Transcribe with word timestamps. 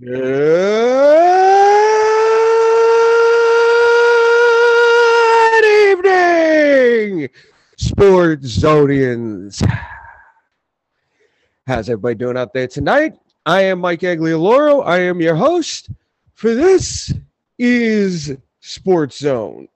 Good 0.00 0.14
evening, 5.64 7.28
Sports 7.76 8.46
Zonians. 8.46 9.60
How's 11.66 11.88
everybody 11.88 12.14
doing 12.14 12.36
out 12.36 12.52
there 12.52 12.68
tonight? 12.68 13.14
I 13.44 13.62
am 13.62 13.80
Mike 13.80 14.02
Aglioloro. 14.02 14.86
I 14.86 15.00
am 15.00 15.20
your 15.20 15.34
host 15.34 15.90
for 16.34 16.54
this 16.54 17.12
is 17.58 18.36
Sports 18.60 19.18
Zone. 19.18 19.66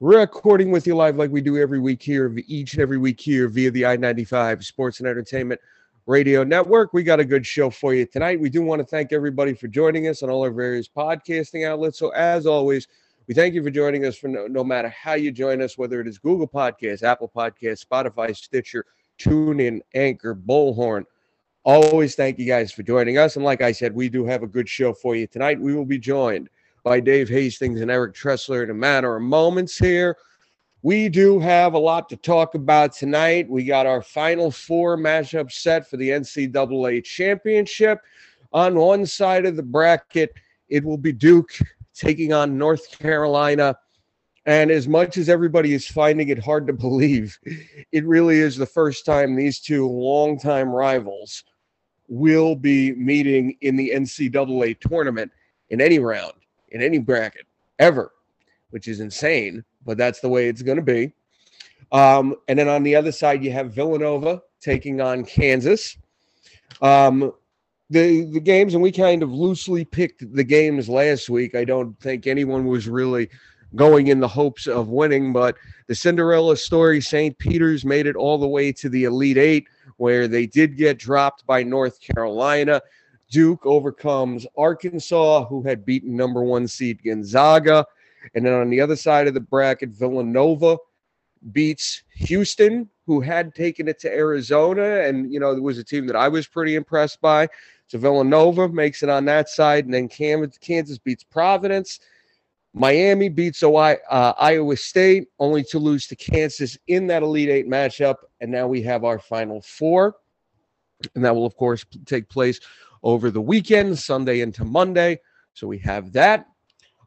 Recording 0.00 0.70
with 0.70 0.86
you 0.86 0.96
live 0.96 1.16
like 1.16 1.30
we 1.30 1.42
do 1.42 1.58
every 1.58 1.80
week 1.80 2.02
here, 2.02 2.34
each 2.46 2.72
and 2.72 2.80
every 2.80 2.96
week 2.96 3.20
here 3.20 3.46
via 3.46 3.70
the 3.70 3.84
I 3.84 3.96
95 3.96 4.64
Sports 4.64 5.00
and 5.00 5.06
Entertainment 5.06 5.60
Radio 6.06 6.44
Network. 6.44 6.92
We 6.92 7.02
got 7.02 7.18
a 7.18 7.24
good 7.24 7.44
show 7.44 7.68
for 7.68 7.92
you 7.92 8.06
tonight. 8.06 8.38
We 8.38 8.48
do 8.48 8.62
want 8.62 8.78
to 8.80 8.86
thank 8.86 9.12
everybody 9.12 9.54
for 9.54 9.66
joining 9.66 10.06
us 10.06 10.22
on 10.22 10.30
all 10.30 10.42
our 10.44 10.52
various 10.52 10.88
podcasting 10.88 11.66
outlets. 11.66 11.98
So, 11.98 12.10
as 12.10 12.46
always, 12.46 12.86
we 13.26 13.34
thank 13.34 13.54
you 13.54 13.62
for 13.64 13.70
joining 13.70 14.04
us 14.04 14.16
for 14.16 14.28
no, 14.28 14.46
no 14.46 14.62
matter 14.62 14.88
how 14.88 15.14
you 15.14 15.32
join 15.32 15.60
us, 15.60 15.76
whether 15.76 16.00
it 16.00 16.06
is 16.06 16.18
Google 16.18 16.46
Podcasts, 16.46 17.02
Apple 17.02 17.28
Podcasts, 17.34 17.84
Spotify, 17.84 18.36
Stitcher, 18.36 18.84
TuneIn, 19.18 19.80
Anchor, 19.94 20.36
Bullhorn. 20.36 21.06
Always 21.64 22.14
thank 22.14 22.38
you 22.38 22.46
guys 22.46 22.70
for 22.70 22.84
joining 22.84 23.18
us. 23.18 23.34
And 23.34 23.44
like 23.44 23.60
I 23.60 23.72
said, 23.72 23.92
we 23.92 24.08
do 24.08 24.24
have 24.26 24.44
a 24.44 24.46
good 24.46 24.68
show 24.68 24.92
for 24.92 25.16
you 25.16 25.26
tonight. 25.26 25.60
We 25.60 25.74
will 25.74 25.84
be 25.84 25.98
joined 25.98 26.48
by 26.84 27.00
Dave 27.00 27.28
Hastings 27.28 27.80
and 27.80 27.90
Eric 27.90 28.14
Tressler 28.14 28.62
in 28.62 28.70
a 28.70 28.74
matter 28.74 29.16
of 29.16 29.22
moments 29.22 29.76
here. 29.76 30.16
We 30.82 31.08
do 31.08 31.40
have 31.40 31.74
a 31.74 31.78
lot 31.78 32.08
to 32.10 32.16
talk 32.16 32.54
about 32.54 32.92
tonight. 32.92 33.48
We 33.48 33.64
got 33.64 33.86
our 33.86 34.02
final 34.02 34.50
four 34.50 34.96
matchup 34.96 35.50
set 35.50 35.88
for 35.88 35.96
the 35.96 36.10
NCAA 36.10 37.02
championship. 37.02 38.00
On 38.52 38.74
one 38.76 39.06
side 39.06 39.46
of 39.46 39.56
the 39.56 39.62
bracket, 39.62 40.32
it 40.68 40.84
will 40.84 40.98
be 40.98 41.12
Duke 41.12 41.50
taking 41.94 42.32
on 42.32 42.58
North 42.58 42.90
Carolina. 42.98 43.76
And 44.44 44.70
as 44.70 44.86
much 44.86 45.16
as 45.16 45.28
everybody 45.28 45.72
is 45.72 45.88
finding 45.88 46.28
it 46.28 46.38
hard 46.38 46.66
to 46.68 46.72
believe, 46.72 47.36
it 47.90 48.06
really 48.06 48.38
is 48.38 48.56
the 48.56 48.66
first 48.66 49.04
time 49.04 49.34
these 49.34 49.58
two 49.58 49.88
longtime 49.88 50.68
rivals 50.68 51.42
will 52.06 52.54
be 52.54 52.92
meeting 52.92 53.56
in 53.62 53.76
the 53.76 53.90
NCAA 53.94 54.78
tournament 54.78 55.32
in 55.70 55.80
any 55.80 55.98
round, 55.98 56.34
in 56.68 56.80
any 56.80 56.98
bracket, 56.98 57.46
ever, 57.80 58.12
which 58.70 58.86
is 58.86 59.00
insane, 59.00 59.64
but 59.86 59.96
that's 59.96 60.20
the 60.20 60.28
way 60.28 60.48
it's 60.48 60.62
going 60.62 60.76
to 60.76 60.82
be. 60.82 61.12
Um, 61.92 62.34
and 62.48 62.58
then 62.58 62.68
on 62.68 62.82
the 62.82 62.96
other 62.96 63.12
side, 63.12 63.42
you 63.42 63.52
have 63.52 63.72
Villanova 63.72 64.42
taking 64.60 65.00
on 65.00 65.24
Kansas. 65.24 65.96
Um, 66.82 67.32
the 67.88 68.24
the 68.24 68.40
games, 68.40 68.74
and 68.74 68.82
we 68.82 68.90
kind 68.90 69.22
of 69.22 69.32
loosely 69.32 69.84
picked 69.84 70.34
the 70.34 70.44
games 70.44 70.88
last 70.88 71.30
week. 71.30 71.54
I 71.54 71.64
don't 71.64 71.98
think 72.00 72.26
anyone 72.26 72.66
was 72.66 72.88
really 72.88 73.30
going 73.76 74.08
in 74.08 74.20
the 74.20 74.28
hopes 74.28 74.66
of 74.66 74.88
winning, 74.88 75.32
but 75.32 75.56
the 75.86 75.94
Cinderella 75.94 76.56
story, 76.56 77.00
St. 77.00 77.36
Peter's 77.38 77.84
made 77.84 78.06
it 78.06 78.16
all 78.16 78.38
the 78.38 78.48
way 78.48 78.72
to 78.72 78.88
the 78.88 79.04
Elite 79.04 79.38
Eight, 79.38 79.68
where 79.98 80.26
they 80.26 80.46
did 80.46 80.76
get 80.76 80.98
dropped 80.98 81.46
by 81.46 81.62
North 81.62 82.00
Carolina. 82.00 82.80
Duke 83.30 83.64
overcomes 83.66 84.46
Arkansas, 84.56 85.46
who 85.46 85.62
had 85.62 85.84
beaten 85.84 86.16
number 86.16 86.42
one 86.42 86.66
seed 86.66 87.02
Gonzaga. 87.04 87.86
And 88.34 88.44
then 88.44 88.54
on 88.54 88.70
the 88.70 88.80
other 88.80 88.96
side 88.96 89.26
of 89.26 89.34
the 89.34 89.40
bracket, 89.40 89.90
Villanova 89.90 90.78
beats 91.52 92.02
Houston, 92.14 92.88
who 93.06 93.20
had 93.20 93.54
taken 93.54 93.88
it 93.88 94.00
to 94.00 94.12
Arizona. 94.12 95.00
And, 95.00 95.32
you 95.32 95.38
know, 95.38 95.54
there 95.54 95.62
was 95.62 95.78
a 95.78 95.84
team 95.84 96.06
that 96.08 96.16
I 96.16 96.28
was 96.28 96.46
pretty 96.46 96.74
impressed 96.74 97.20
by. 97.20 97.48
So 97.86 97.98
Villanova 97.98 98.68
makes 98.68 99.02
it 99.02 99.08
on 99.08 99.24
that 99.26 99.48
side. 99.48 99.84
And 99.84 99.94
then 99.94 100.08
Kansas 100.08 100.98
beats 100.98 101.24
Providence. 101.24 102.00
Miami 102.74 103.28
beats 103.28 103.62
uh, 103.62 103.96
Iowa 104.10 104.76
State, 104.76 105.28
only 105.38 105.64
to 105.64 105.78
lose 105.78 106.06
to 106.08 106.16
Kansas 106.16 106.76
in 106.88 107.06
that 107.06 107.22
Elite 107.22 107.48
Eight 107.48 107.68
matchup. 107.68 108.16
And 108.40 108.50
now 108.50 108.66
we 108.66 108.82
have 108.82 109.04
our 109.04 109.18
Final 109.18 109.62
Four. 109.62 110.16
And 111.14 111.24
that 111.24 111.34
will, 111.34 111.46
of 111.46 111.56
course, 111.56 111.86
take 112.04 112.28
place 112.28 112.60
over 113.02 113.30
the 113.30 113.40
weekend, 113.40 113.98
Sunday 113.98 114.40
into 114.40 114.64
Monday. 114.64 115.20
So 115.54 115.66
we 115.66 115.78
have 115.78 116.12
that. 116.12 116.48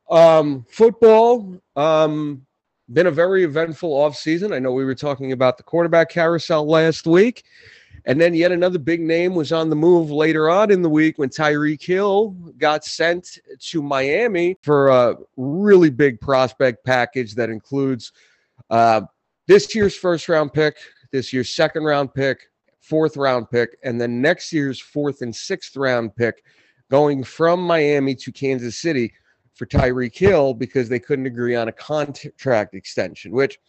Um, 0.09 0.65
football, 0.69 1.55
um, 1.75 2.45
been 2.91 3.07
a 3.07 3.11
very 3.11 3.43
eventful 3.43 3.91
offseason. 3.91 4.53
I 4.53 4.59
know 4.59 4.71
we 4.71 4.85
were 4.85 4.95
talking 4.95 5.31
about 5.31 5.57
the 5.57 5.63
quarterback 5.63 6.09
carousel 6.09 6.67
last 6.67 7.05
week. 7.05 7.43
And 8.05 8.19
then 8.19 8.33
yet 8.33 8.51
another 8.51 8.79
big 8.79 9.01
name 9.01 9.35
was 9.35 9.51
on 9.51 9.69
the 9.69 9.75
move 9.75 10.09
later 10.09 10.49
on 10.49 10.71
in 10.71 10.81
the 10.81 10.89
week 10.89 11.19
when 11.19 11.29
Tyreek 11.29 11.83
Hill 11.83 12.29
got 12.57 12.83
sent 12.85 13.37
to 13.59 13.81
Miami 13.83 14.57
for 14.63 14.87
a 14.87 15.15
really 15.37 15.89
big 15.89 16.19
prospect 16.19 16.83
package 16.85 17.35
that 17.35 17.49
includes 17.49 18.11
uh, 18.69 19.01
this 19.47 19.75
year's 19.75 19.95
first 19.95 20.29
round 20.29 20.53
pick, 20.53 20.77
this 21.11 21.33
year's 21.33 21.53
second 21.53 21.83
round 21.83 22.13
pick, 22.13 22.49
fourth 22.79 23.17
round 23.17 23.49
pick, 23.51 23.77
and 23.83 23.99
then 23.99 24.21
next 24.21 24.53
year's 24.53 24.79
fourth 24.79 25.21
and 25.21 25.35
sixth 25.35 25.75
round 25.75 26.15
pick 26.15 26.43
going 26.89 27.23
from 27.23 27.61
Miami 27.61 28.15
to 28.15 28.31
Kansas 28.31 28.77
City 28.77 29.13
for 29.53 29.65
Tyreek 29.65 30.17
Hill 30.17 30.53
because 30.53 30.89
they 30.89 30.99
couldn't 30.99 31.25
agree 31.25 31.55
on 31.55 31.67
a 31.67 31.73
contract 31.73 32.73
extension, 32.75 33.31
which 33.31 33.59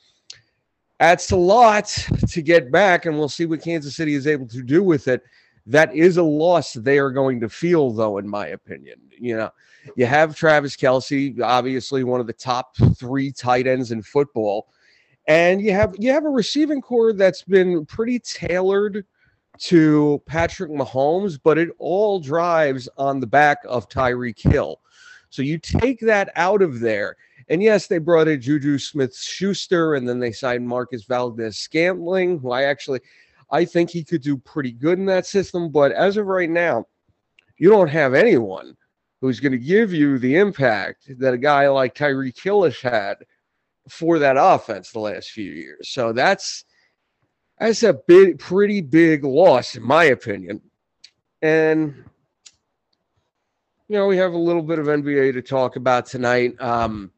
that's 0.99 1.31
a 1.31 1.37
lot 1.37 1.87
to 2.29 2.43
get 2.43 2.71
back, 2.71 3.07
and 3.07 3.19
we'll 3.19 3.29
see 3.29 3.47
what 3.47 3.63
Kansas 3.63 3.97
City 3.97 4.15
is 4.15 4.27
able 4.27 4.47
to 4.49 4.63
do 4.63 4.83
with 4.83 5.09
it. 5.09 5.23
That 5.67 5.95
is 5.95 6.17
a 6.17 6.23
loss 6.23 6.75
they 6.75 6.99
are 6.99 7.11
going 7.11 7.41
to 7.41 7.49
feel, 7.49 7.91
though, 7.91 8.19
in 8.19 8.29
my 8.29 8.49
opinion. 8.49 8.99
You 9.11 9.37
know, 9.37 9.51
you 9.97 10.07
have 10.07 10.35
Travis 10.35 10.77
Kelce, 10.77 11.41
obviously 11.41 12.05
one 12.05 12.21
of 12.21 12.27
the 12.27 12.33
top 12.33 12.77
three 12.97 13.33
tight 13.33 13.67
ends 13.67 13.93
in 13.93 14.03
football, 14.03 14.69
and 15.27 15.61
you 15.61 15.73
have 15.73 15.95
you 15.99 16.11
have 16.11 16.25
a 16.25 16.31
receiving 16.31 16.81
corps 16.81 17.13
that's 17.13 17.43
been 17.43 17.87
pretty 17.87 18.19
tailored 18.19 19.05
to 19.59 20.23
Patrick 20.27 20.71
Mahomes, 20.71 21.39
but 21.43 21.59
it 21.59 21.69
all 21.79 22.19
drives 22.19 22.89
on 22.97 23.21
the 23.21 23.27
back 23.27 23.59
of 23.69 23.89
Tyreek 23.89 24.41
Hill. 24.41 24.81
So 25.31 25.43
you 25.43 25.59
take 25.59 26.01
that 26.01 26.31
out 26.37 26.61
of 26.61 26.81
there. 26.81 27.17
And 27.49 27.63
yes, 27.63 27.87
they 27.87 27.99
brought 27.99 28.29
in 28.29 28.41
Juju 28.41 28.79
Smith 28.79 29.17
Schuster 29.17 29.95
and 29.95 30.09
then 30.09 30.19
they 30.19 30.33
signed 30.33 30.67
Marcus 30.67 31.05
Valdes 31.05 31.57
Scantling, 31.57 32.39
who 32.39 32.51
I 32.51 32.65
actually 32.65 33.01
I 33.51 33.65
think 33.65 33.91
he 33.91 34.05
could 34.05 34.23
do 34.23 34.37
pretty 34.37 34.73
good 34.73 34.99
in 34.99 35.07
that 35.07 35.27
system. 35.27 35.71
But 35.71 35.93
as 35.93 36.17
of 36.17 36.27
right 36.27 36.51
now, 36.51 36.87
you 37.57 37.69
don't 37.69 37.89
have 37.89 38.15
anyone 38.15 38.77
who's 39.21 39.41
going 39.41 39.53
to 39.53 39.59
give 39.59 39.93
you 39.93 40.19
the 40.19 40.37
impact 40.37 41.11
that 41.19 41.35
a 41.35 41.39
guy 41.39 41.69
like 41.69 41.95
Tyreek 41.95 42.41
Hill's 42.41 42.81
had 42.81 43.17
for 43.89 44.19
that 44.19 44.37
offense 44.39 44.93
the 44.93 45.01
last 45.01 45.31
few 45.31 45.51
years. 45.51 45.91
So 45.91 46.13
that's 46.13 46.65
that's 47.59 47.83
a 47.83 47.93
big, 47.93 48.39
pretty 48.39 48.81
big 48.81 49.25
loss, 49.25 49.77
in 49.77 49.83
my 49.83 50.05
opinion. 50.05 50.63
And 51.43 52.05
you 53.91 53.97
know, 53.97 54.07
we 54.07 54.17
have 54.19 54.35
a 54.35 54.39
little 54.39 54.63
bit 54.63 54.79
of 54.79 54.87
NBA 54.87 55.33
to 55.33 55.43
talk 55.43 55.75
about 55.75 56.07
tonight. 56.07 56.55
Um, 56.61 57.11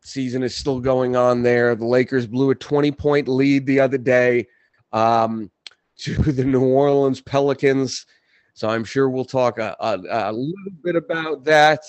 season 0.00 0.42
is 0.42 0.52
still 0.52 0.80
going 0.80 1.14
on 1.14 1.44
there. 1.44 1.76
The 1.76 1.86
Lakers 1.86 2.26
blew 2.26 2.50
a 2.50 2.56
20 2.56 2.90
point 2.90 3.28
lead 3.28 3.66
the 3.66 3.78
other 3.78 3.96
day 3.96 4.48
um, 4.92 5.48
to 5.98 6.14
the 6.14 6.44
New 6.44 6.64
Orleans 6.64 7.20
Pelicans. 7.20 8.04
So 8.52 8.68
I'm 8.68 8.82
sure 8.82 9.08
we'll 9.08 9.24
talk 9.24 9.60
a, 9.60 9.76
a, 9.78 9.96
a 10.30 10.32
little 10.32 10.72
bit 10.82 10.96
about 10.96 11.44
that. 11.44 11.84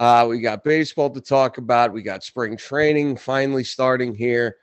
Uh, 0.00 0.26
we 0.28 0.40
got 0.40 0.64
baseball 0.64 1.08
to 1.10 1.20
talk 1.20 1.58
about. 1.58 1.92
We 1.92 2.02
got 2.02 2.24
spring 2.24 2.56
training 2.56 3.16
finally 3.18 3.62
starting 3.62 4.12
here. 4.12 4.56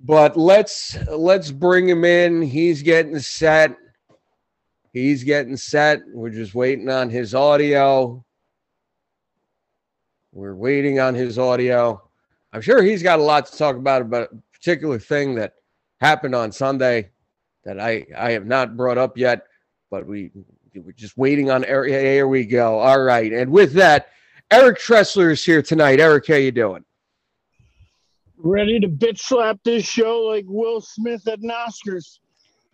But 0.00 0.36
let's 0.36 0.98
let's 1.08 1.50
bring 1.50 1.88
him 1.88 2.04
in. 2.04 2.42
He's 2.42 2.82
getting 2.82 3.18
set. 3.20 3.74
He's 4.94 5.24
getting 5.24 5.56
set. 5.56 6.02
We're 6.06 6.30
just 6.30 6.54
waiting 6.54 6.88
on 6.88 7.10
his 7.10 7.34
audio. 7.34 8.24
We're 10.30 10.54
waiting 10.54 11.00
on 11.00 11.16
his 11.16 11.36
audio. 11.36 12.00
I'm 12.52 12.60
sure 12.60 12.80
he's 12.80 13.02
got 13.02 13.18
a 13.18 13.22
lot 13.22 13.46
to 13.46 13.58
talk 13.58 13.74
about 13.74 14.02
about 14.02 14.28
a 14.32 14.36
particular 14.52 15.00
thing 15.00 15.34
that 15.34 15.54
happened 16.00 16.36
on 16.36 16.52
Sunday 16.52 17.10
that 17.64 17.80
I 17.80 18.06
I 18.16 18.30
have 18.30 18.46
not 18.46 18.76
brought 18.76 18.96
up 18.96 19.18
yet, 19.18 19.46
but 19.90 20.06
we 20.06 20.30
we're 20.76 20.92
just 20.92 21.18
waiting 21.18 21.50
on 21.50 21.64
Eric. 21.64 21.90
Here 21.90 22.28
we 22.28 22.46
go. 22.46 22.78
All 22.78 23.02
right, 23.02 23.32
and 23.32 23.50
with 23.50 23.72
that, 23.72 24.10
Eric 24.52 24.78
Tressler 24.78 25.32
is 25.32 25.44
here 25.44 25.60
tonight. 25.60 25.98
Eric, 25.98 26.28
how 26.28 26.36
you 26.36 26.52
doing? 26.52 26.84
Ready 28.36 28.78
to 28.78 28.86
bitch 28.86 29.18
slap 29.18 29.58
this 29.64 29.84
show 29.84 30.20
like 30.20 30.44
Will 30.46 30.80
Smith 30.80 31.26
at 31.26 31.40
Oscars. 31.40 32.20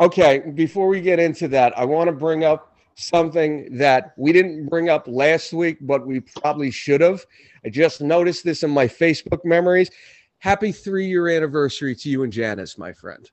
Okay, 0.00 0.38
before 0.54 0.88
we 0.88 1.02
get 1.02 1.18
into 1.18 1.46
that, 1.48 1.76
I 1.78 1.84
want 1.84 2.08
to 2.08 2.12
bring 2.12 2.42
up 2.42 2.74
something 2.94 3.76
that 3.76 4.14
we 4.16 4.32
didn't 4.32 4.66
bring 4.66 4.88
up 4.88 5.06
last 5.06 5.52
week, 5.52 5.76
but 5.82 6.06
we 6.06 6.20
probably 6.20 6.70
should 6.70 7.02
have. 7.02 7.24
I 7.66 7.68
just 7.68 8.00
noticed 8.00 8.42
this 8.42 8.62
in 8.62 8.70
my 8.70 8.88
Facebook 8.88 9.44
memories. 9.44 9.90
Happy 10.38 10.72
three 10.72 11.06
year 11.06 11.28
anniversary 11.28 11.94
to 11.96 12.08
you 12.08 12.22
and 12.22 12.32
Janice, 12.32 12.78
my 12.78 12.94
friend. 12.94 13.30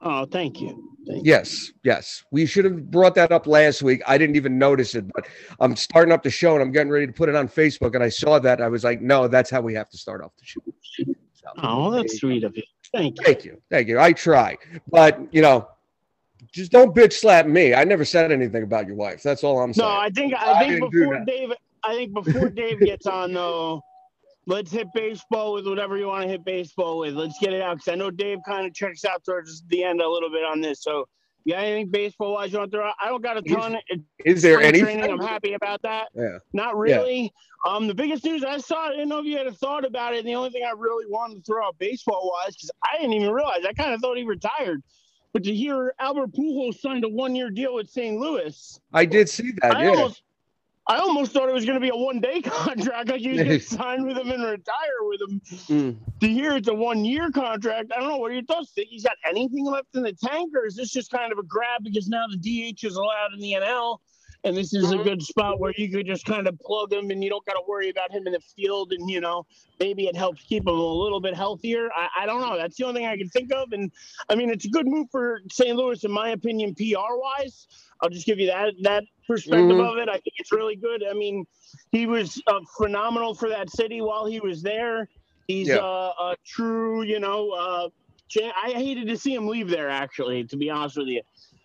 Oh, 0.00 0.26
thank 0.26 0.60
you. 0.60 0.92
Thank 1.08 1.26
Yes, 1.26 1.72
yes. 1.82 2.22
We 2.30 2.46
should 2.46 2.66
have 2.66 2.88
brought 2.88 3.16
that 3.16 3.32
up 3.32 3.48
last 3.48 3.82
week. 3.82 4.00
I 4.06 4.16
didn't 4.16 4.36
even 4.36 4.58
notice 4.58 4.94
it, 4.94 5.10
but 5.12 5.26
I'm 5.58 5.74
starting 5.74 6.12
up 6.12 6.22
the 6.22 6.30
show 6.30 6.54
and 6.54 6.62
I'm 6.62 6.70
getting 6.70 6.90
ready 6.90 7.08
to 7.08 7.12
put 7.12 7.28
it 7.28 7.34
on 7.34 7.48
Facebook. 7.48 7.94
And 7.94 8.04
I 8.04 8.10
saw 8.10 8.38
that. 8.38 8.60
I 8.60 8.68
was 8.68 8.84
like, 8.84 9.00
no, 9.00 9.26
that's 9.26 9.50
how 9.50 9.60
we 9.60 9.74
have 9.74 9.88
to 9.90 9.98
start 9.98 10.22
off 10.22 10.32
the 10.38 10.44
show. 10.44 10.60
So, 11.32 11.48
Oh, 11.58 11.90
that's 11.90 12.18
sweet 12.18 12.44
of 12.44 12.56
you. 12.56 12.62
Thank 12.92 13.18
you. 13.18 13.24
Thank 13.24 13.44
you. 13.44 13.60
Thank 13.70 13.88
you. 13.88 13.98
I 13.98 14.12
try. 14.12 14.56
But, 14.88 15.18
you 15.32 15.42
know, 15.42 15.66
just 16.52 16.72
don't 16.72 16.94
bitch 16.94 17.14
slap 17.14 17.46
me. 17.46 17.74
I 17.74 17.84
never 17.84 18.04
said 18.04 18.32
anything 18.32 18.62
about 18.62 18.86
your 18.86 18.96
wife. 18.96 19.22
That's 19.22 19.44
all 19.44 19.60
I'm 19.60 19.72
saying. 19.72 19.88
No, 19.88 19.94
I 19.94 20.10
think 20.10 20.34
I 20.34 20.52
I 20.52 20.68
think 20.68 20.90
before. 20.90 21.24
Dave, 21.24 21.52
I 21.84 21.94
think 21.94 22.12
before 22.14 22.48
Dave 22.50 22.80
gets 22.80 23.06
on 23.06 23.32
though, 23.32 23.82
let's 24.46 24.70
hit 24.70 24.88
baseball 24.94 25.52
with 25.52 25.66
whatever 25.66 25.96
you 25.96 26.06
want 26.06 26.22
to 26.22 26.28
hit 26.28 26.44
baseball 26.44 26.98
with. 26.98 27.14
Let's 27.14 27.38
get 27.38 27.52
it 27.52 27.62
out 27.62 27.76
because 27.76 27.92
I 27.92 27.96
know 27.96 28.10
Dave 28.10 28.38
kind 28.46 28.66
of 28.66 28.74
checks 28.74 29.04
out 29.04 29.24
towards 29.24 29.62
the 29.68 29.84
end 29.84 30.00
a 30.00 30.08
little 30.08 30.30
bit 30.30 30.44
on 30.44 30.60
this. 30.60 30.82
So, 30.82 31.08
yeah, 31.44 31.58
anything 31.58 31.90
baseball 31.90 32.34
wise 32.34 32.52
you 32.52 32.58
want 32.58 32.70
to 32.70 32.78
throw 32.78 32.86
out? 32.86 32.94
I 33.00 33.08
don't 33.08 33.22
got 33.22 33.36
a 33.36 33.42
ton. 33.42 33.78
It's 33.88 34.02
Is 34.24 34.42
there 34.42 34.60
anything? 34.60 34.98
training. 34.98 35.10
I'm 35.10 35.20
happy 35.20 35.54
about 35.54 35.82
that. 35.82 36.08
Yeah. 36.14 36.38
Not 36.52 36.76
really. 36.76 37.32
Um, 37.66 37.88
the 37.88 37.94
biggest 37.94 38.24
news 38.24 38.44
I 38.44 38.58
saw, 38.58 38.88
I 38.88 38.90
didn't 38.90 39.08
know 39.08 39.18
if 39.18 39.26
you 39.26 39.36
had 39.36 39.46
a 39.46 39.52
thought 39.52 39.84
about 39.84 40.14
it. 40.14 40.18
And 40.18 40.28
the 40.28 40.34
only 40.34 40.50
thing 40.50 40.62
I 40.64 40.72
really 40.76 41.06
wanted 41.08 41.36
to 41.36 41.42
throw 41.42 41.66
out 41.66 41.76
baseball 41.78 42.32
wise, 42.32 42.54
because 42.54 42.70
I 42.84 42.98
didn't 42.98 43.14
even 43.14 43.32
realize, 43.32 43.64
I 43.68 43.72
kind 43.72 43.92
of 43.92 44.00
thought 44.00 44.16
he 44.16 44.24
retired. 44.24 44.82
But 45.36 45.44
to 45.44 45.54
hear 45.54 45.94
Albert 45.98 46.32
Pujols 46.32 46.80
signed 46.80 47.04
a 47.04 47.10
one 47.10 47.34
year 47.34 47.50
deal 47.50 47.74
with 47.74 47.90
St. 47.90 48.18
Louis, 48.18 48.80
I 48.94 49.04
did 49.04 49.28
see 49.28 49.50
that. 49.60 49.76
I 49.76 49.82
Yeah. 49.84 49.90
almost, 49.90 50.22
I 50.86 50.96
almost 50.96 51.32
thought 51.32 51.50
it 51.50 51.52
was 51.52 51.66
going 51.66 51.78
to 51.78 51.80
be 51.80 51.90
a 51.90 51.94
one 51.94 52.20
day 52.20 52.40
contract, 52.42 53.10
like 53.10 53.22
going 53.22 53.36
to 53.44 53.60
sign 53.60 54.06
with 54.06 54.16
him 54.16 54.30
and 54.30 54.42
retire 54.42 55.02
with 55.02 55.20
him. 55.20 55.40
Mm. 55.68 55.96
To 56.20 56.26
hear 56.26 56.56
it's 56.56 56.68
a 56.68 56.74
one 56.74 57.04
year 57.04 57.30
contract, 57.30 57.92
I 57.94 58.00
don't 58.00 58.08
know. 58.08 58.16
What 58.16 58.30
are 58.30 58.34
your 58.34 58.44
thoughts? 58.44 58.70
Think 58.72 58.88
he's 58.88 59.04
got 59.04 59.18
anything 59.28 59.66
left 59.66 59.94
in 59.94 60.04
the 60.04 60.14
tank, 60.14 60.54
or 60.56 60.64
is 60.64 60.74
this 60.74 60.90
just 60.90 61.10
kind 61.10 61.30
of 61.30 61.38
a 61.38 61.42
grab 61.42 61.82
because 61.84 62.08
now 62.08 62.24
the 62.30 62.38
DH 62.38 62.82
is 62.84 62.96
allowed 62.96 63.34
in 63.34 63.40
the 63.40 63.52
NL? 63.60 63.98
And 64.46 64.56
this 64.56 64.72
is 64.72 64.92
a 64.92 64.96
good 64.98 65.20
spot 65.20 65.58
where 65.58 65.72
you 65.76 65.90
could 65.90 66.06
just 66.06 66.24
kind 66.24 66.46
of 66.46 66.56
plug 66.60 66.92
him 66.92 67.10
and 67.10 67.22
you 67.22 67.28
don't 67.28 67.44
got 67.46 67.54
to 67.54 67.62
worry 67.66 67.90
about 67.90 68.12
him 68.12 68.28
in 68.28 68.32
the 68.32 68.38
field. 68.40 68.92
And, 68.92 69.10
you 69.10 69.20
know, 69.20 69.44
maybe 69.80 70.06
it 70.06 70.14
helps 70.16 70.44
keep 70.44 70.62
him 70.62 70.68
a 70.68 70.72
little 70.72 71.20
bit 71.20 71.34
healthier. 71.34 71.88
I, 71.96 72.08
I 72.22 72.26
don't 72.26 72.40
know. 72.40 72.56
That's 72.56 72.76
the 72.76 72.84
only 72.84 73.00
thing 73.00 73.08
I 73.08 73.16
can 73.16 73.28
think 73.30 73.52
of. 73.52 73.72
And 73.72 73.90
I 74.28 74.36
mean, 74.36 74.48
it's 74.50 74.64
a 74.64 74.68
good 74.68 74.86
move 74.86 75.08
for 75.10 75.40
St. 75.50 75.74
Louis, 75.76 76.04
in 76.04 76.12
my 76.12 76.28
opinion, 76.28 76.76
PR 76.76 77.16
wise. 77.16 77.66
I'll 78.00 78.08
just 78.08 78.24
give 78.24 78.38
you 78.38 78.46
that 78.46 78.74
that 78.82 79.02
perspective 79.26 79.78
Mhm. 79.78 79.90
of 79.92 79.98
it. 79.98 80.08
I 80.08 80.12
think 80.12 80.34
it's 80.38 80.52
really 80.52 80.76
good. 80.76 81.02
I 81.02 81.12
mean, 81.12 81.44
he 81.90 82.06
was 82.06 82.40
uh, 82.46 82.60
phenomenal 82.76 83.34
for 83.34 83.48
that 83.48 83.68
city 83.70 84.00
while 84.00 84.26
he 84.26 84.38
was 84.38 84.62
there. 84.62 85.08
He's 85.48 85.66
Yeah. 85.68 85.78
uh, 85.78 86.12
a 86.20 86.36
true, 86.46 87.02
you 87.02 87.18
know, 87.18 87.50
uh, 87.50 87.88
I 88.62 88.70
hated 88.72 89.08
to 89.08 89.16
see 89.16 89.34
him 89.34 89.48
leave 89.48 89.68
there. 89.68 89.88
Actually, 89.88 90.44
to 90.44 90.56
be 90.56 90.70
honest 90.70 90.98
with 90.98 91.08
you, 91.08 91.22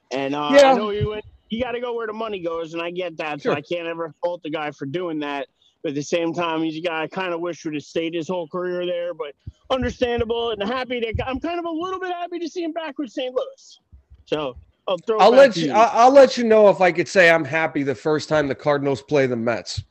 and 0.10 0.34
uh, 0.34 0.50
Yeah. 0.60 0.72
I 0.72 0.74
know 0.74 0.90
he 0.90 1.06
went. 1.06 1.24
You 1.52 1.62
got 1.62 1.74
to 1.74 1.82
go 1.82 1.94
where 1.94 2.08
the 2.08 2.14
money 2.14 2.40
goes, 2.40 2.74
and 2.74 2.82
I 2.82 2.92
get 2.92 3.18
that. 3.18 3.42
Sure. 3.42 3.52
So 3.52 3.58
I 3.58 3.62
can't 3.62 3.86
ever 3.88 4.16
fault 4.24 4.42
the 4.42 4.50
guy 4.50 4.72
for 4.72 4.86
doing 4.86 5.20
that. 5.20 5.48
But 5.84 5.90
at 5.90 5.96
the 5.96 6.02
same 6.02 6.34
time, 6.34 6.62
he's 6.64 6.78
a 6.78 6.82
guy 6.82 7.04
I 7.04 7.08
kind 7.08 7.34
of 7.34 7.42
wish 7.42 7.66
would 7.66 7.74
have 7.74 7.84
stayed 7.84 8.14
his 8.14 8.28
whole 8.28 8.48
career 8.48 8.86
there. 8.86 9.14
But 9.14 9.34
understandable 9.70 10.52
and 10.52 10.64
happy 10.64 11.02
to. 11.02 11.14
I'm 11.28 11.40
kind 11.42 11.60
of 11.60 11.66
a 11.66 11.70
little 11.70 12.00
bit 12.00 12.12
happy 12.14 12.40
to 12.40 12.48
see 12.50 12.64
him 12.64 12.72
back 12.72 12.98
with 12.98 13.10
St. 13.10 13.36
Louis. 13.36 13.80
So 14.26 14.56
I'll 14.88 14.98
throw. 15.00 15.20
I'll 15.20 15.32
let 15.32 15.58
you. 15.58 15.74
I- 15.74 15.92
I'll 15.94 16.14
let 16.14 16.38
you 16.38 16.46
know 16.46 16.70
if 16.70 16.80
I 16.80 16.92
could 16.92 17.08
say 17.08 17.30
I'm 17.30 17.44
happy 17.44 17.84
the 17.84 17.96
first 17.96 18.30
time 18.30 18.48
the 18.48 18.56
Cardinals 18.56 19.02
play 19.02 19.28
the 19.28 19.36
Mets. 19.36 19.84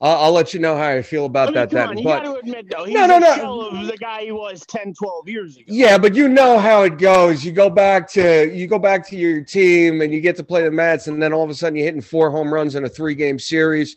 I'll, 0.00 0.16
I'll 0.26 0.32
let 0.32 0.54
you 0.54 0.60
know 0.60 0.76
how 0.76 0.88
I 0.88 1.02
feel 1.02 1.24
about 1.26 1.48
I 1.48 1.50
mean, 1.50 1.54
that 1.54 1.70
then. 1.70 1.88
on, 1.88 1.98
you 1.98 2.04
But 2.04 2.38
admit 2.38 2.70
though, 2.70 2.84
he's 2.84 2.94
No, 2.94 3.06
no, 3.06 3.18
no. 3.18 3.84
the 3.86 3.96
guy 3.96 4.22
he 4.24 4.32
was 4.32 4.64
10, 4.66 4.94
12 4.94 5.28
years 5.28 5.56
ago. 5.56 5.64
yeah, 5.66 5.98
but 5.98 6.14
you 6.14 6.28
know 6.28 6.58
how 6.58 6.82
it 6.82 6.98
goes. 6.98 7.44
You 7.44 7.50
go 7.52 7.68
back 7.68 8.08
to 8.12 8.48
you 8.54 8.66
go 8.68 8.78
back 8.78 9.06
to 9.08 9.16
your 9.16 9.42
team 9.42 10.00
and 10.02 10.12
you 10.12 10.20
get 10.20 10.36
to 10.36 10.44
play 10.44 10.62
the 10.62 10.70
Mets, 10.70 11.08
and 11.08 11.20
then 11.22 11.32
all 11.32 11.42
of 11.42 11.50
a 11.50 11.54
sudden 11.54 11.76
you're 11.76 11.84
hitting 11.86 12.00
four 12.00 12.30
home 12.30 12.52
runs 12.54 12.74
in 12.76 12.84
a 12.84 12.88
three 12.88 13.14
game 13.14 13.38
series. 13.38 13.96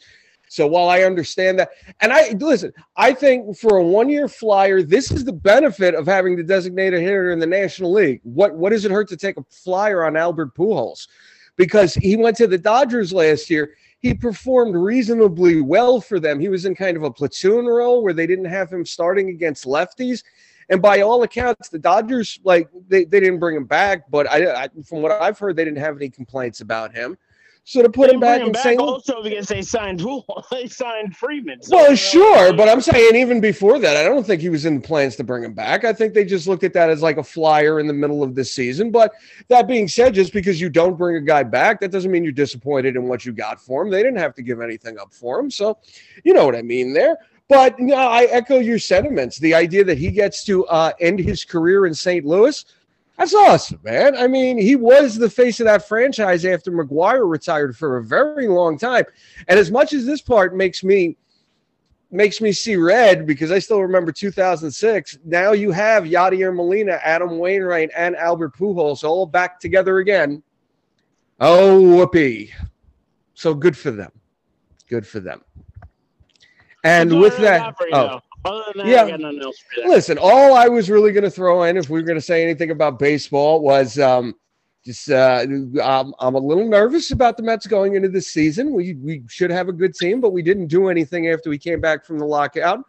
So 0.50 0.68
while 0.68 0.89
I 0.89 1.03
understand 1.03 1.59
that, 1.59 1.69
and 2.01 2.12
I 2.12 2.31
listen, 2.31 2.74
I 2.98 3.13
think 3.13 3.56
for 3.56 3.77
a 3.77 3.83
one 3.83 4.09
year 4.09 4.27
flyer, 4.27 4.81
this 4.81 5.09
is 5.12 5.24
the 5.24 5.31
benefit 5.31 5.94
of 5.95 6.06
having 6.06 6.36
the 6.36 6.44
designated 6.44 7.00
hitter 7.01 7.31
in 7.31 7.39
the 7.39 7.48
National 7.48 7.94
League. 7.94 8.19
What 8.24 8.56
what 8.56 8.71
does 8.71 8.83
it 8.86 8.92
hurt 8.92 9.07
to 9.09 9.18
take 9.18 9.38
a 9.38 9.44
flyer 9.50 10.03
on 10.03 10.18
Albert 10.18 10.56
Pujols? 10.56 11.07
Because 11.57 11.94
he 11.94 12.18
went 12.18 12.36
to 12.38 12.48
the 12.48 12.57
Dodgers 12.57 13.13
last 13.13 13.50
year. 13.50 13.75
He 14.01 14.15
performed 14.15 14.75
reasonably 14.75 15.62
well 15.62 16.01
for 16.01 16.19
them. 16.19 16.39
He 16.39 16.50
was 16.50 16.65
in 16.65 16.74
kind 16.74 16.98
of 16.98 17.03
a 17.03 17.12
platoon 17.12 17.68
role 17.68 18.01
where 18.03 18.13
they 18.13 18.25
didn't 18.25 18.45
have 18.45 18.71
him 18.71 18.86
starting 18.86 19.30
against 19.30 19.65
lefties. 19.65 20.24
And 20.69 20.81
by 20.81 21.01
all 21.01 21.21
accounts, 21.24 21.69
the 21.69 21.77
Dodgers 21.77 22.39
like 22.44 22.69
they, 22.88 23.03
they 23.06 23.19
didn't 23.19 23.39
bring 23.39 23.56
him 23.56 23.65
back, 23.65 24.09
but 24.09 24.30
I, 24.30 24.63
I 24.63 24.69
from 24.88 25.01
what 25.01 25.12
I've 25.12 25.38
heard, 25.38 25.56
they 25.56 25.65
didn't 25.65 25.80
have 25.80 25.98
any 25.98 26.09
complaints 26.09 26.62
about 26.62 26.95
him. 26.95 27.18
So 27.72 27.82
to 27.82 27.90
put 27.90 28.10
They 28.10 28.16
him 28.16 28.20
back 28.20 28.40
bring 28.40 28.50
in 28.50 28.56
him 28.56 28.62
St. 28.62 28.78
back 28.80 28.86
also 28.86 29.24
because 29.24 29.48
they 29.48 29.62
signed. 29.62 30.06
They 30.52 30.68
signed 30.68 31.16
Freeman. 31.16 31.62
So, 31.62 31.78
well, 31.78 31.96
sure, 31.96 32.52
but 32.52 32.68
I'm 32.68 32.82
saying 32.82 33.16
even 33.16 33.40
before 33.40 33.80
that, 33.80 33.96
I 33.96 34.04
don't 34.04 34.28
think 34.28 34.42
he 34.42 34.50
was 34.50 34.66
in 34.66 34.76
the 34.76 34.82
plans 34.82 35.16
to 35.16 35.24
bring 35.24 35.46
him 35.46 35.54
back. 35.54 35.86
I 35.86 35.94
think 35.94 36.14
they 36.14 36.26
just 36.26 36.50
looked 36.50 36.66
at 36.66 36.74
that 36.74 36.90
as 36.90 37.02
like 37.02 37.16
a 37.16 37.24
flyer 37.24 37.80
in 37.80 37.88
the 37.88 37.94
middle 37.94 38.24
of 38.24 38.36
this 38.36 38.54
season. 38.54 38.92
But 38.92 39.14
that 39.48 39.70
being 39.70 39.88
said, 39.88 40.14
just 40.14 40.34
because 40.34 40.60
you 40.60 40.70
don't 40.70 40.98
bring 40.98 41.16
a 41.16 41.22
guy 41.22 41.44
back, 41.44 41.80
that 41.80 41.92
doesn't 41.92 42.12
mean 42.12 42.26
you're 42.26 42.34
disappointed 42.34 42.98
in 42.98 43.08
what 43.08 43.26
you 43.26 43.32
got 43.32 43.62
for 43.62 43.84
him. 43.84 43.90
They 43.90 44.04
didn't 44.04 44.20
have 44.20 44.36
to 44.36 44.42
give 44.42 44.60
anything 44.60 45.00
up 45.00 45.14
for 45.14 45.40
him, 45.40 45.50
so 45.50 45.78
you 46.26 46.34
know 46.34 46.46
what 46.46 46.58
I 46.58 46.64
mean 46.64 46.92
there. 46.92 47.16
But 47.48 47.80
no, 47.80 47.96
I 47.96 48.24
echo 48.24 48.60
your 48.60 48.80
sentiments. 48.80 49.38
The 49.38 49.54
idea 49.54 49.86
that 49.86 49.98
he 49.98 50.12
gets 50.12 50.44
to 50.44 50.66
uh, 50.66 50.92
end 51.00 51.20
his 51.20 51.46
career 51.46 51.86
in 51.86 51.94
St. 51.94 52.26
Louis, 52.26 52.66
that's 53.22 53.36
awesome, 53.36 53.80
man. 53.84 54.16
I 54.16 54.26
mean, 54.26 54.58
he 54.58 54.76
was 54.76 55.16
the 55.16 55.30
face 55.30 55.60
of 55.60 55.66
that 55.66 55.88
franchise 55.88 56.44
after 56.44 56.72
McGwire 56.72 57.30
retired 57.30 57.78
for 57.78 57.98
a 57.98 58.04
very 58.04 58.48
long 58.48 58.80
time. 58.80 59.06
And 59.48 59.60
as 59.60 59.70
much 59.70 59.94
as 59.94 60.08
this 60.08 60.22
part 60.22 60.56
makes 60.56 60.84
me 60.84 61.18
makes 62.10 62.42
me 62.42 62.52
see 62.52 62.76
red 62.76 63.28
because 63.28 63.52
I 63.52 63.60
still 63.60 63.80
remember 63.84 64.12
2006. 64.12 65.20
Now 65.24 65.52
you 65.52 65.70
have 65.70 66.06
Yadier 66.06 66.54
Molina, 66.54 67.00
Adam 67.04 67.38
Wainwright, 67.38 67.92
and 67.96 68.16
Albert 68.16 68.58
Pujols 68.58 69.04
all 69.04 69.28
back 69.28 69.60
together 69.60 70.00
again. 70.00 70.42
Oh, 71.40 71.80
whoopee! 71.80 72.52
So 73.36 73.54
good 73.54 73.78
for 73.78 73.92
them. 73.92 74.12
Good 74.90 75.06
for 75.06 75.20
them. 75.20 75.44
And 76.84 77.20
with 77.20 77.38
that, 77.38 77.76
oh. 77.94 78.20
Other 78.44 78.64
than 78.76 78.86
that, 78.86 78.92
Yeah. 78.92 79.04
I 79.04 79.10
got 79.12 79.20
nothing 79.20 79.42
else 79.44 79.60
for 79.60 79.82
you. 79.82 79.90
Listen, 79.90 80.18
all 80.18 80.56
I 80.56 80.68
was 80.68 80.90
really 80.90 81.12
going 81.12 81.24
to 81.24 81.30
throw 81.32 81.64
in, 81.64 81.78
if 81.78 81.90
we 81.90 82.00
were 82.00 82.06
going 82.06 82.18
to 82.18 82.22
say 82.22 82.44
anything 82.44 82.72
about 82.72 82.98
baseball, 82.98 83.62
was 83.62 84.00
um, 84.00 84.36
just 84.84 85.12
uh, 85.12 85.46
I'm, 85.84 86.14
I'm 86.20 86.36
a 86.36 86.40
little 86.40 86.68
nervous 86.68 87.12
about 87.12 87.38
the 87.38 87.44
Mets 87.44 87.68
going 87.68 87.96
into 87.96 88.10
this 88.10 88.28
season. 88.28 88.74
We 88.74 88.96
we 88.96 89.24
should 89.28 89.52
have 89.52 89.70
a 89.70 89.74
good 89.74 89.94
team, 89.94 90.22
but 90.22 90.32
we 90.32 90.42
didn't 90.42 90.68
do 90.68 90.89
anything 90.89 91.27
after 91.27 91.50
we 91.50 91.60
came 91.60 91.80
back 91.80 92.04
from 92.04 92.18
the 92.18 92.25
lockout, 92.25 92.84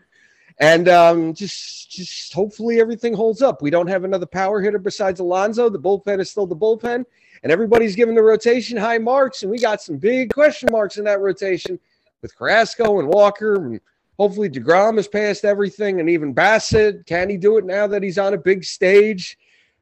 and 0.59 0.89
um, 0.89 1.35
just 1.35 1.91
just 1.91 2.33
hopefully 2.33 2.81
everything 2.81 3.13
holds 3.13 3.43
up. 3.43 3.61
We 3.61 3.71
don't 3.71 3.89
have 3.89 4.05
another 4.05 4.27
power 4.27 4.63
hitter 4.63 4.79
besides 4.79 5.21
Alonso. 5.21 5.69
The 5.69 5.79
bullpen 5.79 6.19
is 6.19 6.31
still 6.31 6.47
the 6.47 6.57
bullpen, 6.57 7.05
and 7.43 7.53
everybody's 7.53 7.95
giving 7.95 8.15
the 8.15 8.23
rotation 8.23 8.79
high 8.79 8.99
marks, 8.99 9.43
and 9.43 9.51
we 9.51 9.59
got 9.59 9.83
some 9.83 9.99
big 9.99 10.33
question 10.33 10.71
marks 10.73 10.97
in 10.97 11.05
that 11.05 11.21
rotation 11.21 11.79
with 12.23 12.35
Carrasco 12.37 13.01
and 13.01 13.09
Walker 13.09 13.57
and 13.57 13.81
Hopefully, 14.19 14.49
DeGrom 14.49 14.97
has 14.97 15.09
passed 15.09 15.45
everything, 15.45 16.01
and 16.01 16.09
even 16.09 16.35
Bassitt. 16.35 17.07
Can 17.07 17.31
he 17.31 17.37
do 17.37 17.57
it 17.57 17.65
now 17.65 17.87
that 17.87 18.03
he's 18.03 18.19
on 18.19 18.35
a 18.35 18.39
big 18.39 18.65
stage? 18.65 19.39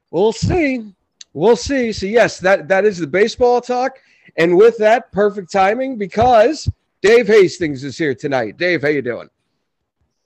We'll 0.09 0.33
see. 0.33 0.93
We'll 1.33 1.55
see. 1.55 1.91
So, 1.91 2.05
yes, 2.05 2.39
that, 2.39 2.67
that 2.67 2.85
is 2.85 2.97
the 2.97 3.07
baseball 3.07 3.61
talk. 3.61 3.99
And 4.37 4.57
with 4.57 4.77
that, 4.77 5.11
perfect 5.11 5.51
timing 5.51 5.97
because 5.97 6.69
Dave 7.01 7.27
Hastings 7.27 7.83
is 7.83 7.97
here 7.97 8.15
tonight. 8.15 8.57
Dave, 8.57 8.81
how 8.81 8.89
you 8.89 9.01
doing? 9.01 9.29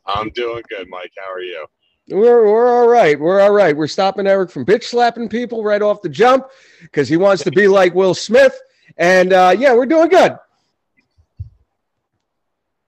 I'm 0.06 0.30
doing 0.32 0.64
good, 0.70 0.88
Mike. 0.90 1.12
How 1.18 1.32
are 1.32 1.42
you? 1.42 1.66
We're, 2.10 2.46
we're 2.46 2.68
all 2.68 2.88
right. 2.88 3.20
We're 3.20 3.42
all 3.42 3.52
right. 3.52 3.76
We're 3.76 3.88
stopping 3.88 4.28
Eric 4.28 4.52
from 4.52 4.66
bitch 4.66 4.84
slapping 4.84 5.28
people 5.28 5.64
right 5.64 5.82
off 5.82 6.04
the 6.04 6.10
jump 6.10 6.48
because 6.82 7.10
he 7.10 7.18
wants 7.18 7.44
to 7.44 7.52
be 7.52 7.68
like 7.68 7.96
Will 7.96 8.14
Smith. 8.14 8.60
And 8.98 9.34
uh, 9.34 9.56
yeah, 9.58 9.74
we're 9.74 9.88
doing 9.88 10.10
good. 10.10 10.38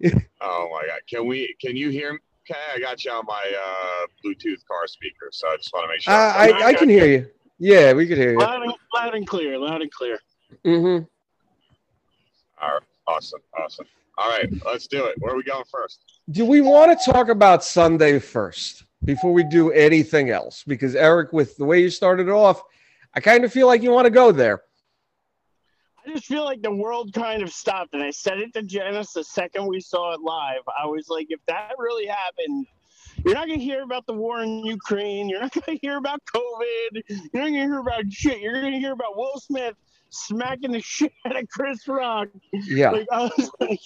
Oh 0.39 0.69
my 0.71 0.87
God! 0.87 0.99
Can 1.09 1.27
we? 1.27 1.55
Can 1.59 1.75
you 1.75 1.89
hear 1.89 2.13
me? 2.13 2.19
Okay, 2.49 2.59
I 2.75 2.79
got 2.79 3.03
you 3.03 3.11
on 3.11 3.25
my 3.25 3.33
uh, 3.33 4.05
Bluetooth 4.23 4.63
car 4.67 4.87
speaker, 4.87 5.29
so 5.31 5.47
I 5.47 5.57
just 5.57 5.73
want 5.73 5.85
to 5.85 5.89
make 5.89 6.01
sure. 6.01 6.13
Uh, 6.13 6.33
I, 6.33 6.67
I 6.67 6.73
can 6.73 6.89
hear 6.89 7.07
you. 7.07 7.27
Yeah, 7.59 7.93
we 7.93 8.07
could 8.07 8.17
hear 8.17 8.31
you. 8.31 8.37
Loud 8.37 8.61
and, 8.61 8.73
loud 8.95 9.15
and 9.15 9.27
clear. 9.27 9.57
Loud 9.57 9.81
and 9.81 9.91
clear. 9.91 10.19
Mm-hmm. 10.63 11.03
All 12.61 12.69
right, 12.69 12.81
awesome, 13.07 13.41
awesome. 13.59 13.87
All 14.17 14.29
right, 14.29 14.47
let's 14.65 14.87
do 14.87 15.05
it. 15.05 15.15
Where 15.19 15.33
are 15.33 15.37
we 15.37 15.43
going 15.43 15.65
first? 15.69 15.99
Do 16.31 16.45
we 16.45 16.61
want 16.61 16.97
to 16.97 17.11
talk 17.11 17.29
about 17.29 17.63
Sunday 17.63 18.19
first 18.19 18.83
before 19.03 19.33
we 19.33 19.43
do 19.43 19.71
anything 19.71 20.29
else? 20.29 20.63
Because 20.65 20.95
Eric, 20.95 21.33
with 21.33 21.57
the 21.57 21.65
way 21.65 21.81
you 21.81 21.89
started 21.89 22.29
off, 22.29 22.61
I 23.13 23.19
kind 23.19 23.43
of 23.43 23.51
feel 23.51 23.67
like 23.67 23.81
you 23.81 23.91
want 23.91 24.05
to 24.05 24.11
go 24.11 24.31
there. 24.31 24.61
I 26.07 26.11
just 26.13 26.25
feel 26.25 26.45
like 26.45 26.61
the 26.61 26.71
world 26.71 27.13
kind 27.13 27.43
of 27.43 27.51
stopped. 27.51 27.93
And 27.93 28.01
I 28.01 28.11
said 28.11 28.39
it 28.39 28.53
to 28.53 28.63
Janice 28.63 29.13
the 29.13 29.23
second 29.23 29.67
we 29.67 29.81
saw 29.81 30.13
it 30.13 30.21
live. 30.21 30.61
I 30.67 30.85
was 30.85 31.09
like, 31.09 31.27
if 31.29 31.39
that 31.47 31.73
really 31.77 32.05
happened, 32.05 32.67
You're 33.25 33.33
not 33.33 33.47
going 33.47 33.59
to 33.59 33.65
hear 33.65 33.83
about 33.83 34.05
the 34.05 34.13
war 34.13 34.41
in 34.41 34.65
Ukraine. 34.65 35.27
You're 35.27 35.41
not 35.41 35.51
going 35.51 35.77
to 35.77 35.79
hear 35.81 35.97
about 35.97 36.21
COVID. 36.25 37.03
You're 37.07 37.43
not 37.43 37.49
going 37.49 37.53
to 37.53 37.59
hear 37.59 37.79
about 37.79 38.11
shit. 38.11 38.39
You're 38.39 38.61
going 38.61 38.73
to 38.73 38.79
hear 38.79 38.93
about 38.93 39.17
Will 39.17 39.39
Smith 39.39 39.75
smacking 40.09 40.71
the 40.71 40.81
shit 40.83 41.11
out 41.25 41.35
of 41.35 41.49
Chris 41.49 41.87
Rock. 41.87 42.29
Yeah. 42.53 42.91
Like 42.91 43.07
I 43.11 43.23
was 43.23 43.51
like, 43.59 43.81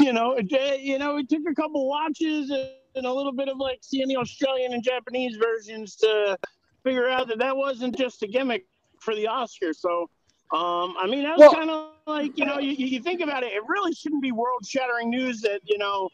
you 0.00 0.12
know, 0.12 0.36
it, 0.38 0.80
you 0.80 0.98
know, 0.98 1.16
it 1.16 1.28
took 1.28 1.42
a 1.50 1.54
couple 1.54 1.88
watches 1.88 2.50
and 2.50 3.06
a 3.06 3.12
little 3.12 3.32
bit 3.32 3.48
of 3.48 3.56
like 3.56 3.78
seeing 3.80 4.06
the 4.06 4.16
Australian 4.16 4.74
and 4.74 4.82
Japanese 4.82 5.36
versions 5.36 5.96
to 5.96 6.38
figure 6.84 7.08
out 7.08 7.26
that 7.28 7.38
that 7.38 7.56
wasn't 7.56 7.96
just 7.96 8.22
a 8.22 8.28
gimmick 8.28 8.66
for 9.00 9.14
the 9.14 9.24
Oscars. 9.24 9.76
So, 9.76 10.08
um, 10.54 10.94
I 10.98 11.06
mean, 11.06 11.24
that 11.24 11.36
was 11.36 11.40
Well- 11.40 11.54
kind 11.54 11.70
of 11.70 11.90
like 12.06 12.36
you 12.38 12.44
know, 12.44 12.58
you, 12.58 12.72
you 12.72 13.00
think 13.00 13.20
about 13.22 13.42
it, 13.42 13.52
it 13.52 13.62
really 13.66 13.92
shouldn't 13.94 14.22
be 14.22 14.30
world-shattering 14.30 15.08
news 15.08 15.40
that 15.40 15.60
you 15.64 15.78
know 15.78 16.10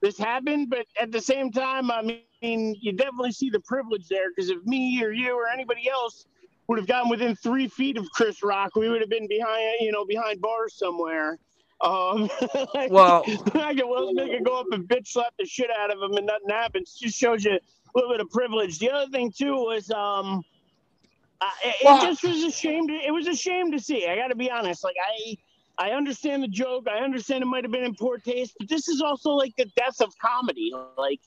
this 0.00 0.18
happened, 0.18 0.68
but 0.68 0.84
at 1.00 1.12
the 1.12 1.20
same 1.20 1.50
time, 1.52 1.90
I 1.90 2.02
mean, 2.42 2.76
you 2.80 2.92
definitely 2.92 3.30
see 3.32 3.50
the 3.50 3.60
privilege 3.60 4.08
there 4.08 4.30
because 4.30 4.50
if 4.50 4.62
me 4.64 5.02
or 5.02 5.12
you 5.12 5.32
or 5.32 5.46
anybody 5.46 5.88
else 5.88 6.26
would 6.66 6.78
have 6.78 6.88
gotten 6.88 7.08
within 7.08 7.36
three 7.36 7.68
feet 7.68 7.96
of 7.96 8.10
Chris 8.10 8.42
Rock, 8.42 8.74
we 8.74 8.88
would 8.88 9.00
have 9.00 9.10
been 9.10 9.28
behind, 9.28 9.62
you 9.80 9.92
know, 9.92 10.04
behind 10.04 10.40
bars 10.40 10.74
somewhere. 10.74 11.38
Um, 11.80 12.28
like, 12.74 12.90
Well- 12.90 13.22
I 13.28 13.36
could, 13.36 13.52
could 13.52 14.44
go 14.44 14.58
up 14.60 14.66
and 14.72 14.88
bitch 14.88 15.06
slap 15.08 15.34
the 15.38 15.44
shit 15.46 15.70
out 15.70 15.92
of 15.92 16.02
him 16.02 16.16
and 16.16 16.26
nothing 16.26 16.50
happens. 16.50 16.98
Just 17.00 17.16
shows 17.16 17.44
you 17.44 17.52
a 17.52 17.58
little 17.94 18.10
bit 18.10 18.20
of 18.20 18.28
privilege. 18.30 18.80
The 18.80 18.90
other 18.90 19.10
thing 19.10 19.30
too 19.30 19.54
was, 19.54 19.88
um, 19.92 20.42
uh, 21.42 21.50
it, 21.68 21.76
it 21.94 22.00
just 22.00 22.24
was 22.24 22.44
a 22.44 22.50
shame. 22.52 22.88
To, 22.88 22.94
it 22.94 23.12
was 23.12 23.28
a 23.28 23.34
shame 23.36 23.72
to 23.72 23.80
see. 23.80 24.06
I 24.08 24.16
got 24.16 24.28
to 24.28 24.36
be 24.36 24.50
honest. 24.50 24.84
Like 24.84 24.96
I, 25.02 25.36
I 25.88 25.90
understand 25.92 26.42
the 26.44 26.48
joke. 26.48 26.86
I 26.90 27.04
understand 27.04 27.42
it 27.42 27.46
might 27.46 27.64
have 27.64 27.72
been 27.72 27.84
in 27.84 27.94
poor 27.96 28.18
taste, 28.18 28.54
but 28.58 28.68
this 28.68 28.88
is 28.88 29.00
also 29.02 29.30
like 29.30 29.54
the 29.58 29.66
death 29.76 30.00
of 30.00 30.12
comedy. 30.20 30.72
Like 30.98 31.20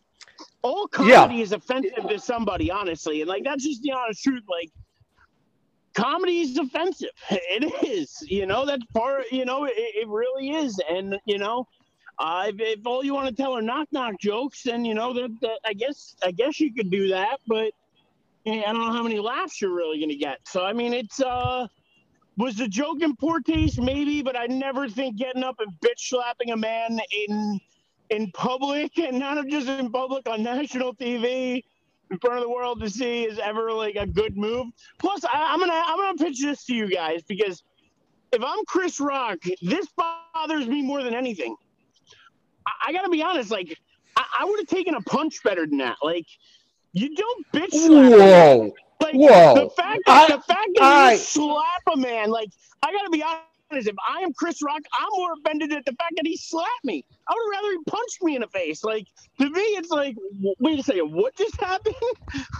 all 0.64 0.88
Yeah. 0.98 1.18
comedy 1.18 1.42
is 1.42 1.52
offensive 1.54 2.08
to 2.10 2.20
somebody, 2.20 2.72
honestly, 2.72 3.22
and 3.22 3.30
like 3.30 3.44
that's 3.44 3.64
just 3.64 3.82
the 3.82 3.92
honest 3.92 4.24
truth. 4.24 4.44
Like 4.50 4.72
comedy 5.96 6.40
is 6.42 6.58
offensive. 6.58 7.10
It 7.32 7.74
is. 7.88 8.24
You 8.28 8.46
know 8.46 8.66
that's 8.66 8.86
part. 8.94 9.26
You 9.32 9.46
know 9.46 9.66
it, 9.66 9.74
it 9.76 10.08
really 10.08 10.50
is, 10.52 10.80
and 10.90 11.18
you 11.26 11.38
know. 11.38 11.68
Uh, 12.18 12.46
if, 12.48 12.56
if 12.60 12.80
all 12.86 13.04
you 13.04 13.14
want 13.14 13.28
to 13.28 13.34
tell 13.36 13.54
are 13.56 13.62
knock 13.62 13.88
knock 13.92 14.14
jokes, 14.20 14.64
then 14.64 14.86
you 14.86 14.94
know 14.94 15.14
that, 15.14 15.30
I 15.66 15.74
guess 15.74 16.16
I 16.24 16.32
guess 16.32 16.60
you 16.60 16.74
could 16.74 16.90
do 16.90 17.10
that, 17.10 17.40
but 17.48 17.72
yeah, 17.72 17.85
I 18.48 18.62
don't 18.72 18.80
know 18.80 18.92
how 18.92 19.04
many 19.04 19.20
laughs 19.20 19.62
you're 19.62 19.74
really 19.74 20.00
gonna 20.00 20.16
get. 20.16 20.40
So 20.46 20.64
I 20.64 20.74
mean, 20.74 20.94
it's 20.94 21.20
uh, 21.20 21.68
was 22.38 22.56
the 22.56 22.68
joke 22.68 23.02
in 23.02 23.16
poor 23.16 23.40
taste? 23.40 23.80
Maybe, 23.80 24.22
but 24.22 24.38
I 24.38 24.46
never 24.46 24.88
think 24.88 25.18
getting 25.18 25.44
up 25.44 25.60
and 25.60 25.72
bitch 25.80 26.10
slapping 26.10 26.52
a 26.52 26.58
man 26.58 27.00
in 27.28 27.60
in 28.12 28.32
public 28.32 28.98
and 29.00 29.18
not 29.20 29.46
just 29.48 29.68
in 29.68 29.92
public 29.92 30.30
on 30.30 30.44
national 30.44 30.94
TV 30.96 31.64
in 32.12 32.20
front 32.20 32.38
of 32.38 32.44
the 32.44 32.50
world 32.50 32.80
to 32.82 32.90
see 32.90 33.24
is 33.24 33.40
ever 33.40 33.72
like 33.72 33.96
a 33.96 34.06
good 34.06 34.38
move. 34.38 34.68
Plus, 35.00 35.24
I, 35.26 35.52
I'm 35.52 35.60
gonna 35.60 35.74
I'm 35.74 35.98
gonna 35.98 36.18
pitch 36.18 36.42
this 36.42 36.66
to 36.66 36.76
you 36.76 36.88
guys 36.88 37.24
because 37.28 37.64
if 38.32 38.44
I'm 38.44 38.64
Chris 38.66 39.00
Rock, 39.00 39.40
this 39.62 39.88
bothers 40.36 40.68
me 40.68 40.82
more 40.82 41.02
than 41.02 41.16
anything. 41.16 41.56
I, 42.68 42.90
I 42.90 42.94
gotta 42.94 43.10
be 43.10 43.24
honest, 43.24 43.50
like 43.50 43.76
I 44.18 44.46
would 44.46 44.60
have 44.60 44.68
taken 44.68 44.96
a 44.96 45.02
punch 45.02 45.42
better 45.44 45.66
than 45.66 45.80
that. 45.80 45.98
Like 46.04 46.28
you 46.96 47.14
don't 47.16 47.46
bitch 47.54 47.72
slap. 47.72 48.12
Whoa. 48.12 48.74
Like 49.02 49.14
Whoa. 49.16 49.54
the 49.56 49.70
fact 49.72 50.02
that 50.08 50.30
I- 50.32 50.36
the 50.36 50.42
fact 50.42 50.70
that 50.76 50.84
I- 50.84 51.12
you 51.14 51.18
slap 51.20 51.82
a 51.94 51.98
man, 51.98 52.30
like 52.32 52.50
I 52.82 52.92
gotta 52.92 53.10
be 53.10 53.22
honest, 53.22 53.88
if 53.90 53.96
I 54.08 54.22
am 54.22 54.32
Chris 54.34 54.62
Rock, 54.64 54.82
I'm 54.98 55.08
more 55.18 55.34
offended 55.34 55.74
at 55.74 55.84
the 55.86 55.92
fact 55.94 56.14
that 56.16 56.26
he 56.26 56.38
slapped 56.38 56.86
me. 56.86 57.04
I 57.28 57.34
would 57.34 57.52
rather 57.52 57.72
he 57.72 57.78
punched 57.88 58.24
me 58.24 58.36
in 58.36 58.42
the 58.42 58.48
face. 58.48 58.84
Like 58.84 59.06
to 59.40 59.50
me, 59.50 59.60
it's 59.62 59.90
like, 59.90 60.16
wait 60.60 60.80
a 60.80 60.84
second, 60.84 61.12
what 61.14 61.36
just 61.36 61.56
happened? 61.62 61.96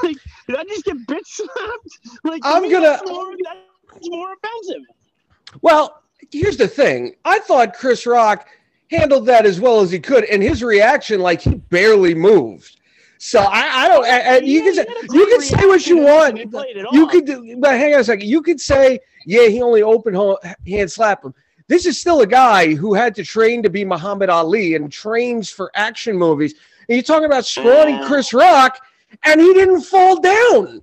like 0.04 0.18
did 0.48 0.58
I 0.58 0.64
just 0.66 0.84
get 0.86 0.98
bitch 1.08 1.26
slapped? 1.26 2.00
Like 2.26 2.42
I'm 2.44 2.64
me, 2.64 2.72
gonna- 2.72 2.88
that's 2.88 3.10
more, 3.10 3.34
that's 3.44 4.10
more 4.10 4.34
offensive. 4.34 4.82
Well, 5.62 6.02
here's 6.32 6.58
the 6.58 6.68
thing. 6.68 7.16
I 7.24 7.40
thought 7.40 7.74
Chris 7.76 8.06
Rock 8.06 8.48
handled 8.92 9.26
that 9.28 9.46
as 9.46 9.60
well 9.62 9.80
as 9.80 9.90
he 9.92 10.00
could, 10.00 10.26
and 10.26 10.44
his 10.44 10.62
reaction, 10.62 11.22
like 11.22 11.40
he 11.42 11.56
barely 11.56 12.14
moved. 12.14 12.78
So 13.18 13.40
I, 13.40 13.86
I 13.86 13.88
don't. 13.88 14.46
You 14.46 14.64
Yeah, 14.64 14.64
can 14.66 14.74
say 14.76 14.86
he 14.88 14.88
had 14.88 14.98
a 14.98 15.02
you 15.02 15.08
great 15.26 15.30
can 15.30 15.42
say 15.42 15.66
what 15.68 15.88
you 15.88 15.98
want. 16.00 16.30
and 16.32 16.38
he 16.40 16.46
played 16.46 16.78
it 16.78 16.86
You 16.92 17.08
could, 17.08 17.26
do- 17.26 17.58
but 17.60 17.72
hang 17.72 17.94
on 17.96 18.02
a 18.02 18.04
second. 18.04 18.28
You 18.28 18.42
could 18.42 18.60
say, 18.60 19.00
yeah, 19.26 19.48
he 19.48 19.62
only 19.62 19.82
opened 19.82 20.16
ho- 20.16 20.38
hand 20.68 20.92
slap 20.92 21.24
him. 21.24 21.34
This 21.68 21.86
is 21.86 22.00
still 22.00 22.22
a 22.22 22.28
guy 22.28 22.76
who 22.76 22.94
had 22.94 23.16
to 23.16 23.24
train 23.24 23.64
to 23.64 23.70
be 23.70 23.84
Muhammad 23.84 24.30
Ali 24.30 24.76
and 24.76 24.92
trains 24.92 25.50
for 25.50 25.72
action 25.76 26.16
movies. 26.18 26.54
And 26.88 26.96
you're 26.96 27.04
talking 27.04 27.26
about 27.26 27.46
scrawny. 27.46 28.00
Chris 28.06 28.34
Rock, 28.34 28.78
and 29.24 29.42
he 29.42 29.54
didn't 29.54 29.82
fall 29.82 30.20
down. 30.20 30.82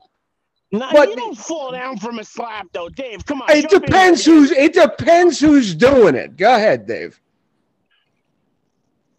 Nah, 0.72 0.90
but- 0.90 1.10
you 1.10 1.16
don't 1.16 1.36
fall 1.38 1.70
down 1.70 1.98
from 1.98 2.18
a 2.18 2.24
slap 2.24 2.66
though, 2.72 2.88
Dave. 2.88 3.24
Come 3.26 3.42
on. 3.42 3.50
It 3.50 3.68
depends 3.68 4.24
who's. 4.24 4.50
It 4.52 4.72
depends 4.72 5.38
who's 5.38 5.74
doing 5.74 6.14
it. 6.14 6.36
Go 6.36 6.54
ahead, 6.56 6.86
Dave. 6.86 7.20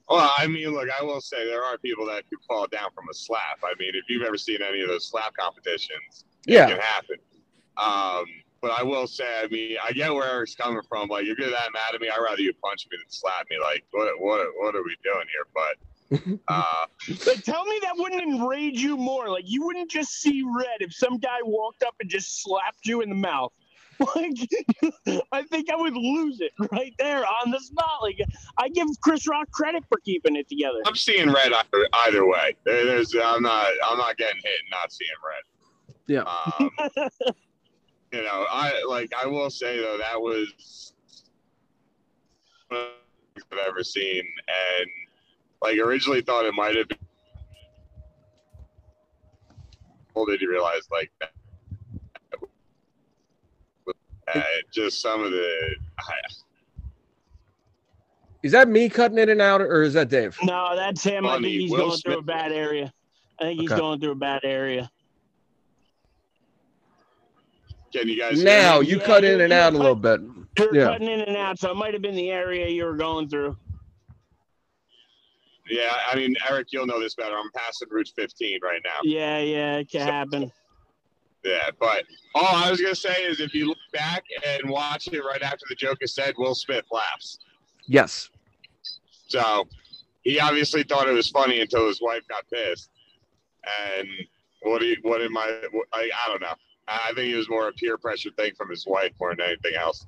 Well, 0.09 0.31
I 0.37 0.47
mean, 0.47 0.69
look, 0.69 0.89
I 0.89 1.03
will 1.03 1.21
say 1.21 1.45
there 1.45 1.63
are 1.63 1.77
people 1.77 2.05
that 2.07 2.29
could 2.29 2.39
fall 2.47 2.67
down 2.67 2.89
from 2.93 3.05
a 3.09 3.13
slap. 3.13 3.59
I 3.63 3.73
mean, 3.79 3.91
if 3.93 4.05
you've 4.09 4.23
ever 4.23 4.37
seen 4.37 4.59
any 4.61 4.81
of 4.81 4.89
those 4.89 5.07
slap 5.07 5.33
competitions, 5.35 6.25
yeah. 6.45 6.65
it 6.65 6.71
can 6.71 6.79
happen. 6.79 7.17
Um, 7.77 8.25
but 8.61 8.71
I 8.71 8.83
will 8.83 9.07
say, 9.07 9.25
I 9.43 9.47
mean, 9.47 9.77
I 9.83 9.91
get 9.91 10.13
where 10.13 10.29
Eric's 10.29 10.55
coming 10.55 10.81
from. 10.87 11.09
Like, 11.09 11.25
if 11.25 11.37
you're 11.37 11.49
that 11.49 11.73
mad 11.73 11.95
at 11.95 12.01
me, 12.01 12.09
I'd 12.09 12.21
rather 12.21 12.41
you 12.41 12.53
punch 12.63 12.87
me 12.89 12.97
than 12.97 13.09
slap 13.09 13.45
me. 13.49 13.57
Like, 13.61 13.83
what, 13.91 14.07
what, 14.19 14.47
what 14.57 14.75
are 14.75 14.83
we 14.83 14.95
doing 15.03 15.25
here? 15.31 15.47
But, 15.53 16.39
uh, 16.47 16.85
Like, 17.25 17.43
tell 17.43 17.65
me 17.65 17.79
that 17.83 17.93
wouldn't 17.95 18.21
enrage 18.21 18.79
you 18.79 18.95
more. 18.95 19.29
Like, 19.29 19.43
you 19.47 19.65
wouldn't 19.65 19.91
just 19.91 20.21
see 20.21 20.43
red 20.55 20.79
if 20.79 20.93
some 20.93 21.17
guy 21.17 21.39
walked 21.43 21.83
up 21.83 21.95
and 21.99 22.09
just 22.09 22.41
slapped 22.41 22.85
you 22.85 23.01
in 23.01 23.09
the 23.09 23.15
mouth. 23.15 23.51
Like, 23.99 25.21
I 25.31 25.43
think 25.43 25.69
I 25.69 25.75
would 25.75 25.93
lose 25.95 26.41
it 26.41 26.51
right 26.71 26.93
there 26.99 27.25
on 27.25 27.51
the 27.51 27.59
spot. 27.59 28.01
Like, 28.01 28.17
I 28.57 28.69
give 28.69 28.87
Chris 29.01 29.27
Rock 29.27 29.49
credit 29.51 29.83
for 29.89 29.99
keeping 30.03 30.35
it 30.35 30.49
together. 30.49 30.79
I'm 30.85 30.95
seeing 30.95 31.31
red 31.31 31.53
either, 31.53 31.87
either 31.93 32.25
way. 32.25 32.55
There's, 32.65 33.15
I'm 33.15 33.43
not, 33.43 33.67
I'm 33.85 33.97
not 33.97 34.17
getting 34.17 34.41
hit 34.43 34.59
and 34.61 34.71
not 34.71 34.91
seeing 34.91 35.09
red. 35.25 35.43
Yeah. 36.07 36.23
Um, 36.23 36.69
you 38.11 38.23
know, 38.23 38.45
I 38.49 38.83
like. 38.87 39.11
I 39.13 39.25
will 39.25 39.49
say 39.49 39.77
though 39.77 39.97
that 39.97 40.19
was 40.19 40.93
one 42.67 42.81
of 42.81 42.87
things 43.33 43.45
I've 43.51 43.67
ever 43.67 43.83
seen, 43.83 44.23
and 44.47 44.89
like 45.61 45.77
originally 45.77 46.21
thought 46.21 46.45
it 46.45 46.53
might 46.53 46.75
have 46.75 46.87
been. 46.87 46.97
Well, 50.13 50.25
did 50.25 50.41
you 50.41 50.49
realize 50.49 50.87
like 50.91 51.11
that? 51.19 51.32
Uh, 54.33 54.41
just 54.73 55.01
some 55.01 55.23
of 55.23 55.31
the 55.31 55.75
I, 55.99 56.03
Is 58.41 58.51
that 58.53 58.67
me 58.67 58.89
cutting 58.89 59.17
in 59.17 59.29
and 59.29 59.41
out, 59.41 59.61
or 59.61 59.81
is 59.83 59.93
that 59.93 60.09
Dave? 60.09 60.37
No, 60.43 60.75
that's 60.75 61.03
him. 61.03 61.25
I 61.25 61.33
think 61.33 61.47
he's 61.47 61.71
Will 61.71 61.87
going 61.87 61.99
through 61.99 62.17
a 62.19 62.21
bad 62.23 62.51
area. 62.51 62.91
I 63.39 63.43
think 63.43 63.59
he's 63.61 63.71
Okay. 63.71 63.79
going 63.79 63.99
through 63.99 64.11
a 64.11 64.15
bad 64.15 64.41
area. 64.43 64.89
can 67.93 68.09
you 68.09 68.17
guys 68.17 68.43
Now 68.43 68.79
me? 68.79 68.87
you 68.87 68.97
Yeah, 68.97 69.05
cut 69.05 69.23
in 69.23 69.39
and 69.41 69.51
you're 69.51 69.59
out 69.61 69.73
a 69.73 69.77
little 69.77 69.95
bit. 69.95 70.19
You're 70.57 70.75
Yeah. 70.75 70.85
cutting 70.85 71.07
in 71.07 71.21
and 71.21 71.37
out, 71.37 71.59
so 71.59 71.69
it 71.71 71.75
might 71.75 71.93
have 71.93 72.01
been 72.01 72.15
the 72.15 72.31
area 72.31 72.67
you 72.67 72.85
were 72.85 72.95
going 72.95 73.29
through. 73.29 73.55
Yeah, 75.69 75.95
I 76.11 76.15
mean, 76.15 76.35
Eric, 76.49 76.67
you'll 76.71 76.87
know 76.87 76.99
this 76.99 77.13
better. 77.15 77.35
I'm 77.37 77.51
passing 77.55 77.87
Route 77.91 78.09
15 78.15 78.59
right 78.63 78.81
now. 78.83 78.99
Yeah, 79.03 79.37
yeah, 79.39 79.77
it 79.77 79.89
can 79.89 80.01
happen. 80.01 80.51
Yeah, 81.43 81.69
but 81.79 82.03
all 82.35 82.55
I 82.55 82.71
was 82.71 82.79
gonna 82.79 82.95
say 82.95 83.23
is 83.23 83.39
if 83.39 83.53
you 83.53 83.67
look 83.67 83.77
back 83.91 84.23
and 84.47 84.69
watch 84.69 85.07
it 85.07 85.21
right 85.23 85.41
after 85.41 85.65
the 85.67 85.75
joke 85.75 85.97
is 86.01 86.13
said, 86.15 86.35
Will 86.37 86.55
Smith 86.55 86.85
laughs. 86.91 87.39
Yes. 87.85 88.29
So 89.27 89.67
he 90.23 90.39
obviously 90.39 90.83
thought 90.83 91.07
it 91.07 91.13
was 91.13 91.29
funny 91.29 91.59
until 91.59 91.87
his 91.87 92.01
wife 92.01 92.21
got 92.29 92.43
pissed. 92.49 92.89
And 93.97 94.07
what 94.61 94.79
do 94.79 94.85
you, 94.85 94.97
what 95.01 95.21
am 95.21 95.37
I? 95.37 95.61
I, 95.91 96.09
I 96.25 96.29
don't 96.29 96.41
know. 96.41 96.53
I 96.87 97.11
think 97.15 97.33
it 97.33 97.37
was 97.37 97.49
more 97.49 97.69
a 97.69 97.73
peer 97.73 97.97
pressure 97.97 98.29
thing 98.37 98.53
from 98.55 98.69
his 98.69 98.85
wife 98.85 99.11
more 99.19 99.35
than 99.35 99.45
anything 99.45 99.75
else. 99.75 100.05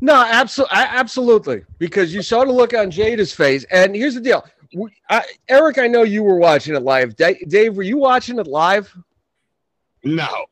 No, 0.00 0.14
absolutely, 0.14 0.76
absolutely, 0.76 1.64
because 1.78 2.12
you 2.12 2.20
saw 2.22 2.44
the 2.44 2.52
look 2.52 2.74
on 2.74 2.90
Jada's 2.90 3.32
face. 3.32 3.64
And 3.70 3.96
here's 3.96 4.14
the 4.14 4.20
deal, 4.20 4.44
I, 5.08 5.22
Eric. 5.48 5.78
I 5.78 5.86
know 5.86 6.02
you 6.02 6.22
were 6.22 6.36
watching 6.36 6.74
it 6.74 6.82
live. 6.82 7.16
Da- 7.16 7.42
Dave, 7.48 7.76
were 7.76 7.82
you 7.82 7.96
watching 7.96 8.38
it 8.38 8.46
live? 8.46 8.94
No, 10.06 10.46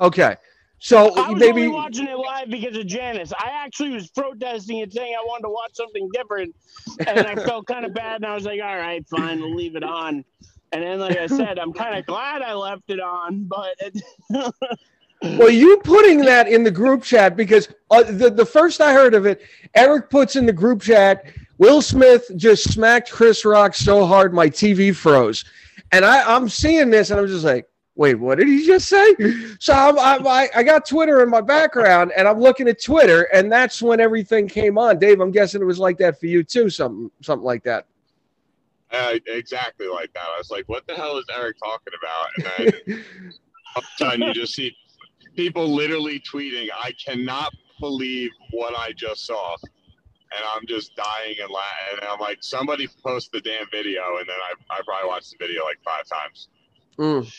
Okay, 0.00 0.36
so 0.78 1.14
I 1.14 1.30
was 1.30 1.40
maybe 1.40 1.62
only 1.62 1.68
watching 1.68 2.08
it 2.08 2.16
live 2.16 2.50
because 2.50 2.76
of 2.76 2.86
Janice. 2.86 3.32
I 3.32 3.50
actually 3.52 3.90
was 3.90 4.10
protesting 4.10 4.82
and 4.82 4.92
saying 4.92 5.14
I 5.18 5.22
wanted 5.24 5.44
to 5.44 5.50
watch 5.50 5.70
something 5.74 6.10
different, 6.12 6.54
and 7.06 7.20
I 7.20 7.36
felt 7.36 7.66
kind 7.66 7.84
of 7.84 7.94
bad, 7.94 8.16
and 8.16 8.26
I 8.26 8.34
was 8.34 8.44
like, 8.44 8.60
"All 8.60 8.76
right, 8.76 9.06
fine, 9.08 9.40
we'll 9.40 9.54
leave 9.54 9.76
it 9.76 9.84
on." 9.84 10.24
And 10.72 10.82
then, 10.82 10.98
like 10.98 11.16
I 11.16 11.26
said, 11.26 11.58
I'm 11.58 11.72
kind 11.72 11.96
of 11.96 12.04
glad 12.06 12.42
I 12.42 12.54
left 12.54 12.82
it 12.88 13.00
on, 13.00 13.44
but 13.44 13.76
it, 13.78 14.02
well, 15.38 15.50
you 15.50 15.78
putting 15.84 16.18
that 16.22 16.48
in 16.48 16.64
the 16.64 16.70
group 16.70 17.02
chat 17.04 17.36
because 17.36 17.68
uh, 17.90 18.02
the 18.02 18.30
the 18.30 18.46
first 18.46 18.80
I 18.80 18.92
heard 18.92 19.14
of 19.14 19.26
it, 19.26 19.42
Eric 19.74 20.10
puts 20.10 20.34
in 20.36 20.44
the 20.44 20.52
group 20.52 20.82
chat 20.82 21.24
Will 21.58 21.80
Smith 21.80 22.30
just 22.36 22.72
smacked 22.72 23.10
Chris 23.10 23.44
Rock 23.44 23.74
so 23.74 24.04
hard 24.04 24.34
my 24.34 24.48
TV 24.48 24.94
froze. 24.94 25.44
And 25.92 26.04
I, 26.04 26.34
I'm 26.34 26.48
seeing 26.48 26.90
this 26.90 27.10
and 27.10 27.20
I'm 27.20 27.28
just 27.28 27.44
like, 27.44 27.66
wait, 27.96 28.14
what 28.14 28.38
did 28.38 28.48
he 28.48 28.66
just 28.66 28.88
say? 28.88 29.14
So 29.60 29.72
I'm, 29.72 29.98
I'm, 29.98 30.26
I, 30.26 30.48
I 30.54 30.62
got 30.62 30.86
Twitter 30.86 31.22
in 31.22 31.30
my 31.30 31.40
background 31.40 32.12
and 32.16 32.26
I'm 32.26 32.40
looking 32.40 32.68
at 32.68 32.82
Twitter 32.82 33.22
and 33.32 33.50
that's 33.50 33.80
when 33.80 34.00
everything 34.00 34.48
came 34.48 34.78
on. 34.78 34.98
Dave, 34.98 35.20
I'm 35.20 35.30
guessing 35.30 35.62
it 35.62 35.66
was 35.66 35.78
like 35.78 35.98
that 35.98 36.18
for 36.18 36.26
you 36.26 36.42
too, 36.42 36.68
something, 36.70 37.10
something 37.22 37.44
like 37.44 37.62
that. 37.64 37.86
Uh, 38.90 39.18
exactly 39.26 39.88
like 39.88 40.12
that. 40.14 40.24
I 40.34 40.38
was 40.38 40.50
like, 40.50 40.68
what 40.68 40.86
the 40.86 40.94
hell 40.94 41.18
is 41.18 41.24
Eric 41.34 41.56
talking 41.58 41.92
about? 41.98 42.28
And 42.36 42.72
then 42.86 43.04
all 43.76 43.82
of 44.12 44.20
a 44.20 44.26
you 44.26 44.34
just 44.34 44.54
see 44.54 44.76
people 45.36 45.66
literally 45.68 46.20
tweeting, 46.20 46.68
I 46.72 46.92
cannot 47.04 47.52
believe 47.80 48.30
what 48.52 48.76
I 48.76 48.92
just 48.92 49.26
saw. 49.26 49.56
And 49.62 50.44
I'm 50.54 50.66
just 50.66 50.96
dying 50.96 51.36
and 51.40 51.50
laughing. 51.50 51.98
And 52.02 52.08
I'm 52.08 52.18
like, 52.18 52.38
somebody 52.40 52.88
post 53.04 53.30
the 53.32 53.40
damn 53.40 53.66
video. 53.70 54.18
And 54.18 54.28
then 54.28 54.36
I, 54.36 54.74
I 54.74 54.80
probably 54.84 55.08
watched 55.08 55.30
the 55.30 55.36
video 55.44 55.64
like 55.64 55.78
five 55.84 56.06
times. 56.06 56.48
Mm. 56.98 57.32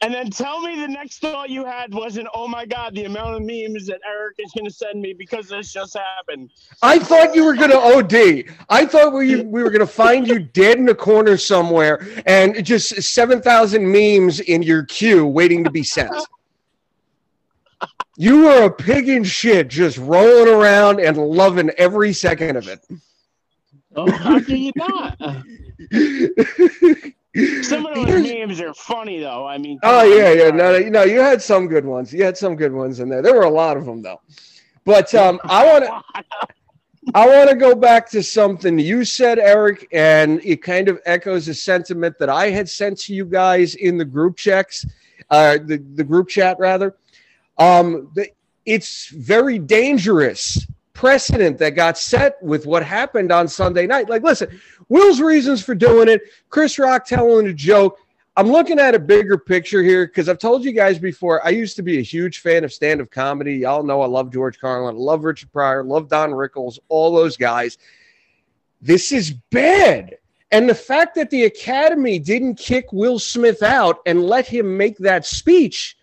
And 0.00 0.14
then 0.14 0.30
tell 0.30 0.60
me 0.60 0.80
the 0.80 0.86
next 0.86 1.18
thought 1.18 1.50
you 1.50 1.64
had 1.64 1.92
wasn't, 1.92 2.28
oh 2.32 2.46
my 2.46 2.64
God, 2.64 2.94
the 2.94 3.04
amount 3.04 3.34
of 3.34 3.42
memes 3.42 3.86
that 3.86 4.00
Eric 4.08 4.36
is 4.38 4.52
going 4.52 4.64
to 4.64 4.70
send 4.70 5.00
me 5.00 5.12
because 5.12 5.48
this 5.48 5.72
just 5.72 5.96
happened. 5.96 6.50
I 6.82 7.00
thought 7.00 7.34
you 7.34 7.44
were 7.44 7.56
going 7.56 7.70
to 7.70 7.78
OD. 7.78 8.44
I 8.68 8.86
thought 8.86 9.12
we, 9.12 9.42
we 9.42 9.62
were 9.62 9.70
going 9.70 9.80
to 9.80 9.86
find 9.86 10.28
you 10.28 10.38
dead 10.38 10.78
in 10.78 10.88
a 10.88 10.94
corner 10.94 11.36
somewhere 11.36 12.06
and 12.26 12.64
just 12.64 13.02
7,000 13.02 13.84
memes 13.90 14.38
in 14.38 14.62
your 14.62 14.84
queue 14.84 15.26
waiting 15.26 15.64
to 15.64 15.70
be 15.70 15.82
sent. 15.82 16.14
You 18.16 18.44
were 18.44 18.66
a 18.66 18.70
pig 18.70 19.08
in 19.08 19.24
shit 19.24 19.66
just 19.66 19.98
rolling 19.98 20.52
around 20.52 21.00
and 21.00 21.16
loving 21.16 21.70
every 21.70 22.12
second 22.12 22.56
of 22.56 22.68
it. 22.68 22.86
Oh, 23.96 24.10
how 24.10 24.38
can 24.38 24.56
you 24.56 24.72
not? 24.76 25.18
Some 27.62 27.86
of 27.86 27.94
those 27.94 28.22
names 28.22 28.60
are 28.60 28.74
funny 28.74 29.20
though. 29.20 29.46
I 29.46 29.58
mean, 29.58 29.78
Oh 29.82 30.02
yeah, 30.04 30.32
yeah. 30.32 30.50
No, 30.50 30.78
no, 30.78 30.88
no, 30.88 31.02
you 31.04 31.20
had 31.20 31.42
some 31.42 31.68
good 31.68 31.84
ones. 31.84 32.12
You 32.12 32.24
had 32.24 32.36
some 32.36 32.56
good 32.56 32.72
ones 32.72 33.00
in 33.00 33.08
there. 33.08 33.22
There 33.22 33.34
were 33.34 33.42
a 33.42 33.50
lot 33.50 33.76
of 33.76 33.84
them 33.84 34.02
though. 34.02 34.20
But 34.84 35.14
um, 35.14 35.40
I 35.44 35.66
want 35.66 35.84
to, 35.84 36.24
I 37.14 37.26
want 37.26 37.50
to 37.50 37.56
go 37.56 37.74
back 37.74 38.08
to 38.10 38.22
something 38.22 38.78
you 38.78 39.04
said, 39.04 39.38
Eric, 39.38 39.86
and 39.92 40.40
it 40.44 40.62
kind 40.62 40.88
of 40.88 41.00
echoes 41.06 41.48
a 41.48 41.54
sentiment 41.54 42.18
that 42.18 42.28
I 42.28 42.50
had 42.50 42.68
sent 42.68 42.98
to 43.00 43.14
you 43.14 43.24
guys 43.24 43.74
in 43.76 43.96
the 43.96 44.04
group 44.04 44.36
checks, 44.36 44.84
uh, 45.30 45.58
the 45.64 45.78
the 45.94 46.04
group 46.04 46.28
chat 46.28 46.56
rather. 46.58 46.96
Um, 47.58 48.10
the, 48.14 48.28
it's 48.66 49.08
very 49.08 49.58
dangerous 49.58 50.66
precedent 50.98 51.56
that 51.58 51.76
got 51.76 51.96
set 51.96 52.42
with 52.42 52.66
what 52.66 52.84
happened 52.84 53.30
on 53.30 53.46
Sunday 53.46 53.86
night. 53.86 54.08
Like, 54.08 54.24
listen, 54.24 54.60
Will's 54.88 55.20
reasons 55.20 55.62
for 55.62 55.76
doing 55.76 56.08
it, 56.08 56.22
Chris 56.50 56.76
Rock 56.76 57.06
telling 57.06 57.46
a 57.46 57.52
joke. 57.52 58.00
I'm 58.36 58.48
looking 58.48 58.80
at 58.80 58.96
a 58.96 58.98
bigger 58.98 59.38
picture 59.38 59.80
here 59.80 60.08
because 60.08 60.28
I've 60.28 60.40
told 60.40 60.64
you 60.64 60.72
guys 60.72 60.98
before. 60.98 61.44
I 61.46 61.50
used 61.50 61.76
to 61.76 61.82
be 61.82 61.98
a 61.98 62.02
huge 62.02 62.40
fan 62.40 62.64
of 62.64 62.72
stand-up 62.72 63.12
comedy. 63.12 63.58
Y'all 63.58 63.84
know 63.84 64.02
I 64.02 64.08
love 64.08 64.32
George 64.32 64.58
Carlin, 64.58 64.96
I 64.96 64.98
love 64.98 65.22
Richard 65.22 65.52
Pryor, 65.52 65.84
love 65.84 66.08
Don 66.08 66.32
Rickles, 66.32 66.80
all 66.88 67.14
those 67.14 67.36
guys. 67.36 67.78
This 68.82 69.12
is 69.12 69.30
bad. 69.50 70.18
And 70.50 70.68
the 70.68 70.74
fact 70.74 71.14
that 71.14 71.30
the 71.30 71.44
Academy 71.44 72.18
didn't 72.18 72.56
kick 72.56 72.92
Will 72.92 73.20
Smith 73.20 73.62
out 73.62 74.00
and 74.04 74.24
let 74.24 74.48
him 74.48 74.76
make 74.76 74.98
that 74.98 75.24
speech 75.24 75.96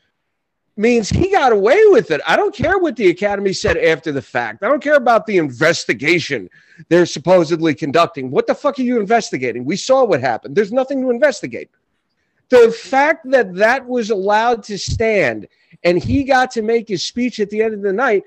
means 0.77 1.10
he 1.10 1.32
got 1.32 1.51
away 1.51 1.79
with 1.88 2.12
it. 2.12 2.22
I 2.27 2.36
don't 2.36 2.53
care 2.53 2.77
what 2.77 2.96
the 2.96 3.10
Academy 3.10 3.53
said 3.53 3.77
after 3.77 4.12
the 4.12 4.22
fact. 4.22 4.63
I 4.63 4.67
don't 4.67 4.84
care 4.84 4.96
about 4.96 5.25
the 5.25 5.38
investigation 5.38 6.50
they're 6.89 7.05
supposedly 7.05 7.74
conducting. 7.74 8.29
What 8.29 8.48
the 8.48 8.55
fuck 8.55 8.77
are 8.79 8.84
you 8.84 9.00
investigating? 9.00 9.63
We 9.63 9.77
saw 9.77 10.03
what 10.03 10.20
happened. 10.20 10.55
There's 10.55 10.74
nothing 10.74 11.01
to 11.01 11.10
investigate. 11.10 11.70
The 12.50 12.72
fact 12.72 13.29
that 13.32 13.55
that 13.55 13.86
was 13.86 14.10
allowed 14.10 14.63
to 14.63 14.77
stand 14.77 15.48
and 15.84 16.01
he 16.01 16.24
got 16.24 16.51
to 16.51 16.62
make 16.62 16.88
his 16.89 17.03
speech 17.03 17.39
at 17.39 17.50
the 17.50 17.62
end 17.62 17.74
of 17.74 17.82
the 17.82 17.94
night. 17.94 18.24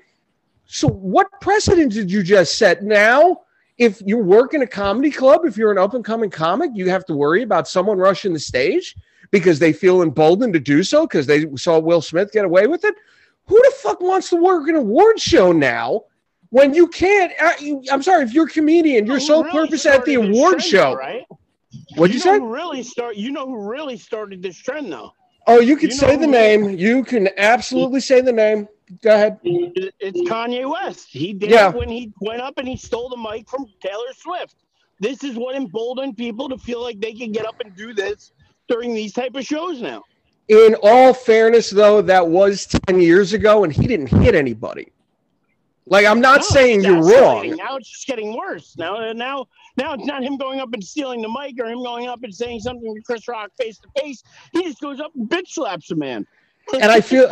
So, 0.65 0.87
what 0.87 1.27
precedent 1.41 1.93
did 1.93 2.11
you 2.11 2.21
just 2.21 2.57
set? 2.57 2.83
Now, 2.83 3.41
if 3.77 4.01
you 4.05 4.17
work 4.17 4.53
in 4.53 4.61
a 4.61 4.67
comedy 4.67 5.09
club, 5.09 5.45
if 5.45 5.57
you're 5.57 5.71
an 5.71 5.77
up 5.77 5.93
and 5.93 6.03
coming 6.03 6.29
comic, 6.29 6.71
you 6.73 6.89
have 6.89 7.05
to 7.05 7.15
worry 7.15 7.43
about 7.43 7.67
someone 7.67 7.97
rushing 7.97 8.33
the 8.33 8.39
stage 8.39 8.95
because 9.31 9.59
they 9.59 9.73
feel 9.73 10.01
emboldened 10.01 10.53
to 10.53 10.59
do 10.59 10.83
so 10.83 11.05
because 11.05 11.27
they 11.27 11.45
saw 11.55 11.79
Will 11.79 12.01
Smith 12.01 12.31
get 12.31 12.45
away 12.45 12.67
with 12.67 12.83
it. 12.83 12.95
Who 13.45 13.55
the 13.55 13.71
fuck 13.77 14.01
wants 14.01 14.29
to 14.29 14.35
work 14.35 14.67
an 14.67 14.75
award 14.75 15.19
show 15.19 15.51
now 15.51 16.03
when 16.49 16.73
you 16.73 16.87
can't? 16.87 17.31
Uh, 17.41 17.53
you, 17.59 17.83
I'm 17.91 18.03
sorry, 18.03 18.23
if 18.23 18.33
you're 18.33 18.45
a 18.45 18.49
comedian, 18.49 19.05
your 19.05 19.19
Who 19.19 19.25
sole 19.25 19.43
really 19.43 19.67
purpose 19.67 19.85
at 19.85 20.05
the 20.05 20.15
award 20.15 20.59
trend, 20.59 20.63
show. 20.63 20.93
right? 20.95 21.25
What'd 21.95 22.15
you, 22.15 22.19
know 22.25 22.37
say? 22.37 22.39
Really 22.39 22.83
start? 22.83 23.15
You 23.15 23.31
know 23.31 23.45
who 23.47 23.57
really 23.69 23.97
started 23.97 24.41
this 24.41 24.57
trend 24.57 24.91
though? 24.91 25.13
Oh, 25.47 25.59
you 25.59 25.77
can 25.77 25.89
you 25.89 25.95
say 25.95 26.15
the 26.15 26.27
name. 26.27 26.69
You 26.69 27.03
can 27.03 27.29
absolutely 27.37 28.01
say 28.01 28.21
the 28.21 28.31
name. 28.31 28.67
Go 29.01 29.13
ahead. 29.13 29.39
It's 29.43 30.19
Kanye 30.29 30.69
West. 30.69 31.07
He 31.09 31.33
did 31.33 31.51
Yeah. 31.51 31.69
it 31.69 31.75
when 31.75 31.89
he 31.89 32.11
went 32.21 32.41
up 32.41 32.57
and 32.57 32.67
he 32.67 32.75
stole 32.75 33.09
the 33.09 33.17
mic 33.17 33.47
from 33.49 33.65
Taylor 33.81 34.13
Swift. 34.15 34.55
This 34.99 35.23
is 35.23 35.35
what 35.37 35.55
emboldened 35.55 36.17
people 36.17 36.49
to 36.49 36.57
feel 36.57 36.81
like 36.81 36.99
they 36.99 37.13
can 37.13 37.31
get 37.31 37.45
up 37.47 37.59
and 37.63 37.75
do 37.75 37.93
this 37.93 38.31
during 38.69 38.93
these 38.93 39.11
type 39.13 39.35
of 39.35 39.43
shows 39.45 39.81
now. 39.81 40.03
In 40.47 40.75
all 40.81 41.13
fairness, 41.13 41.69
though, 41.69 42.01
that 42.01 42.25
was 42.27 42.65
10 42.87 43.01
years 43.01 43.33
ago 43.33 43.63
and 43.63 43.73
he 43.73 43.85
didn't 43.87 44.07
hit 44.07 44.33
anybody. 44.33 44.91
Like, 45.85 46.05
I'm 46.05 46.21
not 46.21 46.41
No, 46.41 46.45
saying 46.47 46.83
you're 46.83 47.03
wrong. 47.03 47.55
Now 47.55 47.75
it's 47.77 47.89
just 47.89 48.05
getting 48.07 48.35
worse. 48.37 48.75
Now, 48.77 49.11
now, 49.13 49.47
now 49.75 49.93
it's 49.93 50.05
not 50.05 50.23
him 50.23 50.37
going 50.37 50.59
up 50.59 50.69
and 50.73 50.83
stealing 50.83 51.21
the 51.21 51.29
mic 51.29 51.55
or 51.59 51.65
him 51.67 51.83
going 51.83 52.07
up 52.07 52.23
and 52.23 52.33
saying 52.33 52.59
something 52.59 52.93
to 52.95 53.01
Chris 53.01 53.27
Rock 53.27 53.51
face 53.59 53.79
to 53.79 53.87
face. 53.99 54.23
He 54.53 54.63
just 54.63 54.79
goes 54.81 54.99
up 54.99 55.11
and 55.15 55.27
bitch 55.27 55.47
slaps 55.49 55.89
a 55.91 55.95
man. 55.95 56.27
and 56.73 56.91
I 56.91 57.01
feel, 57.01 57.27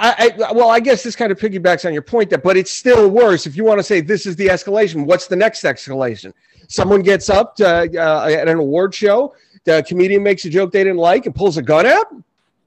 I, 0.00 0.34
I 0.40 0.52
well, 0.52 0.68
I 0.68 0.80
guess 0.80 1.04
this 1.04 1.14
kind 1.14 1.30
of 1.30 1.38
piggybacks 1.38 1.84
on 1.84 1.92
your 1.92 2.02
point 2.02 2.30
that, 2.30 2.42
but 2.42 2.56
it's 2.56 2.72
still 2.72 3.08
worse. 3.08 3.46
If 3.46 3.56
you 3.56 3.62
want 3.62 3.78
to 3.78 3.84
say 3.84 4.00
this 4.00 4.26
is 4.26 4.34
the 4.34 4.48
escalation, 4.48 5.06
what's 5.06 5.28
the 5.28 5.36
next 5.36 5.62
escalation? 5.62 6.32
Someone 6.68 7.02
gets 7.02 7.30
up 7.30 7.54
to, 7.56 7.66
uh, 7.66 8.26
at 8.28 8.48
an 8.48 8.56
award 8.58 8.92
show, 8.94 9.34
the 9.64 9.76
uh, 9.78 9.82
comedian 9.82 10.22
makes 10.22 10.44
a 10.44 10.50
joke 10.50 10.72
they 10.72 10.84
didn't 10.84 10.98
like 10.98 11.26
and 11.26 11.34
pulls 11.34 11.56
a 11.56 11.62
gun 11.62 11.86
out 11.86 12.06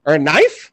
or 0.04 0.14
a 0.14 0.18
knife. 0.18 0.72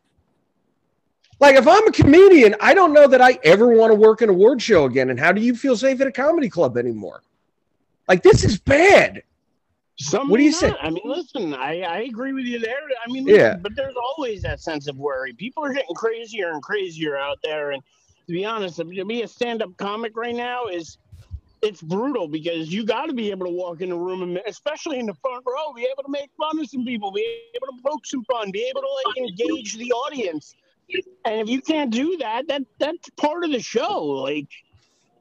Like, 1.39 1.55
if 1.55 1.67
I'm 1.67 1.86
a 1.88 1.91
comedian, 1.91 2.55
I 2.62 2.73
don't 2.73 2.93
know 2.93 3.07
that 3.07 3.21
I 3.21 3.38
ever 3.43 3.67
want 3.67 3.91
to 3.91 3.95
work 3.95 4.21
an 4.21 4.29
award 4.29 4.62
show 4.62 4.86
again. 4.86 5.09
And 5.09 5.19
how 5.19 5.31
do 5.33 5.41
you 5.41 5.55
feel 5.55 5.75
safe 5.75 5.99
at 5.99 6.07
a 6.07 6.12
comedy 6.12 6.47
club 6.49 6.77
anymore? 6.77 7.21
Like, 8.07 8.23
this 8.23 8.43
is 8.45 8.59
bad. 8.59 9.23
Some 9.97 10.29
What 10.29 10.38
do 10.38 10.43
you 10.43 10.51
say? 10.53 10.73
I 10.81 10.89
mean, 10.89 11.03
listen, 11.05 11.53
I, 11.53 11.81
I 11.81 11.97
agree 12.01 12.33
with 12.33 12.45
you 12.45 12.59
there. 12.59 12.79
I 13.05 13.12
mean, 13.12 13.27
Yeah. 13.27 13.57
but 13.57 13.75
there's 13.75 13.95
always 14.15 14.41
that 14.43 14.59
sense 14.59 14.88
of 14.88 14.97
worry. 14.97 15.33
People 15.33 15.63
are 15.65 15.73
getting 15.73 15.93
crazier 15.95 16.51
and 16.51 16.63
crazier 16.63 17.17
out 17.17 17.39
there. 17.43 17.71
And 17.71 17.83
to 18.27 18.33
be 18.33 18.45
honest, 18.45 18.77
to 18.77 18.86
be 18.86 19.21
a 19.21 19.27
stand-up 19.27 19.75
comic 19.77 20.15
right 20.15 20.36
now 20.36 20.65
is 20.67 20.97
it's 21.63 21.82
brutal 21.82 22.28
because 22.28 22.71
you 22.71 22.86
got 22.86 23.06
to 23.06 23.13
be 23.13 23.32
able 23.32 23.45
to 23.45 23.52
walk 23.52 23.82
in 23.82 23.89
the 23.89 23.95
room 23.95 24.21
and 24.21 24.39
especially 24.45 24.99
in 24.99 25.06
the 25.06 25.13
front 25.15 25.43
row, 25.47 25.73
be 25.73 25.88
able 25.89 26.04
to 26.04 26.12
make 26.12 26.30
fun 26.38 26.60
of 26.60 26.69
some 26.69 26.84
people, 26.84 27.12
be 27.12 27.26
able 27.56 27.67
to 27.67 27.82
poke 27.84 28.06
some 28.06 28.23
fun, 28.26 28.52
be 28.52 28.69
able 28.69 28.82
to 28.82 28.88
like 29.06 29.17
engage 29.17 29.76
the 29.78 29.91
audience. 29.91 30.56
And 31.26 31.39
if 31.39 31.47
you 31.47 31.62
can't 31.62 31.89
do 31.89 32.17
that, 32.17 32.47
that 32.49 32.63
that's 32.80 33.10
part 33.12 33.45
of 33.45 33.52
the 33.52 33.62
show. 33.62 34.04
Like, 34.04 34.49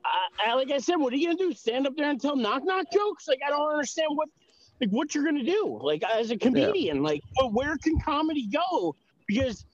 I, 0.04 0.50
I, 0.50 0.54
like 0.54 0.72
I 0.72 0.78
said, 0.78 0.96
what 0.96 1.12
are 1.12 1.16
you 1.16 1.28
gonna 1.28 1.38
do? 1.38 1.54
Stand 1.54 1.86
up 1.86 1.96
there 1.96 2.10
and 2.10 2.20
tell 2.20 2.34
knock 2.34 2.64
knock 2.64 2.86
jokes? 2.92 3.28
Like, 3.28 3.38
I 3.46 3.50
don't 3.50 3.70
understand 3.70 4.08
what 4.10 4.28
like 4.80 4.90
what 4.90 5.14
you're 5.14 5.24
gonna 5.24 5.44
do 5.44 5.78
like 5.80 6.02
as 6.02 6.32
a 6.32 6.36
comedian 6.36 7.02
like 7.04 7.20
well, 7.38 7.52
where 7.52 7.76
can 7.78 8.00
comedy 8.00 8.48
go 8.48 8.96
because 9.28 9.64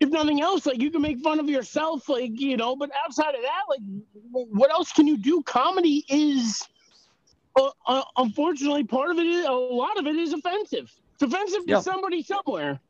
if 0.00 0.10
nothing 0.10 0.40
else 0.40 0.66
like 0.66 0.80
you 0.80 0.90
can 0.90 1.02
make 1.02 1.18
fun 1.20 1.40
of 1.40 1.48
yourself 1.48 2.08
like 2.08 2.32
you 2.34 2.56
know 2.56 2.76
but 2.76 2.90
outside 3.04 3.34
of 3.34 3.42
that 3.42 3.62
like 3.68 3.80
what 4.22 4.70
else 4.70 4.92
can 4.92 5.06
you 5.06 5.16
do 5.16 5.42
comedy 5.44 6.04
is 6.08 6.62
uh, 7.58 7.70
uh, 7.86 8.02
unfortunately 8.18 8.84
part 8.84 9.10
of 9.10 9.18
it 9.18 9.26
is 9.26 9.46
a 9.46 9.52
lot 9.52 9.98
of 9.98 10.06
it 10.06 10.16
is 10.16 10.32
offensive 10.32 10.90
it's 11.14 11.22
offensive 11.22 11.66
Yeah. 11.66 11.76
to 11.76 11.76
somebody 11.82 12.22
somewhere 12.22 12.80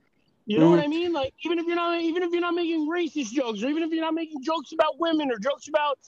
you 0.46 0.58
know 0.58 0.68
what 0.70 0.78
Mhm. 0.78 0.84
I 0.84 0.88
mean? 0.88 1.12
Like 1.12 1.32
even 1.44 1.58
if 1.58 1.66
you're 1.66 1.76
not 1.76 2.00
even 2.00 2.22
if 2.22 2.30
you're 2.32 2.40
not 2.42 2.54
making 2.54 2.88
racist 2.88 3.30
jokes, 3.32 3.62
or 3.62 3.68
even 3.68 3.82
if 3.82 3.90
you're 3.92 4.04
not 4.04 4.14
making 4.14 4.42
jokes 4.42 4.72
about 4.72 4.98
women 4.98 5.30
or 5.30 5.38
jokes 5.38 5.68
about 5.68 5.98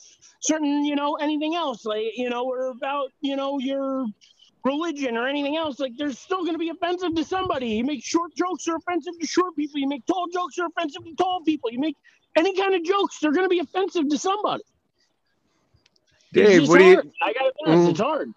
certain, 0.40 0.84
you 0.84 0.94
know, 0.94 1.14
anything 1.16 1.54
else, 1.54 1.86
like 1.86 2.12
you 2.16 2.28
know, 2.28 2.44
or 2.44 2.66
about 2.66 3.10
you 3.22 3.36
know 3.36 3.58
your 3.58 4.06
religion 4.66 5.16
or 5.16 5.26
anything 5.28 5.56
else, 5.56 5.78
like 5.78 5.92
there's 5.96 6.18
still 6.18 6.40
going 6.40 6.52
to 6.54 6.58
be 6.58 6.68
offensive 6.70 7.14
to 7.14 7.24
somebody. 7.24 7.68
You 7.68 7.84
make 7.84 8.04
short 8.04 8.34
jokes 8.34 8.66
are 8.68 8.76
offensive 8.76 9.14
to 9.20 9.26
short 9.26 9.54
people. 9.56 9.80
You 9.80 9.88
make 9.88 10.04
tall 10.06 10.26
jokes 10.32 10.58
are 10.58 10.66
offensive 10.66 11.04
to 11.04 11.14
tall 11.14 11.42
people. 11.44 11.70
You 11.70 11.78
make 11.78 11.96
any 12.36 12.54
kind 12.54 12.74
of 12.74 12.82
jokes, 12.84 13.18
they're 13.20 13.32
going 13.32 13.46
to 13.46 13.48
be 13.48 13.60
offensive 13.60 14.08
to 14.08 14.18
somebody. 14.18 14.62
Dave, 16.32 16.60
just 16.60 16.70
what 16.70 16.78
do 16.78 16.84
you. 16.84 17.12
I 17.22 17.32
got 17.32 17.44
to 17.44 17.52
be 17.64 17.70
honest, 17.70 17.86
Mhm. 17.86 17.90
it's 17.90 18.00
hard. 18.00 18.34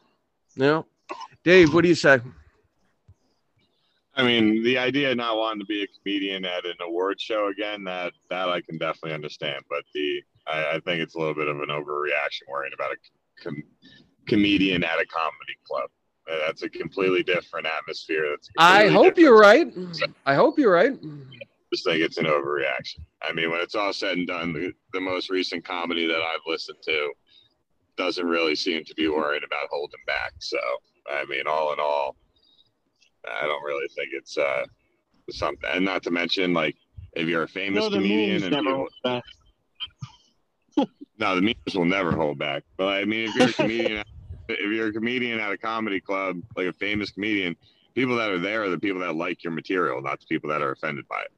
no. 0.55 0.85
Dave, 1.43 1.73
what 1.73 1.81
do 1.81 1.87
you 1.89 1.95
say? 1.95 2.19
I 4.15 4.23
mean, 4.23 4.63
the 4.63 4.77
idea 4.77 5.11
of 5.11 5.17
not 5.17 5.37
wanting 5.37 5.59
to 5.61 5.65
be 5.65 5.83
a 5.83 5.87
comedian 5.87 6.43
at 6.45 6.65
an 6.65 6.75
award 6.81 7.19
show 7.21 7.47
again, 7.47 7.83
that 7.85 8.13
that 8.29 8.49
I 8.49 8.61
can 8.61 8.77
definitely 8.77 9.13
understand. 9.13 9.63
But 9.69 9.83
the 9.93 10.21
I, 10.45 10.71
I 10.75 10.79
think 10.81 11.01
it's 11.01 11.15
a 11.15 11.19
little 11.19 11.33
bit 11.33 11.47
of 11.47 11.59
an 11.61 11.69
overreaction 11.69 12.41
worrying 12.49 12.73
about 12.73 12.91
a 12.91 12.97
com- 13.43 13.63
comedian 14.27 14.83
at 14.83 14.99
a 14.99 15.05
comedy 15.05 15.55
club. 15.65 15.89
Uh, 16.29 16.37
That's 16.45 16.63
a 16.63 16.69
completely 16.69 17.23
different 17.23 17.65
atmosphere. 17.65 18.29
That's 18.29 18.49
a 18.49 18.61
I 18.61 18.83
completely 18.83 19.03
hope 19.03 19.17
you're 19.17 19.39
right. 19.39 19.73
I 20.25 20.35
hope 20.35 20.59
you're 20.59 20.73
right. 20.73 20.93
just 21.71 21.85
think 21.85 22.01
it's 22.01 22.17
an 22.17 22.25
overreaction. 22.25 22.99
I 23.21 23.33
mean, 23.33 23.51
when 23.51 23.61
it's 23.61 23.75
all 23.75 23.93
said 23.93 24.17
and 24.17 24.27
done, 24.27 24.53
the, 24.53 24.73
the 24.93 25.01
most 25.01 25.29
recent 25.29 25.65
comedy 25.65 26.07
that 26.07 26.21
I've 26.21 26.39
listened 26.45 26.77
to 26.83 27.11
doesn't 27.97 28.25
really 28.25 28.55
seem 28.55 28.83
to 28.85 28.93
be 28.95 29.07
worried 29.07 29.43
about 29.43 29.67
holding 29.71 29.99
back. 30.05 30.33
So, 30.39 30.59
I 31.11 31.25
mean, 31.25 31.47
all 31.47 31.73
in 31.73 31.79
all, 31.79 32.15
I 33.27 33.45
don't 33.45 33.63
really 33.63 33.87
think 33.89 34.09
it's 34.13 34.37
uh 34.37 34.65
something. 35.31 35.69
And 35.71 35.85
not 35.85 36.03
to 36.03 36.11
mention, 36.11 36.53
like, 36.53 36.75
if 37.13 37.27
you're 37.27 37.43
a 37.43 37.47
famous 37.47 37.83
No, 37.83 37.89
the 37.89 37.97
comedian 37.97 38.31
memes 38.31 38.43
and 38.43 38.51
never 38.51 38.63
people, 38.63 38.87
hold 39.03 39.23
back. 40.77 40.87
no, 41.19 41.35
the 41.35 41.41
memes 41.41 41.75
will 41.75 41.85
never 41.85 42.11
hold 42.11 42.37
back. 42.39 42.63
But 42.77 42.87
I 42.87 43.05
mean, 43.05 43.29
if 43.29 43.35
you're 43.35 43.49
a 43.49 43.53
comedian, 43.53 44.03
if 44.49 44.71
you're 44.71 44.87
a 44.87 44.93
comedian 44.93 45.39
at 45.39 45.51
a 45.51 45.57
comedy 45.57 45.99
club, 45.99 46.41
like 46.55 46.67
a 46.67 46.73
famous 46.73 47.11
comedian, 47.11 47.55
people 47.95 48.15
that 48.17 48.29
are 48.31 48.39
there 48.39 48.63
are 48.63 48.69
the 48.69 48.79
people 48.79 49.01
that 49.01 49.15
like 49.15 49.43
your 49.43 49.53
material, 49.53 50.01
not 50.01 50.19
the 50.19 50.25
people 50.27 50.49
that 50.49 50.61
are 50.61 50.71
offended 50.71 51.07
by 51.07 51.21
it. 51.21 51.31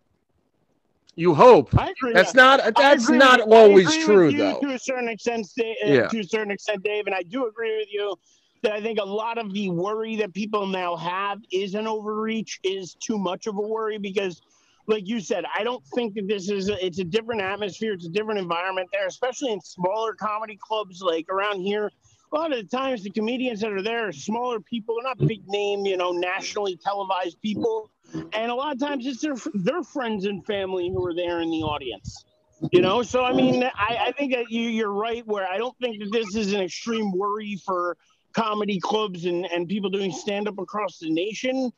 You 1.16 1.34
hope. 1.34 1.78
I 1.78 1.90
agree. 1.90 2.14
That's 2.14 2.34
yeah. 2.34 2.42
not 2.42 2.76
that's 2.78 3.10
not 3.10 3.48
with- 3.48 3.58
always 3.58 3.98
true 4.06 4.32
though. 4.32 4.60
To 4.62 4.74
a 4.74 4.80
certain 4.80 5.10
extent, 5.10 5.46
Sta- 5.46 5.76
uh, 5.86 5.88
Yeah. 5.88 6.08
to 6.08 6.20
a 6.20 6.24
certain 6.24 6.52
extent, 6.52 6.84
Dave, 6.84 7.06
and 7.06 7.16
I 7.16 7.24
do 7.24 7.48
agree 7.48 7.78
with 7.78 7.90
you 7.92 8.18
that 8.62 8.72
I 8.74 8.82
think 8.82 9.00
a 9.00 9.04
lot 9.04 9.38
of 9.38 9.52
the 9.54 9.70
worry 9.70 10.16
that 10.18 10.34
people 10.34 10.66
now 10.68 10.96
have 10.96 11.40
is 11.52 11.76
an 11.76 11.88
overreach, 11.88 12.60
is 12.64 12.96
too 12.96 13.18
much 13.18 13.48
of 13.48 13.58
a 13.58 13.62
worry 13.62 13.98
because, 13.98 14.42
like 14.88 15.08
you 15.08 15.20
said, 15.20 15.44
I 15.54 15.64
don't 15.64 15.84
think 15.96 16.14
that 16.16 16.28
this 16.28 16.50
is. 16.50 16.70
A, 16.70 16.86
it's 16.86 17.00
a 17.00 17.04
different 17.04 17.42
atmosphere. 17.42 17.92
It's 17.94 18.06
a 18.06 18.10
different 18.10 18.40
environment 18.40 18.88
there, 18.94 19.08
especially 19.08 19.52
in 19.52 19.60
smaller 19.62 20.14
comedy 20.14 20.58
clubs 20.62 21.02
like 21.02 21.28
around 21.30 21.62
here. 21.62 21.92
A 22.32 22.38
lot 22.38 22.54
of 22.54 22.58
the 22.60 22.64
times, 22.78 23.04
the 23.04 23.10
comedians 23.10 23.60
that 23.60 23.74
are 23.74 23.82
there 23.82 24.08
are 24.08 24.12
smaller 24.14 24.60
people. 24.60 24.96
They're 24.96 25.04
not 25.04 25.18
big 25.28 25.42
name, 25.48 25.86
you 25.86 25.98
know, 25.98 26.12
nationally 26.12 26.78
televised 26.82 27.42
people. 27.42 27.92
And 28.34 28.50
a 28.52 28.56
lot 28.56 28.74
of 28.74 28.80
times, 28.80 29.06
it's 29.06 29.22
their 29.22 29.36
their 29.54 29.84
friends 29.84 30.26
and 30.26 30.46
family 30.46 30.90
who 30.90 31.06
are 31.06 31.14
there 31.14 31.42
in 31.42 31.50
the 31.52 31.62
audience. 31.64 32.26
You 32.72 32.82
know, 32.82 33.02
so 33.02 33.26
I 33.26 33.34
mean, 33.34 33.64
I, 33.64 33.98
I 34.08 34.12
think 34.12 34.34
that 34.34 34.50
you, 34.50 34.62
you're 34.62 34.94
right. 34.94 35.26
Where 35.28 35.48
I 35.48 35.58
don't 35.58 35.78
think 35.80 36.00
that 36.00 36.12
this 36.12 36.36
is 36.36 36.54
an 36.54 36.62
extreme 36.62 37.12
worry 37.12 37.60
for 37.66 37.98
comedy 38.34 38.80
clubs 38.80 39.26
and, 39.26 39.46
and 39.46 39.68
people 39.68 39.90
doing 39.90 40.12
stand 40.12 40.48
up 40.48 40.58
across 40.58 41.00
the 41.00 41.10
nation. 41.10 41.72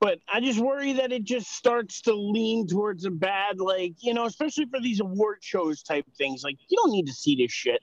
But 0.00 0.18
I 0.32 0.40
just 0.40 0.58
worry 0.58 0.94
that 0.94 1.12
it 1.12 1.22
just 1.22 1.52
starts 1.52 2.00
to 2.02 2.14
lean 2.14 2.66
towards 2.66 3.04
a 3.04 3.10
bad, 3.10 3.60
like, 3.60 3.94
you 4.00 4.14
know, 4.14 4.26
especially 4.26 4.66
for 4.66 4.80
these 4.80 4.98
award 5.00 5.38
shows 5.42 5.82
type 5.82 6.06
things. 6.18 6.42
Like, 6.42 6.56
you 6.68 6.76
don't 6.82 6.90
need 6.90 7.06
to 7.06 7.12
see 7.12 7.36
this 7.36 7.52
shit. 7.52 7.80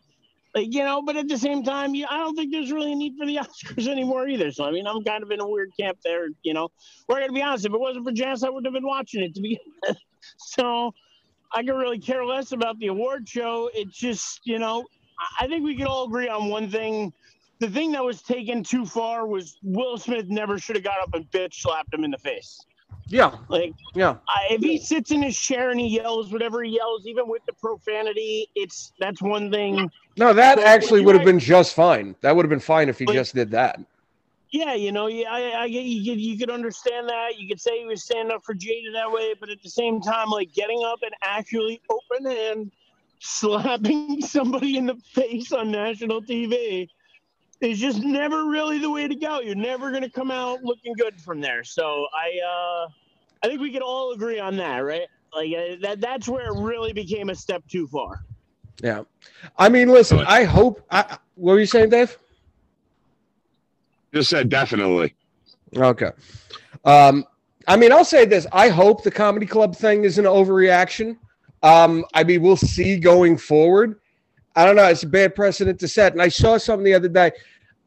Like, 0.55 0.73
you 0.73 0.83
know, 0.83 1.01
but 1.01 1.15
at 1.15 1.27
the 1.27 1.38
same 1.38 1.63
time, 1.63 1.93
you, 1.93 2.07
I 2.09 2.17
don't 2.17 2.35
think 2.35 2.51
there's 2.51 2.71
really 2.71 2.93
a 2.93 2.95
need 2.95 3.15
for 3.17 3.25
the 3.25 3.35
Oscars 3.43 3.88
anymore 3.88 4.27
either. 4.27 4.51
So, 4.51 4.65
I 4.65 4.71
mean, 4.71 4.88
I'm 4.88 5.03
kind 5.03 5.23
of 5.23 5.31
in 5.31 5.39
a 5.39 5.47
weird 5.47 5.71
camp 5.79 5.99
there, 6.03 6.27
you 6.41 6.53
know. 6.53 6.69
We're 7.07 7.17
going 7.17 7.29
to 7.29 7.33
be 7.33 7.41
honest, 7.41 7.65
if 7.65 7.73
it 7.73 7.79
wasn't 7.79 8.05
for 8.05 8.12
Jazz, 8.12 8.43
I 8.43 8.49
wouldn't 8.49 8.65
have 8.65 8.73
been 8.73 8.88
watching 8.88 9.23
it 9.23 9.35
to 9.35 9.41
begin 9.41 9.59
with. 9.88 9.97
So, 10.38 10.93
I 11.51 11.63
could 11.63 11.75
really 11.75 11.99
care 11.99 12.25
less 12.25 12.51
about 12.51 12.77
the 12.79 12.88
award 12.88 13.27
show. 13.27 13.69
It's 13.73 13.97
just, 13.97 14.41
you 14.43 14.59
know, 14.59 14.85
I 15.39 15.47
think 15.47 15.63
we 15.63 15.75
could 15.75 15.88
all 15.88 16.05
agree 16.05 16.29
on 16.29 16.49
one 16.49 16.69
thing. 16.69 17.12
The 17.59 17.69
thing 17.69 17.91
that 17.93 18.03
was 18.03 18.21
taken 18.21 18.63
too 18.63 18.85
far 18.85 19.27
was 19.27 19.57
Will 19.63 19.97
Smith 19.97 20.27
never 20.29 20.57
should 20.59 20.75
have 20.75 20.83
got 20.83 21.01
up 21.01 21.13
and 21.13 21.29
bitch 21.31 21.55
slapped 21.55 21.93
him 21.93 22.03
in 22.03 22.12
the 22.12 22.17
face. 22.17 22.65
Yeah, 23.12 23.36
Like, 23.48 23.74
yeah. 23.95 24.17
I, 24.28 24.48
if 24.52 24.62
he 24.62 24.78
sits 24.78 25.10
in 25.12 25.24
his 25.24 25.38
chair 25.38 25.72
and 25.72 25.80
he 25.80 25.88
yells 25.88 26.32
whatever 26.32 26.62
he 26.63 26.76
yells, 26.76 27.08
even 27.08 27.28
with 27.28 27.43
the 27.48 27.54
profanity, 27.54 28.48
it's 28.56 28.93
that's 29.00 29.19
one 29.22 29.50
thing. 29.52 29.89
No, 30.15 30.32
that 30.32 30.60
So, 30.60 30.63
actually 30.65 31.02
would 31.04 31.15
have 31.15 31.26
been 31.26 31.39
just 31.39 31.74
fine. 31.74 32.15
That 32.22 32.36
would 32.36 32.45
have 32.45 32.50
been 32.52 32.60
fine 32.60 32.88
if 32.88 33.00
he 33.00 33.06
Like- 33.06 33.15
just 33.15 33.34
did 33.34 33.50
that. 33.52 33.80
Yeah, 34.52 34.74
you 34.74 34.91
know, 34.91 35.06
yeah, 35.08 35.28
I, 35.32 35.41
I 35.52 35.65
you, 35.65 36.12
could- 36.12 36.19
you 36.22 36.38
could 36.38 36.50
understand 36.50 37.08
that. 37.10 37.38
You 37.39 37.48
could 37.48 37.62
say 37.62 37.80
he 37.80 37.86
was 37.86 38.04
standing 38.04 38.32
up 38.34 38.43
for 38.43 38.54
Jada 38.56 38.93
that 38.93 39.12
way, 39.12 39.34
but 39.39 39.50
at 39.50 39.62
the 39.62 39.69
same 39.69 40.02
time, 40.02 40.30
like 40.30 40.54
getting 40.54 40.84
up 40.86 41.00
and 41.04 41.13
actually 41.24 41.82
open 41.89 42.26
hand 42.26 42.72
slapping 43.19 44.22
somebody 44.26 44.78
in 44.78 44.86
the 44.88 44.95
face 45.13 45.52
on 45.52 45.72
national 45.72 46.22
TV 46.22 46.88
is 47.62 47.80
just 47.80 48.00
never 48.04 48.45
really 48.45 48.80
the 48.80 48.89
way 48.89 49.08
to 49.08 49.15
go. 49.15 49.41
You're 49.41 49.56
never 49.56 49.91
going 49.91 50.04
to 50.04 50.10
come 50.10 50.32
out 50.32 50.63
looking 50.63 50.93
good 50.93 51.19
from 51.19 51.41
there. 51.41 51.63
So 51.63 52.08
I, 52.13 52.39
uh, 52.45 52.89
I 53.43 53.48
think 53.48 53.62
we 53.62 53.72
could 53.72 53.82
all 53.82 54.13
agree 54.13 54.39
on 54.39 54.56
that, 54.58 54.78
right? 54.80 55.08
Like 55.34 55.52
uh, 55.54 55.76
that, 55.82 56.02
that's 56.02 56.28
where 56.28 56.48
it 56.48 56.62
really 56.62 56.93
became 56.93 57.30
a 57.30 57.36
step 57.36 57.63
too 57.67 57.88
far. 57.88 58.24
Yeah. 58.82 59.04
I 59.58 59.69
mean, 59.69 59.89
listen, 59.89 60.19
I 60.19 60.43
hope. 60.43 60.82
I, 60.89 61.17
what 61.36 61.54
were 61.54 61.60
you 61.60 61.65
saying, 61.65 61.89
Dave? 61.89 62.17
Just 64.13 64.30
said 64.30 64.50
definitely. 64.50 65.15
Okay. 65.76 66.12
Um, 66.86 67.26
I 67.67 67.78
mean, 67.78 67.91
I'll 67.91 68.06
say 68.06 68.26
this. 68.26 68.48
I 68.52 68.69
hope 68.69 69.04
the 69.04 69.12
comedy 69.12 69.45
club 69.45 69.76
thing 69.76 70.06
is 70.06 70.17
an 70.17 70.26
overreaction. 70.26 71.17
Um, 71.62 72.06
I 72.13 72.24
mean, 72.24 72.41
we'll 72.41 72.58
see 72.58 72.98
going 72.98 73.38
forward. 73.38 74.00
I 74.55 74.65
don't 74.65 74.75
know. 74.75 74.85
It's 74.85 75.03
a 75.03 75.07
bad 75.07 75.35
precedent 75.35 75.79
to 75.79 75.88
set. 75.88 76.13
And 76.13 76.21
I 76.21 76.27
saw 76.27 76.57
something 76.57 76.83
the 76.83 76.93
other 76.93 77.07
day. 77.07 77.31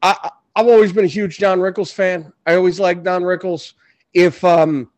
I, 0.03 0.31
I've 0.55 0.67
always 0.67 0.93
been 0.93 1.05
a 1.05 1.09
huge 1.09 1.39
Don 1.39 1.61
Rickles 1.61 1.93
fan. 1.93 2.33
I 2.47 2.55
always 2.55 2.79
liked 2.79 3.05
Don 3.05 3.23
Rickles. 3.23 3.75
If, 4.15 4.43
um, 4.45 4.91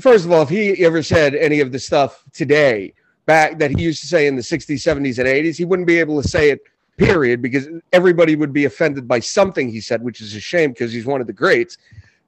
first 0.00 0.24
of 0.24 0.32
all, 0.32 0.42
if 0.42 0.48
he 0.48 0.84
ever 0.84 1.02
said 1.02 1.34
any 1.34 1.60
of 1.60 1.72
the 1.72 1.78
stuff 1.78 2.24
today 2.32 2.94
back 3.26 3.58
that 3.58 3.70
he 3.70 3.82
used 3.82 4.00
to 4.00 4.06
say 4.06 4.26
in 4.26 4.36
the 4.36 4.42
60s, 4.42 4.66
70s, 4.66 5.18
and 5.18 5.28
80s, 5.28 5.56
he 5.56 5.64
wouldn't 5.64 5.86
be 5.86 5.98
able 5.98 6.20
to 6.20 6.28
say 6.28 6.50
it, 6.50 6.60
period, 6.96 7.40
because 7.42 7.68
everybody 7.92 8.36
would 8.36 8.52
be 8.52 8.64
offended 8.64 9.08
by 9.08 9.18
something 9.18 9.68
he 9.68 9.80
said, 9.80 10.02
which 10.02 10.20
is 10.20 10.34
a 10.34 10.40
shame 10.40 10.70
because 10.70 10.92
he's 10.92 11.06
one 11.06 11.20
of 11.20 11.26
the 11.26 11.32
greats. 11.32 11.78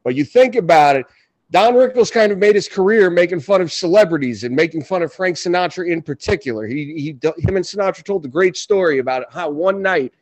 But 0.03 0.15
you 0.15 0.25
think 0.25 0.57
about 0.57 0.97
it, 0.97 1.07
Don 1.51 1.75
Rickles 1.75 2.11
kind 2.11 2.33
of 2.33 2.39
made 2.39 2.55
his 2.55 2.69
career 2.69 3.11
making 3.11 3.41
fun 3.41 3.61
of 3.61 3.71
celebrities 3.71 4.45
and 4.45 4.57
making 4.57 4.83
fun 4.83 5.03
of 5.03 5.13
Frank 5.13 5.37
Sinatra 5.37 5.89
in 5.91 6.03
particular. 6.03 6.67
He, 6.67 7.17
he, 7.23 7.29
him 7.39 7.57
and 7.57 7.65
Sinatra 7.65 8.03
told 8.03 8.25
a 8.25 8.29
great 8.29 8.57
story 8.57 8.99
about 8.99 9.33
how 9.33 9.51
one 9.51 9.83
night 9.83 10.15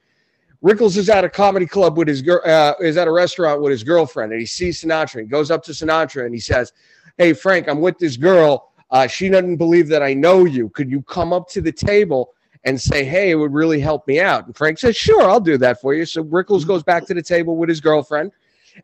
Rickles 0.63 0.97
is 0.97 1.09
at 1.09 1.25
a 1.25 1.29
comedy 1.29 1.67
club 1.67 1.97
with 1.97 2.07
his 2.07 2.23
girl, 2.23 2.41
uh, 2.45 2.75
is 2.81 2.97
at 2.97 3.09
a 3.09 3.11
restaurant 3.11 3.63
with 3.63 3.71
his 3.71 3.83
girlfriend, 3.83 4.33
and 4.33 4.41
he 4.41 4.47
sees 4.47 4.83
Sinatra. 4.83 5.23
He 5.23 5.27
goes 5.27 5.51
up 5.51 5.63
to 5.65 5.73
Sinatra 5.73 6.25
and 6.25 6.35
he 6.35 6.41
says, 6.41 6.73
"Hey 7.19 7.33
Frank, 7.33 7.69
I'm 7.69 7.81
with 7.81 7.99
this 7.99 8.17
girl. 8.17 8.71
Uh, 8.91 9.07
she 9.07 9.29
doesn't 9.29 9.57
believe 9.57 9.89
that 9.89 10.03
I 10.03 10.15
know 10.15 10.45
you. 10.45 10.69
Could 10.69 10.91
you 10.91 11.03
come 11.03 11.33
up 11.33 11.49
to 11.51 11.61
the 11.61 11.73
table 11.73 12.35
and 12.65 12.81
say, 12.81 13.03
hey, 13.05 13.31
it 13.31 13.35
would 13.35 13.53
really 13.53 13.81
help 13.81 14.07
me 14.07 14.21
out?" 14.21 14.47
And 14.47 14.57
Frank 14.57 14.79
says, 14.79 14.97
"Sure, 14.97 15.23
I'll 15.23 15.41
do 15.41 15.57
that 15.59 15.81
for 15.81 15.95
you." 15.95 16.05
So 16.05 16.23
Rickles 16.23 16.67
goes 16.67 16.83
back 16.83 17.07
to 17.07 17.15
the 17.15 17.23
table 17.23 17.57
with 17.57 17.69
his 17.69 17.81
girlfriend. 17.81 18.33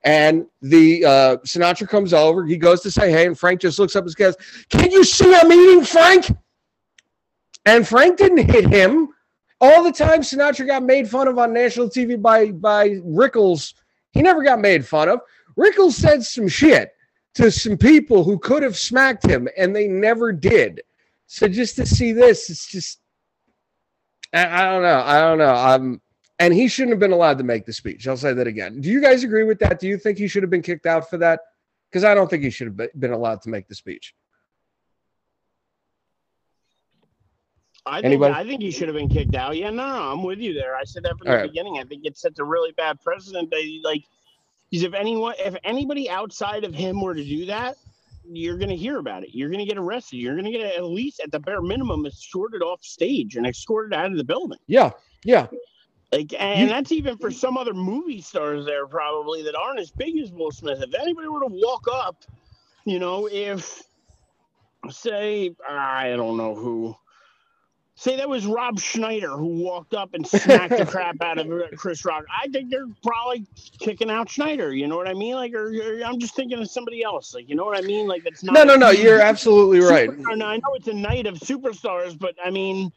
And 0.04 0.46
the 0.62 1.04
uh, 1.04 1.36
Sinatra 1.38 1.88
comes 1.88 2.12
over. 2.12 2.44
He 2.44 2.56
goes 2.56 2.80
to 2.82 2.90
say 2.90 3.10
hey, 3.10 3.26
and 3.26 3.38
Frank 3.38 3.60
just 3.60 3.78
looks 3.78 3.96
up 3.96 4.04
and 4.04 4.12
says, 4.12 4.36
"Can 4.68 4.90
you 4.90 5.04
see 5.04 5.34
I'm 5.34 5.50
eating, 5.50 5.84
Frank?" 5.84 6.30
And 7.66 7.86
Frank 7.86 8.18
didn't 8.18 8.50
hit 8.50 8.68
him. 8.68 9.08
All 9.60 9.82
the 9.82 9.92
time 9.92 10.20
Sinatra 10.20 10.66
got 10.66 10.82
made 10.84 11.08
fun 11.08 11.26
of 11.26 11.38
on 11.38 11.52
national 11.52 11.88
TV 11.88 12.20
by 12.20 12.52
by 12.52 12.90
Rickles, 13.04 13.74
he 14.12 14.22
never 14.22 14.42
got 14.42 14.60
made 14.60 14.86
fun 14.86 15.08
of. 15.08 15.20
Rickles 15.58 15.92
said 15.92 16.22
some 16.22 16.48
shit 16.48 16.92
to 17.34 17.50
some 17.50 17.76
people 17.76 18.24
who 18.24 18.38
could 18.38 18.62
have 18.62 18.76
smacked 18.76 19.26
him, 19.26 19.48
and 19.56 19.74
they 19.74 19.88
never 19.88 20.32
did. 20.32 20.80
So 21.26 21.48
just 21.48 21.76
to 21.76 21.86
see 21.86 22.12
this, 22.12 22.48
it's 22.50 22.66
just 22.68 23.00
I, 24.32 24.62
I 24.62 24.70
don't 24.70 24.82
know. 24.82 25.02
I 25.04 25.20
don't 25.20 25.38
know. 25.38 25.54
Um, 25.54 26.00
and 26.38 26.54
he 26.54 26.68
shouldn't 26.68 26.92
have 26.92 27.00
been 27.00 27.12
allowed 27.12 27.38
to 27.38 27.44
make 27.44 27.66
the 27.66 27.72
speech. 27.72 28.06
I'll 28.06 28.16
say 28.16 28.32
that 28.32 28.46
again. 28.46 28.80
Do 28.80 28.88
you 28.88 29.00
guys 29.00 29.24
agree 29.24 29.44
with 29.44 29.58
that? 29.60 29.80
Do 29.80 29.88
you 29.88 29.98
think 29.98 30.18
he 30.18 30.28
should 30.28 30.42
have 30.42 30.50
been 30.50 30.62
kicked 30.62 30.86
out 30.86 31.10
for 31.10 31.18
that? 31.18 31.40
Because 31.90 32.04
I 32.04 32.14
don't 32.14 32.28
think 32.28 32.42
he 32.42 32.50
should 32.50 32.66
have 32.66 32.90
been 32.98 33.12
allowed 33.12 33.42
to 33.42 33.48
make 33.48 33.66
the 33.66 33.74
speech. 33.74 34.14
I 37.86 37.96
think 37.96 38.06
Anybody? 38.06 38.34
I 38.34 38.44
think 38.44 38.60
he 38.60 38.70
should 38.70 38.88
have 38.88 38.96
been 38.96 39.08
kicked 39.08 39.34
out. 39.34 39.56
Yeah, 39.56 39.70
no, 39.70 39.82
I'm 40.12 40.22
with 40.22 40.38
you 40.38 40.52
there. 40.52 40.76
I 40.76 40.84
said 40.84 41.04
that 41.04 41.16
from 41.18 41.28
All 41.28 41.32
the 41.32 41.38
right. 41.40 41.50
beginning. 41.50 41.78
I 41.78 41.84
think 41.84 42.04
it 42.04 42.18
sets 42.18 42.38
a 42.38 42.44
really 42.44 42.72
bad 42.72 43.00
precedent. 43.00 43.50
That 43.50 43.60
he, 43.60 43.80
like, 43.82 44.04
because 44.70 44.84
if 44.84 44.92
anyone, 44.92 45.34
if 45.38 45.56
anybody 45.64 46.10
outside 46.10 46.64
of 46.64 46.74
him 46.74 47.00
were 47.00 47.14
to 47.14 47.24
do 47.24 47.46
that, 47.46 47.76
you're 48.30 48.58
gonna 48.58 48.74
hear 48.74 48.98
about 48.98 49.22
it. 49.22 49.30
You're 49.32 49.48
gonna 49.48 49.64
get 49.64 49.78
arrested. 49.78 50.18
You're 50.18 50.36
gonna 50.36 50.50
get 50.50 50.76
at 50.76 50.84
least 50.84 51.20
at 51.20 51.32
the 51.32 51.40
bare 51.40 51.62
minimum 51.62 52.04
escorted 52.04 52.60
off 52.60 52.82
stage 52.82 53.36
and 53.36 53.46
escorted 53.46 53.94
out 53.94 54.10
of 54.10 54.18
the 54.18 54.24
building. 54.24 54.58
Yeah, 54.66 54.90
yeah, 55.24 55.46
Like, 56.10 56.34
and 56.38 56.70
that's 56.70 56.90
even 56.92 57.18
for 57.18 57.30
some 57.30 57.58
other 57.58 57.74
movie 57.74 58.22
stars 58.22 58.64
there 58.64 58.86
probably 58.86 59.42
that 59.42 59.54
aren't 59.54 59.78
as 59.78 59.90
big 59.90 60.18
as 60.18 60.32
Will 60.32 60.50
Smith. 60.50 60.82
If 60.82 60.94
anybody 60.94 61.28
were 61.28 61.40
to 61.40 61.50
walk 61.50 61.86
up, 61.92 62.24
you 62.86 62.98
know, 62.98 63.28
if 63.30 63.82
say 64.90 65.54
I 65.68 66.14
don't 66.16 66.38
know 66.38 66.54
who, 66.54 66.96
say 67.94 68.16
that 68.16 68.28
was 68.28 68.46
Rob 68.46 68.80
Schneider 68.80 69.36
who 69.36 69.62
walked 69.62 69.92
up 69.92 70.14
and 70.14 70.26
smacked 70.26 70.78
the 70.78 70.86
crap 70.90 71.20
out 71.20 71.36
of 71.36 71.46
Chris 71.76 72.02
Rock, 72.06 72.24
I 72.42 72.48
think 72.48 72.70
they're 72.70 72.86
probably 73.02 73.46
kicking 73.78 74.10
out 74.10 74.30
Schneider. 74.30 74.72
You 74.72 74.86
know 74.86 74.96
what 74.96 75.08
I 75.08 75.14
mean? 75.14 75.34
Like, 75.34 75.52
or, 75.52 75.66
or 75.66 76.02
I'm 76.04 76.18
just 76.18 76.34
thinking 76.34 76.58
of 76.58 76.70
somebody 76.70 77.02
else. 77.02 77.34
Like, 77.34 77.50
you 77.50 77.54
know 77.54 77.66
what 77.66 77.76
I 77.76 77.86
mean? 77.86 78.06
Like, 78.06 78.24
that's 78.24 78.42
not 78.42 78.54
no, 78.54 78.64
no, 78.64 78.76
no. 78.76 78.90
You're 78.90 79.20
absolutely 79.20 79.80
right. 79.80 80.08
I 80.08 80.34
know 80.34 80.74
it's 80.74 80.88
a 80.88 80.94
night 80.94 81.26
of 81.26 81.34
superstars, 81.34 82.18
but 82.18 82.34
I 82.42 82.48
mean, 82.48 82.92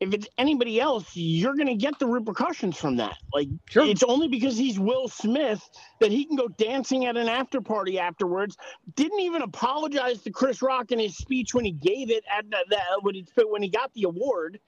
if 0.00 0.12
it's 0.12 0.28
anybody 0.36 0.78
else, 0.80 1.08
you're 1.14 1.54
going 1.54 1.68
to 1.68 1.74
get 1.74 1.98
the 1.98 2.06
repercussions 2.06 2.76
from 2.76 2.96
that. 2.96 3.16
Like, 3.32 3.48
Sure. 3.68 3.84
it's 3.84 4.02
only 4.02 4.28
because 4.28 4.56
he's 4.56 4.78
Will 4.78 5.08
Smith 5.08 5.62
that 6.00 6.12
he 6.12 6.24
can 6.26 6.36
go 6.36 6.48
dancing 6.48 7.06
at 7.06 7.16
an 7.16 7.28
after 7.28 7.60
party 7.60 7.98
afterwards. 7.98 8.56
Didn't 8.94 9.20
even 9.20 9.42
apologize 9.42 10.20
to 10.22 10.30
Chris 10.30 10.60
Rock 10.60 10.92
in 10.92 10.98
his 10.98 11.16
speech 11.16 11.54
when 11.54 11.64
he 11.64 11.72
gave 11.72 12.10
it 12.10 12.24
at 12.36 12.48
the, 12.50 12.58
the 12.68 12.78
when 13.00 13.14
he 13.14 13.26
when 13.48 13.62
he 13.62 13.70
got 13.70 13.92
the 13.94 14.02
award, 14.02 14.60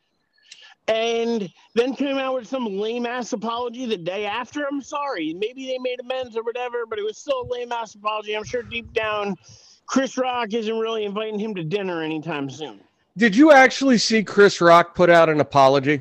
and 0.87 1.53
then 1.75 1.95
came 1.95 2.17
out 2.17 2.35
with 2.35 2.49
some 2.49 2.65
lame 2.79 3.05
ass 3.05 3.35
apology 3.35 3.85
the 3.85 3.99
day 3.99 4.25
after. 4.25 4.67
I'm 4.67 4.81
sorry, 4.81 5.35
maybe 5.35 5.67
they 5.67 5.79
made 5.79 6.01
amends 6.01 6.37
or 6.37 6.43
whatever, 6.43 6.87
but 6.89 6.99
it 6.99 7.05
was 7.05 7.19
still 7.19 7.43
a 7.43 7.53
lame 7.53 7.71
ass 7.71 7.95
apology. 7.95 8.35
I'm 8.35 8.45
sure 8.45 8.63
deep 8.63 8.95
down, 8.95 9.37
Chris 9.87 10.17
Rock 10.17 10.55
isn't 10.55 10.79
really 10.79 11.05
inviting 11.05 11.39
him 11.39 11.55
to 11.55 11.65
dinner 11.65 12.03
anytime 12.03 12.49
soon. 12.49 12.81
Did 13.17 13.35
you 13.35 13.53
actually 13.53 13.99
see 13.99 14.23
Chris 14.23 14.61
Rock 14.61 14.95
put 14.95 15.11
out 15.11 15.29
an 15.29 15.41
apology? 15.41 16.01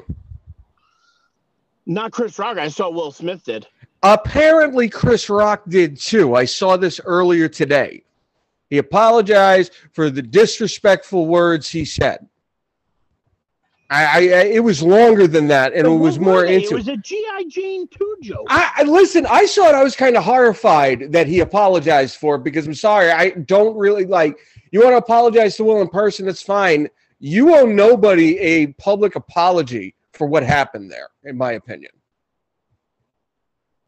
Not 1.85 2.11
Chris 2.11 2.37
Rock. 2.37 2.57
I 2.57 2.67
saw 2.67 2.89
Will 2.89 3.11
Smith 3.11 3.43
did. 3.45 3.65
Apparently, 4.03 4.89
Chris 4.89 5.29
Rock 5.29 5.63
did 5.67 5.97
too. 5.97 6.35
I 6.35 6.45
saw 6.45 6.77
this 6.77 6.99
earlier 7.03 7.47
today. 7.47 8.03
He 8.69 8.77
apologized 8.77 9.71
for 9.93 10.09
the 10.09 10.21
disrespectful 10.21 11.25
words 11.27 11.69
he 11.69 11.85
said. 11.85 12.27
I, 13.89 14.05
I 14.05 14.19
it 14.19 14.63
was 14.63 14.83
longer 14.83 15.27
than 15.27 15.47
that, 15.47 15.73
and 15.73 15.87
it 15.87 15.89
was 15.89 16.19
more 16.19 16.43
into. 16.43 16.71
It 16.71 16.73
was 16.73 16.87
a 16.89 16.97
GI 16.97 17.45
Jane 17.47 17.87
two 17.87 18.17
joke. 18.21 18.45
I, 18.49 18.71
I 18.77 18.83
listen. 18.83 19.25
I 19.25 19.45
saw 19.45 19.69
it. 19.69 19.75
I 19.75 19.83
was 19.83 19.95
kind 19.95 20.17
of 20.17 20.25
horrified 20.25 21.13
that 21.13 21.27
he 21.27 21.39
apologized 21.39 22.17
for 22.17 22.35
it 22.35 22.43
because 22.43 22.67
I'm 22.67 22.73
sorry. 22.73 23.11
I 23.11 23.29
don't 23.29 23.77
really 23.77 24.05
like. 24.05 24.37
You 24.71 24.81
want 24.81 24.93
to 24.93 24.97
apologize 24.97 25.55
to 25.57 25.63
Will 25.63 25.81
in 25.81 25.87
person? 25.89 26.25
That's 26.25 26.41
fine. 26.41 26.89
You 27.19 27.55
owe 27.55 27.65
nobody 27.65 28.37
a 28.39 28.67
public 28.73 29.15
apology 29.15 29.95
for 30.13 30.27
what 30.27 30.43
happened 30.43 30.91
there, 30.91 31.07
in 31.23 31.37
my 31.37 31.53
opinion. 31.53 31.91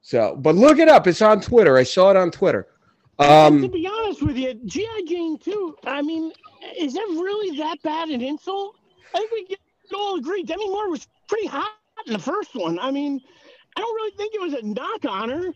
So, 0.01 0.35
but 0.39 0.55
look 0.55 0.79
it 0.79 0.87
up. 0.87 1.07
It's 1.07 1.21
on 1.21 1.41
Twitter. 1.41 1.77
I 1.77 1.83
saw 1.83 2.09
it 2.11 2.17
on 2.17 2.31
Twitter. 2.31 2.67
And 3.19 3.59
to 3.61 3.65
Um, 3.65 3.71
be 3.71 3.87
honest 3.87 4.23
with 4.23 4.37
you, 4.37 4.53
GI 4.65 5.03
Jane 5.05 5.37
two. 5.37 5.75
I 5.85 6.01
mean, 6.01 6.31
is 6.77 6.93
that 6.93 7.05
really 7.09 7.57
that 7.57 7.81
bad 7.83 8.09
an 8.09 8.21
insult? 8.21 8.77
I 9.13 9.27
think 9.29 9.49
we 9.49 9.57
all 9.95 10.17
agree 10.17 10.43
Demi 10.43 10.67
Moore 10.69 10.89
was 10.89 11.07
pretty 11.27 11.47
hot 11.47 11.71
in 12.07 12.13
the 12.13 12.19
first 12.19 12.55
one. 12.55 12.79
I 12.79 12.91
mean, 12.91 13.19
I 13.75 13.81
don't 13.81 13.95
really 13.95 14.11
think 14.15 14.33
it 14.33 14.41
was 14.41 14.53
a 14.53 14.61
knock 14.65 15.05
on 15.05 15.29
her. 15.29 15.53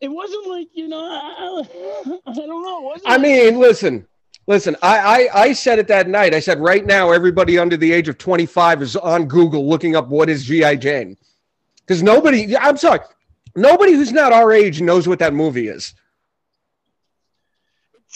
It 0.00 0.08
wasn't 0.08 0.46
like 0.48 0.68
you 0.74 0.88
know. 0.88 1.00
I, 1.04 2.18
I 2.26 2.32
don't 2.34 2.62
know. 2.62 2.80
Wasn't 2.80 3.02
I 3.06 3.18
mean, 3.18 3.58
listen, 3.58 4.06
listen. 4.46 4.76
I, 4.82 4.98
I 4.98 5.40
I 5.42 5.52
said 5.52 5.78
it 5.78 5.88
that 5.88 6.08
night. 6.08 6.34
I 6.34 6.40
said 6.40 6.58
right 6.60 6.84
now, 6.84 7.10
everybody 7.12 7.58
under 7.58 7.76
the 7.76 7.92
age 7.92 8.08
of 8.08 8.18
25 8.18 8.82
is 8.82 8.96
on 8.96 9.26
Google 9.26 9.68
looking 9.68 9.96
up 9.96 10.08
what 10.08 10.28
is 10.28 10.44
GI 10.44 10.76
Jane, 10.78 11.16
because 11.80 12.02
nobody. 12.02 12.56
I'm 12.56 12.76
sorry, 12.76 13.00
nobody 13.54 13.92
who's 13.92 14.12
not 14.12 14.32
our 14.32 14.52
age 14.52 14.80
knows 14.80 15.08
what 15.08 15.18
that 15.18 15.34
movie 15.34 15.68
is. 15.68 15.94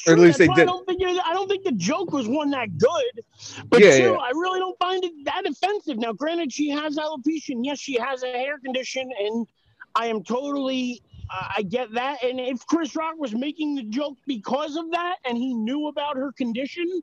or 0.06 0.14
at 0.14 0.18
least 0.18 0.38
they 0.38 0.46
did. 0.48 0.60
I 0.60 0.64
don't 0.64 0.86
think 0.86 1.02
I 1.02 1.32
don't 1.32 1.48
think 1.48 1.64
the 1.64 1.72
joke 1.72 2.12
was 2.12 2.26
one 2.28 2.50
that 2.50 2.76
good. 2.78 3.24
But 3.68 3.80
Yeah, 3.80 3.96
two, 3.96 4.02
yeah. 4.02 4.10
I 4.12 4.30
really 4.30 4.58
don't 4.60 4.78
find 4.78 5.04
it 5.04 5.12
that 5.24 5.46
offensive. 5.46 5.98
Now, 5.98 6.12
granted, 6.12 6.52
she 6.52 6.68
has 6.70 6.96
alopecia, 6.96 7.50
and 7.50 7.64
yes, 7.64 7.78
she 7.78 7.98
has 7.98 8.22
a 8.22 8.32
hair 8.32 8.58
condition, 8.58 9.10
and 9.18 9.46
I 9.94 10.06
am 10.06 10.22
totally. 10.22 11.02
I 11.30 11.62
get 11.62 11.92
that, 11.94 12.24
and 12.24 12.40
if 12.40 12.66
Chris 12.66 12.96
Rock 12.96 13.14
was 13.16 13.34
making 13.34 13.76
the 13.76 13.84
joke 13.84 14.18
because 14.26 14.76
of 14.76 14.90
that, 14.90 15.16
and 15.24 15.38
he 15.38 15.54
knew 15.54 15.86
about 15.86 16.16
her 16.16 16.32
condition, 16.32 17.02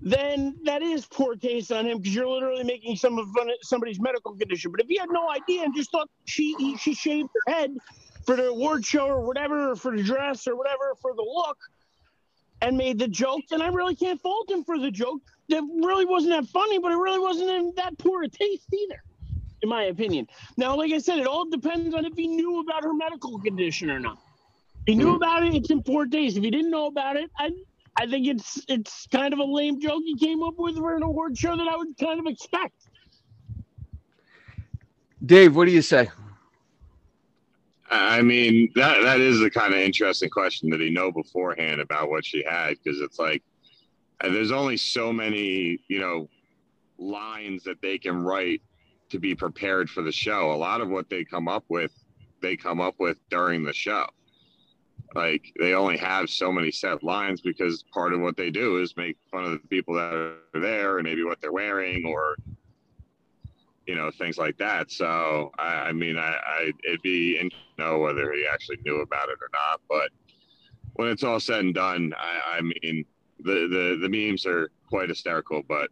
then 0.00 0.56
that 0.64 0.80
is 0.80 1.04
poor 1.06 1.34
taste 1.34 1.70
on 1.72 1.86
him 1.86 1.98
because 1.98 2.14
you're 2.14 2.28
literally 2.28 2.64
making 2.64 2.96
some 2.96 3.18
of 3.18 3.26
somebody's 3.62 4.00
medical 4.00 4.34
condition. 4.34 4.70
But 4.70 4.80
if 4.80 4.88
he 4.88 4.96
had 4.96 5.10
no 5.10 5.28
idea 5.30 5.64
and 5.64 5.74
just 5.76 5.90
thought 5.90 6.08
she 6.24 6.54
he, 6.58 6.76
she 6.76 6.94
shaved 6.94 7.28
her 7.34 7.52
head 7.52 7.76
for 8.24 8.36
the 8.36 8.46
award 8.46 8.86
show 8.86 9.06
or 9.06 9.26
whatever, 9.26 9.72
or 9.72 9.76
for 9.76 9.96
the 9.96 10.02
dress 10.02 10.46
or 10.46 10.56
whatever, 10.56 10.94
for 11.02 11.14
the 11.14 11.22
look, 11.22 11.58
and 12.62 12.76
made 12.76 12.98
the 12.98 13.08
joke, 13.08 13.42
then 13.50 13.60
I 13.60 13.68
really 13.68 13.94
can't 13.94 14.20
fault 14.20 14.50
him 14.50 14.64
for 14.64 14.78
the 14.78 14.90
joke. 14.90 15.20
That 15.48 15.62
really 15.62 16.04
wasn't 16.04 16.32
that 16.32 16.50
funny, 16.50 16.78
but 16.78 16.92
it 16.92 16.96
really 16.96 17.20
wasn't 17.20 17.50
in 17.50 17.72
that 17.76 17.98
poor 17.98 18.22
a 18.22 18.28
taste 18.28 18.66
either, 18.72 19.02
in 19.62 19.68
my 19.68 19.84
opinion. 19.84 20.26
Now, 20.56 20.76
like 20.76 20.92
I 20.92 20.98
said, 20.98 21.18
it 21.18 21.26
all 21.26 21.48
depends 21.48 21.94
on 21.94 22.04
if 22.04 22.14
he 22.14 22.26
knew 22.26 22.60
about 22.60 22.84
her 22.84 22.94
medical 22.94 23.38
condition 23.38 23.90
or 23.90 23.98
not. 23.98 24.18
If 24.80 24.86
he 24.86 24.94
knew 24.94 25.10
hmm. 25.10 25.16
about 25.16 25.44
it, 25.44 25.54
it's 25.54 25.70
in 25.70 25.82
four 25.82 26.06
days. 26.06 26.36
If 26.36 26.44
he 26.44 26.50
didn't 26.50 26.70
know 26.70 26.86
about 26.86 27.16
it, 27.16 27.30
I 27.38 27.52
I 27.96 28.06
think 28.06 28.26
it's 28.26 28.64
it's 28.68 29.06
kind 29.08 29.32
of 29.32 29.40
a 29.40 29.44
lame 29.44 29.80
joke 29.80 30.02
he 30.04 30.16
came 30.16 30.42
up 30.42 30.54
with 30.56 30.76
for 30.76 30.96
an 30.96 31.02
award 31.02 31.36
show 31.36 31.56
that 31.56 31.66
I 31.66 31.76
would 31.76 31.96
kind 31.98 32.20
of 32.20 32.26
expect. 32.26 32.74
Dave, 35.24 35.56
what 35.56 35.64
do 35.64 35.72
you 35.72 35.82
say? 35.82 36.08
I 37.90 38.22
mean, 38.22 38.70
that 38.76 39.02
that 39.02 39.20
is 39.20 39.40
the 39.40 39.50
kind 39.50 39.74
of 39.74 39.80
interesting 39.80 40.30
question 40.30 40.70
that 40.70 40.80
he 40.80 40.90
know 40.90 41.10
beforehand 41.10 41.80
about 41.80 42.08
what 42.08 42.24
she 42.24 42.44
had 42.44 42.76
because 42.82 43.00
it's 43.00 43.18
like 43.18 43.42
uh, 44.20 44.28
there's 44.28 44.52
only 44.52 44.76
so 44.76 45.12
many, 45.12 45.80
you 45.88 45.98
know, 45.98 46.28
lines 46.98 47.64
that 47.64 47.80
they 47.80 47.98
can 47.98 48.22
write 48.22 48.62
to 49.10 49.18
be 49.18 49.34
prepared 49.34 49.88
for 49.88 50.02
the 50.02 50.12
show. 50.12 50.52
A 50.52 50.54
lot 50.54 50.80
of 50.80 50.88
what 50.88 51.08
they 51.08 51.24
come 51.24 51.48
up 51.48 51.64
with, 51.68 51.92
they 52.42 52.56
come 52.56 52.80
up 52.80 52.94
with 52.98 53.18
during 53.30 53.64
the 53.64 53.72
show. 53.72 54.06
Like 55.14 55.52
they 55.58 55.74
only 55.74 55.96
have 55.96 56.28
so 56.28 56.52
many 56.52 56.70
set 56.70 57.02
lines 57.02 57.40
because 57.40 57.82
part 57.94 58.12
of 58.12 58.20
what 58.20 58.36
they 58.36 58.50
do 58.50 58.80
is 58.80 58.96
make 58.96 59.16
fun 59.30 59.44
of 59.44 59.52
the 59.52 59.68
people 59.68 59.94
that 59.94 60.12
are 60.12 60.60
there 60.60 60.98
and 60.98 61.04
maybe 61.04 61.24
what 61.24 61.40
they're 61.40 61.52
wearing 61.52 62.04
or 62.04 62.36
you 63.86 63.96
know 63.96 64.10
things 64.10 64.36
like 64.36 64.58
that. 64.58 64.90
So 64.92 65.50
I, 65.58 65.88
I 65.88 65.92
mean, 65.92 66.18
I, 66.18 66.36
I 66.46 66.72
it'd 66.84 67.02
be 67.02 67.38
in 67.38 67.50
know 67.78 67.98
whether 67.98 68.32
he 68.32 68.44
actually 68.52 68.78
knew 68.84 69.00
about 69.00 69.30
it 69.30 69.38
or 69.40 69.48
not. 69.52 69.80
But 69.88 70.10
when 70.94 71.08
it's 71.08 71.24
all 71.24 71.40
said 71.40 71.60
and 71.60 71.74
done, 71.74 72.12
I, 72.18 72.58
I 72.58 72.60
mean, 72.60 73.04
the, 73.40 73.68
the 73.68 73.98
the 74.02 74.08
memes 74.08 74.44
are 74.44 74.70
quite 74.88 75.08
hysterical. 75.08 75.62
But 75.66 75.88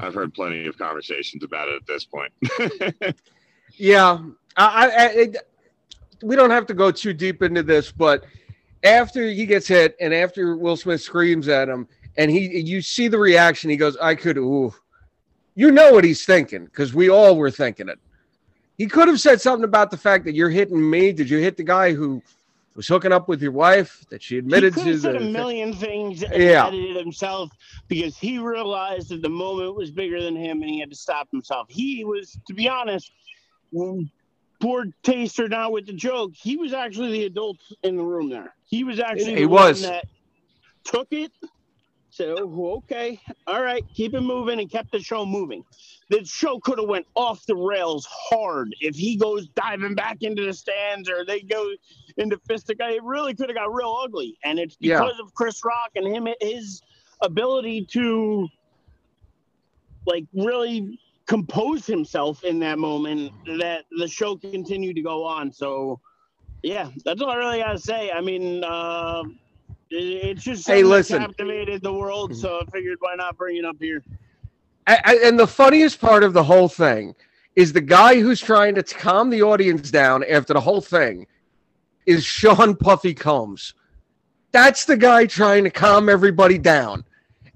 I've 0.00 0.14
heard 0.14 0.34
plenty 0.34 0.66
of 0.66 0.76
conversations 0.78 1.42
about 1.42 1.68
it 1.68 1.76
at 1.76 1.86
this 1.86 2.04
point. 2.04 2.32
Yeah, 3.80 4.18
I, 4.58 4.90
I, 4.90 5.06
it, 5.06 5.36
we 6.22 6.36
don't 6.36 6.50
have 6.50 6.66
to 6.66 6.74
go 6.74 6.90
too 6.90 7.14
deep 7.14 7.42
into 7.42 7.62
this, 7.62 7.90
but 7.90 8.24
after 8.84 9.26
he 9.30 9.46
gets 9.46 9.66
hit 9.66 9.96
and 10.00 10.12
after 10.12 10.54
Will 10.54 10.76
Smith 10.76 11.00
screams 11.00 11.48
at 11.48 11.68
him, 11.68 11.88
and 12.18 12.30
he 12.30 12.60
you 12.60 12.82
see 12.82 13.08
the 13.08 13.18
reaction, 13.18 13.70
he 13.70 13.78
goes, 13.78 13.96
"I 13.96 14.14
could." 14.14 14.36
Ooh, 14.36 14.74
you 15.54 15.70
know 15.70 15.92
what 15.92 16.04
he's 16.04 16.26
thinking 16.26 16.66
because 16.66 16.92
we 16.92 17.08
all 17.08 17.36
were 17.36 17.50
thinking 17.50 17.88
it. 17.88 17.98
He 18.76 18.86
could 18.86 19.08
have 19.08 19.20
said 19.20 19.40
something 19.40 19.64
about 19.64 19.90
the 19.90 19.96
fact 19.96 20.26
that 20.26 20.34
you're 20.34 20.50
hitting 20.50 20.90
me. 20.90 21.12
Did 21.12 21.30
you 21.30 21.38
hit 21.38 21.56
the 21.56 21.64
guy 21.64 21.94
who 21.94 22.22
was 22.80 22.88
hooking 22.88 23.12
up 23.12 23.28
with 23.28 23.42
your 23.42 23.52
wife 23.52 24.06
that 24.08 24.22
she 24.22 24.36
He 24.36 24.38
admitted 24.38 24.72
could 24.72 24.84
to? 24.84 24.98
said 24.98 25.14
a 25.14 25.20
million 25.20 25.74
things 25.74 26.22
and 26.22 26.32
Yeah. 26.42 26.66
edited 26.66 26.96
himself 26.96 27.50
because 27.88 28.16
he 28.16 28.38
realized 28.38 29.10
that 29.10 29.20
the 29.20 29.28
moment 29.28 29.74
was 29.76 29.90
bigger 29.90 30.22
than 30.22 30.34
him 30.34 30.62
and 30.62 30.70
he 30.70 30.80
had 30.80 30.88
to 30.88 30.96
stop 30.96 31.28
himself. 31.30 31.66
He 31.68 32.06
was, 32.06 32.38
to 32.48 32.54
be 32.54 32.70
honest, 32.70 33.12
poor 34.62 34.86
taste 35.02 35.38
or 35.38 35.48
not 35.48 35.72
with 35.72 35.88
the 35.88 35.92
joke, 35.92 36.32
he 36.34 36.56
was 36.56 36.72
actually 36.72 37.12
the 37.12 37.24
adult 37.26 37.58
in 37.82 37.98
the 37.98 38.02
room 38.02 38.30
there. 38.30 38.54
He 38.64 38.82
was 38.82 38.98
actually 38.98 39.36
He 39.36 39.44
was. 39.44 39.82
that 39.82 40.06
took 40.86 41.08
it, 41.10 41.32
said, 42.08 42.30
"Oh, 42.30 42.76
okay, 42.78 43.20
all 43.46 43.62
right, 43.62 43.84
keep 43.94 44.14
it 44.14 44.22
moving," 44.22 44.58
and 44.58 44.70
kept 44.70 44.90
the 44.90 45.00
show 45.00 45.26
moving. 45.26 45.64
The 46.10 46.24
show 46.24 46.58
could 46.58 46.78
have 46.78 46.88
went 46.88 47.06
off 47.14 47.46
the 47.46 47.54
rails 47.54 48.06
hard 48.10 48.74
if 48.80 48.96
he 48.96 49.16
goes 49.16 49.46
diving 49.50 49.94
back 49.94 50.18
into 50.22 50.44
the 50.44 50.52
stands 50.52 51.08
or 51.08 51.24
they 51.24 51.40
go 51.40 51.70
into 52.16 52.36
fisticuffs. 52.48 52.94
It 52.94 53.02
really 53.04 53.32
could 53.32 53.48
have 53.48 53.56
got 53.56 53.72
real 53.72 53.96
ugly, 54.04 54.36
and 54.44 54.58
it's 54.58 54.76
Yeah. 54.80 54.98
because 54.98 55.20
of 55.20 55.32
Chris 55.34 55.64
Rock 55.64 55.90
and 55.94 56.06
him 56.08 56.26
his 56.40 56.82
ability 57.22 57.86
to 57.92 58.48
like 60.06 60.24
really 60.34 60.98
compose 61.26 61.86
himself 61.86 62.42
in 62.42 62.58
that 62.58 62.78
moment 62.78 63.30
that 63.58 63.84
the 63.96 64.08
show 64.08 64.36
continued 64.36 64.96
to 64.96 65.02
go 65.02 65.24
on. 65.24 65.52
So, 65.52 66.00
yeah, 66.64 66.90
that's 67.04 67.22
all 67.22 67.30
I 67.30 67.36
really 67.36 67.58
got 67.58 67.72
to 67.72 67.78
say. 67.78 68.10
I 68.10 68.20
mean, 68.20 68.64
uh, 68.64 69.22
it, 69.90 69.96
it's 69.96 70.42
just 70.42 70.66
Hey, 70.66 70.82
listen. 70.82 71.20
captivated 71.20 71.82
the 71.82 71.92
world, 71.92 72.34
so 72.34 72.60
I 72.60 72.70
figured 72.72 72.96
why 72.98 73.14
not 73.14 73.36
bring 73.36 73.58
it 73.58 73.64
up 73.64 73.76
here. 73.78 74.02
And 74.90 75.38
the 75.38 75.46
funniest 75.46 76.00
part 76.00 76.24
of 76.24 76.32
the 76.32 76.42
whole 76.42 76.68
thing 76.68 77.14
is 77.54 77.72
the 77.72 77.80
guy 77.80 78.20
who's 78.20 78.40
trying 78.40 78.74
to 78.74 78.82
calm 78.82 79.30
the 79.30 79.42
audience 79.42 79.90
down 79.90 80.24
after 80.24 80.52
the 80.52 80.60
whole 80.60 80.80
thing 80.80 81.26
is 82.06 82.24
Sean 82.24 82.74
Puffy 82.74 83.14
Combs. 83.14 83.74
That's 84.52 84.84
the 84.84 84.96
guy 84.96 85.26
trying 85.26 85.64
to 85.64 85.70
calm 85.70 86.08
everybody 86.08 86.58
down 86.58 87.04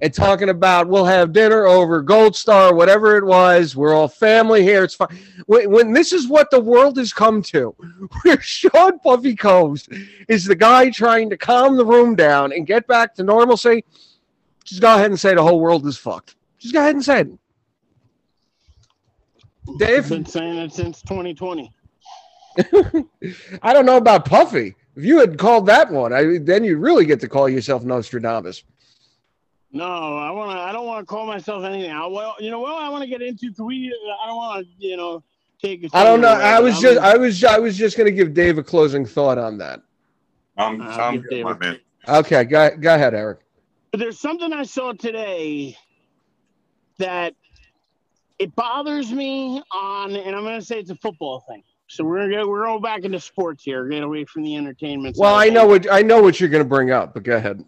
and 0.00 0.14
talking 0.14 0.48
about 0.48 0.86
we'll 0.86 1.04
have 1.04 1.32
dinner 1.32 1.66
over 1.66 2.02
Gold 2.02 2.36
Star, 2.36 2.74
whatever 2.74 3.16
it 3.16 3.24
was. 3.24 3.74
We're 3.74 3.94
all 3.94 4.06
family 4.06 4.62
here. 4.62 4.84
It's 4.84 4.94
fine. 4.94 5.18
When, 5.46 5.70
when 5.70 5.92
this 5.92 6.12
is 6.12 6.28
what 6.28 6.50
the 6.50 6.60
world 6.60 6.98
has 6.98 7.12
come 7.12 7.42
to, 7.42 7.74
where 8.22 8.40
Sean 8.40 9.00
Puffy 9.00 9.34
Combs 9.34 9.88
is 10.28 10.44
the 10.44 10.54
guy 10.54 10.90
trying 10.90 11.30
to 11.30 11.36
calm 11.36 11.76
the 11.76 11.86
room 11.86 12.14
down 12.14 12.52
and 12.52 12.66
get 12.66 12.86
back 12.86 13.14
to 13.16 13.24
normalcy, 13.24 13.84
just 14.62 14.80
go 14.80 14.94
ahead 14.94 15.10
and 15.10 15.18
say 15.18 15.34
the 15.34 15.42
whole 15.42 15.60
world 15.60 15.84
is 15.86 15.96
fucked. 15.96 16.36
Just 16.64 16.72
go 16.72 16.80
ahead 16.80 16.94
and 16.94 17.04
say 17.04 17.20
it. 17.20 17.28
Dave? 19.78 20.04
I've 20.04 20.08
been 20.08 20.24
saying 20.24 20.56
it 20.56 20.72
since 20.72 21.02
2020. 21.02 21.70
I 23.62 23.74
don't 23.74 23.84
know 23.84 23.98
about 23.98 24.24
Puffy. 24.24 24.74
If 24.96 25.04
you 25.04 25.18
had 25.18 25.36
called 25.36 25.66
that 25.66 25.92
one, 25.92 26.14
I, 26.14 26.38
then 26.38 26.64
you 26.64 26.78
really 26.78 27.04
get 27.04 27.20
to 27.20 27.28
call 27.28 27.50
yourself 27.50 27.84
Nostradamus. 27.84 28.64
No, 29.72 30.16
I 30.16 30.30
want 30.30 30.52
to. 30.52 30.58
I 30.58 30.72
don't 30.72 30.86
want 30.86 31.06
to 31.06 31.06
call 31.06 31.26
myself 31.26 31.64
anything. 31.64 31.90
I 31.90 32.06
well, 32.06 32.34
you 32.40 32.50
know, 32.50 32.60
well, 32.60 32.76
I 32.76 32.88
want 32.88 33.02
to 33.02 33.10
get 33.10 33.20
into. 33.20 33.52
Can 33.52 33.66
we? 33.66 33.94
I 34.22 34.26
don't 34.26 34.36
want 34.36 34.66
to, 34.66 34.86
you 34.86 34.96
know, 34.96 35.22
take. 35.60 35.86
I 35.92 36.02
don't 36.02 36.22
know. 36.22 36.28
I 36.28 36.60
was 36.60 36.80
just. 36.80 36.98
I 36.98 37.18
was. 37.18 37.44
I 37.44 37.58
was 37.58 37.76
just 37.76 37.98
going 37.98 38.06
to 38.06 38.12
give 38.12 38.32
Dave 38.32 38.56
a 38.56 38.62
closing 38.62 39.04
thought 39.04 39.36
on 39.36 39.58
that. 39.58 39.82
I'm, 40.56 40.80
Uh, 40.80 40.84
I'm 40.84 41.20
good, 41.20 41.44
my 41.44 41.58
man. 41.58 41.78
Okay, 42.08 42.44
go, 42.44 42.70
go 42.78 42.94
ahead, 42.94 43.12
Eric. 43.12 43.40
But 43.90 44.00
there's 44.00 44.18
something 44.18 44.50
I 44.52 44.62
saw 44.62 44.92
today 44.92 45.76
that 46.98 47.34
it 48.38 48.54
bothers 48.54 49.12
me 49.12 49.62
on, 49.72 50.16
and 50.16 50.34
I'm 50.34 50.42
going 50.42 50.58
to 50.58 50.64
say 50.64 50.78
it's 50.78 50.90
a 50.90 50.96
football 50.96 51.40
thing. 51.48 51.62
So 51.86 52.02
we're 52.02 52.18
gonna 52.20 52.42
go, 52.42 52.48
we're 52.48 52.64
going 52.64 52.80
back 52.80 53.04
into 53.04 53.20
sports 53.20 53.62
here, 53.62 53.86
get 53.88 54.02
away 54.02 54.24
from 54.24 54.42
the 54.42 54.56
entertainment. 54.56 55.16
Well, 55.18 55.34
side 55.34 55.48
I 55.48 55.50
know 55.50 55.66
what 55.66 55.92
I 55.92 56.00
know 56.00 56.22
what 56.22 56.40
you're 56.40 56.48
going 56.48 56.64
to 56.64 56.68
bring 56.68 56.90
up, 56.90 57.12
but 57.12 57.24
go 57.24 57.36
ahead. 57.36 57.62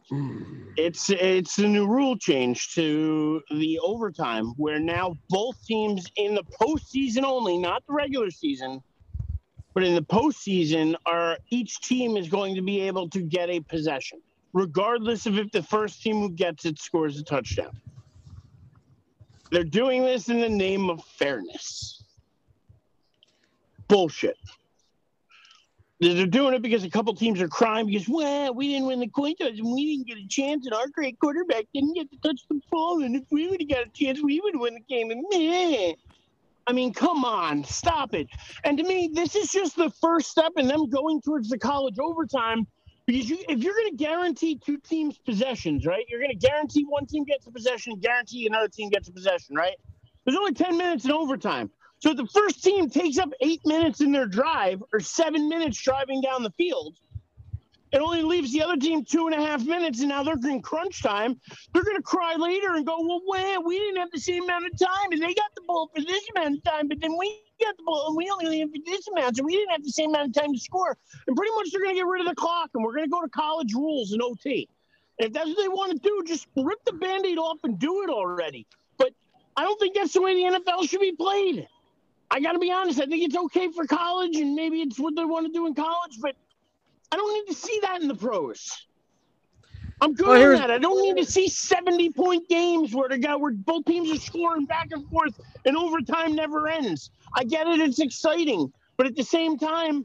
It's 0.77 1.11
it's 1.11 1.59
a 1.59 1.69
new 1.69 1.87
rule 1.87 2.17
change 2.17 2.75
to 2.75 3.43
the 3.51 3.79
overtime, 3.81 4.55
where 4.57 4.81
now 4.81 5.17
both 5.29 5.63
teams 5.67 6.07
in 6.17 6.35
the 6.35 6.43
postseason 6.61 7.25
only, 7.25 7.59
not 7.59 7.87
the 7.87 7.93
regular 7.93 8.31
season, 8.31 8.83
but 9.75 9.83
in 9.83 9.95
the 9.95 10.03
postseason, 10.03 10.97
are 11.05 11.37
each 11.51 11.81
team 11.81 12.17
is 12.17 12.29
going 12.29 12.55
to 12.55 12.63
be 12.63 12.81
able 12.81 13.11
to 13.11 13.21
get 13.21 13.51
a 13.51 13.61
possession, 13.61 14.23
regardless 14.55 15.27
of 15.27 15.39
if 15.39 15.51
the 15.53 15.63
first 15.63 16.03
team 16.03 16.21
who 16.23 16.31
gets 16.31 16.65
it 16.65 16.79
scores 16.79 17.19
a 17.19 17.23
touchdown. 17.23 17.79
They're 19.51 19.65
doing 19.65 20.03
this 20.03 20.29
in 20.29 20.41
the 20.41 20.49
name 20.49 20.91
of 20.91 21.05
fairness. 21.05 22.03
Bullshit. 23.89 24.37
They're 25.99 26.27
doing 26.27 26.53
it 26.53 26.61
because 26.61 26.85
a 26.85 26.91
couple 26.91 27.15
teams 27.15 27.41
are 27.41 27.49
crying 27.49 27.87
because, 27.87 28.07
well, 28.07 28.53
we 28.53 28.69
didn't 28.69 28.87
win 28.87 29.01
the 29.01 29.09
coin 29.09 29.35
toss 29.37 29.59
and 29.59 29.73
we 29.73 29.97
didn't 29.97 30.09
get 30.09 30.19
a 30.19 30.29
chance, 30.29 30.67
and 30.67 30.75
our 30.75 30.89
great 30.89 31.19
quarterback 31.19 31.65
didn't 31.73 31.95
get 31.95 32.11
to 32.11 32.19
touch 32.19 32.43
the 32.51 32.61
ball. 32.71 33.03
And 33.03 33.17
if 33.17 33.23
we 33.31 33.49
would 33.49 33.63
have 33.63 33.71
got 33.71 33.87
a 33.87 33.91
chance, 33.91 34.23
we 34.23 34.41
would 34.41 34.59
won 34.59 34.75
the 34.75 34.81
game. 34.81 35.11
And 35.11 35.25
meh. 35.31 35.95
I 36.67 36.73
mean, 36.73 36.93
come 36.93 37.25
on, 37.25 37.65
stop 37.65 38.13
it. 38.13 38.27
And 38.65 38.77
to 38.77 38.85
me, 38.85 39.09
this 39.13 39.37
is 39.37 39.49
just 39.49 39.77
the 39.77 39.91
first 40.03 40.31
step 40.31 40.53
in 40.57 40.67
them 40.67 40.91
going 40.91 41.23
towards 41.23 41.49
the 41.49 41.59
college 41.59 41.99
overtime. 41.99 42.67
Because 43.07 43.31
you, 43.31 43.39
if 43.49 43.63
you're 43.63 43.75
going 43.75 43.97
to 43.97 43.97
guarantee 43.97 44.59
two 44.59 44.79
teams 44.79 45.17
possessions, 45.19 45.87
right? 45.87 46.05
You're 46.09 46.21
going 46.21 46.37
to 46.37 46.47
guarantee 46.47 46.85
one 46.89 47.07
team 47.07 47.25
gets 47.25 47.47
a 47.47 47.53
possession, 47.53 47.99
guarantee 48.01 48.47
another 48.47 48.69
team 48.69 48.91
gets 48.91 49.09
a 49.09 49.13
possession, 49.13 49.55
right? 49.55 49.77
There's 50.25 50.37
only 50.37 50.55
10 50.55 50.77
minutes 50.77 51.05
in 51.05 51.13
overtime. 51.13 51.71
So 51.99 52.11
if 52.11 52.17
the 52.17 52.27
first 52.27 52.63
team 52.63 52.91
takes 52.91 53.19
up 53.19 53.31
eight 53.41 53.61
minutes 53.65 54.01
in 54.01 54.13
their 54.13 54.27
drive 54.27 54.83
or 54.93 55.01
seven 55.01 55.49
minutes 55.49 55.81
driving 55.81 56.21
down 56.21 56.43
the 56.43 56.51
field, 56.59 56.97
it 57.93 57.99
only 57.99 58.23
leaves 58.23 58.53
the 58.53 58.63
other 58.63 58.77
team 58.77 59.05
two 59.05 59.27
and 59.27 59.35
a 59.35 59.47
half 59.47 59.65
minutes, 59.65 60.01
and 60.01 60.09
now 60.09 60.23
they're 60.23 60.37
in 60.45 60.61
crunch 60.61 61.03
time. 61.03 61.41
They're 61.73 61.85
going 61.85 61.97
to 61.97 62.03
cry 62.03 62.35
later 62.35 62.75
and 62.75 62.85
go, 62.85 62.97
"Well, 62.99 63.23
man, 63.33 63.65
we 63.65 63.79
didn't 63.79 63.97
have 63.99 64.11
the 64.11 64.21
same 64.21 64.45
amount 64.45 64.67
of 64.67 64.79
time, 64.79 65.13
and 65.13 65.23
they 65.23 65.35
got 65.35 65.55
the 65.55 65.63
ball 65.67 65.91
for 65.95 66.03
this 66.03 66.23
amount 66.35 66.59
of 66.59 66.65
time, 66.65 66.89
but 66.89 67.01
then 67.01 67.17
we 67.17 67.41
got 67.63 67.77
the 67.77 67.85
ball, 67.85 68.09
and 68.09 68.17
we 68.17 68.29
only 68.31 68.61
have 68.61 68.71
this 68.85 69.07
amount, 69.09 69.37
so 69.37 69.45
we 69.45 69.57
didn't 69.57 69.71
have 69.71 69.85
the 69.85 69.91
same 69.91 70.11
amount 70.11 70.37
of 70.37 70.43
time 70.43 70.53
to 70.53 70.59
score." 70.59 70.97
And 71.27 71.37
pretty 71.37 71.53
much, 71.55 71.71
they're 71.71 71.83
going 71.83 71.95
to 71.95 72.01
get 72.01 72.07
rid 72.07 72.21
of 72.21 72.27
the 72.27 72.35
clock, 72.35 72.71
and 72.75 72.85
we're 72.85 72.95
going 72.95 73.07
to 73.07 73.11
go 73.11 73.23
to 73.23 73.29
college 73.29 73.73
rules 73.73 74.13
and 74.13 74.21
OT. 74.21 74.69
And 75.19 75.29
if 75.29 75.33
that's 75.33 75.49
what 75.49 75.59
they 75.59 75.69
want 75.69 75.93
to 75.93 75.99
do, 75.99 76.23
just 76.27 76.49
rip 76.57 76.85
the 76.85 76.93
band-aid 76.93 77.39
off 77.39 77.59
and 77.63 77.79
do 77.79 78.03
it 78.03 78.11
already. 78.11 78.67
But 78.99 79.13
I 79.57 79.63
don't 79.63 79.79
think 79.79 79.95
that's 79.95 80.13
the 80.13 80.23
way 80.23 80.35
the 80.35 80.59
NFL 80.59 80.89
should 80.89 81.01
be 81.01 81.13
played. 81.13 81.69
I 82.31 82.41
got 82.41 82.53
to 82.53 82.59
be 82.59 82.73
honest. 82.73 83.01
I 83.01 83.07
think 83.07 83.23
it's 83.23 83.37
okay 83.37 83.71
for 83.71 83.87
college, 83.87 84.37
and 84.37 84.55
maybe 84.55 84.83
it's 84.83 84.99
what 84.99 85.15
they 85.15 85.25
want 85.25 85.47
to 85.47 85.53
do 85.53 85.67
in 85.67 85.75
college, 85.75 86.19
but 86.21 86.35
I 87.13 87.17
don't 87.17 87.33
need 87.35 87.53
to 87.53 87.61
see 87.61 87.79
that 87.83 88.03
in 88.03 88.09
the 88.09 88.15
pros. 88.15 88.87
I'm 90.01 90.13
good 90.13 90.29
Well, 90.29 90.43
on 90.43 90.53
that. 90.55 90.71
I 90.71 90.79
don't 90.79 91.01
need 91.03 91.25
to 91.25 91.31
see 91.31 91.49
70 91.49 92.11
point 92.13 92.49
games 92.49 92.95
where 92.95 93.09
the 93.09 93.19
guy 93.19 93.35
where 93.37 93.53
both 93.53 93.87
teams 93.87 94.11
are 94.13 94.21
scoring 94.21 94.67
back 94.67 94.89
and 94.91 95.09
forth 95.09 95.39
and 95.65 95.77
overtime 95.77 96.35
never 96.35 96.69
ends. 96.69 97.11
I 97.35 97.45
get 97.45 97.67
it, 97.67 97.81
it's 97.81 97.99
exciting, 97.99 98.73
but 98.99 99.07
at 99.07 99.17
the 99.17 99.25
same 99.25 99.59
time, 99.59 100.05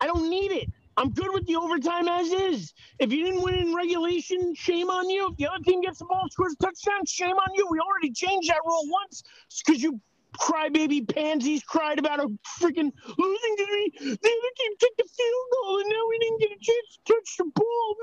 I 0.00 0.06
don't 0.06 0.30
need 0.30 0.52
it. 0.52 0.68
I'm 0.98 1.10
good 1.10 1.28
with 1.32 1.46
the 1.46 1.56
overtime 1.56 2.08
as 2.08 2.28
is. 2.28 2.72
If 2.98 3.12
you 3.12 3.24
didn't 3.26 3.42
win 3.42 3.54
in 3.68 3.74
regulation, 3.74 4.54
shame 4.54 4.88
on 4.88 5.10
you. 5.10 5.28
If 5.30 5.36
the 5.36 5.46
other 5.46 5.62
team 5.62 5.82
gets 5.82 5.98
the 5.98 6.06
ball, 6.06 6.24
scores 6.30 6.54
a 6.54 6.64
touchdown, 6.64 7.04
shame 7.06 7.36
on 7.36 7.54
you. 7.54 7.66
We 7.70 7.78
already 7.78 8.12
changed 8.12 8.48
that 8.48 8.60
rule 8.64 8.88
once 8.88 9.22
because 9.64 9.82
you 9.82 10.00
crybaby 10.38 11.08
pansies 11.12 11.62
cried 11.62 11.98
about 11.98 12.20
a 12.20 12.28
freaking 12.60 12.92
losing 13.18 13.56
to 13.56 13.66
me. 13.72 13.92
The 14.00 14.10
other 14.10 14.52
team 14.56 14.72
took 14.78 14.96
the 14.96 15.04
field 15.04 15.46
goal, 15.52 15.78
and 15.80 15.88
now 15.88 16.02
we 16.08 16.18
didn't 16.18 16.40
get 16.40 16.50
a 16.50 16.60
chance 16.60 16.98
to 17.06 17.14
touch 17.14 17.36
the 17.38 17.44
ball. 17.54 17.96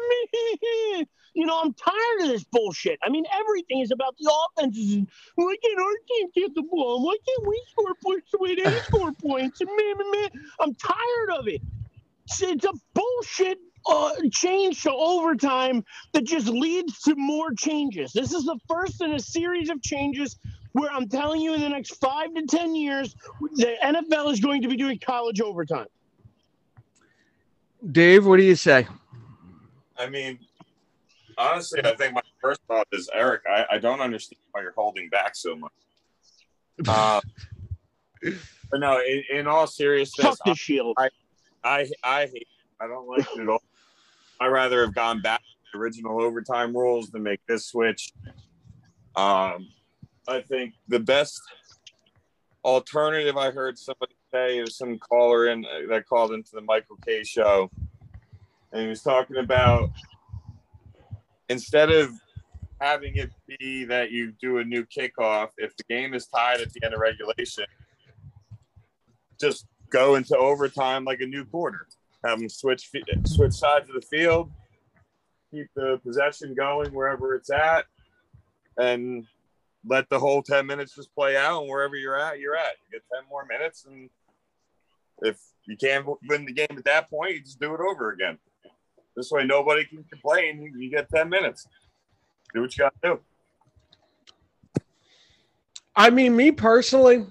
You 1.36 1.48
know, 1.48 1.62
I'm 1.64 1.74
tired 1.74 2.22
of 2.22 2.28
this 2.28 2.44
bullshit. 2.44 3.00
I 3.04 3.10
mean, 3.10 3.26
everything 3.34 3.80
is 3.80 3.92
about 3.92 4.16
the 4.20 4.32
offenses. 4.32 4.94
And 4.94 5.08
why 5.36 5.56
can't 5.64 5.80
our 5.80 5.94
team 6.08 6.30
get 6.36 6.54
the 6.54 6.62
ball? 6.62 6.98
And 6.98 7.06
why 7.06 7.16
can't 7.28 7.48
we 7.48 7.64
score 7.72 7.96
points 8.04 8.32
the 8.32 8.38
way 8.40 8.56
they 8.56 8.80
score 8.84 9.12
points? 9.14 9.60
And 9.62 9.70
meh, 9.76 9.94
meh, 9.98 10.12
meh. 10.12 10.28
I'm 10.60 10.76
tired 10.76 11.40
of 11.40 11.48
it. 11.48 11.62
It's, 12.26 12.42
it's 12.42 12.66
a 12.66 12.74
bullshit 12.94 13.58
uh, 13.86 14.12
change 14.32 14.84
to 14.84 14.94
overtime 14.94 15.84
that 16.14 16.24
just 16.24 16.48
leads 16.48 17.02
to 17.02 17.16
more 17.16 17.52
changes. 17.54 18.14
This 18.14 18.32
is 18.32 18.46
the 18.46 18.58
first 18.70 19.02
in 19.02 19.14
a 19.14 19.20
series 19.20 19.70
of 19.70 19.82
changes 19.82 20.38
where 20.74 20.92
I'm 20.92 21.08
telling 21.08 21.42
you 21.42 21.54
in 21.54 21.62
the 21.62 21.70
next 21.70 21.96
five 21.96 22.34
to 22.34 22.46
10 22.46 22.76
years, 22.76 23.16
the 23.40 23.76
NFL 23.84 24.32
is 24.32 24.40
going 24.40 24.62
to 24.64 24.68
be 24.68 24.76
doing 24.76 25.00
college 25.00 25.40
overtime. 25.40 25.88
Dave, 27.92 28.26
what 28.26 28.38
do 28.38 28.44
you 28.44 28.56
say? 28.56 28.88
I 29.98 30.10
mean, 30.10 30.40
honestly, 31.38 31.82
I 31.84 31.96
think 31.96 32.14
my 32.14 32.22
first 32.42 32.62
thought 32.68 32.88
is 32.92 33.10
Eric. 33.14 33.44
I, 33.50 33.66
I 33.72 33.78
don't 33.78 34.02
understand 34.02 34.40
why 34.52 34.62
you're 34.62 34.74
holding 34.74 35.10
back 35.10 35.36
so 35.36 35.56
much. 35.56 35.72
Uh, 36.88 37.22
but 38.72 38.80
no, 38.80 39.00
in, 39.00 39.24
in 39.32 39.48
all 39.48 39.68
seriousness, 39.68 40.26
Fuck 40.26 40.38
the 40.46 40.56
shield. 40.56 40.98
I 40.98 41.10
I 42.04 42.22
hate. 42.26 42.34
It. 42.34 42.48
I 42.80 42.88
don't 42.88 43.08
like 43.08 43.28
it 43.36 43.42
at 43.42 43.50
all. 43.50 43.62
I 44.40 44.48
rather 44.48 44.82
have 44.82 44.96
gone 44.96 45.22
back 45.22 45.40
to 45.40 45.44
the 45.74 45.80
original 45.80 46.22
overtime 46.22 46.76
rules 46.76 47.10
than 47.12 47.24
make 47.24 47.40
this 47.48 47.68
switch. 47.68 48.12
Um, 49.16 49.68
I 50.28 50.42
think 50.42 50.74
the 50.88 51.00
best 51.00 51.42
alternative 52.64 53.38
I 53.38 53.52
heard 53.52 53.78
somebody 53.78 54.14
say 54.32 54.60
is 54.60 54.78
some 54.78 54.98
caller 54.98 55.48
in 55.48 55.66
uh, 55.66 55.88
that 55.90 56.08
called 56.08 56.32
into 56.32 56.52
the 56.54 56.62
Michael 56.62 56.98
Kay 57.06 57.24
show, 57.24 57.70
and 58.72 58.82
he 58.82 58.88
was 58.88 59.02
talking 59.02 59.38
about 59.38 59.90
instead 61.50 61.92
of 61.92 62.12
having 62.80 63.16
it 63.16 63.32
be 63.48 63.86
that 63.86 64.12
you 64.12 64.34
do 64.42 64.58
a 64.58 64.64
new 64.64 64.86
kickoff, 64.86 65.50
if 65.58 65.76
the 65.78 65.84
game 65.90 66.14
is 66.14 66.28
tied 66.28 66.62
at 66.62 66.72
the 66.74 66.82
end 66.84 66.94
of 66.94 67.00
regulation, 67.00 67.66
just 69.40 69.66
go 69.90 70.16
into 70.16 70.38
overtime 70.38 71.06
like 71.06 71.22
a 71.22 71.26
new 71.26 71.46
quarter. 71.46 71.88
Have 72.26 72.40
them 72.40 72.50
switch 72.50 72.90
switch 73.26 73.54
sides 73.54 73.90
of 73.90 73.96
the 73.96 74.08
field, 74.10 74.50
keep 75.52 75.68
the 75.76 76.00
possession 76.04 76.54
going 76.56 76.94
wherever 76.94 77.36
it's 77.36 77.50
at, 77.50 77.86
and 78.78 79.26
let 79.86 80.10
the 80.10 80.20
whole 80.20 80.42
10 80.42 80.66
minutes 80.66 80.96
just 80.96 81.14
play 81.14 81.36
out. 81.36 81.62
And 81.62 81.70
wherever 81.70 81.96
you're 81.96 82.20
at, 82.20 82.40
you're 82.40 82.56
at. 82.56 82.74
You 82.92 83.00
get 83.00 83.04
10 83.14 83.30
more 83.30 83.46
minutes. 83.46 83.86
And 83.86 84.10
if 85.22 85.40
you 85.66 85.78
can't 85.78 86.06
win 86.28 86.46
the 86.46 86.54
game 86.54 86.68
at 86.78 86.86
that 86.86 87.10
point, 87.10 87.34
you 87.34 87.42
just 87.42 87.60
do 87.60 87.74
it 87.74 87.80
over 87.80 88.12
again. 88.12 88.38
This 89.16 89.32
way, 89.32 89.46
nobody 89.46 89.86
can 89.86 90.04
complain. 90.06 90.74
You, 90.78 90.90
get 90.90 91.10
10 91.10 91.30
minutes. 91.30 91.68
Do 92.54 92.62
what 92.62 92.76
you 92.76 92.84
got 92.84 92.94
to 93.02 93.10
do. 93.10 94.82
I 95.96 96.10
mean, 96.10 96.36
me 96.36 96.52
personally, 96.52 97.26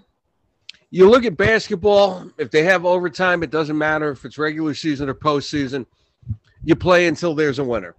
you 0.90 1.08
look 1.08 1.24
at 1.24 1.36
basketball, 1.36 2.30
if 2.38 2.50
they 2.50 2.62
have 2.62 2.84
overtime, 2.84 3.42
it 3.42 3.50
doesn't 3.50 3.76
matter 3.76 4.10
if 4.10 4.24
it's 4.24 4.38
regular 4.38 4.74
season 4.74 5.08
or 5.08 5.14
postseason. 5.14 5.86
You 6.62 6.76
play 6.76 7.08
until 7.08 7.34
there's 7.34 7.58
a 7.58 7.64
winner. 7.64 7.96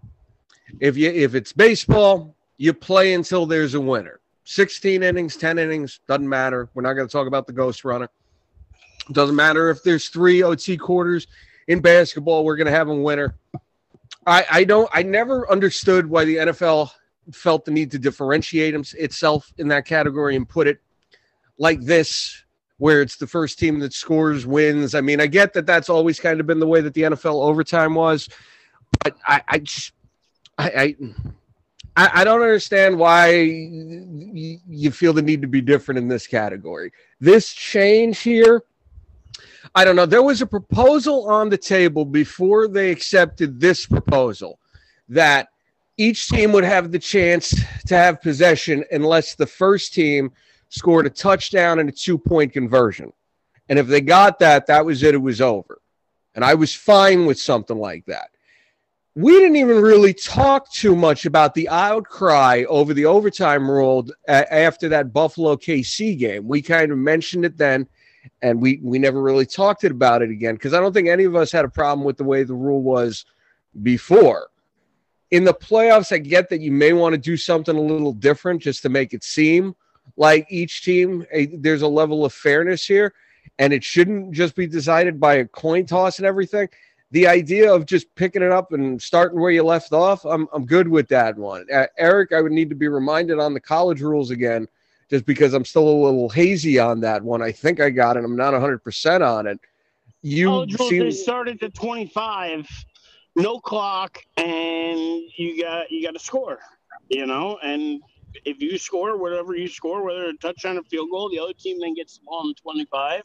If 0.79 0.95
you 0.95 1.09
if 1.11 1.35
it's 1.35 1.51
baseball, 1.51 2.35
you 2.57 2.73
play 2.73 3.13
until 3.13 3.45
there's 3.45 3.73
a 3.73 3.81
winner. 3.81 4.21
16 4.45 5.03
innings, 5.03 5.37
10 5.37 5.57
innings, 5.57 5.99
doesn't 6.07 6.27
matter. 6.27 6.69
We're 6.73 6.83
not 6.83 6.93
going 6.93 7.07
to 7.07 7.11
talk 7.11 7.27
about 7.27 7.47
the 7.47 7.53
ghost 7.53 7.85
runner. 7.85 8.09
Doesn't 9.11 9.35
matter 9.35 9.69
if 9.69 9.83
there's 9.83 10.09
three 10.09 10.43
OT 10.43 10.77
quarters 10.77 11.27
in 11.67 11.81
basketball, 11.81 12.43
we're 12.43 12.55
going 12.55 12.67
to 12.67 12.71
have 12.71 12.89
a 12.89 12.95
winner. 12.95 13.35
I, 14.25 14.45
I 14.51 14.63
don't 14.63 14.89
I 14.93 15.03
never 15.03 15.49
understood 15.51 16.05
why 16.05 16.25
the 16.25 16.37
NFL 16.37 16.91
felt 17.31 17.65
the 17.65 17.71
need 17.71 17.91
to 17.91 17.99
differentiate 17.99 18.73
itself 18.93 19.51
in 19.57 19.67
that 19.69 19.85
category 19.85 20.35
and 20.35 20.47
put 20.47 20.67
it 20.67 20.79
like 21.57 21.81
this, 21.81 22.43
where 22.77 23.01
it's 23.01 23.17
the 23.17 23.27
first 23.27 23.59
team 23.59 23.79
that 23.79 23.93
scores 23.93 24.45
wins. 24.45 24.95
I 24.95 25.01
mean, 25.01 25.21
I 25.21 25.27
get 25.27 25.53
that 25.53 25.65
that's 25.65 25.89
always 25.89 26.19
kind 26.19 26.39
of 26.39 26.47
been 26.47 26.59
the 26.59 26.67
way 26.67 26.81
that 26.81 26.93
the 26.93 27.03
NFL 27.03 27.43
overtime 27.43 27.95
was, 27.95 28.29
but 29.03 29.15
I, 29.25 29.41
I 29.47 29.59
just, 29.59 29.91
I, 30.57 30.69
I 30.69 30.95
I, 31.95 32.21
I 32.21 32.23
don't 32.23 32.41
understand 32.41 32.97
why 32.97 33.31
y- 33.31 34.59
you 34.67 34.91
feel 34.91 35.13
the 35.13 35.21
need 35.21 35.41
to 35.41 35.47
be 35.47 35.61
different 35.61 35.99
in 35.99 36.07
this 36.07 36.27
category. 36.27 36.91
This 37.19 37.53
change 37.53 38.19
here, 38.19 38.63
I 39.75 39.85
don't 39.85 39.95
know. 39.95 40.05
There 40.05 40.23
was 40.23 40.41
a 40.41 40.47
proposal 40.47 41.29
on 41.29 41.49
the 41.49 41.57
table 41.57 42.05
before 42.05 42.67
they 42.67 42.91
accepted 42.91 43.59
this 43.59 43.85
proposal 43.85 44.59
that 45.09 45.49
each 45.97 46.27
team 46.27 46.51
would 46.53 46.63
have 46.63 46.91
the 46.91 46.99
chance 46.99 47.53
to 47.87 47.95
have 47.95 48.21
possession 48.21 48.83
unless 48.91 49.35
the 49.35 49.45
first 49.45 49.93
team 49.93 50.31
scored 50.69 51.05
a 51.05 51.09
touchdown 51.09 51.79
and 51.79 51.89
a 51.89 51.91
two 51.91 52.17
point 52.17 52.51
conversion. 52.51 53.13
And 53.69 53.77
if 53.77 53.87
they 53.87 54.01
got 54.01 54.39
that, 54.39 54.67
that 54.67 54.85
was 54.85 55.03
it, 55.03 55.15
it 55.15 55.19
was 55.19 55.39
over. 55.39 55.79
And 56.35 56.43
I 56.43 56.55
was 56.55 56.73
fine 56.73 57.25
with 57.25 57.39
something 57.39 57.77
like 57.77 58.05
that. 58.07 58.31
We 59.15 59.33
didn't 59.33 59.57
even 59.57 59.79
really 59.79 60.13
talk 60.13 60.71
too 60.71 60.95
much 60.95 61.25
about 61.25 61.53
the 61.53 61.69
outcry 61.69 62.63
over 62.67 62.93
the 62.93 63.05
overtime 63.05 63.69
rule 63.69 64.07
after 64.27 64.89
that 64.89 65.13
Buffalo 65.13 65.55
KC 65.55 66.17
game. 66.17 66.47
We 66.47 66.63
kind 66.63 66.91
of 66.91 66.97
mentioned 66.97 67.45
it 67.45 67.57
then, 67.57 67.87
and 68.41 68.59
we, 68.59 68.79
we 68.81 68.97
never 68.97 69.21
really 69.21 69.45
talked 69.45 69.83
about 69.83 70.23
it 70.23 70.31
again 70.31 70.55
because 70.55 70.73
I 70.73 70.79
don't 70.79 70.93
think 70.93 71.09
any 71.09 71.25
of 71.25 71.35
us 71.35 71.51
had 71.51 71.63
a 71.63 71.69
problem 71.69 72.05
with 72.05 72.17
the 72.17 72.23
way 72.23 72.43
the 72.43 72.55
rule 72.55 72.81
was 72.81 73.25
before 73.83 74.49
in 75.33 75.43
the 75.43 75.53
playoffs, 75.53 76.11
I 76.11 76.19
get 76.19 76.47
that 76.49 76.61
you 76.61 76.71
may 76.71 76.93
want 76.93 77.13
to 77.13 77.17
do 77.17 77.37
something 77.37 77.75
a 77.75 77.81
little 77.81 78.13
different 78.13 78.61
just 78.61 78.83
to 78.83 78.89
make 78.89 79.15
it 79.15 79.23
seem 79.23 79.75
like 80.15 80.45
each 80.47 80.83
team 80.83 81.25
a, 81.31 81.47
there's 81.47 81.81
a 81.81 81.87
level 81.87 82.23
of 82.23 82.31
fairness 82.31 82.85
here, 82.85 83.15
and 83.57 83.73
it 83.73 83.83
shouldn't 83.83 84.31
just 84.31 84.55
be 84.55 84.67
decided 84.67 85.19
by 85.19 85.35
a 85.35 85.47
coin 85.47 85.87
toss 85.87 86.19
and 86.19 86.27
everything. 86.27 86.67
The 87.13 87.27
idea 87.27 87.71
of 87.71 87.85
just 87.85 88.13
picking 88.15 88.41
it 88.41 88.51
up 88.51 88.73
and 88.73 88.99
starting 88.99 89.39
where 89.39 89.51
you 89.51 89.63
left 89.63 89.93
off, 89.93 90.25
I'm 90.25 90.47
I'm 90.51 90.65
good 90.65 90.87
with 90.87 91.07
that 91.09 91.37
one. 91.37 91.67
Uh, 91.71 91.85
Eric, 91.99 92.33
I 92.33 92.41
would 92.41 92.51
need 92.51 92.69
to 92.71 92.75
be 92.75 92.87
reminded 92.87 93.37
on 93.37 93.53
the 93.53 93.59
college 93.59 94.01
rules 94.01 94.31
again, 94.31 94.67
just 95.11 95.23
because 95.23 95.53
I'm 95.53 95.63
still 95.63 95.87
a 95.87 95.93
little 96.05 96.27
hazy 96.27 96.79
on 96.79 96.99
that 97.01 97.21
one. 97.21 97.43
I 97.43 97.51
think 97.51 97.79
I 97.79 97.91
got 97.91 98.17
it. 98.17 98.25
I'm 98.25 98.35
not 98.35 98.53
100 98.53 98.83
percent 98.83 99.21
on 99.21 99.45
it. 99.45 99.59
You 100.23 100.47
college 100.47 100.79
rules 100.79 100.89
they 100.89 101.11
started 101.11 101.61
at 101.61 101.75
25 101.75 102.67
no 103.35 103.59
clock 103.59 104.17
and 104.37 105.21
you 105.37 105.61
got 105.61 105.91
you 105.91 106.03
got 106.03 106.13
to 106.13 106.19
score 106.19 106.59
you 107.09 107.25
know 107.25 107.57
and 107.63 108.01
if 108.45 108.61
you 108.61 108.77
score 108.77 109.17
whatever 109.17 109.55
you 109.55 109.67
score 109.67 110.03
whether 110.03 110.25
a 110.25 110.33
touchdown 110.37 110.77
or 110.77 110.83
field 110.83 111.09
goal 111.11 111.29
the 111.29 111.39
other 111.39 111.53
team 111.53 111.79
then 111.79 111.93
gets 111.93 112.17
the 112.17 112.25
ball 112.25 112.47
in 112.47 112.53
25 112.55 113.23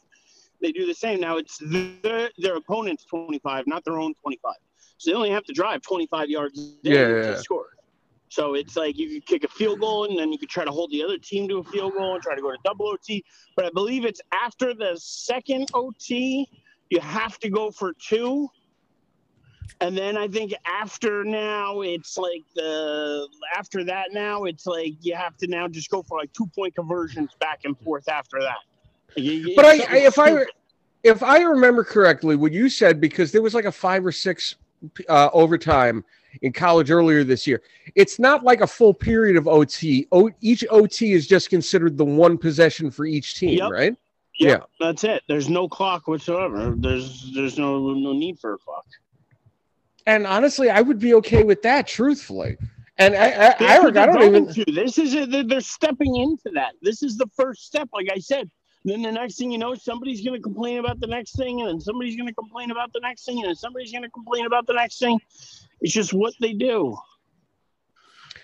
they 0.61 0.71
do 0.71 0.85
the 0.85 0.93
same. 0.93 1.19
Now 1.19 1.37
it's 1.37 1.57
their, 1.61 2.29
their 2.37 2.55
opponent's 2.55 3.05
25 3.05 3.67
not 3.67 3.83
their 3.85 3.99
own 3.99 4.13
25 4.15 4.53
so 4.99 5.09
they 5.09 5.15
only 5.15 5.29
have 5.31 5.45
to 5.45 5.53
drive 5.53 5.81
25 5.81 6.29
yards 6.29 6.75
yeah, 6.83 7.07
to 7.07 7.37
score. 7.39 7.67
So 8.27 8.53
it's 8.53 8.75
like 8.75 8.97
you 8.97 9.09
could 9.09 9.25
kick 9.25 9.43
a 9.45 9.47
field 9.47 9.79
goal 9.79 10.03
and 10.03 10.19
then 10.19 10.31
you 10.31 10.37
could 10.37 10.49
try 10.49 10.65
to 10.65 10.71
hold 10.71 10.91
the 10.91 11.03
other 11.03 11.17
team 11.17 11.47
to 11.47 11.59
a 11.59 11.63
field 11.63 11.93
goal 11.93 12.15
and 12.15 12.21
try 12.21 12.35
to 12.35 12.41
go 12.41 12.51
to 12.51 12.57
double 12.65 12.87
OT. 12.89 13.23
But 13.55 13.65
I 13.65 13.69
believe 13.73 14.03
it's 14.03 14.19
after 14.33 14.73
the 14.73 14.95
second 14.97 15.71
OT, 15.73 16.47
you 16.89 16.99
have 16.99 17.39
to 17.39 17.49
go 17.49 17.71
for 17.71 17.93
two. 17.93 18.49
And 19.79 19.97
then 19.97 20.17
I 20.17 20.27
think 20.27 20.53
after 20.65 21.23
now, 21.23 21.79
it's 21.79 22.17
like 22.17 22.43
the 22.53 23.25
after 23.57 23.85
that 23.85 24.07
now, 24.11 24.43
it's 24.43 24.65
like 24.65 24.95
you 24.99 25.15
have 25.15 25.37
to 25.37 25.47
now 25.47 25.69
just 25.69 25.89
go 25.89 26.03
for 26.03 26.19
like 26.19 26.33
two 26.33 26.47
point 26.47 26.75
conversions 26.75 27.31
back 27.39 27.61
and 27.63 27.79
forth 27.79 28.09
after 28.09 28.41
that. 28.41 28.57
But 29.15 29.65
I, 29.65 29.71
I 29.71 29.97
if 29.97 30.19
I 30.19 30.45
if 31.03 31.23
I 31.23 31.41
remember 31.41 31.83
correctly, 31.83 32.35
what 32.35 32.51
you 32.51 32.69
said 32.69 32.99
because 32.99 33.31
there 33.31 33.41
was 33.41 33.53
like 33.53 33.65
a 33.65 33.71
five 33.71 34.05
or 34.05 34.11
six 34.11 34.55
uh, 35.07 35.29
overtime 35.33 36.03
in 36.41 36.53
college 36.53 36.91
earlier 36.91 37.23
this 37.23 37.47
year. 37.47 37.61
It's 37.95 38.19
not 38.19 38.43
like 38.43 38.61
a 38.61 38.67
full 38.67 38.93
period 38.93 39.35
of 39.35 39.47
OT. 39.47 40.07
O, 40.11 40.29
each 40.41 40.65
OT 40.69 41.13
is 41.13 41.27
just 41.27 41.49
considered 41.49 41.97
the 41.97 42.05
one 42.05 42.37
possession 42.37 42.91
for 42.91 43.05
each 43.05 43.35
team, 43.35 43.57
yep. 43.57 43.71
right? 43.71 43.95
Yep. 44.39 44.59
Yeah, 44.61 44.85
that's 44.85 45.03
it. 45.03 45.23
There's 45.27 45.49
no 45.49 45.67
clock 45.67 46.07
whatsoever. 46.07 46.73
There's 46.77 47.31
there's 47.33 47.57
no 47.57 47.93
no 47.93 48.13
need 48.13 48.39
for 48.39 48.53
a 48.53 48.57
clock. 48.57 48.85
And 50.05 50.25
honestly, 50.25 50.69
I 50.69 50.81
would 50.81 50.99
be 50.99 51.13
okay 51.15 51.43
with 51.43 51.61
that, 51.63 51.85
truthfully. 51.85 52.57
And 52.97 53.15
I, 53.15 53.29
I, 53.29 53.55
I, 53.59 53.77
I 53.79 53.91
don't 53.91 54.23
even. 54.23 54.53
To. 54.53 54.65
This 54.73 54.97
is 54.97 55.13
a, 55.13 55.25
they're 55.43 55.61
stepping 55.61 56.15
into 56.17 56.49
that. 56.53 56.73
This 56.81 57.03
is 57.03 57.17
the 57.17 57.27
first 57.35 57.65
step, 57.65 57.89
like 57.93 58.07
I 58.13 58.19
said. 58.19 58.49
Then 58.89 59.01
the 59.01 59.11
next 59.11 59.37
thing 59.37 59.51
you 59.51 59.57
know, 59.57 59.75
somebody's 59.75 60.23
going 60.23 60.35
to 60.35 60.41
complain 60.41 60.79
about 60.79 60.99
the 60.99 61.07
next 61.07 61.35
thing, 61.35 61.61
and 61.61 61.69
then 61.69 61.79
somebody's 61.79 62.15
going 62.15 62.27
to 62.27 62.33
complain 62.33 62.71
about 62.71 62.91
the 62.93 62.99
next 63.01 63.25
thing, 63.25 63.39
and 63.39 63.47
then 63.47 63.55
somebody's 63.55 63.91
going 63.91 64.03
to 64.03 64.09
complain 64.09 64.45
about 64.45 64.67
the 64.67 64.73
next 64.73 64.99
thing. 64.99 65.19
It's 65.81 65.93
just 65.93 66.13
what 66.13 66.33
they 66.39 66.53
do. 66.53 66.97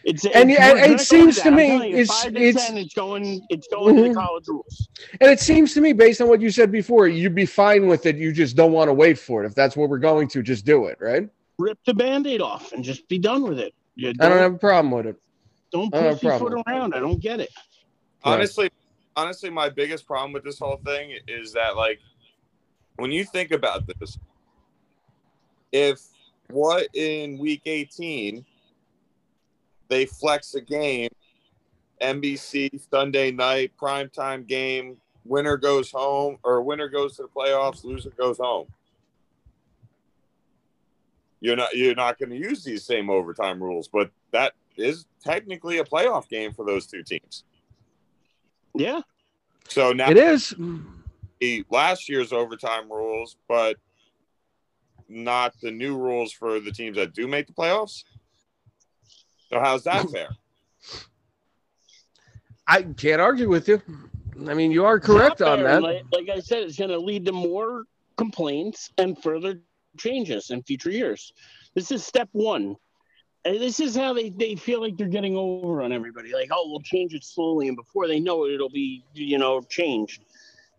It's, 0.03 0.23
and 0.23 0.51
it's, 0.51 0.59
it, 0.59 0.91
it 0.91 0.99
seems 0.99 1.41
to 1.41 1.49
me 1.49 1.89
you, 1.89 1.97
it's 1.97 2.23
to 2.25 2.39
it's, 2.39 2.67
10, 2.67 2.77
it's 2.77 2.93
going 2.93 3.43
it's 3.49 3.67
going 3.67 3.95
mm-hmm. 3.95 4.03
to 4.03 4.09
the 4.09 4.15
college 4.15 4.47
rules. 4.47 4.87
And 5.19 5.31
it 5.31 5.39
seems 5.39 5.73
to 5.73 5.81
me, 5.81 5.93
based 5.93 6.21
on 6.21 6.27
what 6.27 6.41
you 6.41 6.51
said 6.51 6.71
before, 6.71 7.07
you'd 7.07 7.33
be 7.33 7.47
fine 7.47 7.87
with 7.87 8.05
it. 8.05 8.15
You 8.15 8.31
just 8.31 8.55
don't 8.55 8.71
want 8.71 8.87
to 8.89 8.93
wait 8.93 9.17
for 9.17 9.43
it. 9.43 9.47
If 9.47 9.55
that's 9.55 9.75
what 9.75 9.89
we're 9.89 9.97
going 9.97 10.27
to, 10.27 10.43
just 10.43 10.63
do 10.63 10.85
it, 10.85 10.99
right? 11.01 11.27
rip 11.57 11.77
the 11.85 11.93
band-aid 11.93 12.41
off 12.41 12.71
and 12.73 12.83
just 12.83 13.07
be 13.07 13.17
done 13.17 13.43
with 13.43 13.59
it. 13.59 13.73
Don't, 13.97 14.21
I 14.21 14.29
don't 14.29 14.37
have 14.39 14.53
a 14.55 14.57
problem 14.57 14.91
with 14.91 15.07
it. 15.07 15.15
Don't 15.71 15.91
push 15.91 16.21
your 16.21 16.39
foot 16.39 16.63
around. 16.67 16.93
I 16.93 16.99
don't 16.99 17.19
get 17.19 17.39
it. 17.39 17.49
Honestly, 18.23 18.69
honestly, 19.15 19.49
my 19.49 19.69
biggest 19.69 20.07
problem 20.07 20.33
with 20.33 20.43
this 20.43 20.59
whole 20.59 20.79
thing 20.85 21.17
is 21.27 21.53
that 21.53 21.75
like 21.75 21.99
when 22.97 23.11
you 23.11 23.23
think 23.23 23.51
about 23.51 23.83
this, 23.87 24.17
if 25.71 25.99
what 26.49 26.87
in 26.93 27.37
week 27.37 27.61
18 27.65 28.45
they 29.87 30.05
flex 30.05 30.55
a 30.55 30.61
game, 30.61 31.09
NBC 32.01 32.69
Sunday 32.89 33.31
night 33.31 33.71
primetime 33.79 34.47
game, 34.47 34.97
winner 35.23 35.57
goes 35.57 35.91
home 35.91 36.37
or 36.43 36.61
winner 36.61 36.89
goes 36.89 37.15
to 37.17 37.23
the 37.23 37.27
playoffs, 37.29 37.83
loser 37.83 38.11
goes 38.11 38.37
home 38.37 38.67
you're 41.45 41.55
not 41.55 41.75
you're 41.75 41.95
not 41.95 42.17
going 42.17 42.31
to 42.31 42.37
use 42.37 42.63
these 42.63 42.83
same 42.83 43.09
overtime 43.09 43.61
rules, 43.61 43.87
but 43.87 44.09
that 44.31 44.53
is 44.77 45.05
technically 45.23 45.77
a 45.77 45.83
playoff 45.83 46.27
game 46.27 46.51
for 46.51 46.65
those 46.65 46.87
two 46.87 47.03
teams. 47.03 47.43
Yeah. 48.75 49.01
So 49.67 49.93
now 49.93 50.09
it 50.09 50.17
is 50.17 50.53
the 51.39 51.65
last 51.69 52.07
year's 52.07 52.31
overtime 52.31 52.91
rules, 52.91 53.37
but 53.47 53.77
not 55.07 55.53
the 55.61 55.71
new 55.71 55.97
rules 55.97 56.31
for 56.31 56.59
the 56.59 56.71
teams 56.71 56.97
that 56.97 57.13
do 57.13 57.27
make 57.27 57.47
the 57.47 57.53
playoffs. 57.53 58.03
So 59.49 59.59
how's 59.59 59.83
that 59.83 60.09
fair? 60.11 60.29
I 62.67 62.81
can't 62.83 63.21
argue 63.21 63.49
with 63.49 63.67
you. 63.67 63.81
I 64.47 64.53
mean, 64.53 64.71
you 64.71 64.85
are 64.85 64.99
correct 64.99 65.41
on 65.41 65.63
that. 65.63 65.81
Like, 65.81 66.03
like 66.11 66.29
I 66.29 66.39
said, 66.39 66.63
it's 66.63 66.77
going 66.77 66.89
to 66.89 66.97
lead 66.99 67.25
to 67.25 67.31
more 67.31 67.83
complaints 68.17 68.91
and 68.97 69.21
further 69.21 69.61
changes 69.97 70.49
in 70.49 70.63
future 70.63 70.89
years. 70.89 71.31
This 71.73 71.91
is 71.91 72.05
step 72.05 72.27
one. 72.31 72.75
And 73.45 73.61
this 73.61 73.79
is 73.79 73.95
how 73.95 74.11
they, 74.13 74.29
they 74.29 74.55
feel 74.55 74.81
like 74.81 74.97
they're 74.97 75.07
getting 75.07 75.37
over 75.37 75.83
on 75.83 75.91
everybody. 75.91 76.33
Like, 76.33 76.49
oh, 76.51 76.67
we'll 76.67 76.81
change 76.81 77.13
it 77.13 77.23
slowly, 77.23 77.67
and 77.67 77.77
before 77.77 78.07
they 78.07 78.19
know 78.19 78.45
it, 78.45 78.53
it'll 78.53 78.69
be, 78.69 79.05
you 79.13 79.37
know, 79.37 79.61
changed. 79.61 80.25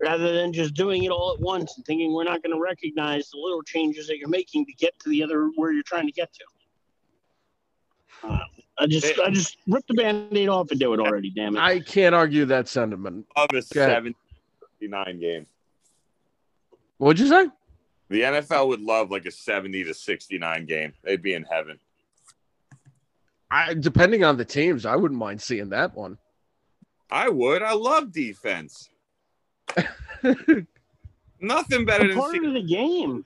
Rather 0.02 0.34
than 0.34 0.52
just 0.52 0.74
doing 0.74 1.04
it 1.04 1.10
all 1.10 1.32
at 1.32 1.40
once 1.40 1.76
and 1.76 1.86
thinking 1.86 2.12
we're 2.12 2.24
not 2.24 2.42
going 2.42 2.52
to 2.52 2.60
recognize 2.60 3.30
the 3.30 3.38
little 3.38 3.62
changes 3.62 4.06
that 4.08 4.18
you're 4.18 4.28
making 4.28 4.66
to 4.66 4.72
get 4.74 4.98
to 4.98 5.08
the 5.08 5.22
other 5.22 5.48
where 5.54 5.72
you're 5.72 5.84
trying 5.84 6.06
to 6.06 6.12
get 6.12 6.28
to. 6.34 8.28
Uh, 8.28 8.38
I 8.78 8.86
just 8.86 9.18
I 9.20 9.30
just 9.30 9.56
rip 9.66 9.86
the 9.86 9.94
band-aid 9.94 10.48
off 10.50 10.70
and 10.70 10.78
do 10.78 10.92
it 10.92 11.00
already, 11.00 11.30
damn 11.30 11.56
it. 11.56 11.60
I 11.60 11.80
can't 11.80 12.14
argue 12.14 12.44
that 12.46 12.68
sentiment. 12.68 13.26
Of 13.36 13.48
a 13.54 13.62
79 13.62 15.20
game. 15.20 15.46
What'd 16.98 17.20
you 17.20 17.28
say? 17.28 17.48
The 18.08 18.20
NFL 18.20 18.68
would 18.68 18.80
love 18.80 19.10
like 19.10 19.24
a 19.24 19.30
70 19.30 19.84
to 19.84 19.94
69 19.94 20.66
game. 20.66 20.92
They'd 21.04 21.22
be 21.22 21.32
in 21.32 21.44
heaven. 21.44 21.78
I 23.50 23.74
depending 23.74 24.24
on 24.24 24.36
the 24.36 24.44
teams, 24.44 24.86
I 24.86 24.96
wouldn't 24.96 25.18
mind 25.18 25.40
seeing 25.40 25.70
that 25.70 25.94
one. 25.94 26.18
I 27.10 27.28
would. 27.28 27.62
I 27.62 27.72
love 27.72 28.12
defense. 28.12 28.90
Nothing 31.40 31.84
better 31.84 32.08
than 32.08 32.16
part 32.16 32.32
seeing... 32.32 32.46
of 32.46 32.54
the 32.54 32.62
game. 32.62 33.24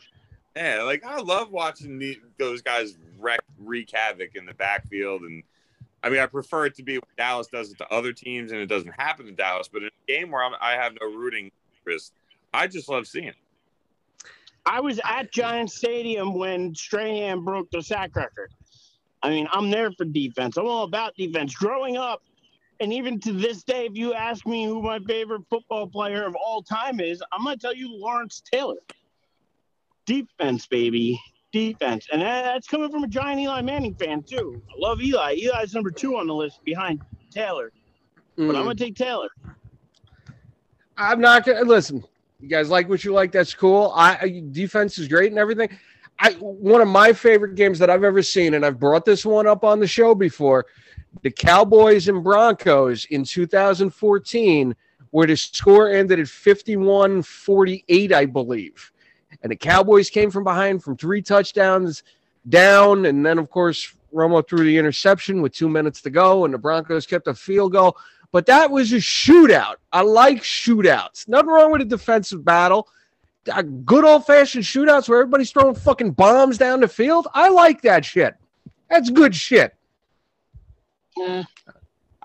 Yeah, 0.56 0.82
like 0.82 1.04
I 1.04 1.20
love 1.20 1.50
watching 1.50 1.98
the, 1.98 2.18
those 2.38 2.60
guys 2.60 2.98
wreck, 3.18 3.40
wreak 3.58 3.90
havoc 3.92 4.34
in 4.34 4.46
the 4.46 4.54
backfield, 4.54 5.22
and 5.22 5.42
I 6.02 6.10
mean, 6.10 6.20
I 6.20 6.26
prefer 6.26 6.66
it 6.66 6.74
to 6.76 6.82
be 6.82 6.96
what 6.96 7.08
Dallas 7.16 7.46
does 7.46 7.70
it 7.70 7.78
to 7.78 7.88
other 7.92 8.12
teams, 8.12 8.52
and 8.52 8.60
it 8.60 8.66
doesn't 8.66 8.92
happen 8.92 9.26
to 9.26 9.32
Dallas. 9.32 9.68
But 9.68 9.82
in 9.82 9.88
a 9.88 10.12
game 10.12 10.30
where 10.30 10.42
I'm, 10.42 10.52
i 10.60 10.72
have 10.72 10.94
no 11.00 11.06
rooting 11.06 11.50
interest, 11.78 12.14
I 12.52 12.66
just 12.66 12.88
love 12.88 13.06
seeing 13.06 13.26
it. 13.26 13.36
I 14.66 14.80
was 14.80 15.00
at 15.04 15.32
Giant 15.32 15.70
Stadium 15.70 16.34
when 16.34 16.74
Strahan 16.74 17.44
broke 17.44 17.70
the 17.70 17.82
sack 17.82 18.14
record. 18.14 18.52
I 19.22 19.28
mean, 19.30 19.46
I'm 19.52 19.70
there 19.70 19.90
for 19.92 20.04
defense. 20.04 20.56
I'm 20.56 20.66
all 20.66 20.84
about 20.84 21.14
defense. 21.16 21.54
Growing 21.54 21.96
up, 21.96 22.22
and 22.80 22.92
even 22.92 23.20
to 23.20 23.32
this 23.32 23.62
day, 23.62 23.86
if 23.86 23.94
you 23.94 24.14
ask 24.14 24.46
me 24.46 24.64
who 24.64 24.80
my 24.82 24.98
favorite 25.00 25.42
football 25.50 25.86
player 25.86 26.24
of 26.24 26.34
all 26.36 26.62
time 26.62 27.00
is, 27.00 27.22
I'm 27.30 27.44
going 27.44 27.56
to 27.58 27.60
tell 27.60 27.74
you 27.74 27.92
Lawrence 27.92 28.42
Taylor. 28.50 28.78
Defense, 30.06 30.66
baby. 30.66 31.20
defense, 31.52 32.06
and 32.12 32.22
that's 32.22 32.68
coming 32.68 32.88
from 32.92 33.02
a 33.02 33.08
giant 33.08 33.40
Eli 33.40 33.60
Manning 33.60 33.94
fan 33.96 34.22
too. 34.22 34.62
I 34.70 34.74
love 34.78 35.00
Eli. 35.02 35.32
Eli's 35.32 35.74
number 35.74 35.90
two 35.90 36.16
on 36.16 36.28
the 36.28 36.34
list 36.34 36.62
behind 36.64 37.00
Taylor, 37.32 37.72
but 38.36 38.54
I'm 38.54 38.62
Mm. 38.62 38.64
gonna 38.66 38.74
take 38.76 38.94
Taylor. 38.94 39.28
I'm 40.96 41.20
not 41.20 41.44
gonna 41.44 41.62
listen. 41.62 42.04
You 42.38 42.48
guys 42.48 42.70
like 42.70 42.88
what 42.88 43.02
you 43.02 43.12
like. 43.12 43.32
That's 43.32 43.52
cool. 43.52 43.92
I 43.96 44.44
defense 44.52 44.96
is 44.98 45.08
great 45.08 45.30
and 45.32 45.40
everything. 45.40 45.70
I 46.20 46.32
one 46.32 46.82
of 46.82 46.88
my 46.88 47.12
favorite 47.12 47.54
games 47.54 47.78
that 47.78 47.90
I've 47.90 48.04
ever 48.04 48.22
seen, 48.22 48.54
and 48.54 48.64
I've 48.64 48.78
brought 48.78 49.04
this 49.04 49.24
one 49.24 49.46
up 49.46 49.64
on 49.64 49.80
the 49.80 49.86
show 49.86 50.14
before. 50.14 50.66
The 51.22 51.30
Cowboys 51.30 52.08
and 52.08 52.22
Broncos 52.22 53.06
in 53.06 53.24
2014, 53.24 54.76
where 55.10 55.26
the 55.26 55.36
score 55.36 55.90
ended 55.90 56.20
at 56.20 56.26
51-48, 56.26 58.12
I 58.12 58.26
believe. 58.26 58.92
And 59.42 59.50
the 59.50 59.56
Cowboys 59.56 60.10
came 60.10 60.30
from 60.30 60.44
behind 60.44 60.84
from 60.84 60.96
three 60.96 61.22
touchdowns 61.22 62.04
down, 62.48 63.06
and 63.06 63.24
then 63.24 63.38
of 63.38 63.50
course 63.50 63.94
Romo 64.14 64.46
threw 64.46 64.64
the 64.64 64.76
interception 64.76 65.40
with 65.40 65.52
two 65.52 65.68
minutes 65.68 66.02
to 66.02 66.10
go, 66.10 66.44
and 66.44 66.52
the 66.52 66.58
Broncos 66.58 67.06
kept 67.06 67.28
a 67.28 67.34
field 67.34 67.72
goal. 67.72 67.96
But 68.32 68.46
that 68.46 68.70
was 68.70 68.92
a 68.92 68.96
shootout. 68.96 69.76
I 69.92 70.02
like 70.02 70.42
shootouts. 70.42 71.28
Nothing 71.28 71.50
wrong 71.50 71.72
with 71.72 71.80
a 71.80 71.86
defensive 71.86 72.44
battle. 72.44 72.88
Uh, 73.50 73.62
Good 73.62 74.04
old 74.04 74.26
fashioned 74.26 74.64
shootouts 74.64 75.08
where 75.08 75.20
everybody's 75.20 75.50
throwing 75.50 75.74
fucking 75.74 76.12
bombs 76.12 76.58
down 76.58 76.80
the 76.80 76.88
field. 76.88 77.26
I 77.32 77.48
like 77.48 77.82
that 77.82 78.04
shit. 78.04 78.34
That's 78.90 79.08
good 79.10 79.34
shit. 79.34 79.74
Eh. 81.20 81.42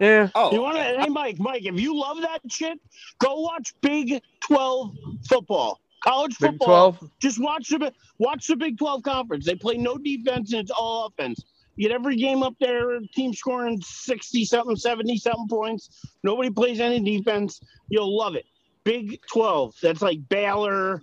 Yeah. 0.01 0.29
Oh, 0.35 0.51
You 0.51 0.61
want 0.61 0.77
to? 0.77 0.83
Hey, 0.83 1.07
Mike, 1.07 1.37
Mike, 1.39 1.63
if 1.65 1.79
you 1.79 1.97
love 1.97 2.19
that 2.21 2.41
shit, 2.49 2.79
go 3.19 3.39
watch 3.39 3.73
Big 3.81 4.21
Twelve 4.45 4.93
football, 5.29 5.79
college 6.03 6.37
Big 6.39 6.51
football. 6.51 6.93
12. 6.93 7.11
Just 7.21 7.41
watch 7.41 7.69
the 7.69 7.93
watch 8.19 8.47
the 8.47 8.57
Big 8.57 8.77
Twelve 8.77 9.03
conference. 9.03 9.45
They 9.45 9.55
play 9.55 9.77
no 9.77 9.97
defense 9.97 10.51
and 10.51 10.61
it's 10.61 10.71
all 10.71 11.05
offense. 11.07 11.45
You 11.77 11.87
get 11.87 11.95
every 11.95 12.17
game 12.17 12.43
up 12.43 12.55
there, 12.59 12.99
team 13.13 13.33
scoring 13.33 13.81
sixty 13.81 14.43
something, 14.43 14.75
seventy 14.75 15.17
something 15.17 15.47
points. 15.49 16.05
Nobody 16.23 16.49
plays 16.49 16.81
any 16.81 16.99
defense. 16.99 17.61
You'll 17.89 18.17
love 18.17 18.35
it. 18.35 18.45
Big 18.85 19.19
Twelve. 19.29 19.75
That's 19.81 20.01
like 20.01 20.19
Baylor, 20.29 21.01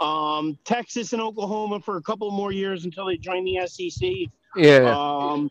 um, 0.00 0.58
Texas, 0.64 1.12
and 1.12 1.20
Oklahoma 1.20 1.80
for 1.80 1.98
a 1.98 2.02
couple 2.02 2.30
more 2.30 2.52
years 2.52 2.86
until 2.86 3.06
they 3.06 3.18
join 3.18 3.44
the 3.44 3.66
SEC. 3.66 4.10
Yeah. 4.56 4.94
Um, 4.96 5.50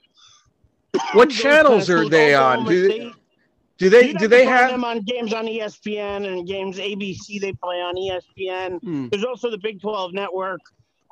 what 1.14 1.30
channels 1.30 1.90
are 1.90 2.10
they 2.10 2.34
on? 2.34 2.66
Do 2.66 2.88
they, 2.88 3.12
do 3.78 3.90
they 3.90 4.14
do 4.14 4.28
they 4.28 4.46
have 4.46 4.72
them 4.72 4.84
on 4.84 5.02
games 5.02 5.34
on 5.34 5.46
ESPN 5.46 6.26
and 6.26 6.48
games 6.48 6.78
ABC 6.78 7.40
they 7.40 7.54
play 7.54 7.78
on 7.78 7.96
ESPN. 7.96 8.80
Hmm. 8.82 9.08
There's 9.10 9.26
also 9.26 9.52
the 9.52 9.58
Big 9.58 9.82
12 9.82 10.14
network. 10.14 10.62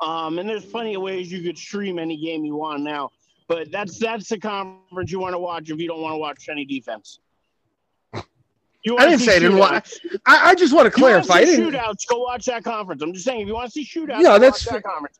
Um, 0.01 0.39
and 0.39 0.49
there's 0.49 0.65
plenty 0.65 0.95
of 0.95 1.01
ways 1.01 1.31
you 1.31 1.43
could 1.43 1.57
stream 1.57 1.99
any 1.99 2.17
game 2.17 2.43
you 2.43 2.55
want 2.55 2.81
now. 2.81 3.11
But 3.47 3.71
that's 3.71 3.99
that's 3.99 4.29
the 4.29 4.39
conference 4.39 5.11
you 5.11 5.19
want 5.19 5.33
to 5.33 5.39
watch 5.39 5.69
if 5.69 5.79
you 5.79 5.87
don't 5.87 6.01
want 6.01 6.13
to 6.13 6.17
watch 6.17 6.47
any 6.49 6.65
defense. 6.65 7.19
You 8.83 8.97
I 8.97 9.05
didn't 9.05 9.19
say 9.19 9.35
I 9.35 9.39
didn't 9.39 9.57
wa- 9.57 9.71
shootouts. 9.73 10.19
I, 10.25 10.49
I 10.49 10.55
just 10.55 10.73
want 10.73 10.91
to 10.91 10.97
You 10.99 11.03
clarify. 11.03 11.33
I 11.35 11.45
didn't, 11.45 11.71
shootouts. 11.73 12.07
Go 12.07 12.19
watch 12.19 12.45
that 12.45 12.63
conference. 12.63 13.01
I'm 13.01 13.13
just 13.13 13.25
saying, 13.25 13.41
if 13.41 13.47
you 13.47 13.53
want 13.53 13.67
to 13.67 13.71
see 13.71 13.85
shootouts, 13.85 14.21
Yeah, 14.21 14.37
that's 14.39 14.65
watch 14.65 14.73
that 14.73 14.83
conference. 14.83 15.19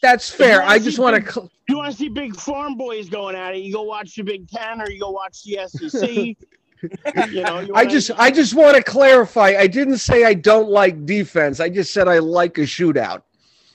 that's 0.00 0.30
fair. 0.30 0.62
I 0.62 0.78
just 0.78 0.98
want 0.98 1.22
to. 1.24 1.30
Cl- 1.32 1.50
you 1.68 1.76
want 1.76 1.92
to 1.92 1.96
see 1.98 2.08
big 2.08 2.34
farm 2.36 2.76
boys 2.76 3.08
going 3.10 3.36
at 3.36 3.54
it, 3.54 3.58
you 3.58 3.72
go 3.72 3.82
watch 3.82 4.14
the 4.16 4.22
Big 4.22 4.48
Ten 4.48 4.80
or 4.80 4.90
you 4.90 4.98
go 5.00 5.10
watch 5.10 5.42
the 5.44 5.60
SEC. 5.68 6.36
you 7.30 7.42
know, 7.42 7.60
you 7.60 7.72
I 7.74 7.84
just 7.86 8.10
I 8.18 8.30
just 8.30 8.54
want 8.54 8.76
to 8.76 8.82
clarify. 8.82 9.54
I 9.58 9.66
didn't 9.68 9.98
say 9.98 10.24
I 10.24 10.34
don't 10.34 10.68
like 10.68 11.06
defense. 11.06 11.60
I 11.60 11.68
just 11.68 11.92
said 11.92 12.08
I 12.08 12.18
like 12.18 12.58
a 12.58 12.62
shootout. 12.62 13.22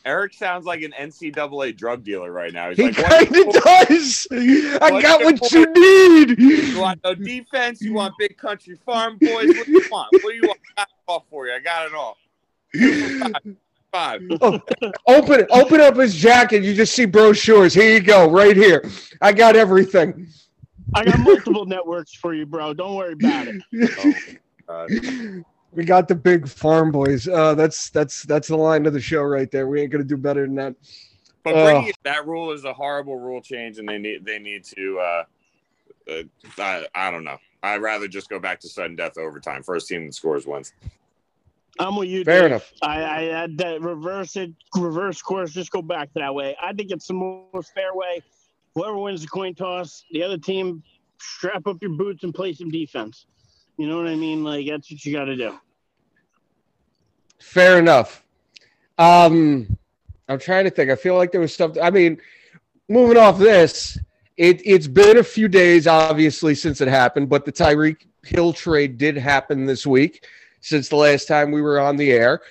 Eric 0.07 0.33
sounds 0.33 0.65
like 0.65 0.81
an 0.83 0.93
NCAA 0.97 1.75
drug 1.75 2.01
dealer 2.05 2.31
right 2.31 2.53
now. 2.53 2.69
He's 2.69 2.77
He 2.77 2.83
like, 2.85 2.95
kind 2.95 3.27
of 3.27 3.53
does. 3.53 4.25
I 4.31 4.89
What's 4.89 5.03
got 5.03 5.19
your 5.19 5.31
what 5.33 5.51
you 5.51 5.65
need. 5.73 6.39
you 6.39 6.79
want 6.79 7.01
no 7.03 7.13
defense? 7.13 7.81
You 7.81 7.93
want 7.93 8.13
big 8.17 8.37
country 8.37 8.79
farm 8.85 9.17
boys? 9.17 9.47
What 9.49 9.65
do 9.65 9.71
you 9.73 9.83
want? 9.91 10.07
What 10.13 10.21
do 10.21 10.33
you 10.33 10.41
want? 10.47 10.59
I 10.77 10.85
got 10.85 10.87
it 10.87 10.93
all 11.09 11.25
for 11.29 11.45
you. 11.47 11.53
I 11.53 11.59
got 11.59 11.87
it 11.87 11.93
all. 11.93 12.17
Five. 13.91 14.21
Oh, 14.41 14.61
open 15.07 15.45
open 15.49 15.81
up 15.81 15.97
his 15.97 16.15
jacket. 16.15 16.63
You 16.63 16.73
just 16.73 16.93
see 16.95 17.05
brochures. 17.05 17.73
Here 17.73 17.93
you 17.95 18.01
go, 18.01 18.29
right 18.31 18.55
here. 18.55 18.89
I 19.21 19.33
got 19.33 19.57
everything. 19.57 20.27
I 20.93 21.03
got 21.03 21.19
multiple 21.19 21.65
networks 21.75 22.13
for 22.13 22.33
you, 22.33 22.45
bro. 22.45 22.73
Don't 22.73 22.95
worry 22.95 23.13
about 23.13 23.47
it. 23.49 24.39
Uh, 24.69 24.87
we 25.77 25.85
got 25.85 26.07
the 26.07 26.15
big 26.15 26.47
farm 26.47 26.91
boys. 26.91 27.27
Uh, 27.27 27.53
that's 27.53 27.91
that's 27.91 28.23
that's 28.23 28.47
the 28.47 28.57
line 28.57 28.87
of 28.87 28.93
the 28.93 28.99
show 28.99 29.21
right 29.21 29.49
there. 29.51 29.67
We 29.67 29.79
ain't 29.79 29.91
gonna 29.91 30.03
do 30.03 30.17
better 30.17 30.41
than 30.41 30.55
that. 30.55 30.75
but 31.43 31.53
bringing 31.53 31.89
it, 31.89 31.95
that 32.03 32.25
rule 32.25 32.51
is 32.51 32.65
a 32.65 32.73
horrible 32.73 33.17
rule 33.17 33.41
change, 33.41 33.77
and 33.77 33.87
they 33.87 33.99
need 33.99 34.25
they 34.25 34.39
need 34.39 34.63
to. 34.75 34.99
Uh, 34.99 35.23
uh, 36.09 36.23
I, 36.57 36.87
I 36.95 37.11
don't 37.11 37.23
know. 37.23 37.37
I'd 37.61 37.81
rather 37.81 38.07
just 38.07 38.27
go 38.27 38.39
back 38.39 38.59
to 38.61 38.69
sudden 38.69 38.95
death 38.95 39.19
overtime. 39.19 39.61
First 39.61 39.87
team 39.87 40.07
that 40.07 40.15
scores 40.15 40.47
wins. 40.47 40.73
I'm 41.79 41.95
with 41.95 42.09
you. 42.09 42.23
Fair 42.23 42.41
Dave. 42.41 42.45
enough. 42.47 42.73
I, 42.81 43.03
I 43.03 43.21
had 43.25 43.57
that 43.59 43.79
reverse 43.81 44.35
it, 44.35 44.51
reverse 44.75 45.21
course. 45.21 45.53
Just 45.53 45.71
go 45.71 45.83
back 45.83 46.09
that 46.15 46.33
way. 46.33 46.57
I 46.59 46.73
think 46.73 46.89
it's 46.89 47.05
the 47.05 47.13
most 47.13 47.71
fair 47.75 47.93
way. 47.93 48.23
Whoever 48.73 48.97
wins 48.97 49.21
the 49.21 49.27
coin 49.27 49.53
toss, 49.53 50.05
the 50.09 50.23
other 50.23 50.39
team, 50.39 50.81
strap 51.19 51.67
up 51.67 51.77
your 51.81 51.91
boots 51.91 52.23
and 52.23 52.33
play 52.33 52.53
some 52.53 52.71
defense. 52.71 53.27
You 53.77 53.87
know 53.87 53.97
what 53.97 54.07
I 54.07 54.15
mean? 54.15 54.43
Like 54.43 54.65
that's 54.67 54.89
what 54.89 55.05
you 55.05 55.13
got 55.13 55.25
to 55.25 55.35
do. 55.35 55.59
Fair 57.39 57.79
enough. 57.79 58.23
Um, 58.97 59.77
I'm 60.27 60.39
trying 60.39 60.65
to 60.65 60.69
think. 60.71 60.89
I 60.91 60.95
feel 60.95 61.15
like 61.15 61.31
there 61.31 61.41
was 61.41 61.53
stuff. 61.53 61.77
I 61.81 61.89
mean, 61.89 62.19
moving 62.89 63.17
off 63.17 63.37
this, 63.37 63.97
it 64.37 64.61
it's 64.65 64.87
been 64.87 65.17
a 65.17 65.23
few 65.23 65.47
days, 65.47 65.87
obviously, 65.87 66.55
since 66.55 66.81
it 66.81 66.87
happened. 66.87 67.29
But 67.29 67.45
the 67.45 67.51
Tyreek 67.51 68.05
Hill 68.23 68.53
trade 68.53 68.97
did 68.97 69.17
happen 69.17 69.65
this 69.65 69.85
week. 69.85 70.25
Since 70.59 70.89
the 70.89 70.95
last 70.95 71.27
time 71.27 71.51
we 71.51 71.61
were 71.61 71.79
on 71.79 71.95
the 71.95 72.11
air, 72.11 72.41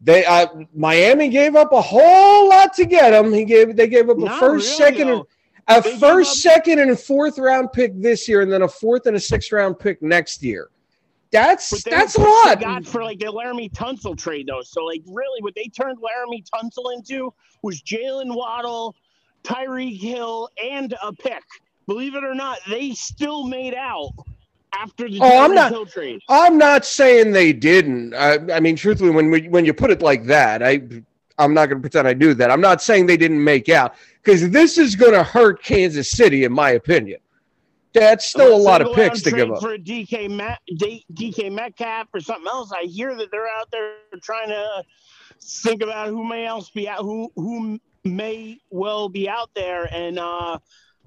they 0.00 0.24
uh, 0.24 0.46
Miami 0.74 1.28
gave 1.28 1.56
up 1.56 1.72
a 1.72 1.80
whole 1.82 2.48
lot 2.48 2.72
to 2.74 2.86
get 2.86 3.12
him. 3.12 3.32
He 3.32 3.44
gave 3.44 3.76
they 3.76 3.88
gave 3.88 4.08
up 4.08 4.16
a 4.18 4.20
Not 4.20 4.40
first, 4.40 4.78
really, 4.78 4.92
second, 4.92 5.08
though. 5.08 5.26
and 5.68 5.78
a 5.84 5.88
They 5.88 5.98
first, 5.98 6.30
up- 6.46 6.52
second, 6.54 6.78
and 6.78 6.92
a 6.92 6.96
fourth 6.96 7.38
round 7.38 7.72
pick 7.72 8.00
this 8.00 8.28
year, 8.28 8.40
and 8.40 8.50
then 8.50 8.62
a 8.62 8.68
fourth 8.68 9.06
and 9.06 9.16
a 9.16 9.20
sixth 9.20 9.50
round 9.52 9.78
pick 9.78 10.00
next 10.00 10.42
year. 10.42 10.70
That's 11.32 11.82
that's 11.84 12.16
a 12.16 12.20
what 12.20 12.46
lot. 12.46 12.58
They 12.58 12.64
got 12.66 12.86
for 12.86 13.02
like 13.02 13.18
the 13.18 13.26
Laremy 13.26 13.72
Tunsil 13.72 14.16
trade 14.16 14.46
though. 14.46 14.60
So 14.62 14.84
like 14.84 15.02
really, 15.06 15.42
what 15.42 15.54
they 15.54 15.64
turned 15.64 15.98
Laremy 15.98 16.44
Tunsil 16.54 16.94
into 16.94 17.32
was 17.62 17.82
Jaylen 17.82 18.34
Waddle, 18.34 18.94
Tyreek 19.42 19.98
Hill, 19.98 20.48
and 20.62 20.94
a 21.02 21.12
pick. 21.12 21.42
Believe 21.86 22.14
it 22.14 22.22
or 22.22 22.34
not, 22.34 22.58
they 22.68 22.92
still 22.92 23.44
made 23.44 23.74
out 23.74 24.10
after 24.74 25.08
the 25.08 25.18
Oh, 25.20 25.44
I'm 25.44 25.54
not- 25.54 25.72
Hill 25.72 25.86
trade. 25.86 26.20
I'm 26.28 26.58
not 26.58 26.84
saying 26.84 27.32
they 27.32 27.52
didn't. 27.52 28.14
I, 28.14 28.38
I 28.52 28.60
mean, 28.60 28.76
truthfully, 28.76 29.10
when 29.10 29.30
we, 29.30 29.48
when 29.48 29.64
you 29.64 29.72
put 29.74 29.90
it 29.90 30.02
like 30.02 30.26
that, 30.26 30.62
I 30.62 30.82
I'm 31.38 31.54
not 31.54 31.66
going 31.66 31.78
to 31.78 31.80
pretend 31.80 32.06
I 32.06 32.12
knew 32.12 32.34
that. 32.34 32.50
I'm 32.50 32.60
not 32.60 32.82
saying 32.82 33.06
they 33.06 33.16
didn't 33.16 33.42
make 33.42 33.68
out 33.70 33.94
because 34.22 34.48
this 34.50 34.76
is 34.76 34.94
going 34.94 35.12
to 35.12 35.22
hurt 35.24 35.62
Kansas 35.62 36.10
City, 36.10 36.44
in 36.44 36.52
my 36.52 36.70
opinion. 36.72 37.20
That's 37.94 38.24
still 38.26 38.54
a 38.54 38.56
lot 38.56 38.80
of 38.82 38.94
picks 38.94 39.22
to 39.22 39.30
give 39.30 39.50
up. 39.50 39.60
for 39.60 39.74
a 39.74 39.78
DK 39.78 40.30
Met, 40.30 40.60
D- 40.76 41.04
DK 41.12 41.52
Metcalf 41.52 42.08
or 42.14 42.20
something 42.20 42.46
else. 42.46 42.72
I 42.72 42.84
hear 42.84 43.14
that 43.16 43.30
they're 43.30 43.48
out 43.48 43.70
there 43.70 43.96
trying 44.22 44.48
to 44.48 44.82
think 45.42 45.82
about 45.82 46.08
who 46.08 46.24
may 46.24 46.46
else 46.46 46.70
be 46.70 46.88
out, 46.88 47.00
who 47.00 47.30
who 47.36 47.78
may 48.04 48.58
well 48.70 49.08
be 49.08 49.28
out 49.28 49.50
there, 49.54 49.84
and 49.92 50.18
uh, 50.18 50.58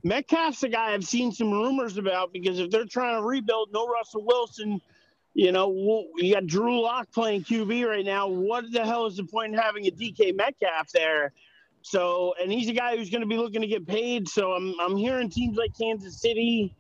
Metcalf's 0.03 0.63
a 0.63 0.69
guy 0.69 0.93
I've 0.93 1.05
seen 1.05 1.31
some 1.31 1.51
rumors 1.51 1.97
about 1.97 2.31
because 2.31 2.59
if 2.59 2.69
they're 2.69 2.85
trying 2.85 3.19
to 3.19 3.25
rebuild, 3.25 3.69
no 3.73 3.87
Russell 3.87 4.23
Wilson. 4.23 4.81
You 5.37 5.51
know, 5.51 6.05
you 6.15 6.33
got 6.33 6.47
Drew 6.47 6.81
Lock 6.81 7.11
playing 7.11 7.43
QB 7.43 7.85
right 7.85 8.05
now. 8.05 8.29
What 8.29 8.71
the 8.71 8.85
hell 8.85 9.05
is 9.05 9.17
the 9.17 9.25
point 9.25 9.53
in 9.53 9.59
having 9.59 9.85
a 9.85 9.91
DK 9.91 10.33
Metcalf 10.33 10.91
there? 10.93 11.33
So, 11.87 12.33
and 12.41 12.51
he's 12.51 12.67
a 12.67 12.73
guy 12.73 12.97
who's 12.97 13.11
going 13.11 13.21
to 13.21 13.27
be 13.27 13.37
looking 13.37 13.61
to 13.61 13.67
get 13.67 13.85
paid. 13.85 14.27
So, 14.27 14.53
I'm 14.53 14.73
I'm 14.79 14.97
hearing 14.97 15.29
teams 15.29 15.55
like 15.55 15.71
Kansas 15.79 16.19
City, 16.19 16.75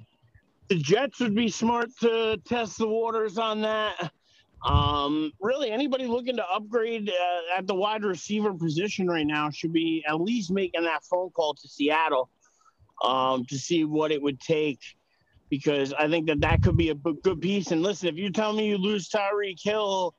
the 0.67 0.75
Jets 0.75 1.19
would 1.19 1.35
be 1.35 1.47
smart 1.49 1.89
to 2.01 2.37
test 2.47 2.79
the 2.79 2.87
waters 2.87 3.37
on 3.37 3.61
that. 3.61 4.11
Um, 4.65 5.31
really, 5.39 5.69
anybody 5.69 6.07
looking 6.07 6.37
to 6.37 6.45
upgrade 6.49 7.07
uh, 7.09 7.57
at 7.59 7.67
the 7.67 7.75
wide 7.75 8.03
receiver 8.03 8.51
position 8.51 9.07
right 9.07 9.27
now 9.27 9.51
should 9.51 9.73
be 9.73 10.03
at 10.07 10.19
least 10.19 10.49
making 10.49 10.85
that 10.85 11.03
phone 11.03 11.29
call 11.29 11.53
to 11.53 11.67
Seattle 11.67 12.29
um, 13.03 13.45
to 13.45 13.59
see 13.59 13.83
what 13.83 14.11
it 14.11 14.19
would 14.19 14.39
take. 14.39 14.79
Because 15.51 15.93
I 15.93 16.09
think 16.09 16.25
that 16.25 16.41
that 16.41 16.63
could 16.63 16.77
be 16.77 16.89
a 16.89 16.95
good 16.95 17.39
piece. 17.41 17.69
And 17.69 17.83
listen, 17.83 18.09
if 18.09 18.15
you 18.15 18.31
tell 18.31 18.53
me 18.53 18.69
you 18.69 18.79
lose 18.79 19.07
Tyreek 19.07 19.61
Hill, 19.61 20.15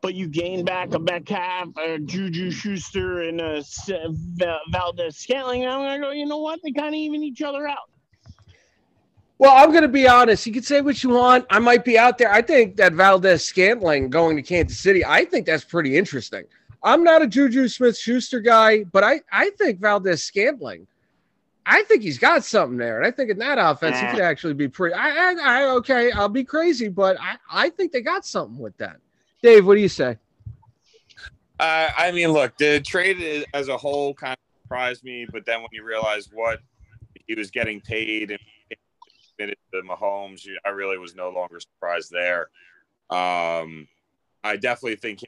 but 0.00 0.14
you 0.14 0.28
gain 0.28 0.64
back 0.64 0.94
a 0.94 0.98
Metcalf, 0.98 1.68
a 1.78 1.94
uh, 1.94 1.98
Juju 1.98 2.50
Schuster, 2.50 3.22
and 3.22 3.40
a 3.40 3.58
S- 3.58 3.90
Val- 4.36 4.60
Valdes 4.70 5.16
Scantling, 5.16 5.66
I'm 5.66 5.80
gonna 5.80 6.00
go. 6.00 6.10
You 6.10 6.26
know 6.26 6.38
what? 6.38 6.60
They 6.62 6.72
kind 6.72 6.88
of 6.88 6.94
even 6.94 7.22
each 7.22 7.42
other 7.42 7.68
out. 7.68 7.90
Well, 9.40 9.54
I'm 9.56 9.70
going 9.70 9.80
to 9.80 9.88
be 9.88 10.06
honest. 10.06 10.44
You 10.44 10.52
can 10.52 10.62
say 10.62 10.82
what 10.82 11.02
you 11.02 11.08
want. 11.08 11.46
I 11.48 11.60
might 11.60 11.82
be 11.82 11.96
out 11.96 12.18
there. 12.18 12.30
I 12.30 12.42
think 12.42 12.76
that 12.76 12.92
Valdes 12.92 13.42
Scantling 13.42 14.10
going 14.10 14.36
to 14.36 14.42
Kansas 14.42 14.78
City. 14.78 15.02
I 15.02 15.24
think 15.24 15.46
that's 15.46 15.64
pretty 15.64 15.96
interesting. 15.96 16.44
I'm 16.82 17.02
not 17.02 17.22
a 17.22 17.26
Juju 17.26 17.68
Smith 17.68 17.96
Schuster 17.96 18.40
guy, 18.40 18.84
but 18.84 19.02
I, 19.02 19.22
I 19.32 19.48
think 19.56 19.80
Valdes 19.80 20.22
Scantling, 20.22 20.86
I 21.64 21.84
think 21.84 22.02
he's 22.02 22.18
got 22.18 22.44
something 22.44 22.76
there. 22.76 22.98
And 22.98 23.06
I 23.06 23.10
think 23.10 23.30
in 23.30 23.38
that 23.38 23.56
offense, 23.58 23.98
he 23.98 24.06
could 24.08 24.20
actually 24.20 24.52
be 24.52 24.68
pretty. 24.68 24.94
I, 24.94 25.08
I, 25.08 25.34
I 25.40 25.64
okay, 25.76 26.12
I'll 26.12 26.28
be 26.28 26.44
crazy, 26.44 26.88
but 26.88 27.18
I, 27.18 27.36
I 27.50 27.70
think 27.70 27.92
they 27.92 28.02
got 28.02 28.26
something 28.26 28.58
with 28.58 28.76
that. 28.76 28.98
Dave, 29.42 29.66
what 29.66 29.74
do 29.74 29.80
you 29.80 29.88
say? 29.88 30.18
Uh, 31.58 31.90
I 31.96 32.10
mean, 32.12 32.32
look, 32.32 32.56
the 32.58 32.80
trade 32.80 33.46
as 33.52 33.68
a 33.68 33.76
whole 33.76 34.14
kind 34.14 34.32
of 34.32 34.62
surprised 34.62 35.04
me, 35.04 35.26
but 35.30 35.44
then 35.44 35.60
when 35.60 35.68
you 35.72 35.84
realize 35.84 36.28
what 36.32 36.60
he 37.26 37.34
was 37.34 37.50
getting 37.50 37.80
paid 37.80 38.30
and 38.30 38.40
committed 39.38 39.58
to 39.72 39.82
Mahomes, 39.82 40.46
I 40.64 40.70
really 40.70 40.98
was 40.98 41.14
no 41.14 41.30
longer 41.30 41.60
surprised 41.60 42.10
there. 42.10 42.48
Um, 43.10 43.88
I 44.44 44.56
definitely 44.56 44.96
think 44.96 45.20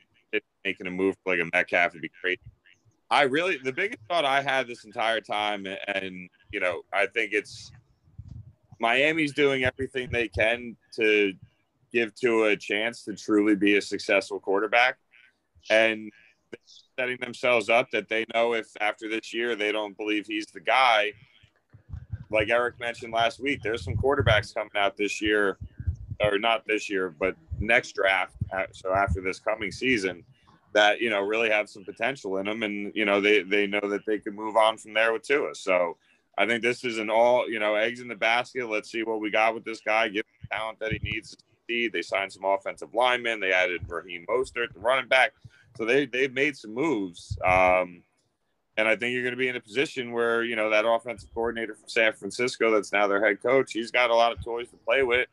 making 0.65 0.87
a 0.87 0.91
move 0.91 1.17
like 1.27 1.41
a 1.41 1.49
Metcalf 1.53 1.93
would 1.93 2.03
be 2.03 2.11
great. 2.23 2.41
I 3.11 3.23
really, 3.23 3.59
the 3.59 3.73
biggest 3.73 4.01
thought 4.09 4.25
I 4.25 4.41
had 4.41 4.67
this 4.67 4.85
entire 4.85 5.21
time, 5.21 5.67
and 5.87 6.31
you 6.51 6.61
know, 6.61 6.83
I 6.93 7.07
think 7.07 7.33
it's 7.33 7.71
Miami's 8.81 9.35
doing 9.35 9.65
everything 9.65 10.09
they 10.11 10.29
can 10.29 10.77
to 10.97 11.35
give 11.93 12.15
to 12.17 12.45
a 12.45 12.57
chance 12.57 13.05
to 13.05 13.15
truly 13.15 13.55
be 13.55 13.77
a 13.77 13.83
successful 13.83 14.41
quarterback, 14.41 14.97
and 15.71 16.11
setting 16.99 17.19
themselves 17.21 17.69
up 17.69 17.91
that 17.91 18.09
they 18.09 18.25
know 18.35 18.55
if 18.55 18.67
after 18.81 19.09
this 19.09 19.33
year 19.33 19.57
they 19.57 19.73
don't 19.73 19.97
believe 19.97 20.27
he's 20.27 20.47
the 20.47 20.61
guy. 20.61 21.13
Like 22.31 22.51
Eric 22.51 22.81
mentioned 22.81 23.13
last 23.13 23.41
week, 23.41 23.61
there's 23.63 23.85
some 23.85 23.97
quarterbacks 23.97 24.55
coming 24.55 24.71
out 24.77 24.97
this 24.97 25.21
year, 25.21 25.59
or 26.21 26.39
not 26.39 26.67
this 26.67 26.89
year, 26.89 27.15
but 27.19 27.37
next 27.61 27.95
draft. 27.95 28.35
Uh, 28.53 28.65
so 28.73 28.95
after 28.95 29.21
this 29.21 29.39
coming 29.39 29.71
season, 29.71 30.25
that 30.73 31.01
you 31.01 31.11
know 31.11 31.21
really 31.21 31.51
have 31.51 31.69
some 31.69 31.85
potential 31.85 32.39
in 32.39 32.47
them, 32.47 32.63
and 32.63 32.93
you 32.95 33.05
know 33.05 33.21
they 33.21 33.43
they 33.43 33.67
know 33.67 33.81
that 33.83 34.07
they 34.07 34.19
can 34.19 34.35
move 34.35 34.57
on 34.57 34.79
from 34.79 34.95
there 34.95 35.13
with 35.13 35.23
Tua. 35.23 35.55
So 35.55 35.97
I 36.39 36.47
think 36.47 36.63
this 36.63 36.85
is 36.85 36.99
an 36.99 37.11
all 37.11 37.49
you 37.49 37.59
know 37.59 37.75
eggs 37.75 38.01
in 38.01 38.09
the 38.09 38.15
basket. 38.15 38.69
Let's 38.69 38.91
see 38.91 39.03
what 39.03 39.21
we 39.21 39.31
got 39.31 39.55
with 39.55 39.65
this 39.65 39.81
guy. 39.81 40.09
Give 40.09 40.25
him 40.25 40.49
the 40.49 40.57
talent 40.57 40.79
that 40.81 40.93
he 40.93 40.99
needs 41.03 41.37
to 41.37 41.45
They 41.93 42.03
signed 42.03 42.33
some 42.33 42.45
offensive 42.45 42.95
linemen. 42.95 43.41
They 43.41 43.53
added 43.53 43.83
Raheem 43.89 44.27
Mostert, 44.29 44.73
the 44.73 44.81
running 44.81 45.09
back. 45.09 45.33
So 45.77 45.85
they 45.85 46.07
they've 46.07 46.33
made 46.33 46.57
some 46.57 46.75
moves. 46.75 47.39
Um, 47.45 48.03
and 48.77 48.89
I 48.89 48.97
think 48.97 49.13
you're 49.13 49.23
going 49.23 49.35
to 49.35 49.39
be 49.39 49.49
in 49.49 49.57
a 49.57 49.61
position 49.61 50.13
where 50.13 50.43
you 50.43 50.57
know 50.57 50.71
that 50.71 50.87
offensive 50.87 51.33
coordinator 51.35 51.75
from 51.75 51.89
San 51.89 52.13
Francisco, 52.13 52.71
that's 52.71 52.93
now 52.93 53.07
their 53.07 53.25
head 53.25 53.43
coach, 53.43 53.73
he's 53.73 53.91
got 53.91 54.11
a 54.11 54.15
lot 54.15 54.33
of 54.33 54.43
toys 54.45 54.69
to 54.71 54.77
play 54.77 55.03
with, 55.03 55.29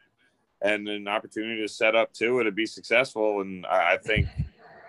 and 0.62 0.88
an 0.88 1.08
opportunity 1.08 1.62
to 1.62 1.68
set 1.68 1.96
up 1.96 2.14
to 2.14 2.40
it 2.40 2.46
to 2.46 2.52
be 2.52 2.66
successful. 2.66 3.42
And 3.42 3.66
I, 3.66 3.94
I 3.94 3.98
think 3.98 4.28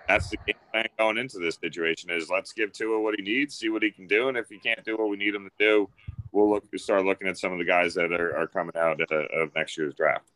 that's 0.09 0.31
the 0.31 0.39
game 0.47 0.57
plan 0.73 0.89
going 0.99 1.19
into 1.19 1.39
this 1.39 1.57
situation 1.61 2.11
is 2.11 2.29
let's 2.29 2.53
give 2.53 2.73
Tua 2.73 3.01
what 3.01 3.15
he 3.17 3.23
needs, 3.23 3.57
see 3.57 3.69
what 3.69 3.83
he 3.83 3.91
can 3.91 4.07
do, 4.07 4.29
and 4.29 4.37
if 4.37 4.49
he 4.49 4.59
can't 4.59 4.85
do 4.85 4.97
what 4.97 5.09
we 5.09 5.17
need 5.17 5.35
him 5.35 5.45
to 5.45 5.65
do, 5.65 5.89
we'll 6.33 6.51
look 6.51 6.65
start 6.77 7.05
looking 7.05 7.29
at 7.29 7.39
some 7.39 7.53
of 7.53 7.59
the 7.59 7.65
guys 7.65 7.95
that 7.95 8.13
are, 8.13 8.37
are 8.37 8.47
coming 8.47 8.77
out 8.77 9.01
of, 9.01 9.11
of 9.11 9.55
next 9.55 9.77
year's 9.79 9.95
draft. 9.95 10.27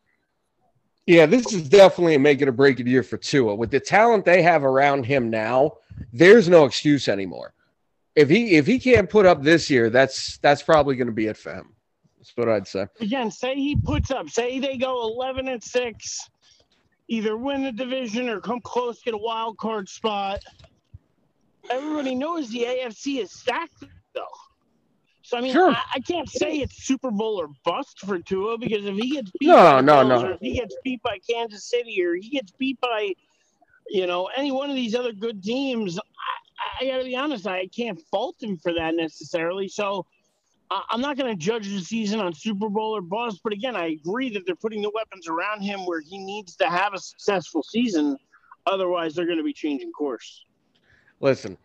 Yeah, 1.07 1.26
this 1.26 1.52
is 1.52 1.68
definitely 1.68 2.14
a 2.14 2.18
make 2.18 2.40
it 2.40 2.48
or 2.48 2.52
break 2.52 2.80
it 2.80 2.86
year 2.86 3.02
for 3.02 3.18
Tua. 3.18 3.55
With 3.55 3.70
the 3.70 3.80
talent 3.80 4.24
they 4.24 4.42
have 4.42 4.64
around 4.64 5.05
him 5.05 5.28
now, 5.28 5.74
there's 6.12 6.48
no 6.48 6.64
excuse 6.64 7.09
anymore. 7.09 7.52
If 8.14 8.30
he 8.30 8.57
if 8.57 8.66
he 8.66 8.78
can't 8.78 9.11
put 9.11 9.26
up 9.26 9.42
this 9.42 9.68
year, 9.68 9.90
that's 9.90 10.38
that's 10.38 10.62
probably 10.62 10.96
going 10.96 11.09
to 11.09 11.12
be 11.12 11.26
it 11.26 11.36
for 11.36 11.52
him. 11.52 11.74
That's 12.16 12.32
what 12.36 12.48
I'd 12.48 12.66
say. 12.66 12.86
Again, 13.00 13.30
say 13.30 13.55
he 13.55 13.76
puts 13.76 14.11
up, 14.11 14.30
say 14.30 14.59
they 14.61 14.78
go 14.78 15.02
eleven 15.02 15.48
and 15.48 15.62
six, 15.62 16.18
either 17.09 17.36
win 17.36 17.64
the 17.64 17.72
division 17.72 18.28
or 18.28 18.40
come 18.40 18.61
close, 18.61 19.02
get 19.02 19.14
a 19.14 19.18
wild 19.18 19.59
card 19.59 19.88
spot. 19.88 20.40
Everybody 21.68 22.14
knows 22.14 22.50
the 22.50 22.64
AFC 22.64 23.20
is 23.20 23.30
stacked, 23.30 23.84
though. 24.14 24.22
So 25.25 25.39
I 25.39 25.41
mean, 25.41 25.53
sure. 25.53 25.70
I, 25.70 25.83
I, 25.95 26.01
can't 26.01 26.29
say 26.29 26.57
it's 26.57 26.85
Super 26.85 27.11
Bowl 27.11 27.41
or 27.41 27.49
bust 27.64 28.01
for 28.01 28.18
Tua 28.18 28.59
because 28.59 28.85
if 28.85 28.95
he 28.95 29.12
gets 29.12 29.31
beat 29.41 29.49
no, 29.49 29.57
by 29.57 29.81
no, 29.81 30.07
Bills, 30.07 30.22
no, 30.22 30.29
or 30.29 30.33
if 30.33 30.41
he 30.41 30.53
gets 30.53 30.77
beat 30.85 31.03
by 31.03 31.18
Kansas 31.29 31.64
City, 31.64 32.05
or 32.05 32.14
he 32.14 32.29
gets 32.29 32.53
beat 32.53 32.79
by, 32.83 33.14
you 33.89 34.07
know, 34.07 34.29
any 34.37 34.53
one 34.53 34.68
of 34.68 34.77
these 34.77 34.95
other 34.95 35.14
good 35.14 35.43
teams, 35.43 35.99
I, 35.99 36.85
I 36.85 36.89
got 36.89 36.99
to 36.99 37.05
be 37.05 37.16
honest, 37.16 37.47
I 37.47 37.66
can't 37.68 37.99
fault 38.11 38.37
him 38.43 38.59
for 38.59 38.75
that 38.75 38.97
necessarily. 38.97 39.66
So 39.66 40.05
I'm 40.70 41.01
not 41.01 41.16
going 41.16 41.31
to 41.31 41.43
judge 41.43 41.68
the 41.68 41.81
season 41.81 42.20
on 42.20 42.35
Super 42.35 42.68
Bowl 42.68 42.95
or 42.95 43.01
bust, 43.01 43.41
but 43.43 43.55
again, 43.55 43.77
I 43.77 43.93
agree 43.93 44.29
that 44.31 44.45
they're 44.45 44.55
putting 44.57 44.83
the 44.83 44.91
weapons 44.95 45.27
around 45.27 45.62
him 45.62 45.87
where 45.87 46.01
he 46.01 46.18
needs 46.18 46.57
to 46.57 46.68
have 46.68 46.93
a 46.93 46.99
successful 46.99 47.62
season. 47.62 48.18
Otherwise, 48.66 49.14
they're 49.14 49.27
going 49.27 49.39
to 49.39 49.45
be 49.45 49.53
changing 49.55 49.93
course. 49.93 50.45
Listen, 51.20 51.57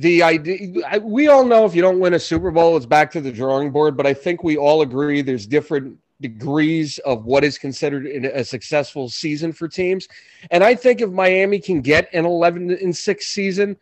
the 0.00 0.22
idea 0.22 1.00
we 1.02 1.28
all 1.28 1.44
know 1.44 1.64
if 1.64 1.74
you 1.74 1.82
don't 1.82 2.00
win 2.00 2.14
a 2.14 2.18
Super 2.18 2.50
Bowl, 2.50 2.76
it's 2.76 2.86
back 2.86 3.10
to 3.12 3.20
the 3.20 3.32
drawing 3.32 3.70
board. 3.70 3.96
But 3.96 4.06
I 4.06 4.14
think 4.14 4.42
we 4.42 4.56
all 4.56 4.82
agree 4.82 5.22
there's 5.22 5.46
different 5.46 5.98
degrees 6.20 6.98
of 6.98 7.24
what 7.24 7.44
is 7.44 7.58
considered 7.58 8.06
a 8.06 8.44
successful 8.44 9.08
season 9.08 9.52
for 9.52 9.68
teams. 9.68 10.08
And 10.50 10.64
I 10.64 10.74
think 10.74 11.00
if 11.00 11.10
Miami 11.10 11.58
can 11.58 11.80
get 11.80 12.08
an 12.12 12.24
11 12.24 12.70
and 12.70 12.96
6 12.96 13.26
season, 13.26 13.76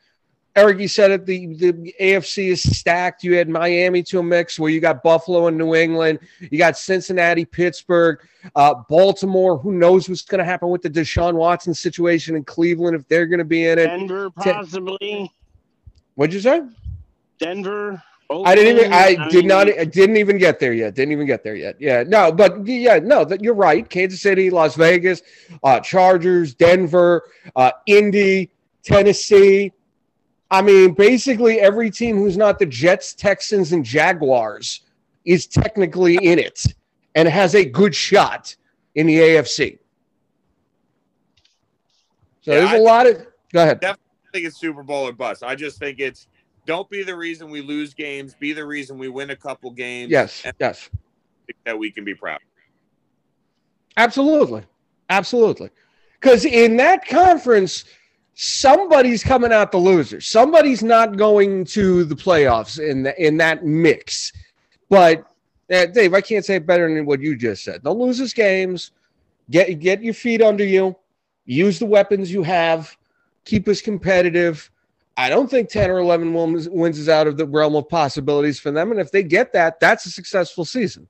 Eric, 0.55 0.79
you 0.79 0.89
said 0.89 1.11
it. 1.11 1.27
The 1.27 1.55
the 1.55 1.95
AFC 2.01 2.49
is 2.49 2.63
stacked. 2.63 3.23
You 3.23 3.35
had 3.35 3.47
Miami 3.47 4.03
to 4.05 4.21
a 4.21 4.23
mix 4.23 4.59
where 4.59 4.71
you 4.71 4.81
got 4.81 5.03
Buffalo 5.03 5.49
and 5.49 5.59
New 5.59 5.75
England. 5.75 6.19
You 6.41 6.57
got 6.57 6.79
Cincinnati, 6.79 7.45
Pittsburgh, 7.45 8.27
uh, 8.55 8.73
Baltimore. 8.89 9.59
Who 9.59 9.73
knows 9.73 10.09
what's 10.09 10.23
going 10.23 10.39
to 10.39 10.47
happen 10.47 10.71
with 10.71 10.81
the 10.81 10.89
Deshaun 10.89 11.35
Watson 11.35 11.75
situation 11.75 12.37
in 12.37 12.45
Cleveland 12.45 12.97
if 12.97 13.07
they're 13.07 13.27
going 13.27 13.39
to 13.39 13.45
be 13.45 13.67
in 13.67 13.79
it? 13.79 13.87
Denver, 13.87 14.31
possibly. 14.31 15.31
What'd 16.17 16.35
you 16.35 16.41
say? 16.41 16.63
Denver. 17.39 18.03
Oakland, 18.29 18.49
I 18.49 18.55
didn't 18.57 18.79
even. 18.79 18.93
I, 18.93 19.17
I 19.27 19.29
did 19.29 19.39
mean, 19.41 19.47
not. 19.47 19.69
I 19.69 19.85
didn't 19.85 20.17
even 20.17 20.37
get 20.37 20.59
there 20.59 20.73
yet. 20.73 20.95
Didn't 20.97 21.13
even 21.13 21.27
get 21.27 21.45
there 21.45 21.55
yet. 21.55 21.77
Yeah. 21.79 22.03
No. 22.05 22.33
But 22.33 22.67
yeah. 22.67 22.99
No. 22.99 23.25
That 23.25 23.41
you're 23.41 23.55
right. 23.55 23.89
Kansas 23.89 24.21
City, 24.21 24.51
Las 24.51 24.75
Vegas, 24.75 25.23
uh, 25.63 25.79
Chargers, 25.79 26.55
Denver, 26.55 27.31
uh, 27.55 27.71
Indy, 27.87 28.51
Tennessee. 28.83 29.73
I 30.51 30.63
mean, 30.63 30.95
basically 30.95 31.61
every 31.61 31.91
team 31.91 32.17
who's 32.17 32.37
not 32.37 32.59
the 32.59 32.67
Jets, 32.67 33.15
Texans, 33.15 33.73
and 33.73 33.85
Jaguars 33.85 34.81
is 35.25 35.47
technically 35.47 36.17
in 36.17 36.39
it 36.39 36.65
and 37.15 37.29
has 37.29 37.55
a 37.55 37.65
good 37.65 37.95
shot 37.95 38.57
in 38.95 39.07
the 39.07 39.17
AFC. 39.17 39.79
So 42.43 42.53
yeah, 42.53 42.61
there's 42.61 42.81
a 42.81 42.83
lot 42.83 43.07
of. 43.07 43.27
Go 43.53 43.63
ahead. 43.63 43.81
Definitely 43.81 44.06
think 44.37 44.47
it's 44.47 44.61
Super 44.61 44.83
Bowl 44.83 45.09
or 45.09 45.13
bust. 45.13 45.43
I 45.43 45.55
just 45.55 45.79
think 45.79 45.99
it's 45.99 46.29
don't 46.67 46.89
be 46.91 47.03
the 47.03 47.17
reason 47.17 47.49
we 47.49 47.63
lose 47.63 47.95
games. 47.95 48.35
Be 48.35 48.53
the 48.53 48.67
reason 48.67 48.99
we 48.99 49.09
win 49.09 49.31
a 49.31 49.37
couple 49.37 49.71
games. 49.71 50.11
Yes. 50.11 50.45
Yes. 50.61 50.91
That 51.65 51.79
we 51.79 51.91
can 51.91 52.05
be 52.05 52.15
proud. 52.15 52.41
Absolutely. 53.97 54.65
Absolutely. 55.09 55.71
Because 56.21 56.45
in 56.45 56.77
that 56.77 57.07
conference, 57.07 57.85
somebody's 58.35 59.23
coming 59.23 59.53
out 59.53 59.73
the 59.73 59.79
loser. 59.79 60.21
Somebody's 60.21 60.83
not 60.83 61.17
going 61.17 61.65
to 61.67 62.05
the 62.05 62.17
playoffs 62.17 62.79
in 62.79 63.05
the, 63.05 63.25
in 63.25 63.39
that 63.39 63.65
mix. 63.65 64.33
But 64.91 65.25
uh, 65.73 65.87
Dave, 65.87 66.13
I 66.13 66.21
can't 66.21 66.45
say 66.45 66.57
it 66.57 66.67
better 66.67 66.93
than 66.93 67.07
what 67.07 67.21
you 67.21 67.37
just 67.37 67.65
said. 67.65 67.85
Don't 67.85 67.99
lose 67.99 68.19
his 68.19 68.35
games. 68.35 68.91
Get 69.49 69.79
get 69.79 70.03
your 70.03 70.15
feet 70.15 70.43
under 70.43 70.65
you. 70.65 70.97
Use 71.45 71.79
the 71.79 71.87
weapons 71.87 72.33
you 72.33 72.43
have 72.43 72.97
keep 73.47 73.67
us 73.69 73.81
competitive. 73.81 74.71
I 75.17 75.31
don't 75.31 75.51
think 75.51 75.71
10 75.71 75.91
or 75.91 75.99
11 76.01 76.35
wins, 76.35 76.69
wins 76.69 76.99
is 76.99 77.09
out 77.09 77.27
of 77.27 77.39
the 77.39 77.47
realm 77.47 77.75
of 77.75 77.89
possibilities 77.89 78.61
for 78.61 78.71
them. 78.71 78.91
And 78.91 79.01
if 79.01 79.11
they 79.11 79.23
get 79.23 79.55
that, 79.55 79.81
that's 79.81 80.05
a 80.05 80.11
successful 80.11 80.67
season. 80.67 81.09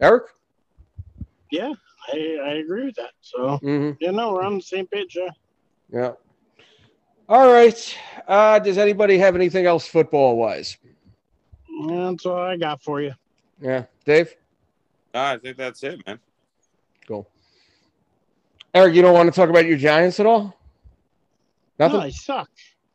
Eric? 0.00 0.24
Yeah, 1.50 1.72
I, 2.12 2.38
I 2.42 2.50
agree 2.54 2.86
with 2.86 2.94
that. 2.96 3.10
So, 3.20 3.58
mm-hmm. 3.62 3.90
you 4.00 4.12
know, 4.12 4.32
we're 4.32 4.42
on 4.42 4.56
the 4.56 4.62
same 4.62 4.86
page. 4.86 5.16
Yeah. 5.16 5.30
Yeah. 5.92 6.12
All 7.28 7.52
right. 7.52 7.98
Uh, 8.26 8.58
does 8.58 8.78
anybody 8.78 9.18
have 9.18 9.34
anything 9.34 9.66
else 9.66 9.86
football 9.86 10.36
wise? 10.36 10.78
That's 11.86 12.24
all 12.24 12.38
I 12.38 12.56
got 12.56 12.82
for 12.82 13.02
you. 13.02 13.12
Yeah. 13.60 13.84
Dave? 14.04 14.34
I 15.12 15.36
think 15.38 15.56
that's 15.56 15.82
it, 15.82 16.04
man. 16.06 16.18
Cool. 17.06 17.28
Eric, 18.72 18.94
you 18.94 19.02
don't 19.02 19.14
want 19.14 19.32
to 19.32 19.38
talk 19.38 19.50
about 19.50 19.66
your 19.66 19.76
Giants 19.76 20.18
at 20.20 20.26
all? 20.26 20.56
Nothing? 21.78 21.98
No, 21.98 22.04
they 22.04 22.10
suck. 22.10 22.48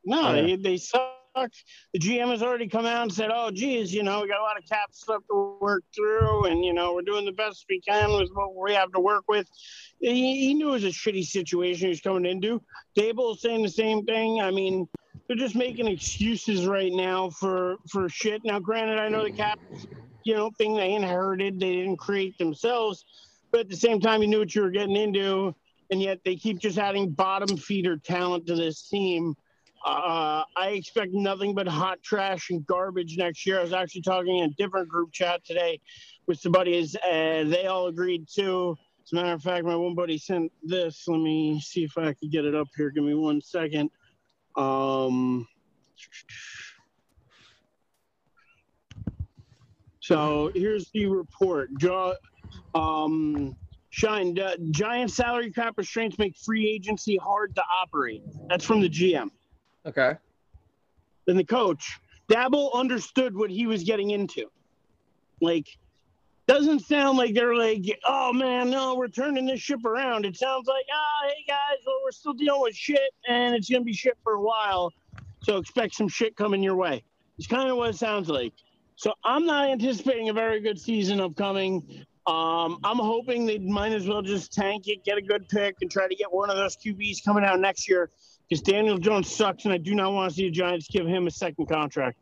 No, 0.06 0.28
oh, 0.28 0.34
yeah. 0.36 0.42
they, 0.42 0.56
they 0.56 0.78
suck. 0.78 1.52
The 1.94 2.00
GM 2.00 2.32
has 2.32 2.42
already 2.42 2.68
come 2.68 2.86
out 2.86 3.04
and 3.04 3.14
said, 3.14 3.30
oh, 3.34 3.52
geez, 3.52 3.94
you 3.94 4.04
know, 4.04 4.22
we 4.22 4.28
got 4.28 4.40
a 4.40 4.44
lot 4.44 4.58
of 4.58 4.68
cap 4.68 4.90
stuff 4.92 5.22
to 5.30 5.58
work 5.62 5.84
through, 5.96 6.46
and, 6.46 6.66
you 6.66 6.74
know, 6.74 6.94
we're 6.94 7.02
doing 7.02 7.26
the 7.26 7.32
best 7.32 7.66
we 7.70 7.80
can 7.82 8.12
with 8.18 8.30
what 8.34 8.56
we 8.56 8.74
have 8.74 8.92
to 8.92 9.00
work 9.00 9.24
with. 9.28 9.48
He, 10.00 10.48
he 10.48 10.54
knew 10.54 10.70
it 10.70 10.72
was 10.72 10.84
a 10.84 10.88
shitty 10.88 11.26
situation 11.26 11.88
he 11.88 11.90
was 11.90 12.02
coming 12.02 12.26
into. 12.26 12.62
Daboll 12.98 13.38
saying 13.38 13.62
the 13.62 13.70
same 13.70 14.06
thing. 14.06 14.42
I 14.42 14.52
mean, 14.52 14.88
they're 15.28 15.38
just 15.38 15.56
making 15.56 15.88
excuses 15.88 16.66
right 16.66 16.92
now 16.92 17.30
for, 17.30 17.78
for 17.90 18.10
shit. 18.10 18.42
Now, 18.44 18.60
granted, 18.60 19.00
I 19.00 19.10
know 19.10 19.24
the 19.24 19.32
cap, 19.32 19.60
you 20.24 20.36
know, 20.36 20.52
thing 20.58 20.76
they 20.76 20.94
inherited, 20.94 21.60
they 21.60 21.74
didn't 21.74 21.98
create 21.98 22.38
themselves, 22.38 23.06
but 23.52 23.62
at 23.62 23.70
the 23.70 23.76
same 23.76 24.02
time, 24.02 24.22
you 24.22 24.28
knew 24.28 24.40
what 24.40 24.54
you 24.54 24.64
were 24.64 24.72
getting 24.72 24.96
into 24.96 25.56
and 25.90 26.02
yet 26.02 26.20
they 26.24 26.36
keep 26.36 26.60
just 26.60 26.78
adding 26.78 27.10
bottom 27.10 27.58
feeder 27.58 27.98
talent 27.98 28.46
to 28.48 28.56
this 28.56 28.88
team. 28.88 29.36
Uh, 29.86 30.44
I 30.58 30.70
expect 30.70 31.14
nothing 31.14 31.56
but 31.56 31.68
hot 31.68 32.04
trash 32.04 32.50
and 32.50 32.66
garbage 32.68 33.18
next 33.18 33.46
year. 33.46 33.60
I 33.60 33.64
was 33.64 33.74
actually 33.74 34.02
talking 34.02 34.40
in 34.40 34.46
a 34.46 34.54
different 34.56 34.90
group 34.90 35.12
chat 35.12 35.44
today 35.46 35.80
with 36.28 36.40
some 36.40 36.52
buddies, 36.52 36.96
and 37.10 37.52
they 37.52 37.66
all 37.68 37.88
agreed 37.88 38.28
too. 38.28 38.76
As 39.04 39.14
a 39.14 39.16
matter 39.16 39.34
of 39.34 39.42
fact, 39.42 39.66
my 39.66 39.76
one 39.76 39.96
buddy 39.96 40.18
sent 40.18 40.52
this. 40.64 41.08
Let 41.08 41.22
me 41.22 41.60
see 41.62 41.84
if 41.84 41.98
I 41.98 42.14
can 42.14 42.30
get 42.30 42.46
it 42.46 42.54
up 42.54 42.68
here. 42.76 42.90
Give 42.92 43.04
me 43.04 43.16
one 43.16 43.42
second. 43.42 43.90
Um, 44.56 45.48
so 50.02 50.52
here's 50.54 50.92
the 50.92 51.06
report. 51.08 51.70
Um, 52.76 53.56
Shine, 53.92 54.38
uh, 54.40 54.56
giant 54.72 55.12
salary 55.12 55.52
cap 55.52 55.74
restraints 55.78 56.18
make 56.20 56.38
free 56.38 56.70
agency 56.70 57.18
hard 57.18 57.56
to 57.56 57.64
operate. 57.82 58.22
That's 58.48 58.64
from 58.64 58.82
the 58.82 58.90
GM. 58.90 59.32
Okay. 59.86 60.14
Then 61.26 61.38
the 61.38 61.44
coach, 61.44 62.00
Daboll 62.30 62.74
understood 62.74 63.36
what 63.36 63.50
he 63.50 63.66
was 63.66 63.84
getting 63.84 64.12
into. 64.12 64.46
Like, 65.42 65.68
doesn't 66.50 66.80
sound 66.80 67.18
like 67.18 67.36
they're 67.36 67.56
like, 67.56 67.86
oh 68.08 68.34
man, 68.34 68.72
no, 68.72 68.96
we're 68.96 69.08
turning 69.08 69.46
this 69.46 69.60
ship 69.60 69.86
around. 69.86 70.26
It 70.26 70.36
sounds 70.36 70.68
like, 70.68 70.86
ah, 70.92 71.28
hey 71.28 71.46
guys, 71.48 71.78
well, 71.86 72.00
we're 72.04 72.12
still 72.12 72.34
dealing 72.34 72.62
with 72.62 72.76
shit 72.76 73.14
and 73.28 73.54
it's 73.54 73.70
going 73.70 73.82
to 73.82 73.86
be 73.86 73.94
shit 73.94 74.18
for 74.24 74.34
a 74.34 74.42
while. 74.42 74.92
So 75.44 75.58
expect 75.58 75.94
some 75.94 76.08
shit 76.08 76.36
coming 76.36 76.64
your 76.64 76.76
way. 76.76 77.04
It's 77.38 77.48
kind 77.48 77.70
of 77.70 77.78
what 77.78 77.92
it 77.92 77.98
sounds 77.98 78.30
like. 78.30 78.54
So 78.96 79.14
I'm 79.24 79.46
not 79.46 79.70
anticipating 79.70 80.30
a 80.30 80.34
very 80.34 80.60
good 80.60 80.80
season 80.80 81.22
upcoming. 81.22 82.04
Um, 82.34 82.80
I'm 82.84 82.98
hoping 82.98 83.48
they 83.48 83.58
might 83.58 83.92
as 83.92 84.08
well 84.08 84.22
just 84.22 84.54
tank 84.54 84.88
it, 84.88 85.04
get 85.04 85.18
a 85.18 85.22
good 85.22 85.50
pick, 85.50 85.78
and 85.82 85.90
try 85.90 86.08
to 86.08 86.16
get 86.16 86.32
one 86.32 86.52
of 86.52 86.58
those 86.58 86.78
QBs 86.78 87.24
coming 87.26 87.44
out 87.44 87.60
next 87.60 87.90
year 87.90 88.12
because 88.48 88.62
Daniel 88.62 89.00
Jones 89.00 89.30
sucks, 89.34 89.66
and 89.66 89.74
I 89.74 89.78
do 89.78 89.96
not 89.96 90.14
want 90.14 90.30
to 90.30 90.36
see 90.36 90.44
the 90.44 90.52
Giants 90.52 90.88
give 90.88 91.08
him 91.08 91.26
a 91.26 91.32
second 91.32 91.66
contract. 91.66 92.18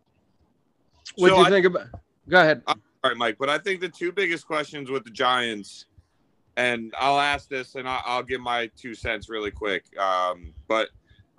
What 1.15 1.27
do 1.29 1.33
So 1.35 1.39
you 1.41 1.45
I- 1.45 1.49
think 1.49 1.65
about? 1.65 1.87
Go 2.29 2.39
ahead. 2.39 2.61
All 2.67 2.75
right, 3.03 3.17
Mike. 3.17 3.35
But 3.37 3.49
I 3.49 3.57
think 3.57 3.81
the 3.81 3.89
two 3.89 4.11
biggest 4.13 4.47
questions 4.47 4.89
with 4.89 5.03
the 5.03 5.09
Giants, 5.11 5.85
and 6.55 6.93
I'll 6.97 7.19
ask 7.19 7.47
this 7.49 7.75
and 7.75 7.87
I'll, 7.87 8.01
I'll 8.05 8.23
give 8.23 8.41
my 8.41 8.69
two 8.77 8.93
cents 8.95 9.29
really 9.29 9.51
quick. 9.51 9.83
Um, 9.97 10.53
but 10.67 10.89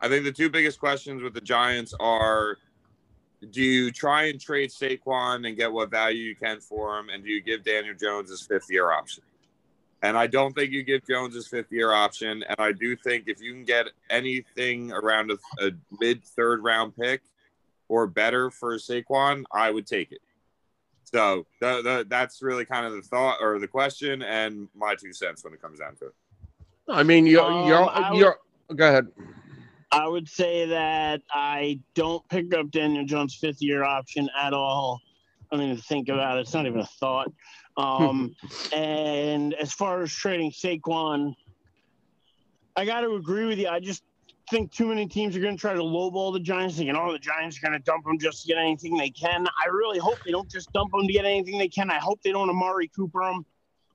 I 0.01 0.09
think 0.09 0.25
the 0.25 0.33
two 0.33 0.49
biggest 0.51 0.79
questions 0.79 1.23
with 1.23 1.33
the 1.35 1.41
Giants 1.41 1.93
are 2.01 2.59
do 3.51 3.63
you 3.63 3.91
try 3.93 4.25
and 4.25 4.41
trade 4.41 4.71
Saquon 4.71 5.47
and 5.47 5.57
get 5.57 5.73
what 5.73 5.91
value 5.91 6.23
you 6.23 6.35
can 6.37 6.61
for 6.61 6.99
him? 6.99 7.09
And 7.09 7.23
do 7.23 7.31
you 7.31 7.41
give 7.41 7.65
Daniel 7.65 7.95
Jones 7.95 8.31
his 8.31 8.43
fifth 8.43 8.71
year 8.71 8.91
option? 8.91 9.23
And 10.03 10.17
I 10.17 10.27
don't 10.27 10.55
think 10.55 10.71
you 10.73 10.83
give 10.83 11.07
Jones 11.07 11.35
his 11.35 11.47
fifth 11.49 11.73
year 11.73 11.93
option. 11.93 12.45
And 12.49 12.57
I 12.59 12.73
do 12.73 12.97
think 12.97 13.25
if 13.27 13.41
you 13.41 13.53
can 13.53 13.65
get 13.65 13.87
anything 14.11 14.93
around 14.93 15.31
a, 15.31 15.67
a 15.67 15.71
mid 16.01 16.25
third 16.25 16.63
round 16.63 16.97
pick 16.97 17.23
or 17.89 18.07
better 18.07 18.51
for 18.51 18.77
Saquon, 18.77 19.45
I 19.53 19.71
would 19.71 19.87
take 19.87 20.13
it. 20.13 20.21
So 21.05 21.47
the, 21.61 21.83
the, 21.83 22.07
that's 22.09 22.43
really 22.43 22.65
kind 22.65 22.85
of 22.87 22.93
the 22.93 23.03
thought 23.03 23.39
or 23.41 23.59
the 23.59 23.67
question 23.69 24.23
and 24.23 24.69
my 24.77 24.95
two 24.95 25.13
cents 25.13 25.43
when 25.43 25.55
it 25.55 25.63
comes 25.63 25.79
down 25.79 25.97
to 25.97 26.07
it. 26.07 26.15
I 26.89 27.03
mean, 27.03 27.27
you're 27.27 27.43
Um, 27.45 27.67
you're 27.69 27.85
would- 27.85 28.19
you're. 28.19 28.39
Go 28.75 28.89
ahead. 28.89 29.09
I 29.91 30.07
would 30.07 30.29
say 30.29 30.67
that 30.67 31.23
I 31.31 31.81
don't 31.95 32.27
pick 32.29 32.55
up 32.55 32.71
Daniel 32.71 33.05
Jones' 33.05 33.37
fifth 33.37 33.63
year 33.63 33.85
option 33.85 34.29
at 34.39 34.53
all. 34.53 35.01
I 35.51 35.57
don't 35.57 35.65
even 35.65 35.79
think 35.79 36.09
about 36.09 36.37
it. 36.37 36.43
It's 36.43 36.53
not 36.53 36.67
even 36.67 36.81
a 36.81 36.87
thought. 36.87 37.33
Um, 37.77 38.35
and 38.75 39.55
as 39.55 39.73
far 39.73 40.03
as 40.03 40.13
trading 40.13 40.51
Saquon, 40.51 41.35
I 42.77 42.85
got 42.85 43.01
to 43.01 43.15
agree 43.15 43.47
with 43.47 43.59
you. 43.59 43.69
I 43.69 43.81
just 43.81 44.03
think 44.51 44.73
too 44.73 44.87
many 44.87 45.07
teams 45.07 45.37
are 45.37 45.41
going 45.41 45.57
to 45.57 45.61
try 45.61 45.75
to 45.75 45.81
lowball 45.81 46.33
the 46.33 46.41
Giants, 46.41 46.77
thinking, 46.77 46.97
oh, 46.97 47.13
the 47.13 47.19
Giants 47.19 47.59
are 47.59 47.69
going 47.69 47.79
to 47.79 47.85
dump 47.85 48.05
them 48.05 48.19
just 48.19 48.43
to 48.43 48.49
get 48.49 48.59
anything 48.59 48.97
they 48.97 49.11
can. 49.11 49.47
I 49.47 49.69
really 49.69 49.99
hope 49.99 50.19
they 50.25 50.33
don't 50.33 50.51
just 50.51 50.73
dump 50.73 50.93
them 50.93 51.07
to 51.07 51.13
get 51.13 51.25
anything 51.25 51.59
they 51.59 51.69
can. 51.69 51.91
I 51.91 51.99
hope 51.99 52.21
they 52.23 52.33
don't 52.33 52.49
Amari 52.51 52.89
Cooper 52.89 53.21
them. 53.21 53.45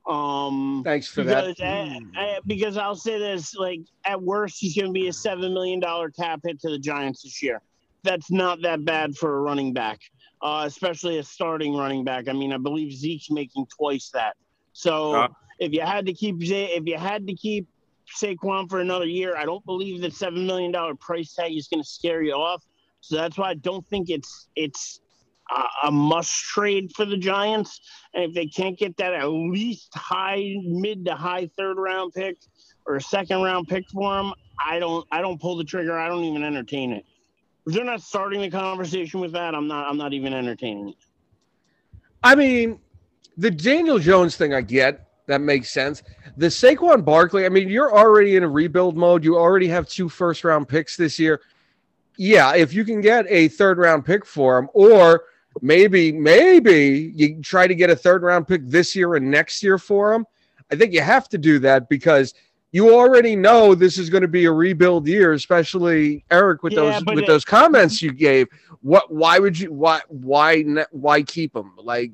Um, 0.06 0.82
Thanks 0.84 1.08
for 1.08 1.24
because, 1.24 1.56
that. 1.56 2.00
uh, 2.16 2.40
because 2.46 2.76
I'll 2.76 2.94
say 2.94 3.18
this: 3.18 3.54
like 3.54 3.80
at 4.04 4.20
worst, 4.20 4.56
he's 4.58 4.74
going 4.74 4.88
to 4.88 4.92
be 4.92 5.08
a 5.08 5.12
seven 5.12 5.54
million 5.54 5.80
dollar 5.80 6.10
cap 6.10 6.40
hit 6.44 6.60
to 6.60 6.70
the 6.70 6.78
Giants 6.78 7.22
this 7.22 7.42
year. 7.42 7.62
That's 8.02 8.30
not 8.30 8.60
that 8.62 8.84
bad 8.84 9.16
for 9.16 9.38
a 9.38 9.40
running 9.40 9.72
back, 9.72 9.98
uh, 10.42 10.64
especially 10.66 11.18
a 11.18 11.22
starting 11.22 11.74
running 11.74 12.04
back. 12.04 12.28
I 12.28 12.34
mean, 12.34 12.52
I 12.52 12.58
believe 12.58 12.92
Zeke's 12.92 13.30
making 13.30 13.66
twice 13.74 14.10
that. 14.12 14.36
So 14.74 15.14
Uh. 15.14 15.28
if 15.58 15.72
you 15.72 15.80
had 15.80 16.04
to 16.06 16.12
keep 16.12 16.42
Zay, 16.42 16.66
if 16.76 16.84
you 16.86 16.98
had 16.98 17.26
to 17.26 17.34
keep 17.34 17.66
Saquon 18.20 18.68
for 18.68 18.80
another 18.80 19.06
year, 19.06 19.36
I 19.38 19.46
don't 19.46 19.64
believe 19.64 20.02
that 20.02 20.12
seven 20.12 20.46
million 20.46 20.70
dollar 20.70 20.94
price 20.94 21.32
tag 21.34 21.56
is 21.56 21.66
going 21.68 21.82
to 21.82 21.88
scare 21.88 22.22
you 22.22 22.34
off. 22.34 22.62
So 23.00 23.16
that's 23.16 23.38
why 23.38 23.50
I 23.50 23.54
don't 23.54 23.86
think 23.86 24.10
it's 24.10 24.48
it's 24.54 25.00
a, 25.84 25.90
must 25.90 26.32
trade 26.32 26.92
for 26.94 27.04
the 27.04 27.16
Giants. 27.16 27.80
And 28.14 28.24
if 28.24 28.34
they 28.34 28.46
can't 28.46 28.78
get 28.78 28.96
that 28.96 29.12
at 29.12 29.26
least 29.26 29.90
high 29.94 30.56
mid 30.62 31.04
to 31.06 31.14
high 31.14 31.50
third 31.56 31.76
round 31.78 32.12
pick 32.14 32.38
or 32.86 32.96
a 32.96 33.00
second 33.00 33.42
round 33.42 33.68
pick 33.68 33.84
for 33.90 34.18
him, 34.18 34.32
I 34.64 34.78
don't 34.78 35.06
I 35.10 35.20
don't 35.20 35.40
pull 35.40 35.56
the 35.56 35.64
trigger. 35.64 35.98
I 35.98 36.08
don't 36.08 36.24
even 36.24 36.44
entertain 36.44 36.92
it. 36.92 37.04
If 37.66 37.74
they're 37.74 37.84
not 37.84 38.02
starting 38.02 38.40
the 38.40 38.50
conversation 38.50 39.20
with 39.20 39.32
that, 39.32 39.54
I'm 39.54 39.68
not 39.68 39.88
I'm 39.88 39.96
not 39.96 40.12
even 40.12 40.32
entertaining 40.32 40.90
it. 40.90 40.96
I 42.22 42.34
mean, 42.34 42.80
the 43.36 43.50
Daniel 43.50 43.98
Jones 43.98 44.36
thing, 44.36 44.54
I 44.54 44.60
get 44.60 45.08
that 45.26 45.40
makes 45.40 45.70
sense. 45.70 46.02
The 46.36 46.46
Saquon 46.46 47.04
Barkley, 47.04 47.46
I 47.46 47.48
mean, 47.48 47.68
you're 47.68 47.94
already 47.96 48.36
in 48.36 48.42
a 48.42 48.48
rebuild 48.48 48.96
mode. 48.96 49.24
You 49.24 49.36
already 49.36 49.68
have 49.68 49.88
two 49.88 50.08
first 50.08 50.44
round 50.44 50.68
picks 50.68 50.96
this 50.96 51.18
year. 51.18 51.40
Yeah, 52.16 52.54
if 52.54 52.72
you 52.72 52.84
can 52.84 53.00
get 53.00 53.26
a 53.28 53.48
third 53.48 53.78
round 53.78 54.04
pick 54.04 54.24
for 54.26 54.58
him, 54.58 54.68
or 54.72 55.24
maybe, 55.62 56.12
maybe 56.12 57.12
you 57.14 57.40
try 57.42 57.66
to 57.66 57.74
get 57.74 57.90
a 57.90 57.96
third 57.96 58.22
round 58.22 58.48
pick 58.48 58.62
this 58.64 58.94
year 58.94 59.14
and 59.14 59.30
next 59.30 59.62
year 59.62 59.78
for 59.78 60.12
him, 60.12 60.26
I 60.70 60.76
think 60.76 60.92
you 60.92 61.00
have 61.00 61.28
to 61.30 61.38
do 61.38 61.58
that 61.60 61.88
because 61.88 62.34
you 62.72 62.92
already 62.92 63.36
know 63.36 63.74
this 63.74 63.98
is 63.98 64.10
going 64.10 64.22
to 64.22 64.28
be 64.28 64.46
a 64.46 64.52
rebuild 64.52 65.06
year, 65.06 65.32
especially 65.32 66.24
Eric 66.30 66.64
with 66.64 66.72
Yeah, 66.72 66.80
those 66.80 67.04
with 67.04 67.18
it- 67.20 67.26
those 67.26 67.44
comments 67.44 68.02
you 68.02 68.12
gave. 68.12 68.48
What? 68.80 69.14
Why 69.14 69.38
would 69.38 69.56
you? 69.58 69.72
Why? 69.72 70.00
Why? 70.08 70.64
Why 70.90 71.22
keep 71.22 71.54
him? 71.54 71.72
Like, 71.76 72.10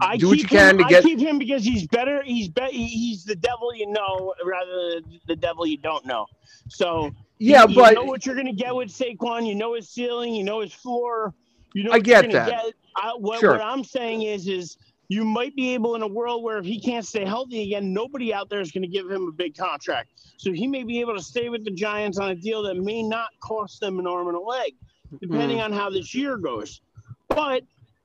I 0.00 0.16
do 0.16 0.28
what 0.28 0.38
you 0.38 0.44
can 0.44 0.78
him, 0.80 0.88
to 0.88 0.96
I 0.96 1.02
keep 1.02 1.18
him 1.18 1.38
because 1.38 1.62
he's 1.62 1.86
better. 1.86 2.22
He's 2.22 2.48
be, 2.48 2.70
He's 2.70 3.24
the 3.24 3.36
devil 3.36 3.74
you 3.74 3.86
know, 3.90 4.32
rather 4.46 4.94
than 4.94 5.20
the 5.26 5.36
devil 5.36 5.66
you 5.66 5.76
don't 5.76 6.06
know. 6.06 6.24
So 6.68 7.10
Yeah, 7.38 7.66
you, 7.66 7.74
but 7.74 7.90
you 7.90 7.96
know 7.96 8.04
what 8.04 8.24
you're 8.24 8.34
gonna 8.34 8.54
get 8.54 8.74
with 8.74 8.88
Saquon. 8.88 9.46
You 9.46 9.56
know 9.56 9.74
his 9.74 9.90
ceiling. 9.90 10.34
You 10.34 10.44
know 10.44 10.60
his 10.60 10.72
floor. 10.72 11.34
You 11.74 11.84
know 11.84 11.92
I 11.92 11.98
get 11.98 12.30
that. 12.32 12.48
Get. 12.50 12.74
I, 12.96 13.12
what, 13.16 13.40
Sure. 13.40 13.52
what 13.52 13.60
I'm 13.60 13.84
saying 13.84 14.22
is, 14.22 14.48
is 14.48 14.76
you 15.08 15.24
might 15.24 15.54
be 15.56 15.74
able 15.74 15.94
in 15.94 16.02
a 16.02 16.08
world 16.08 16.42
where 16.42 16.58
if 16.58 16.66
he 16.66 16.80
can't 16.80 17.06
stay 17.06 17.24
healthy 17.24 17.62
again, 17.62 17.92
nobody 17.92 18.32
out 18.32 18.50
there 18.50 18.60
is 18.60 18.72
going 18.72 18.82
to 18.82 18.88
give 18.88 19.10
him 19.10 19.28
a 19.28 19.32
big 19.32 19.56
contract. 19.56 20.10
So 20.36 20.52
he 20.52 20.66
may 20.66 20.82
be 20.82 21.00
able 21.00 21.16
to 21.16 21.22
stay 21.22 21.48
with 21.48 21.64
the 21.64 21.70
Giants 21.70 22.18
on 22.18 22.30
a 22.30 22.34
deal 22.34 22.62
that 22.64 22.76
may 22.76 23.02
not 23.02 23.30
cost 23.40 23.80
them 23.80 23.98
an 23.98 24.06
arm 24.06 24.28
and 24.28 24.36
a 24.36 24.40
leg, 24.40 24.74
depending 25.20 25.58
hmm. 25.58 25.64
on 25.64 25.72
how 25.72 25.90
this 25.90 26.14
year 26.14 26.36
goes. 26.36 26.80
But 27.28 27.62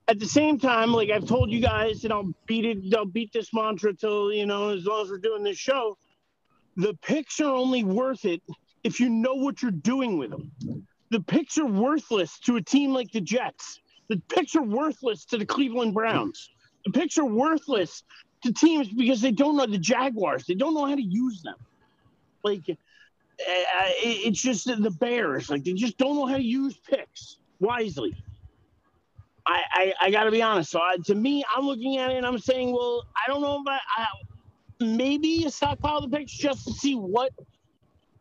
at 0.08 0.20
the 0.20 0.26
same 0.26 0.58
time, 0.60 0.94
like 0.94 1.10
I've 1.10 1.28
told 1.28 1.52
you 1.52 1.60
guys, 1.60 2.04
and 2.04 2.14
I'll 2.14 2.34
beat 2.46 2.66
it, 2.66 2.96
I'll 2.96 3.06
beat 3.06 3.34
this 3.34 3.54
mantra 3.54 3.94
till 3.94 4.32
you 4.32 4.46
know, 4.46 4.70
as 4.70 4.86
long 4.86 5.04
as 5.04 5.10
we're 5.10 5.18
doing 5.18 5.44
this 5.44 5.58
show. 5.58 5.98
The 6.76 6.96
picks 7.04 7.40
are 7.40 7.54
only 7.54 7.84
worth 7.84 8.26
it 8.26 8.42
if 8.84 9.00
you 9.00 9.10
know 9.10 9.36
what 9.36 9.62
you're 9.62 9.72
doing 9.72 10.18
with 10.18 10.32
them. 10.32 10.52
The 11.14 11.20
picks 11.20 11.60
are 11.60 11.68
worthless 11.68 12.40
to 12.40 12.56
a 12.56 12.62
team 12.62 12.92
like 12.92 13.12
the 13.12 13.22
Jets. 13.22 13.82
The 14.10 14.20
picks 14.30 14.56
are 14.56 14.64
worthless 14.64 15.26
to 15.26 15.38
the 15.38 15.46
Cleveland 15.46 15.94
Browns. 15.94 16.50
The 16.86 16.92
picks 16.92 17.20
are 17.20 17.26
worthless 17.26 18.02
to 18.42 18.52
teams 18.52 18.88
because 18.90 19.22
they 19.22 19.30
don't 19.30 19.56
know 19.56 19.68
the 19.68 19.78
Jaguars. 19.78 20.46
They 20.48 20.56
don't 20.56 20.74
know 20.74 20.88
how 20.88 20.96
to 20.96 21.04
use 21.04 21.44
them. 21.44 21.54
Like, 22.44 22.64
uh, 22.68 22.74
it's 23.40 24.42
just 24.42 24.66
the 24.66 24.90
Bears. 24.90 25.52
Like, 25.52 25.64
they 25.64 25.74
just 25.74 26.00
don't 26.00 26.16
know 26.16 26.26
how 26.26 26.38
to 26.38 26.44
use 26.44 26.76
picks 26.90 27.38
wisely. 27.60 28.16
I, 29.46 29.62
I, 29.72 29.94
I 30.02 30.10
got 30.10 30.24
to 30.24 30.32
be 30.32 30.42
honest. 30.42 30.72
So 30.72 30.80
I, 30.80 30.98
to 31.06 31.14
me, 31.14 31.44
I'm 31.56 31.66
looking 31.66 32.00
at 32.00 32.10
it 32.10 32.18
and 32.18 32.26
I'm 32.26 32.40
saying, 32.40 32.74
well, 32.74 33.04
I 33.16 33.30
don't 33.30 33.44
know 33.44 33.62
about 33.62 33.82
I, 33.96 34.08
maybe 34.80 35.46
a 35.46 35.52
stockpile 35.52 36.02
the 36.02 36.10
picks 36.10 36.32
just 36.32 36.66
to 36.66 36.74
see 36.74 36.96
what 36.96 37.32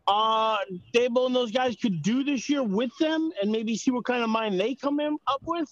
uh 0.07 0.59
Daboll 0.95 1.27
and 1.27 1.37
those 1.37 1.53
guys 1.53 1.77
could 1.77 2.03
do 2.03 2.25
this 2.25 2.49
year 2.49 2.63
with 2.63 2.91
them, 2.99 3.31
and 3.41 3.51
maybe 3.53 3.77
see 3.77 3.91
what 3.91 4.05
kind 4.05 4.23
of 4.23 4.29
mind 4.31 4.59
they 4.59 4.75
come 4.75 5.01
in 5.01 5.17
up 5.27 5.43
with. 5.45 5.71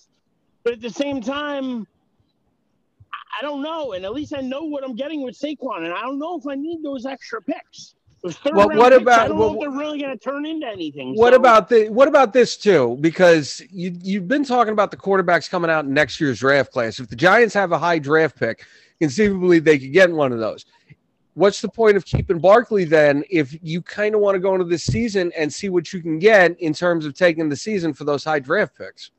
But 0.63 0.75
at 0.75 0.81
the 0.81 0.91
same 0.91 1.21
time, 1.21 1.87
I- 3.39 3.43
don't 3.43 3.63
know, 3.63 3.93
and 3.93 4.05
at 4.05 4.13
least 4.13 4.35
I 4.37 4.41
know 4.41 4.65
what 4.65 4.85
I'm 4.85 4.95
getting 4.95 5.23
with 5.23 5.39
Saquon, 5.39 5.85
and 5.85 5.93
I 5.95 6.03
don't 6.03 6.19
know 6.19 6.37
if 6.39 6.47
I 6.47 6.55
need 6.55 6.83
those 6.83 7.07
extra 7.07 7.41
picks. 7.41 7.95
Those 8.23 8.37
third 8.37 8.55
Well, 8.55 8.69
round 8.69 8.79
what 8.79 8.93
picks, 8.93 9.03
about- 9.03 9.21
I 9.21 9.29
don't 9.29 9.39
well, 9.39 9.49
know 9.53 9.55
if 9.55 9.61
they're 9.61 9.79
really 9.79 9.99
going 10.01 10.13
to 10.13 10.23
turn 10.23 10.45
into 10.45 10.67
anything. 10.67 11.15
What 11.15 11.33
So- 11.33 11.39
about 11.39 11.69
the 11.71 11.89
what 11.89 12.07
about 12.07 12.33
this 12.35 12.57
too? 12.57 12.99
Because 13.01 13.63
you 13.73 13.97
you've 14.03 14.29
been 14.29 14.45
talking 14.45 14.73
about 14.75 14.91
the 14.91 14.97
quarterbacks 14.97 15.49
coming 15.49 15.71
out 15.71 15.87
in 15.87 15.95
next 15.95 16.21
year's 16.21 16.41
draft 16.41 16.71
class. 16.71 17.01
If 17.01 17.09
the 17.09 17.17
Giants 17.17 17.55
have 17.55 17.73
a 17.73 17.79
high 17.79 17.99
draft 17.99 18.37
pick, 18.39 18.65
conceivably 19.01 19.59
they 19.59 19.79
could 19.79 19.93
get 19.93 20.13
one 20.13 20.33
of 20.33 20.39
those. 20.39 20.67
What's 21.35 21.61
the 21.61 21.69
point 21.69 21.97
of 21.97 22.05
keeping 22.05 22.39
Barkley 22.39 22.85
then 22.85 23.25
if 23.31 23.57
you 23.63 23.83
kind 23.83 24.15
of 24.15 24.21
want 24.21 24.35
to 24.35 24.41
go 24.41 24.55
into 24.55 24.67
this 24.67 24.85
season 24.85 25.33
and 25.37 25.53
see 25.53 25.69
what 25.69 25.93
you 25.93 26.01
can 26.01 26.19
get 26.19 26.59
in 26.61 26.73
terms 26.73 27.07
of 27.07 27.15
taking 27.15 27.49
the 27.49 27.57
season 27.57 27.93
for 27.93 28.05
those 28.05 28.25
high 28.25 28.41
draft 28.41 28.77
picks? 28.77 29.11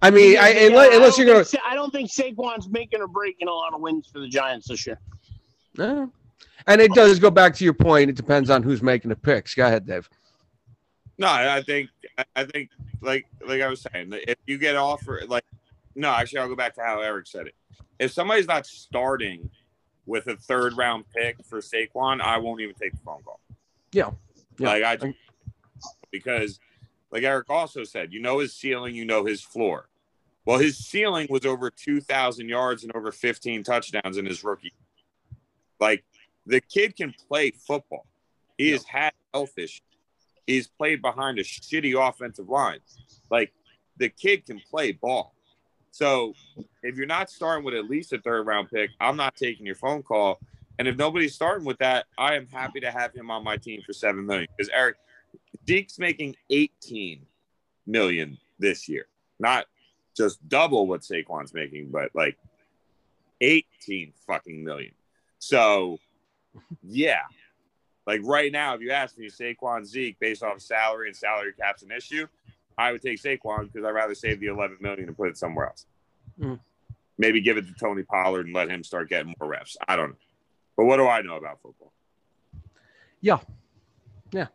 I 0.00 0.10
mean, 0.10 0.34
Yeah, 0.34 0.42
I, 0.42 0.48
yeah, 0.50 0.66
unless, 0.68 0.92
I 0.92 0.96
unless 0.96 1.18
you're 1.18 1.26
going 1.26 1.44
to. 1.44 1.60
I 1.66 1.74
don't 1.74 1.90
think 1.90 2.10
Saquon's 2.10 2.68
making 2.68 3.00
or 3.00 3.08
breaking 3.08 3.48
a 3.48 3.52
lot 3.52 3.74
of 3.74 3.80
wins 3.80 4.06
for 4.06 4.20
the 4.20 4.28
Giants 4.28 4.68
this 4.68 4.86
year. 4.86 4.98
to. 5.76 6.08
And 6.66 6.80
it 6.80 6.92
does 6.92 7.18
go 7.18 7.30
back 7.30 7.54
to 7.56 7.64
your 7.64 7.74
point. 7.74 8.10
It 8.10 8.16
depends 8.16 8.50
on 8.50 8.62
who's 8.62 8.82
making 8.82 9.08
the 9.08 9.16
picks. 9.16 9.54
Go 9.54 9.66
ahead, 9.66 9.86
Dave. 9.86 10.08
No, 11.16 11.26
I 11.26 11.56
I 11.56 11.62
think 11.62 11.90
I 12.36 12.44
think 12.44 12.70
like 13.00 13.26
like 13.44 13.60
I 13.60 13.66
was 13.66 13.84
saying, 13.92 14.12
if 14.12 14.36
you 14.46 14.56
get 14.56 14.76
offered 14.76 15.28
like 15.28 15.44
no, 15.96 16.10
actually 16.10 16.38
I'll 16.38 16.48
go 16.48 16.54
back 16.54 16.74
to 16.74 16.82
how 16.82 17.00
Eric 17.00 17.26
said 17.26 17.48
it. 17.48 17.54
If 17.98 18.12
somebody's 18.12 18.46
not 18.46 18.66
starting 18.66 19.50
with 20.08 20.26
a 20.26 20.36
third 20.36 20.76
round 20.76 21.04
pick 21.14 21.36
for 21.44 21.60
Saquon, 21.60 22.20
I 22.20 22.38
won't 22.38 22.60
even 22.60 22.74
take 22.74 22.92
the 22.92 22.98
phone 23.04 23.22
call. 23.22 23.40
Yeah. 23.92 24.10
Yeah. 24.58 24.68
Like 24.68 24.82
I 24.82 25.14
because 26.10 26.58
like 27.12 27.22
Eric 27.22 27.48
also 27.50 27.84
said, 27.84 28.12
you 28.12 28.20
know 28.20 28.38
his 28.38 28.54
ceiling, 28.54 28.94
you 28.94 29.04
know 29.04 29.24
his 29.24 29.42
floor. 29.42 29.88
Well, 30.44 30.58
his 30.58 30.78
ceiling 30.78 31.26
was 31.28 31.44
over 31.44 31.70
2,000 31.70 32.48
yards 32.48 32.82
and 32.82 32.94
over 32.96 33.12
15 33.12 33.62
touchdowns 33.62 34.16
in 34.16 34.24
his 34.24 34.42
rookie. 34.42 34.72
Like 35.78 36.04
the 36.46 36.60
kid 36.60 36.96
can 36.96 37.14
play 37.28 37.50
football. 37.50 38.06
He 38.56 38.70
has 38.70 38.84
had 38.84 39.12
health 39.34 39.52
issues. 39.58 39.82
He's 40.46 40.66
played 40.66 41.02
behind 41.02 41.38
a 41.38 41.44
shitty 41.44 41.94
offensive 42.08 42.48
line. 42.48 42.80
Like 43.30 43.52
the 43.98 44.08
kid 44.08 44.46
can 44.46 44.60
play 44.70 44.92
ball. 44.92 45.34
So 45.90 46.34
if 46.82 46.96
you're 46.96 47.06
not 47.06 47.30
starting 47.30 47.64
with 47.64 47.74
at 47.74 47.88
least 47.88 48.12
a 48.12 48.18
third 48.18 48.46
round 48.46 48.70
pick, 48.70 48.90
I'm 49.00 49.16
not 49.16 49.36
taking 49.36 49.66
your 49.66 49.74
phone 49.74 50.02
call. 50.02 50.38
And 50.78 50.86
if 50.86 50.96
nobody's 50.96 51.34
starting 51.34 51.64
with 51.64 51.78
that, 51.78 52.06
I 52.16 52.36
am 52.36 52.46
happy 52.46 52.80
to 52.80 52.90
have 52.90 53.12
him 53.12 53.30
on 53.30 53.42
my 53.42 53.56
team 53.56 53.82
for 53.84 53.92
seven 53.92 54.26
million. 54.26 54.46
Because 54.56 54.70
Eric 54.72 54.96
Zeke's 55.66 55.98
making 55.98 56.36
18 56.50 57.26
million 57.86 58.38
this 58.58 58.88
year. 58.88 59.06
Not 59.40 59.66
just 60.16 60.46
double 60.48 60.86
what 60.86 61.00
Saquon's 61.00 61.52
making, 61.52 61.90
but 61.90 62.10
like 62.14 62.38
18 63.40 64.12
fucking 64.26 64.64
million. 64.64 64.92
So 65.38 65.98
yeah. 66.82 67.22
Like 68.06 68.20
right 68.24 68.50
now, 68.50 68.74
if 68.74 68.80
you 68.80 68.90
ask 68.90 69.18
me 69.18 69.28
Saquon 69.28 69.84
Zeke 69.84 70.18
based 70.18 70.42
off 70.42 70.60
salary 70.60 71.08
and 71.08 71.16
salary 71.16 71.52
cap's 71.58 71.82
an 71.82 71.90
issue, 71.90 72.26
I 72.78 72.92
would 72.92 73.02
take 73.02 73.20
Saquon 73.20 73.70
because 73.70 73.84
I'd 73.84 73.90
rather 73.90 74.14
save 74.14 74.38
the 74.40 74.46
11 74.46 74.78
million 74.80 75.08
and 75.08 75.16
put 75.16 75.28
it 75.28 75.36
somewhere 75.36 75.66
else. 75.66 75.84
Mm. 76.40 76.60
Maybe 77.18 77.40
give 77.40 77.56
it 77.56 77.66
to 77.66 77.74
Tony 77.74 78.04
Pollard 78.04 78.46
and 78.46 78.54
let 78.54 78.70
him 78.70 78.84
start 78.84 79.10
getting 79.10 79.34
more 79.40 79.50
reps. 79.50 79.76
I 79.86 79.96
don't 79.96 80.10
know. 80.10 80.16
But 80.76 80.84
what 80.84 80.98
do 80.98 81.08
I 81.08 81.20
know 81.22 81.36
about 81.36 81.60
football? 81.60 81.92
Yeah. 83.20 83.38
Yeah. 84.32 84.46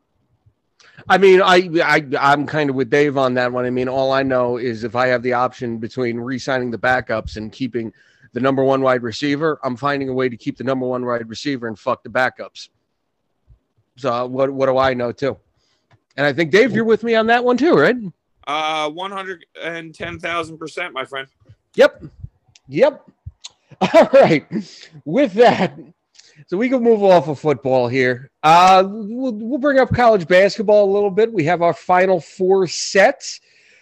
I 1.09 1.17
mean, 1.17 1.41
I, 1.41 1.69
I 1.84 2.05
I'm 2.17 2.45
kind 2.45 2.69
of 2.69 2.78
with 2.78 2.89
Dave 2.89 3.17
on 3.17 3.34
that 3.34 3.51
one. 3.51 3.65
I 3.65 3.69
mean, 3.69 3.89
all 3.89 4.13
I 4.13 4.24
know 4.24 4.57
is 4.57 4.86
if 4.86 4.95
I 4.95 5.07
have 5.07 5.21
the 5.21 5.34
option 5.34 5.78
between 5.80 6.17
re-signing 6.17 6.71
the 6.71 6.78
backups 6.78 7.36
and 7.36 7.51
keeping 7.51 7.91
the 8.32 8.39
number 8.39 8.63
one 8.63 8.82
wide 8.82 9.03
receiver, 9.03 9.59
I'm 9.63 9.76
finding 9.76 10.07
a 10.07 10.13
way 10.13 10.30
to 10.30 10.38
keep 10.38 10.57
the 10.57 10.63
number 10.63 10.86
one 10.86 11.05
wide 11.05 11.28
receiver 11.28 11.67
and 11.67 11.78
fuck 11.78 12.03
the 12.03 12.09
backups. 12.09 12.69
So 13.97 14.26
what 14.28 14.51
what 14.51 14.67
do 14.67 14.78
I 14.78 14.93
know 14.93 15.11
too? 15.11 15.38
And 16.16 16.26
I 16.26 16.34
think 16.34 16.51
Dave, 16.51 16.74
you're 16.74 16.86
with 16.86 17.03
me 17.03 17.16
on 17.16 17.28
that 17.28 17.43
one 17.43 17.57
too, 17.57 17.74
right? 17.74 17.95
Uh, 18.45 18.89
110,000%, 18.89 20.93
my 20.93 21.05
friend. 21.05 21.28
Yep. 21.76 22.03
Yep. 22.68 23.09
All 23.93 24.09
right. 24.14 24.45
With 25.05 25.34
that, 25.34 25.78
so 26.47 26.57
we 26.57 26.70
can 26.70 26.84
move 26.84 27.03
off 27.03 27.28
of 27.28 27.39
football 27.39 27.88
here. 27.88 28.30
Uh, 28.43 28.84
we'll, 28.88 29.34
we'll 29.34 29.57
bring 29.59 29.80
up 29.80 29.93
college 29.93 30.28
basketball 30.28 30.89
a 30.89 30.91
little 30.93 31.09
bit. 31.09 31.32
We 31.32 31.43
have 31.45 31.61
our 31.61 31.74
final 31.74 32.20
four 32.20 32.68
sets. 32.68 33.39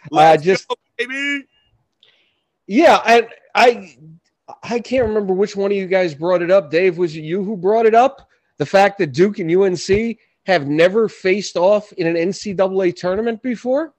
Let's 0.10 0.44
just- 0.44 0.68
go, 0.68 0.76
baby. 0.98 1.46
Yeah, 2.68 3.02
and 3.06 3.28
I 3.54 3.98
I 4.64 4.80
can't 4.80 5.08
remember 5.08 5.34
which 5.34 5.56
one 5.58 5.72
of 5.72 5.78
you 5.78 5.88
guys 5.88 6.16
brought 6.16 6.42
it 6.42 6.50
up. 6.52 6.72
Dave, 6.72 6.98
was 6.98 7.16
it 7.16 7.22
you 7.22 7.44
who 7.44 7.58
brought 7.58 7.86
it 7.86 7.96
up? 7.96 8.30
The 8.58 8.66
fact 8.66 8.98
that 9.00 9.12
Duke 9.12 9.40
and 9.40 9.52
UNC 9.52 10.18
have 10.46 10.68
never 10.68 11.08
faced 11.08 11.56
off 11.56 11.92
in 11.94 12.08
an 12.08 12.16
NCAA 12.16 12.96
tournament 12.96 13.42
before? 13.42 13.94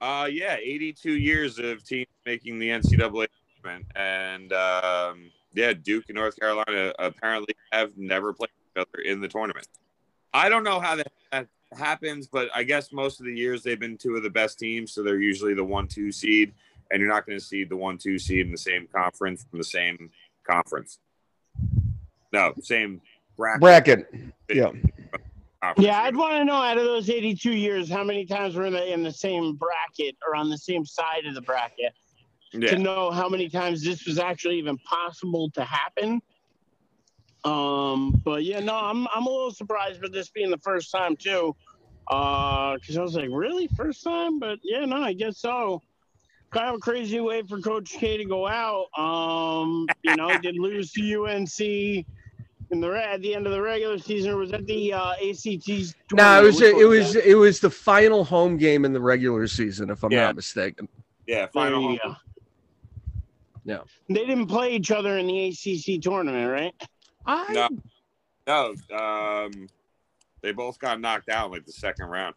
Uh, 0.00 0.28
yeah, 0.30 0.56
82 0.56 1.12
years 1.12 1.58
of 1.58 1.84
teams 1.84 2.08
making 2.26 2.58
the 2.58 2.68
NCAA 2.68 3.28
tournament. 3.62 3.86
And 3.94 4.52
um, 4.52 5.30
yeah, 5.54 5.72
Duke 5.72 6.04
and 6.08 6.16
North 6.16 6.38
Carolina 6.38 6.92
apparently 6.98 7.54
have 7.72 7.96
never 7.96 8.32
played 8.32 8.50
each 8.76 8.82
other 8.82 9.02
in 9.02 9.20
the 9.20 9.28
tournament. 9.28 9.66
I 10.32 10.48
don't 10.48 10.64
know 10.64 10.80
how 10.80 10.96
that, 10.96 11.12
that 11.30 11.46
happens, 11.72 12.26
but 12.26 12.48
I 12.54 12.64
guess 12.64 12.92
most 12.92 13.20
of 13.20 13.26
the 13.26 13.36
years 13.36 13.62
they've 13.62 13.78
been 13.78 13.96
two 13.96 14.16
of 14.16 14.22
the 14.22 14.30
best 14.30 14.58
teams. 14.58 14.92
So 14.92 15.02
they're 15.02 15.20
usually 15.20 15.54
the 15.54 15.64
one 15.64 15.88
two 15.88 16.10
seed. 16.10 16.52
And 16.90 17.00
you're 17.00 17.08
not 17.08 17.26
going 17.26 17.38
to 17.38 17.44
see 17.44 17.64
the 17.64 17.76
one 17.76 17.98
two 17.98 18.18
seed 18.18 18.46
in 18.46 18.52
the 18.52 18.58
same 18.58 18.86
conference 18.94 19.46
from 19.48 19.58
the 19.58 19.64
same 19.64 20.10
conference. 20.48 20.98
No, 22.32 22.52
same 22.60 23.00
bracket. 23.36 23.60
Bracket. 23.60 24.06
Yeah. 24.50 24.72
Yeah, 25.78 26.00
I'd 26.00 26.16
want 26.16 26.34
to 26.34 26.44
know 26.44 26.54
out 26.56 26.78
of 26.78 26.84
those 26.84 27.08
82 27.10 27.52
years, 27.52 27.90
how 27.90 28.04
many 28.04 28.24
times 28.26 28.56
we're 28.56 28.66
in 28.66 28.72
the 28.72 28.92
in 28.92 29.02
the 29.02 29.12
same 29.12 29.56
bracket 29.56 30.16
or 30.26 30.34
on 30.34 30.50
the 30.50 30.58
same 30.58 30.84
side 30.84 31.26
of 31.26 31.34
the 31.34 31.42
bracket 31.42 31.92
Yeah. 32.52 32.70
to 32.70 32.78
know 32.78 33.10
how 33.10 33.28
many 33.28 33.48
times 33.48 33.82
this 33.82 34.06
was 34.06 34.18
actually 34.18 34.58
even 34.58 34.78
possible 34.78 35.50
to 35.50 35.64
happen. 35.64 36.20
Um, 37.44 38.22
but 38.24 38.44
yeah, 38.44 38.60
no, 38.60 38.74
I'm 38.74 39.06
I'm 39.14 39.26
a 39.26 39.30
little 39.30 39.50
surprised 39.50 40.00
with 40.00 40.12
this 40.12 40.30
being 40.30 40.50
the 40.50 40.58
first 40.58 40.90
time 40.90 41.16
too. 41.16 41.54
Uh, 42.08 42.74
because 42.74 42.98
I 42.98 43.02
was 43.02 43.14
like, 43.14 43.30
really, 43.30 43.66
first 43.76 44.04
time? 44.04 44.38
But 44.38 44.58
yeah, 44.62 44.84
no, 44.84 44.96
I 45.02 45.12
guess 45.14 45.38
so. 45.38 45.82
Kind 46.50 46.68
of 46.68 46.74
a 46.76 46.78
crazy 46.78 47.18
way 47.20 47.42
for 47.42 47.58
Coach 47.60 47.90
K 47.90 48.16
to 48.18 48.24
go 48.24 48.46
out. 48.46 48.86
Um, 48.98 49.86
you 50.02 50.14
know, 50.14 50.38
did 50.38 50.56
lose 50.56 50.92
to 50.92 51.24
UNC 51.24 52.06
in 52.74 52.80
the 52.80 52.90
at 52.90 53.22
the 53.22 53.34
end 53.34 53.46
of 53.46 53.52
the 53.52 53.62
regular 53.62 53.98
season, 53.98 54.32
or 54.32 54.36
was 54.36 54.50
that 54.50 54.66
the 54.66 54.92
uh, 54.92 55.12
ACC's? 55.22 55.94
No, 56.12 56.40
it 56.42 56.44
was 56.44 56.60
Which 56.60 56.74
it 56.74 56.86
was 56.86 57.12
that? 57.14 57.28
it 57.28 57.34
was 57.36 57.60
the 57.60 57.70
final 57.70 58.24
home 58.24 58.56
game 58.58 58.84
in 58.84 58.92
the 58.92 59.00
regular 59.00 59.46
season, 59.46 59.88
if 59.90 60.02
I'm 60.02 60.12
Yeah. 60.12 60.26
not 60.26 60.36
mistaken. 60.36 60.88
Yeah. 61.26 61.46
Final 61.46 61.80
you 61.92 61.98
home. 61.98 61.98
go. 62.02 62.16
Yeah. 63.64 63.78
They 64.08 64.26
didn't 64.26 64.48
play 64.48 64.74
each 64.74 64.90
other 64.90 65.16
in 65.16 65.26
the 65.26 65.48
ACC 65.48 66.02
tournament, 66.02 66.50
right? 66.50 66.74
I 67.24 67.52
No. 68.46 68.74
No. 68.90 68.96
Um, 68.96 69.68
they 70.42 70.52
both 70.52 70.78
got 70.78 71.00
knocked 71.00 71.30
out 71.30 71.50
like 71.50 71.64
the 71.64 71.72
second 71.72 72.06
round. 72.06 72.34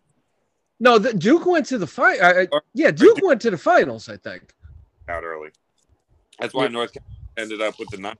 no, 0.79 0.97
the, 0.99 1.13
Duke 1.13 1.45
went 1.45 1.65
to 1.65 1.77
the 1.77 1.87
final. 1.87 2.47
Or- 2.51 2.61
Yeah, 2.73 2.91
Duke 2.91 3.19
went 3.23 3.41
to 3.41 3.51
the 3.51 3.57
finals, 3.57 4.07
I 4.07 4.15
think. 4.17 4.53
out 5.09 5.23
early. 5.23 5.49
That's 6.39 6.53
why 6.53 6.63
Yeah. 6.63 6.69
North 6.69 6.93
Carolina 6.93 7.15
ended 7.37 7.61
up 7.61 7.79
with 7.79 7.89
the 7.89 7.97
nine 7.97 8.15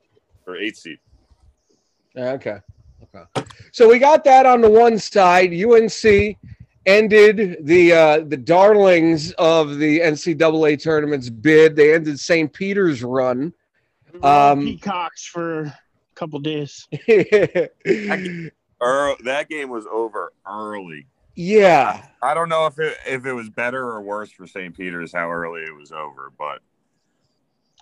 or 0.45 0.57
eight 0.57 0.75
seed. 0.75 0.99
Yeah, 2.15 2.31
Okay. 2.31 2.59
Okay. 3.15 3.47
So 3.71 3.87
we 3.87 3.99
got 3.99 4.23
that 4.23 4.45
on 4.45 4.61
the 4.61 4.69
one 4.69 4.97
side. 4.97 5.53
UNC 5.53 6.37
ended 6.85 7.57
the 7.61 7.93
uh, 7.93 8.19
the 8.19 8.37
darlings 8.37 9.31
of 9.33 9.77
the 9.77 9.99
NCAA 9.99 10.81
tournament's 10.81 11.29
bid. 11.29 11.75
They 11.75 11.93
ended 11.93 12.19
St. 12.19 12.51
Peter's 12.51 13.03
run. 13.03 13.53
Um, 14.23 14.61
Peacocks 14.61 15.25
for 15.25 15.63
a 15.63 15.79
couple 16.15 16.39
days. 16.39 16.87
Earl, 18.81 19.15
that 19.23 19.49
game 19.49 19.69
was 19.69 19.85
over 19.91 20.33
early. 20.47 21.05
yeah. 21.35 22.05
I 22.21 22.33
don't 22.33 22.49
know 22.49 22.65
if 22.65 22.79
it 22.79 22.97
if 23.05 23.25
it 23.25 23.33
was 23.33 23.49
better 23.49 23.83
or 23.83 24.01
worse 24.01 24.31
for 24.31 24.47
St. 24.47 24.75
Peter's 24.75 25.13
how 25.13 25.29
early 25.31 25.61
it 25.61 25.75
was 25.75 25.91
over, 25.91 26.31
but 26.37 26.61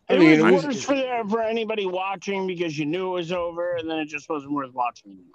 I 0.09 0.13
It 0.13 0.19
mean, 0.19 0.29
was 0.29 0.39
it 0.39 0.53
was- 0.53 0.65
worse 0.65 0.83
for 0.83 1.29
for 1.29 1.41
anybody 1.41 1.85
watching 1.85 2.45
because 2.47 2.77
you 2.77 2.85
knew 2.85 3.07
it 3.09 3.13
was 3.13 3.31
over, 3.31 3.75
and 3.75 3.89
then 3.89 3.99
it 3.99 4.07
just 4.07 4.29
wasn't 4.29 4.51
worth 4.53 4.73
watching 4.73 5.11
anymore. 5.11 5.31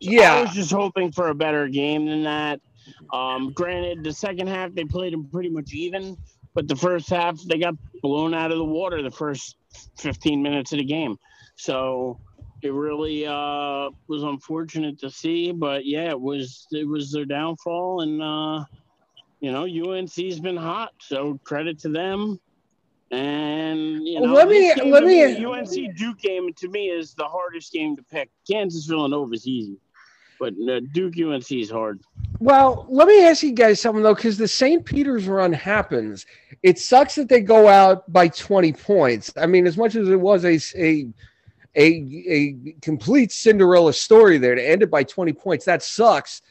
So 0.00 0.10
I 0.38 0.42
was 0.42 0.52
just 0.52 0.72
hoping 0.72 1.12
for 1.12 1.28
a 1.28 1.34
better 1.34 1.68
game 1.68 2.06
than 2.06 2.22
that. 2.24 2.60
Um, 3.12 3.52
granted, 3.52 4.02
the 4.02 4.12
second 4.12 4.48
half 4.48 4.72
they 4.74 4.84
played 4.84 5.12
them 5.12 5.26
pretty 5.30 5.48
much 5.50 5.72
even, 5.74 6.16
but 6.54 6.66
the 6.66 6.74
first 6.74 7.08
half 7.10 7.40
they 7.42 7.58
got 7.58 7.74
blown 8.02 8.34
out 8.34 8.50
of 8.50 8.58
the 8.58 8.64
water 8.64 9.00
the 9.02 9.10
first 9.10 9.56
15 9.98 10.42
minutes 10.42 10.72
of 10.72 10.78
the 10.78 10.84
game. 10.84 11.16
So 11.54 12.18
it 12.62 12.72
really 12.72 13.26
uh, 13.26 13.90
was 14.08 14.22
unfortunate 14.24 14.98
to 15.00 15.10
see, 15.10 15.52
but 15.52 15.84
yeah, 15.86 16.08
it 16.08 16.20
was 16.20 16.66
it 16.72 16.88
was 16.88 17.12
their 17.12 17.24
downfall, 17.26 18.00
and 18.00 18.20
uh, 18.22 18.64
you 19.40 19.52
know 19.52 19.64
UNC's 19.66 20.40
been 20.40 20.56
hot, 20.56 20.92
so 20.98 21.38
credit 21.44 21.78
to 21.80 21.88
them. 21.90 22.40
And 23.12 24.06
you 24.06 24.20
know, 24.20 24.32
Let 24.32 24.48
me- 24.48 24.74
let 24.90 25.04
me- 25.04 25.34
the 25.34 25.46
UNC 25.46 25.94
Duke 25.96 26.18
game 26.18 26.52
to 26.54 26.68
me 26.68 26.88
is 26.88 27.12
the 27.14 27.24
hardest 27.24 27.72
game 27.72 27.94
to 27.96 28.02
pick. 28.02 28.30
Kansas 28.50 28.86
Villanova 28.86 29.34
is 29.34 29.46
easy, 29.46 29.76
but 30.40 30.54
uh, 30.68 30.80
Duke 30.92 31.14
UNC 31.18 31.52
is 31.52 31.70
hard. 31.70 32.00
Well, 32.40 32.86
let 32.88 33.06
me 33.06 33.22
ask 33.24 33.42
you 33.42 33.52
guys 33.52 33.80
something 33.80 34.02
though, 34.02 34.14
because 34.14 34.38
the 34.38 34.48
St. 34.48 34.82
Peter's 34.84 35.28
run 35.28 35.52
happens. 35.52 36.24
It 36.62 36.78
sucks 36.78 37.14
that 37.16 37.28
they 37.28 37.40
go 37.40 37.68
out 37.68 38.10
by 38.10 38.28
20 38.28 38.72
points. 38.72 39.30
I 39.36 39.44
mean, 39.46 39.66
as 39.66 39.76
much 39.76 39.94
as 39.94 40.08
it 40.08 40.18
was 40.18 40.44
a, 40.46 40.58
a 40.76 41.06
a, 41.76 42.14
a 42.28 42.72
complete 42.82 43.30
Cinderella 43.32 43.92
story 43.92 44.38
there 44.38 44.54
to 44.54 44.62
end 44.66 44.82
it 44.82 44.90
by 44.90 45.04
20 45.04 45.32
points. 45.34 45.64
That 45.66 45.82
sucks. 45.82 46.42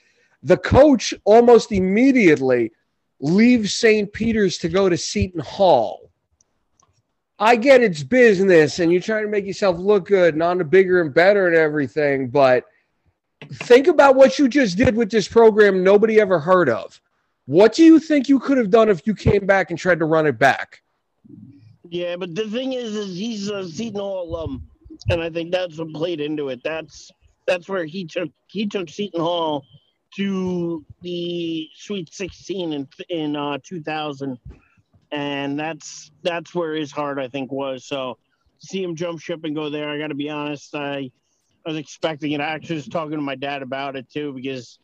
The 0.44 0.58
coach 0.58 1.14
almost 1.26 1.72
immediately 1.72 2.72
leaves 3.20 3.76
St. 3.76 4.12
Peter's 4.14 4.58
to 4.60 4.70
go 4.70 4.90
to 4.90 4.98
Seton 4.98 5.42
Hall. 5.42 6.11
I 7.42 7.56
get 7.56 7.82
it's 7.82 8.04
business 8.04 8.78
and 8.78 8.92
you're 8.92 9.02
trying 9.02 9.24
to 9.24 9.30
make 9.30 9.48
yourself 9.48 9.80
look 9.80 10.06
good 10.06 10.36
and 10.36 10.44
on 10.44 10.60
the 10.60 10.64
bigger 10.64 11.02
and 11.02 11.12
better 11.12 11.48
and 11.48 11.56
everything, 11.56 12.28
but 12.28 12.66
think 13.52 13.88
about 13.88 14.16
what 14.16 14.38
you 14.38 14.48
just 14.48 14.78
did 14.78 14.96
with 14.96 15.10
this 15.10 15.28
program 15.28 15.84
nobody 15.84 16.22
ever 16.22 16.38
heard 16.38 16.70
of. 16.70 17.02
What 17.48 17.74
do 17.74 17.84
you 17.84 17.98
think 17.98 18.30
you 18.30 18.40
could 18.40 18.60
have 18.60 18.70
done 18.70 18.90
if 18.90 19.08
you 19.08 19.16
came 19.16 19.48
back 19.48 19.72
and 19.72 19.80
tried 19.80 19.98
to 20.00 20.06
run 20.06 20.28
it 20.28 20.38
back? 20.38 20.84
Yeah, 21.90 22.16
but 22.16 22.36
the 22.36 22.48
thing 22.48 22.74
is, 22.74 22.96
is 22.96 23.18
he's 23.18 23.50
a 23.50 23.68
Seton 23.68 24.00
Hall 24.00 24.30
alum, 24.30 24.70
and 25.10 25.20
I 25.20 25.32
think 25.32 25.52
that's 25.52 25.80
what 25.80 25.92
played 25.94 26.22
into 26.22 26.50
it. 26.50 26.62
That's 26.64 27.12
that's 27.48 27.68
where 27.68 27.86
he 27.86 28.06
took 28.06 28.30
he 28.48 28.68
took 28.68 28.88
Seton 28.88 29.20
Hall 29.20 29.66
to 30.16 30.86
the 31.02 31.68
Sweet 31.76 32.14
16 32.14 32.72
in 32.72 32.88
in 33.10 33.36
uh, 33.36 33.58
2000, 33.64 34.38
and 35.12 35.60
that's 35.60 36.12
that's 36.24 36.56
where 36.56 36.74
his 36.74 36.92
heart 36.92 37.20
I 37.20 37.28
think 37.28 37.52
was. 37.52 37.86
So 37.86 38.18
see 38.60 38.84
him 38.84 38.96
jump 38.96 39.20
ship 39.20 39.42
and 39.44 39.56
go 39.56 39.70
there. 39.70 39.90
I 39.90 39.98
got 39.98 40.08
to 40.08 40.16
be 40.16 40.30
honest, 40.30 40.76
I 40.76 41.12
I 41.66 41.70
was 41.70 41.78
expecting 41.78 42.32
it. 42.32 42.42
I 42.42 42.46
actually 42.46 42.76
was 42.76 42.88
talking 42.88 43.18
to 43.18 43.22
my 43.22 43.36
dad 43.36 43.62
about 43.62 43.96
it 43.96 44.10
too 44.10 44.34
because 44.34 44.80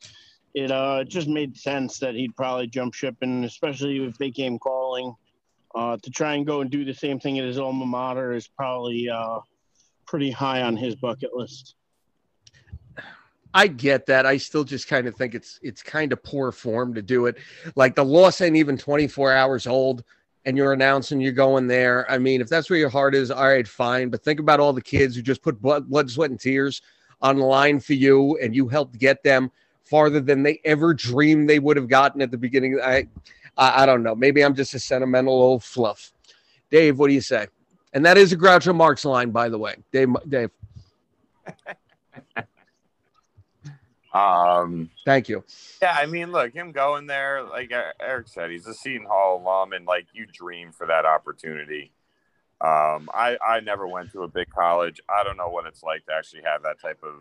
it 0.53 0.71
uh 0.71 0.99
it 1.01 1.09
just 1.09 1.27
made 1.27 1.57
sense 1.57 1.99
that 1.99 2.15
he'd 2.15 2.35
probably 2.35 2.67
jump 2.67 2.93
ship, 2.93 3.15
and 3.21 3.45
especially 3.45 4.03
if 4.05 4.17
they 4.17 4.31
came 4.31 4.59
calling 4.59 5.13
uh, 5.75 5.97
to 6.01 6.09
try 6.09 6.33
and 6.33 6.45
go 6.45 6.61
and 6.61 6.71
do 6.71 6.85
the 6.85 6.93
same 6.93 7.19
thing 7.19 7.37
at 7.39 7.45
his 7.45 7.59
alma 7.59 7.85
mater 7.85 8.33
is 8.33 8.47
probably 8.47 9.09
uh, 9.09 9.39
pretty 10.07 10.31
high 10.31 10.61
on 10.61 10.75
his 10.75 10.95
bucket 10.95 11.33
list. 11.33 11.75
I 13.53 13.67
get 13.67 14.05
that. 14.07 14.25
I 14.25 14.37
still 14.37 14.63
just 14.63 14.87
kind 14.87 15.07
of 15.07 15.15
think 15.15 15.33
it's 15.33 15.59
it's 15.63 15.81
kind 15.81 16.11
of 16.13 16.21
poor 16.23 16.51
form 16.51 16.93
to 16.93 17.01
do 17.01 17.25
it. 17.25 17.37
Like 17.75 17.95
the 17.95 18.05
loss 18.05 18.41
ain't 18.41 18.55
even 18.55 18.77
24 18.77 19.33
hours 19.33 19.67
old 19.67 20.03
and 20.47 20.55
you're 20.55 20.71
announcing 20.71 21.19
you're 21.19 21.33
going 21.33 21.67
there. 21.67 22.09
I 22.09 22.17
mean, 22.17 22.39
if 22.39 22.47
that's 22.47 22.69
where 22.69 22.79
your 22.79 22.89
heart 22.89 23.13
is, 23.13 23.31
all 23.31 23.49
right, 23.49 23.67
fine. 23.67 24.09
But 24.09 24.23
think 24.23 24.39
about 24.39 24.61
all 24.61 24.71
the 24.71 24.81
kids 24.81 25.13
who 25.13 25.21
just 25.21 25.41
put 25.41 25.61
blood, 25.61 25.89
blood 25.89 26.09
sweat, 26.09 26.29
and 26.29 26.39
tears 26.39 26.81
on 27.21 27.35
the 27.35 27.43
line 27.43 27.81
for 27.81 27.93
you, 27.93 28.39
and 28.41 28.55
you 28.55 28.69
helped 28.69 28.97
get 28.97 29.21
them 29.23 29.51
farther 29.83 30.21
than 30.21 30.43
they 30.43 30.61
ever 30.63 30.93
dreamed 30.93 31.49
they 31.49 31.59
would 31.59 31.75
have 31.75 31.89
gotten 31.89 32.21
at 32.21 32.31
the 32.31 32.37
beginning. 32.37 32.79
I, 32.81 33.09
I, 33.57 33.83
I 33.83 33.85
don't 33.85 34.03
know. 34.03 34.15
Maybe 34.15 34.41
I'm 34.41 34.55
just 34.55 34.73
a 34.73 34.79
sentimental 34.79 35.33
old 35.33 35.65
fluff. 35.65 36.13
Dave, 36.71 36.97
what 36.97 37.09
do 37.09 37.13
you 37.13 37.21
say? 37.21 37.47
And 37.91 38.05
that 38.05 38.17
is 38.17 38.31
a 38.31 38.37
Groucho 38.37 38.73
Marx 38.73 39.03
line, 39.03 39.31
by 39.31 39.49
the 39.49 39.57
way. 39.57 39.75
Dave, 39.91 40.15
Dave. 40.29 40.49
Um, 44.13 44.89
Thank 45.05 45.29
you. 45.29 45.43
yeah, 45.81 45.95
I 45.99 46.05
mean, 46.05 46.31
look, 46.31 46.53
him 46.53 46.71
going 46.71 47.07
there, 47.07 47.43
like 47.43 47.71
Eric 47.99 48.27
said, 48.27 48.51
he's 48.51 48.67
a 48.67 48.73
Seton 48.73 49.05
Hall 49.05 49.41
alum, 49.41 49.73
and 49.73 49.85
like 49.85 50.07
you 50.13 50.25
dream 50.25 50.71
for 50.71 50.87
that 50.87 51.05
opportunity. 51.05 51.91
Um, 52.59 53.09
I 53.13 53.37
I 53.45 53.59
never 53.59 53.87
went 53.87 54.11
to 54.13 54.23
a 54.23 54.27
big 54.27 54.49
college. 54.49 54.99
I 55.09 55.23
don't 55.23 55.37
know 55.37 55.49
what 55.49 55.67
it's 55.67 55.83
like 55.83 56.05
to 56.05 56.13
actually 56.13 56.41
have 56.43 56.63
that 56.63 56.81
type 56.81 56.99
of 57.03 57.13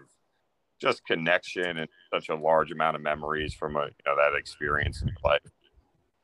just 0.80 1.04
connection 1.04 1.78
and 1.78 1.88
such 2.12 2.28
a 2.28 2.34
large 2.34 2.70
amount 2.70 2.96
of 2.96 3.02
memories 3.02 3.52
from 3.52 3.76
a 3.76 3.84
you 3.84 4.04
know 4.06 4.16
that 4.16 4.36
experience 4.38 5.02
in 5.02 5.10
life. 5.24 5.40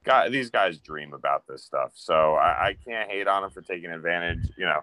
Guy, 0.04 0.28
these 0.30 0.50
guys 0.50 0.78
dream 0.78 1.12
about 1.12 1.46
this 1.46 1.62
stuff, 1.62 1.92
so 1.94 2.34
I, 2.34 2.68
I 2.68 2.76
can't 2.84 3.10
hate 3.10 3.28
on 3.28 3.42
them 3.42 3.50
for 3.50 3.60
taking 3.60 3.90
advantage. 3.90 4.50
You 4.56 4.64
know, 4.64 4.80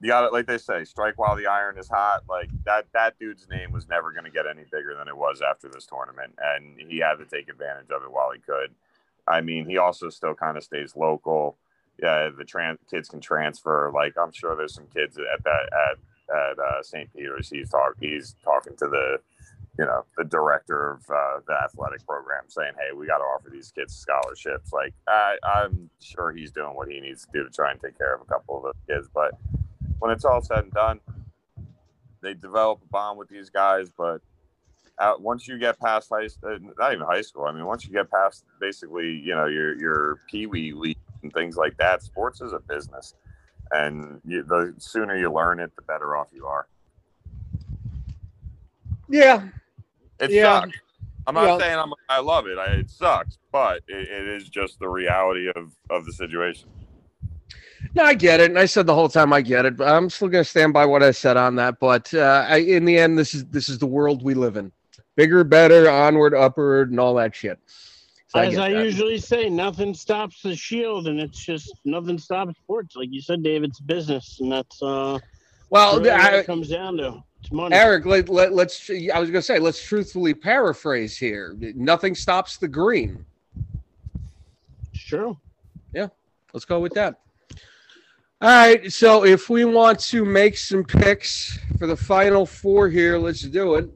you 0.00 0.30
like 0.32 0.46
they 0.46 0.58
say, 0.58 0.84
strike 0.84 1.18
while 1.18 1.36
the 1.36 1.46
iron 1.46 1.78
is 1.78 1.88
hot. 1.88 2.22
Like 2.28 2.48
that 2.64 2.86
that 2.94 3.18
dude's 3.18 3.46
name 3.48 3.70
was 3.70 3.88
never 3.88 4.12
going 4.12 4.24
to 4.24 4.30
get 4.30 4.46
any 4.46 4.64
bigger 4.70 4.94
than 4.96 5.08
it 5.08 5.16
was 5.16 5.42
after 5.42 5.68
this 5.68 5.86
tournament, 5.86 6.34
and 6.38 6.80
he 6.90 6.98
had 6.98 7.16
to 7.16 7.26
take 7.26 7.48
advantage 7.48 7.90
of 7.90 8.02
it 8.02 8.10
while 8.10 8.30
he 8.32 8.40
could. 8.40 8.74
I 9.28 9.42
mean, 9.42 9.66
he 9.66 9.76
also 9.76 10.08
still 10.08 10.34
kind 10.34 10.56
of 10.56 10.64
stays 10.64 10.96
local. 10.96 11.56
Yeah, 12.02 12.30
the 12.36 12.44
trans 12.44 12.78
kids 12.90 13.08
can 13.08 13.20
transfer. 13.20 13.92
Like 13.94 14.14
I'm 14.18 14.32
sure 14.32 14.56
there's 14.56 14.74
some 14.74 14.86
kids 14.94 15.18
at 15.18 15.44
that 15.44 15.68
at 15.72 16.34
at 16.34 16.58
uh, 16.58 16.82
St. 16.82 17.12
Peter's. 17.14 17.50
He's 17.50 17.68
talk 17.68 17.94
he's 18.00 18.36
talking 18.42 18.76
to 18.76 18.88
the 18.88 19.18
you 19.78 19.84
know 19.84 20.04
the 20.16 20.24
director 20.24 20.92
of 20.92 21.10
uh, 21.10 21.40
the 21.46 21.52
athletic 21.62 22.06
program, 22.06 22.44
saying, 22.48 22.72
"Hey, 22.78 22.96
we 22.96 23.06
got 23.06 23.18
to 23.18 23.24
offer 23.24 23.50
these 23.50 23.70
kids 23.70 23.94
scholarships." 23.94 24.72
Like 24.72 24.94
I, 25.06 25.36
I'm 25.44 25.90
sure 26.00 26.32
he's 26.32 26.52
doing 26.52 26.74
what 26.74 26.88
he 26.88 27.00
needs 27.00 27.26
to 27.26 27.32
do 27.32 27.44
to 27.44 27.50
try 27.50 27.70
and 27.70 27.80
take 27.80 27.98
care 27.98 28.14
of 28.14 28.22
a 28.22 28.24
couple 28.24 28.56
of 28.56 28.62
those 28.62 28.82
kids, 28.88 29.08
but 29.12 29.32
when 30.00 30.10
it's 30.10 30.24
all 30.24 30.42
said 30.42 30.64
and 30.64 30.72
done, 30.72 31.00
they 32.22 32.34
develop 32.34 32.80
a 32.82 32.86
bond 32.88 33.18
with 33.18 33.28
these 33.28 33.48
guys. 33.48 33.90
But 33.96 34.20
out, 34.98 35.22
once 35.22 35.46
you 35.46 35.58
get 35.58 35.78
past 35.78 36.10
high, 36.10 36.26
uh, 36.46 36.58
not 36.78 36.92
even 36.92 37.06
high 37.06 37.22
school. 37.22 37.44
I 37.44 37.52
mean, 37.52 37.64
once 37.64 37.86
you 37.86 37.92
get 37.92 38.10
past 38.10 38.44
basically, 38.60 39.10
you 39.10 39.34
know, 39.34 39.46
your 39.46 39.78
your 39.78 40.18
pee 40.28 40.46
wee 40.46 40.72
league 40.72 40.96
and 41.22 41.32
things 41.32 41.56
like 41.56 41.76
that, 41.78 42.02
sports 42.02 42.40
is 42.40 42.52
a 42.52 42.58
business, 42.58 43.14
and 43.70 44.20
you, 44.24 44.42
the 44.42 44.74
sooner 44.78 45.16
you 45.16 45.32
learn 45.32 45.60
it, 45.60 45.74
the 45.76 45.82
better 45.82 46.16
off 46.16 46.28
you 46.32 46.46
are. 46.46 46.66
Yeah. 49.08 49.48
It 50.18 50.30
Yeah. 50.30 50.60
sucks. 50.60 50.78
I'm 51.26 51.34
not 51.34 51.44
Yeah. 51.44 51.58
saying 51.58 51.78
I'm, 51.78 51.92
I 52.08 52.20
love 52.20 52.46
it. 52.46 52.58
I, 52.58 52.66
it 52.74 52.90
sucks, 52.90 53.38
but 53.52 53.82
it, 53.88 54.08
it 54.08 54.28
is 54.28 54.48
just 54.48 54.78
the 54.78 54.88
reality 54.88 55.48
of 55.54 55.74
of 55.88 56.04
the 56.04 56.12
situation. 56.12 56.68
No, 57.94 58.04
I 58.04 58.14
get 58.14 58.40
it, 58.40 58.50
and 58.50 58.58
I 58.58 58.66
said 58.66 58.86
the 58.86 58.94
whole 58.94 59.08
time 59.08 59.32
I 59.32 59.40
get 59.40 59.64
it, 59.64 59.76
but 59.76 59.88
I'm 59.88 60.10
still 60.10 60.28
going 60.28 60.44
to 60.44 60.48
stand 60.50 60.72
by 60.72 60.84
what 60.84 61.02
I 61.02 61.10
said 61.10 61.36
on 61.36 61.56
that. 61.56 61.78
But 61.80 62.12
uh, 62.12 62.46
I, 62.48 62.58
in 62.58 62.84
the 62.84 62.98
end, 62.98 63.18
this 63.18 63.34
is 63.34 63.46
this 63.46 63.68
is 63.68 63.78
the 63.78 63.86
world 63.86 64.22
we 64.22 64.34
live 64.34 64.56
in: 64.56 64.70
bigger, 65.16 65.44
better, 65.44 65.90
onward, 65.90 66.34
upward, 66.34 66.90
and 66.90 67.00
all 67.00 67.14
that 67.14 67.34
shit. 67.34 67.58
So 68.28 68.38
As 68.38 68.54
get 68.54 68.60
I 68.60 68.68
usually 68.84 69.18
say, 69.18 69.48
nothing 69.50 69.92
stops 69.92 70.42
the 70.42 70.54
shield, 70.54 71.08
and 71.08 71.18
it's 71.18 71.44
just 71.44 71.74
nothing 71.84 72.18
stops 72.18 72.56
sports. 72.58 72.94
Like 72.94 73.08
you 73.10 73.20
said, 73.20 73.42
Dave, 73.42 73.64
it's 73.64 73.80
business, 73.80 74.38
and 74.40 74.52
that's 74.52 74.80
uh, 74.82 75.18
well, 75.70 75.98
really 75.98 76.10
what 76.10 76.20
I, 76.20 76.36
it 76.38 76.46
comes 76.46 76.68
down 76.68 76.96
to. 76.98 77.24
It's 77.40 77.50
money. 77.50 77.74
Eric, 77.74 78.04
let, 78.04 78.28
let, 78.28 78.52
let's. 78.52 78.90
I 78.90 79.18
was 79.18 79.30
going 79.30 79.40
to 79.40 79.42
say, 79.42 79.58
let's 79.58 79.82
truthfully 79.82 80.34
paraphrase 80.34 81.16
here. 81.16 81.56
Nothing 81.58 82.14
stops 82.14 82.58
the 82.58 82.68
green. 82.68 83.24
Sure. 84.92 85.36
Yeah, 85.92 86.08
Let's 86.52 86.64
go 86.64 86.78
with 86.78 86.92
that. 86.94 87.20
All 88.42 88.48
right. 88.48 88.90
So 88.90 89.24
if 89.24 89.50
we 89.50 89.64
want 89.66 90.00
to 90.00 90.24
make 90.24 90.56
some 90.56 90.82
picks 90.82 91.58
for 91.78 91.86
the 91.86 91.96
final 91.96 92.46
four 92.46 92.88
here, 92.88 93.18
let's 93.18 93.42
do 93.42 93.74
it 93.74 93.90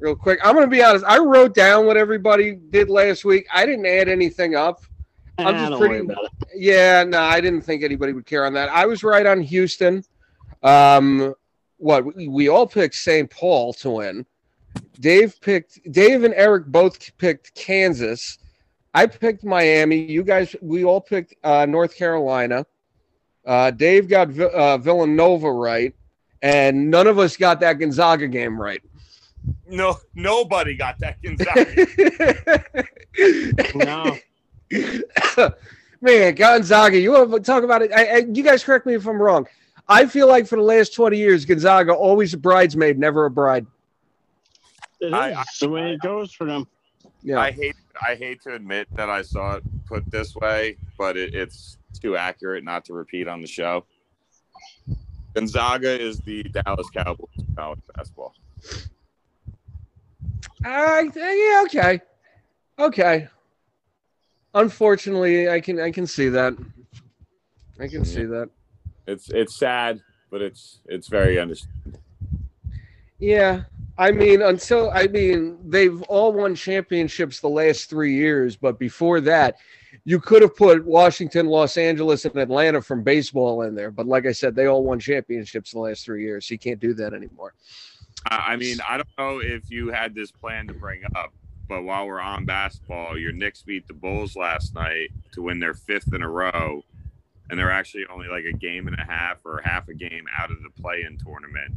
real 0.00 0.16
quick. 0.16 0.38
I'm 0.42 0.54
going 0.54 0.66
to 0.66 0.70
be 0.70 0.82
honest. 0.82 1.04
I 1.04 1.18
wrote 1.18 1.54
down 1.54 1.84
what 1.86 1.96
everybody 1.96 2.52
did 2.54 2.88
last 2.88 3.24
week. 3.24 3.46
I 3.52 3.66
didn't 3.66 3.84
add 3.86 4.08
anything 4.08 4.54
up. 4.54 4.82
I'm 5.36 5.54
just 5.54 5.78
pretty- 5.80 5.94
worry 5.94 6.00
about 6.00 6.24
it. 6.24 6.48
Yeah, 6.54 7.04
no, 7.04 7.20
I 7.20 7.40
didn't 7.40 7.60
think 7.62 7.82
anybody 7.82 8.12
would 8.12 8.26
care 8.26 8.44
on 8.46 8.54
that. 8.54 8.70
I 8.70 8.86
was 8.86 9.04
right 9.04 9.26
on 9.26 9.40
Houston. 9.42 10.02
Um, 10.62 11.34
what 11.76 12.16
we, 12.16 12.26
we 12.26 12.48
all 12.48 12.66
picked 12.66 12.94
St. 12.96 13.30
Paul 13.30 13.72
to 13.74 13.90
win. 13.90 14.26
Dave 14.98 15.40
picked 15.40 15.78
Dave 15.92 16.24
and 16.24 16.34
Eric 16.34 16.66
both 16.66 17.16
picked 17.18 17.54
Kansas. 17.54 18.38
I 18.94 19.06
picked 19.06 19.44
Miami. 19.44 19.96
You 20.10 20.24
guys, 20.24 20.56
we 20.60 20.84
all 20.84 21.00
picked 21.00 21.34
uh, 21.44 21.66
North 21.66 21.94
Carolina. 21.96 22.66
Uh, 23.48 23.70
Dave 23.70 24.08
got 24.08 24.28
Vi- 24.28 24.44
uh, 24.44 24.76
Villanova 24.76 25.50
right, 25.50 25.94
and 26.42 26.90
none 26.90 27.06
of 27.06 27.18
us 27.18 27.34
got 27.36 27.60
that 27.60 27.78
Gonzaga 27.78 28.28
game 28.28 28.60
right. 28.60 28.82
No, 29.66 29.96
nobody 30.14 30.76
got 30.76 30.98
that 30.98 31.16
Gonzaga. 31.22 32.64
No, 33.74 34.18
Man, 36.02 36.34
Gonzaga, 36.34 36.98
you 36.98 37.12
want 37.12 37.32
to 37.32 37.40
talk 37.40 37.64
about 37.64 37.80
it? 37.82 37.90
I, 37.92 38.04
I, 38.04 38.16
you 38.18 38.42
guys 38.42 38.62
correct 38.62 38.84
me 38.84 38.94
if 38.94 39.06
I'm 39.08 39.20
wrong. 39.20 39.46
I 39.88 40.04
feel 40.04 40.28
like 40.28 40.46
for 40.46 40.56
the 40.56 40.62
last 40.62 40.94
20 40.94 41.16
years, 41.16 41.44
Gonzaga 41.46 41.92
always 41.94 42.34
a 42.34 42.36
bridesmaid, 42.36 42.98
never 42.98 43.24
a 43.24 43.30
bride. 43.30 43.66
it 45.00 45.06
is 45.06 45.12
I- 45.14 45.32
I- 45.32 45.44
the 45.60 45.68
way 45.70 45.92
it 45.94 46.00
goes 46.02 46.32
for 46.32 46.44
them. 46.46 46.68
Yeah. 47.22 47.40
I 47.40 47.50
hate 47.50 47.74
I 48.00 48.14
hate 48.14 48.42
to 48.42 48.54
admit 48.54 48.86
that 48.94 49.08
I 49.10 49.22
saw 49.22 49.54
it 49.56 49.64
put 49.86 50.08
this 50.10 50.36
way, 50.36 50.76
but 50.98 51.16
it, 51.16 51.34
it's 51.34 51.77
too 51.92 52.16
accurate 52.16 52.64
not 52.64 52.84
to 52.86 52.94
repeat 52.94 53.28
on 53.28 53.40
the 53.40 53.46
show. 53.46 53.84
Gonzaga 55.34 56.00
is 56.00 56.18
the 56.20 56.42
Dallas 56.42 56.88
Cowboys 56.90 57.28
of 57.38 57.56
college 57.56 57.80
basketball. 57.94 58.34
I, 60.64 61.08
yeah, 61.14 61.62
okay. 61.64 62.00
Okay. 62.78 63.28
Unfortunately, 64.54 65.48
I 65.48 65.60
can 65.60 65.78
I 65.80 65.90
can 65.90 66.06
see 66.06 66.28
that. 66.30 66.54
I 67.78 67.86
can 67.86 68.04
see 68.04 68.24
that. 68.24 68.48
It's 69.06 69.30
it's 69.30 69.56
sad, 69.56 70.00
but 70.30 70.42
it's 70.42 70.80
it's 70.86 71.08
very 71.08 71.38
understandable. 71.38 72.00
Yeah. 73.18 73.62
I 73.98 74.12
mean, 74.12 74.42
until 74.42 74.90
I 74.90 75.08
mean, 75.08 75.58
they've 75.64 76.00
all 76.02 76.32
won 76.32 76.54
championships 76.54 77.40
the 77.40 77.48
last 77.48 77.90
three 77.90 78.14
years, 78.14 78.54
but 78.56 78.78
before 78.78 79.20
that, 79.22 79.56
you 80.04 80.20
could 80.20 80.42
have 80.42 80.56
put 80.56 80.84
Washington, 80.84 81.46
Los 81.46 81.76
Angeles, 81.76 82.24
and 82.24 82.36
Atlanta 82.36 82.80
from 82.82 83.02
baseball 83.02 83.62
in 83.62 83.74
there. 83.74 83.90
But 83.90 84.06
like 84.06 84.26
I 84.26 84.32
said, 84.32 84.54
they 84.54 84.66
all 84.66 84.84
won 84.84 84.98
championships 84.98 85.72
the 85.72 85.80
last 85.80 86.04
three 86.04 86.22
years. 86.22 86.50
You 86.50 86.58
can't 86.58 86.80
do 86.80 86.94
that 86.94 87.14
anymore. 87.14 87.54
I 88.26 88.52
I 88.52 88.56
mean, 88.56 88.78
I 88.86 88.96
don't 88.96 89.08
know 89.18 89.40
if 89.40 89.70
you 89.70 89.88
had 89.88 90.14
this 90.14 90.30
plan 90.30 90.66
to 90.68 90.74
bring 90.74 91.02
up, 91.14 91.32
but 91.68 91.82
while 91.82 92.06
we're 92.06 92.20
on 92.20 92.44
basketball, 92.44 93.18
your 93.18 93.32
Knicks 93.32 93.62
beat 93.62 93.86
the 93.86 93.94
Bulls 93.94 94.36
last 94.36 94.74
night 94.74 95.10
to 95.32 95.42
win 95.42 95.58
their 95.58 95.74
fifth 95.74 96.12
in 96.12 96.22
a 96.22 96.28
row, 96.28 96.84
and 97.50 97.58
they're 97.58 97.70
actually 97.70 98.06
only 98.12 98.28
like 98.28 98.44
a 98.44 98.56
game 98.56 98.88
and 98.88 98.96
a 98.98 99.04
half 99.04 99.38
or 99.44 99.60
half 99.64 99.88
a 99.88 99.94
game 99.94 100.24
out 100.36 100.50
of 100.50 100.58
the 100.62 100.82
play-in 100.82 101.18
tournament. 101.18 101.74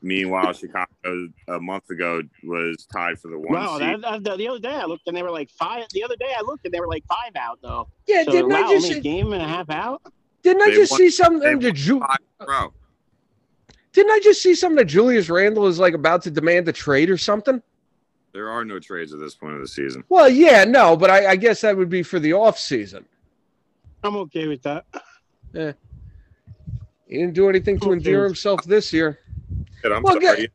Meanwhile, 0.00 0.52
Chicago 0.52 1.28
a 1.48 1.58
month 1.58 1.90
ago 1.90 2.22
was 2.44 2.86
tied 2.92 3.18
for 3.18 3.28
the 3.28 3.38
one 3.38 3.52
Wow, 3.52 3.78
seed. 3.78 4.02
that, 4.02 4.22
that, 4.24 4.38
the 4.38 4.46
other 4.48 4.60
day 4.60 4.68
I 4.74 4.84
looked 4.84 5.06
and 5.08 5.16
they 5.16 5.22
were 5.24 5.30
like 5.30 5.50
five. 5.50 5.86
The 5.92 6.04
other 6.04 6.14
day 6.16 6.32
I 6.36 6.42
looked 6.42 6.64
and 6.64 6.72
they 6.72 6.78
were 6.80 6.86
like 6.86 7.04
five 7.08 7.32
out 7.36 7.58
though. 7.62 7.88
Yeah, 8.06 8.22
So 8.22 8.30
didn't 8.32 8.50
wow, 8.50 8.56
I 8.58 8.72
just 8.72 8.86
only 8.86 8.98
a 8.98 9.00
game 9.00 9.32
and 9.32 9.42
a 9.42 9.46
half 9.48 9.68
out. 9.70 10.00
didn't 10.44 10.62
I 10.62 10.66
They 10.70 10.76
just 10.76 10.92
won- 10.92 10.98
see 10.98 11.10
something 11.10 11.60
they 11.60 11.66
that 11.68 11.72
Ju- 11.74 11.98
five 11.98 12.18
in 12.40 12.46
a 12.46 12.50
row. 12.50 12.72
didn't 13.92 14.12
I 14.12 14.20
just 14.20 14.40
see 14.40 14.54
something 14.54 14.76
that 14.76 14.84
Julius 14.84 15.28
Randle 15.28 15.66
is 15.66 15.80
like 15.80 15.94
about 15.94 16.22
to 16.22 16.30
demand 16.30 16.68
a 16.68 16.72
trade 16.72 17.10
or 17.10 17.16
something? 17.18 17.60
There 18.32 18.48
are 18.50 18.64
no 18.64 18.78
trades 18.78 19.12
at 19.12 19.18
this 19.18 19.34
point 19.34 19.54
of 19.54 19.60
the 19.60 19.66
season. 19.68 20.04
Well, 20.08 20.28
yeah, 20.28 20.62
no, 20.62 20.96
but 20.96 21.10
I, 21.10 21.30
I 21.32 21.36
guess 21.36 21.62
that 21.62 21.76
would 21.76 21.88
be 21.88 22.04
for 22.04 22.20
the 22.20 22.34
off 22.34 22.56
season. 22.58 23.04
I'm 24.04 24.14
okay 24.16 24.46
with 24.46 24.62
that. 24.62 24.84
Yeah. 25.52 25.72
He 27.08 27.16
didn't 27.16 27.32
do 27.34 27.48
anything 27.48 27.80
to 27.80 27.86
Okay. 27.86 27.92
endear 27.94 28.22
himself 28.24 28.62
this 28.64 28.92
year. 28.92 29.18
I'm 29.84 30.02
Well, 30.02 30.20
sorry. 30.20 30.48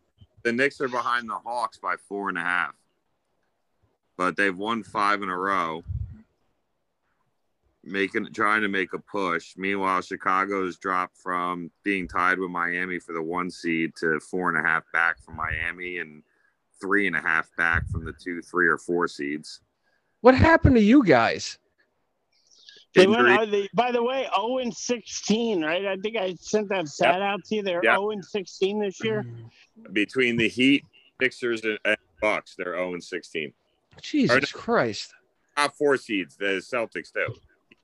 The 0.43 0.51
Knicks 0.51 0.81
are 0.81 0.89
behind 0.89 1.29
the 1.29 1.35
Hawks 1.35 1.77
by 1.77 1.95
four 1.95 2.29
and 2.29 2.37
a 2.37 2.41
half, 2.41 2.75
but 4.17 4.35
they've 4.35 4.55
won 4.55 4.83
five 4.83 5.21
in 5.21 5.29
a 5.29 5.37
row, 5.37 5.83
making 7.83 8.27
trying 8.33 8.61
to 8.61 8.67
make 8.67 8.93
a 8.93 8.99
push. 8.99 9.55
Meanwhile, 9.55 10.01
Chicago's 10.01 10.77
dropped 10.77 11.17
from 11.17 11.71
being 11.83 12.07
tied 12.07 12.39
with 12.39 12.49
Miami 12.49 12.99
for 12.99 13.13
the 13.13 13.21
one 13.21 13.49
seed 13.49 13.95
to 13.97 14.19
four 14.19 14.49
and 14.49 14.57
a 14.57 14.67
half 14.67 14.83
back 14.91 15.21
from 15.23 15.37
Miami 15.37 15.99
and 15.99 16.23
three 16.81 17.07
and 17.07 17.15
a 17.15 17.21
half 17.21 17.49
back 17.55 17.87
from 17.89 18.03
the 18.03 18.13
two, 18.13 18.41
three, 18.41 18.67
or 18.67 18.77
four 18.77 19.07
seeds. 19.07 19.61
What 20.19 20.35
happened 20.35 20.75
to 20.75 20.81
you 20.81 21.05
guys? 21.05 21.57
They 22.93 23.07
went 23.07 23.21
Injury- 23.21 23.33
out, 23.33 23.51
they, 23.51 23.69
by 23.73 23.91
the 23.91 24.03
way, 24.03 24.27
0 24.35 24.57
and 24.59 24.73
16, 24.73 25.63
right? 25.63 25.85
I 25.85 25.95
think 25.97 26.15
I 26.17 26.35
sent 26.39 26.69
that 26.69 26.87
stat 26.87 27.21
out 27.21 27.43
to 27.45 27.55
you. 27.55 27.63
They're 27.63 27.81
Yep. 27.83 27.95
0 27.97 28.09
and 28.11 28.23
16 28.25 28.79
this 28.79 29.03
year. 29.03 29.25
between 29.91 30.37
the 30.37 30.47
Heat, 30.47 30.85
Sixers, 31.21 31.63
and, 31.63 31.79
and 31.85 31.97
Bucks, 32.21 32.55
they're 32.55 32.73
zero 32.75 32.93
and 32.93 33.03
sixteen. 33.03 33.51
Jesus 34.01 34.51
Christ. 34.51 35.13
Top 35.57 35.73
four 35.75 35.97
seeds, 35.97 36.35
the 36.37 36.61
Celtics 36.61 37.11
too. 37.13 37.33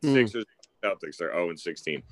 Hmm. 0.01 0.13
Sixers, 0.13 0.45
Celtics 0.83 1.15
are 1.21 1.31
zero 1.33 1.49
and 1.49 1.59
sixteen. 1.59 2.03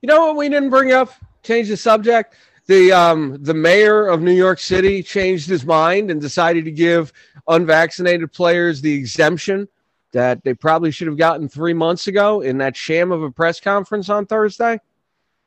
You 0.00 0.06
know 0.06 0.24
what 0.26 0.36
we 0.36 0.48
didn't 0.48 0.70
bring 0.70 0.92
up? 0.92 1.12
Change 1.42 1.68
the 1.68 1.76
subject. 1.76 2.34
The 2.66 2.92
um 2.92 3.42
the 3.42 3.52
mayor 3.54 4.06
of 4.06 4.22
New 4.22 4.32
York 4.32 4.58
City 4.58 5.02
changed 5.02 5.48
his 5.48 5.64
mind 5.66 6.10
and 6.10 6.20
decided 6.20 6.64
to 6.64 6.70
give 6.72 7.12
unvaccinated 7.48 8.32
players 8.32 8.80
the 8.80 8.92
exemption 8.94 9.68
that 10.16 10.42
they 10.44 10.54
probably 10.54 10.90
should 10.90 11.06
have 11.08 11.18
gotten 11.18 11.46
three 11.46 11.74
months 11.74 12.06
ago 12.08 12.40
in 12.40 12.56
that 12.58 12.74
sham 12.74 13.12
of 13.12 13.22
a 13.22 13.30
press 13.30 13.60
conference 13.60 14.08
on 14.08 14.24
Thursday. 14.24 14.80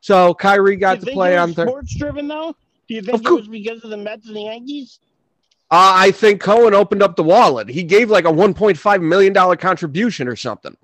So 0.02 0.34
Kyrie 0.36 0.76
got 0.76 1.00
to 1.02 1.08
play 1.12 1.36
on 1.38 1.54
Thursday. 1.54 1.72
sports 1.72 1.96
driven 1.96 2.28
though? 2.28 2.56
Do 2.88 2.94
you 2.94 3.02
think 3.02 3.16
Of 3.16 3.22
it 3.22 3.26
course. 3.26 3.40
was 3.42 3.48
because 3.50 3.84
of 3.84 3.90
the 3.90 3.98
Mets 3.98 4.28
and 4.28 4.36
the 4.36 4.44
Yankees? 4.44 5.00
Uh, 5.72 5.94
I 5.96 6.12
think 6.12 6.40
Cohen 6.42 6.74
opened 6.74 7.02
up 7.04 7.16
the 7.16 7.24
wallet. 7.24 7.68
He 7.68 7.84
gave 7.84 8.10
like 8.10 8.26
a 8.26 8.32
1.5 8.32 9.02
million 9.02 9.34
dollar 9.34 9.56
contribution 9.56 10.28
or 10.28 10.36
something. 10.36 10.78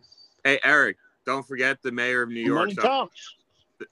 Hey 0.43 0.59
Eric, 0.63 0.97
don't 1.25 1.47
forget 1.47 1.81
the 1.83 1.91
mayor 1.91 2.23
of 2.23 2.29
New 2.29 2.41
York. 2.43 2.71
Talks. 2.75 3.35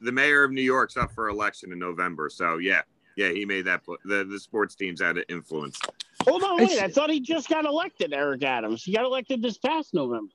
the 0.02 0.12
mayor 0.12 0.44
of 0.44 0.52
New 0.52 0.62
York's 0.62 0.98
up 0.98 1.12
for 1.14 1.30
election 1.30 1.72
in 1.72 1.78
November. 1.80 2.30
So 2.30 2.58
yeah, 2.58 2.82
yeah, 3.16 3.30
he 3.30 3.46
made 3.46 3.66
that. 3.66 3.84
pl- 3.84 3.98
The 4.06 4.24
the 4.26 4.40
sports 4.40 4.74
teams 4.76 5.02
had 5.02 5.18
an 5.18 5.24
influence. 5.30 5.80
Hold 6.28 6.44
on, 6.44 6.60
It's- 6.62 6.70
wait. 6.78 6.84
I 6.84 6.88
thought 6.90 7.10
he 7.10 7.20
just 7.20 7.50
got 7.50 7.66
elected, 7.66 8.14
Eric 8.14 8.44
Adams. 8.44 8.84
He 8.84 8.94
got 8.94 9.06
elected 9.06 9.42
this 9.42 9.58
past 9.58 9.94
November. 9.94 10.32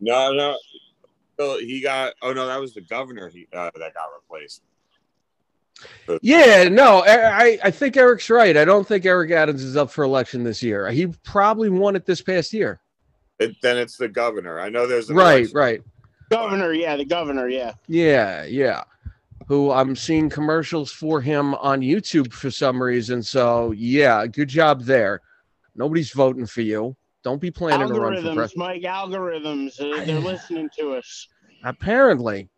No, 0.00 0.32
no. 0.32 0.56
So 1.38 1.58
he 1.58 1.80
got. 1.80 2.14
Oh 2.22 2.32
no, 2.32 2.46
that 2.46 2.60
was 2.60 2.74
the 2.74 2.80
governor. 2.82 3.28
He 3.28 3.46
uh, 3.52 3.70
that 3.76 3.94
got 3.94 4.08
replaced. 4.14 4.62
Yeah, 6.22 6.68
no, 6.68 7.02
I, 7.06 7.44
I- 7.44 7.58
I 7.64 7.70
think 7.70 7.96
Eric's 7.96 8.28
right. 8.28 8.56
I 8.56 8.64
don't 8.64 8.86
think 8.86 9.06
Eric 9.06 9.30
Adams 9.30 9.62
is 9.62 9.76
up 9.76 9.90
for 9.90 10.04
election 10.04 10.44
this 10.44 10.62
year. 10.62 10.90
He 10.90 11.06
probably 11.24 11.70
won 11.70 11.96
it 11.96 12.04
this 12.04 12.20
past 12.20 12.52
year. 12.52 12.80
It, 13.38 13.56
then 13.62 13.78
it's 13.78 13.96
the 13.96 14.08
governor. 14.08 14.60
I 14.60 14.68
know 14.68 14.86
there's 14.86 15.08
an 15.08 15.16
Right, 15.16 15.38
election. 15.40 15.56
right. 15.56 15.80
Governor, 16.30 16.72
yeah, 16.74 16.96
the 16.96 17.04
governor, 17.06 17.48
yeah. 17.48 17.72
Yeah, 17.88 18.44
yeah. 18.44 18.84
Who 19.48 19.70
I'm 19.72 19.96
seeing 19.96 20.28
commercials 20.28 20.92
for 20.92 21.20
him 21.22 21.54
on 21.56 21.80
YouTube 21.80 22.32
for 22.32 22.50
some 22.50 22.80
reason. 22.82 23.22
So, 23.22 23.72
yeah, 23.72 24.26
good 24.26 24.48
job 24.48 24.82
there. 24.82 25.22
Nobody's 25.80 26.12
voting 26.12 26.44
for 26.44 26.60
you. 26.60 26.94
Don't 27.24 27.40
be 27.40 27.50
planning 27.50 27.88
to 27.88 27.94
run 27.94 28.16
for 28.16 28.20
Algorithms, 28.20 28.34
president. 28.34 28.58
Mike, 28.58 28.82
algorithms. 28.82 29.80
uh, 29.80 30.04
They're 30.04 30.20
listening 30.32 30.68
to 30.78 30.92
us. 30.92 31.26
Apparently. 31.64 32.50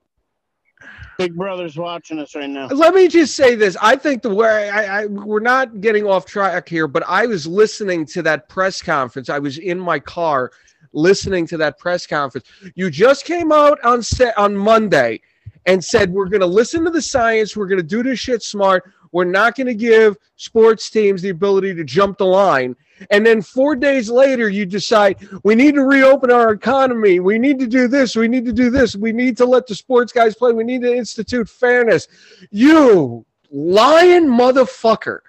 Big 1.18 1.36
Brother's 1.36 1.76
watching 1.76 2.18
us 2.18 2.34
right 2.34 2.50
now. 2.50 2.66
Let 2.66 2.94
me 2.94 3.06
just 3.06 3.36
say 3.36 3.54
this. 3.54 3.76
I 3.80 3.94
think 3.94 4.22
the 4.22 4.34
way 4.34 4.68
I, 4.70 5.02
I 5.02 5.06
we're 5.06 5.38
not 5.38 5.80
getting 5.80 6.04
off 6.04 6.26
track 6.26 6.68
here, 6.68 6.88
but 6.88 7.04
I 7.06 7.26
was 7.26 7.46
listening 7.46 8.06
to 8.06 8.22
that 8.22 8.48
press 8.48 8.82
conference. 8.82 9.28
I 9.28 9.38
was 9.38 9.58
in 9.58 9.78
my 9.78 10.00
car 10.00 10.50
listening 10.92 11.46
to 11.46 11.56
that 11.58 11.78
press 11.78 12.04
conference. 12.08 12.48
You 12.74 12.90
just 12.90 13.24
came 13.24 13.52
out 13.52 13.78
on 13.84 14.02
set 14.02 14.36
on 14.36 14.56
Monday 14.56 15.20
and 15.66 15.84
said 15.84 16.10
we're 16.10 16.28
going 16.28 16.40
to 16.40 16.46
listen 16.46 16.82
to 16.84 16.90
the 16.90 17.00
science. 17.02 17.56
We're 17.56 17.68
going 17.68 17.78
to 17.80 17.86
do 17.86 18.02
this 18.02 18.18
shit 18.18 18.42
smart. 18.42 18.90
We're 19.12 19.24
not 19.24 19.54
going 19.54 19.68
to 19.68 19.74
give 19.74 20.16
sports 20.34 20.90
teams 20.90 21.22
the 21.22 21.28
ability 21.28 21.74
to 21.76 21.84
jump 21.84 22.18
the 22.18 22.26
line. 22.26 22.74
And 23.11 23.26
then 23.26 23.42
four 23.42 23.76
days 23.76 24.11
later, 24.11 24.48
you 24.48 24.66
decide 24.66 25.28
we 25.42 25.55
need 25.55 25.74
to 25.74 25.82
reopen 25.82 26.30
our 26.30 26.53
economy. 26.53 27.20
We 27.20 27.38
need 27.38 27.59
to 27.61 27.66
do 27.66 27.88
this. 27.88 28.16
We 28.16 28.28
need 28.28 28.44
to 28.46 28.53
do 28.53 28.70
this. 28.70 28.96
We 28.96 29.12
need 29.12 29.36
to 29.38 29.44
let 29.44 29.66
the 29.66 29.74
sports 29.74 30.12
guys 30.12 30.34
play. 30.34 30.53
We 30.53 30.64
need 30.64 30.82
to 30.82 30.94
institute 30.94 31.48
fairness. 31.48 32.09
You 32.50 33.24
lying 33.50 34.26
motherfucker. 34.26 35.20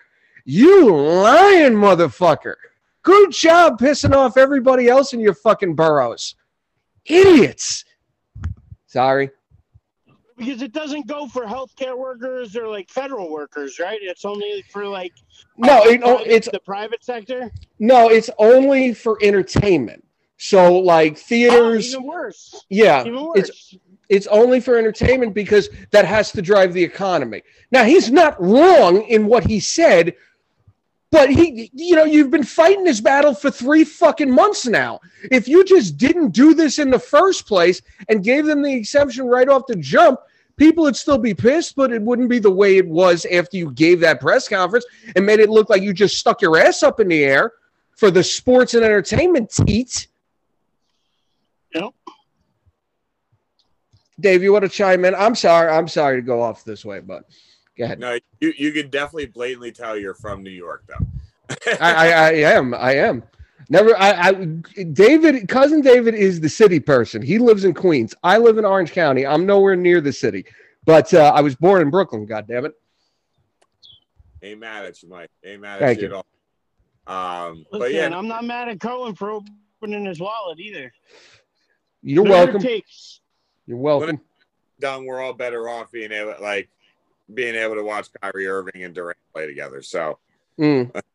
You 0.45 0.95
lying 0.95 1.73
motherfucker. 1.73 2.55
Good 3.01 3.31
job 3.31 3.79
pissing 3.79 4.15
off 4.15 4.37
everybody 4.37 4.87
else 4.87 5.13
in 5.13 5.19
your 5.19 5.33
fucking 5.33 5.75
boroughs. 5.75 6.35
Idiots. 7.05 7.83
Sorry. 8.87 9.29
Because 10.37 10.61
it 10.61 10.73
doesn't 10.73 11.07
go 11.07 11.27
for 11.27 11.43
healthcare 11.45 11.97
workers 11.97 12.55
or 12.55 12.67
like 12.67 12.89
federal 12.89 13.31
workers, 13.31 13.79
right? 13.79 13.99
It's 14.01 14.25
only 14.25 14.63
for 14.71 14.87
like 14.87 15.13
No, 15.57 15.83
it, 15.83 16.01
oh, 16.03 16.19
it's 16.25 16.49
the 16.49 16.59
private 16.59 17.03
sector. 17.03 17.51
no, 17.79 18.09
it's 18.09 18.29
only 18.39 18.93
for 18.93 19.17
entertainment. 19.21 20.03
So 20.37 20.77
like 20.79 21.13
Oh, 21.13 21.15
theaters, 21.15 21.93
even 21.93 22.03
worse. 22.07 22.65
yeah, 22.69 23.01
Even 23.05 23.31
it's 23.35 23.75
it's 24.09 24.27
only 24.27 24.59
for 24.59 24.77
entertainment 24.77 25.33
because 25.33 25.69
that 25.91 26.05
has 26.05 26.31
to 26.33 26.41
drive 26.41 26.73
the 26.73 26.83
economy. 26.83 27.41
Now 27.71 27.83
he's 27.85 28.11
not 28.11 28.39
wrong 28.41 29.03
in 29.03 29.25
what 29.27 29.45
he 29.45 29.59
said, 29.59 30.15
but 31.13 31.29
he 31.29 31.69
you 31.73 31.95
know, 31.95 32.03
you've 32.03 32.31
been 32.31 32.43
fighting 32.43 32.83
this 32.83 32.99
battle 32.99 33.35
for 33.35 33.51
3 33.51 33.83
fucking 33.83 34.31
months 34.31 34.65
now. 34.65 34.99
If 35.31 35.47
you 35.47 35.63
just 35.63 35.95
didn't 35.95 36.31
do 36.31 36.55
this 36.55 36.79
in 36.79 36.89
the 36.89 36.99
first 36.99 37.47
place 37.47 37.81
and 38.09 38.23
gave 38.23 38.45
them 38.45 38.63
the 38.63 38.73
exception 38.73 39.27
right 39.27 39.47
off 39.47 39.67
the 39.67 39.75
jump, 39.75 40.19
people 40.57 40.83
would 40.85 40.95
still 40.95 41.19
be 41.19 41.35
pissed, 41.35 41.75
but 41.75 41.91
it 41.93 42.01
wouldn't 42.01 42.29
be 42.29 42.39
the 42.39 42.51
way 42.51 42.77
it 42.77 42.87
was 42.87 43.25
after 43.25 43.57
you 43.57 43.71
gave 43.71 43.99
that 43.99 44.19
press 44.19 44.49
conference 44.49 44.85
and 45.15 45.23
made 45.25 45.39
it 45.39 45.49
look 45.49 45.69
like 45.69 45.83
you 45.83 45.93
just 45.93 46.17
stuck 46.17 46.41
your 46.41 46.57
ass 46.57 46.81
up 46.81 46.99
in 46.99 47.07
the 47.07 47.23
air 47.23 47.53
for 47.95 48.09
the 48.09 48.23
sports 48.23 48.73
and 48.73 48.83
entertainment 48.83 49.51
teat. 49.51 50.07
Yep. 51.75 51.93
Dave, 54.19 54.41
you 54.41 54.51
want 54.51 54.63
to 54.63 54.69
chime 54.69 55.05
in? 55.05 55.13
I'm 55.13 55.35
sorry. 55.35 55.69
I'm 55.69 55.87
sorry 55.87 56.17
to 56.17 56.21
go 56.23 56.41
off 56.41 56.63
this 56.63 56.83
way, 56.83 57.01
but 57.01 57.25
go 57.77 57.85
ahead. 57.85 57.99
No, 57.99 58.17
you 58.39 58.53
you 58.57 58.71
could 58.71 58.91
definitely 58.91 59.27
blatantly 59.27 59.71
tell 59.71 59.97
you're 59.97 60.13
from 60.13 60.43
New 60.43 60.51
York 60.51 60.83
though. 60.87 61.05
I, 61.79 61.93
I, 61.93 62.07
I 62.07 62.31
am. 62.31 62.73
I 62.73 62.95
am. 62.95 63.23
Never. 63.69 63.97
I, 63.97 64.29
I. 64.29 64.31
David, 64.93 65.47
cousin 65.47 65.81
David 65.81 66.15
is 66.15 66.41
the 66.41 66.49
city 66.49 66.79
person. 66.79 67.21
He 67.21 67.37
lives 67.37 67.65
in 67.65 67.73
Queens. 67.73 68.13
I 68.23 68.37
live 68.37 68.57
in 68.57 68.65
Orange 68.65 68.91
County. 68.91 69.25
I'm 69.25 69.45
nowhere 69.45 69.75
near 69.75 70.01
the 70.01 70.13
city, 70.13 70.45
but 70.85 71.13
uh, 71.13 71.31
I 71.35 71.41
was 71.41 71.55
born 71.55 71.81
in 71.81 71.89
Brooklyn. 71.89 72.25
God 72.25 72.47
damn 72.47 72.65
it. 72.65 72.73
Ain't 74.41 74.59
mad 74.59 74.85
at 74.85 75.01
you, 75.01 75.09
Mike. 75.09 75.29
Ain't 75.45 75.61
mad 75.61 75.79
Thank 75.79 75.97
at 75.97 76.01
you, 76.03 76.09
you. 76.09 76.15
at 76.15 76.25
all. 77.07 77.49
Um, 77.49 77.65
but 77.71 77.93
yeah, 77.93 78.15
I'm 78.15 78.27
not 78.27 78.43
mad 78.43 78.69
at 78.69 78.79
Cohen 78.79 79.15
for 79.15 79.41
opening 79.81 80.05
his 80.05 80.19
wallet 80.19 80.59
either. 80.59 80.91
You're 82.01 82.23
Whatever 82.23 82.51
welcome. 82.51 82.61
takes. 82.61 83.21
You're 83.65 83.77
welcome. 83.77 84.19
done. 84.79 85.05
We're 85.05 85.21
all 85.21 85.33
better 85.33 85.69
off 85.69 85.91
being 85.91 86.11
able, 86.11 86.35
like, 86.41 86.69
being 87.31 87.55
able 87.55 87.75
to 87.75 87.83
watch 87.83 88.09
Kyrie 88.21 88.47
Irving 88.47 88.83
and 88.83 88.93
Durant 88.93 89.17
play 89.33 89.47
together. 89.47 89.81
So, 89.81 90.17
Mm. 90.59 90.91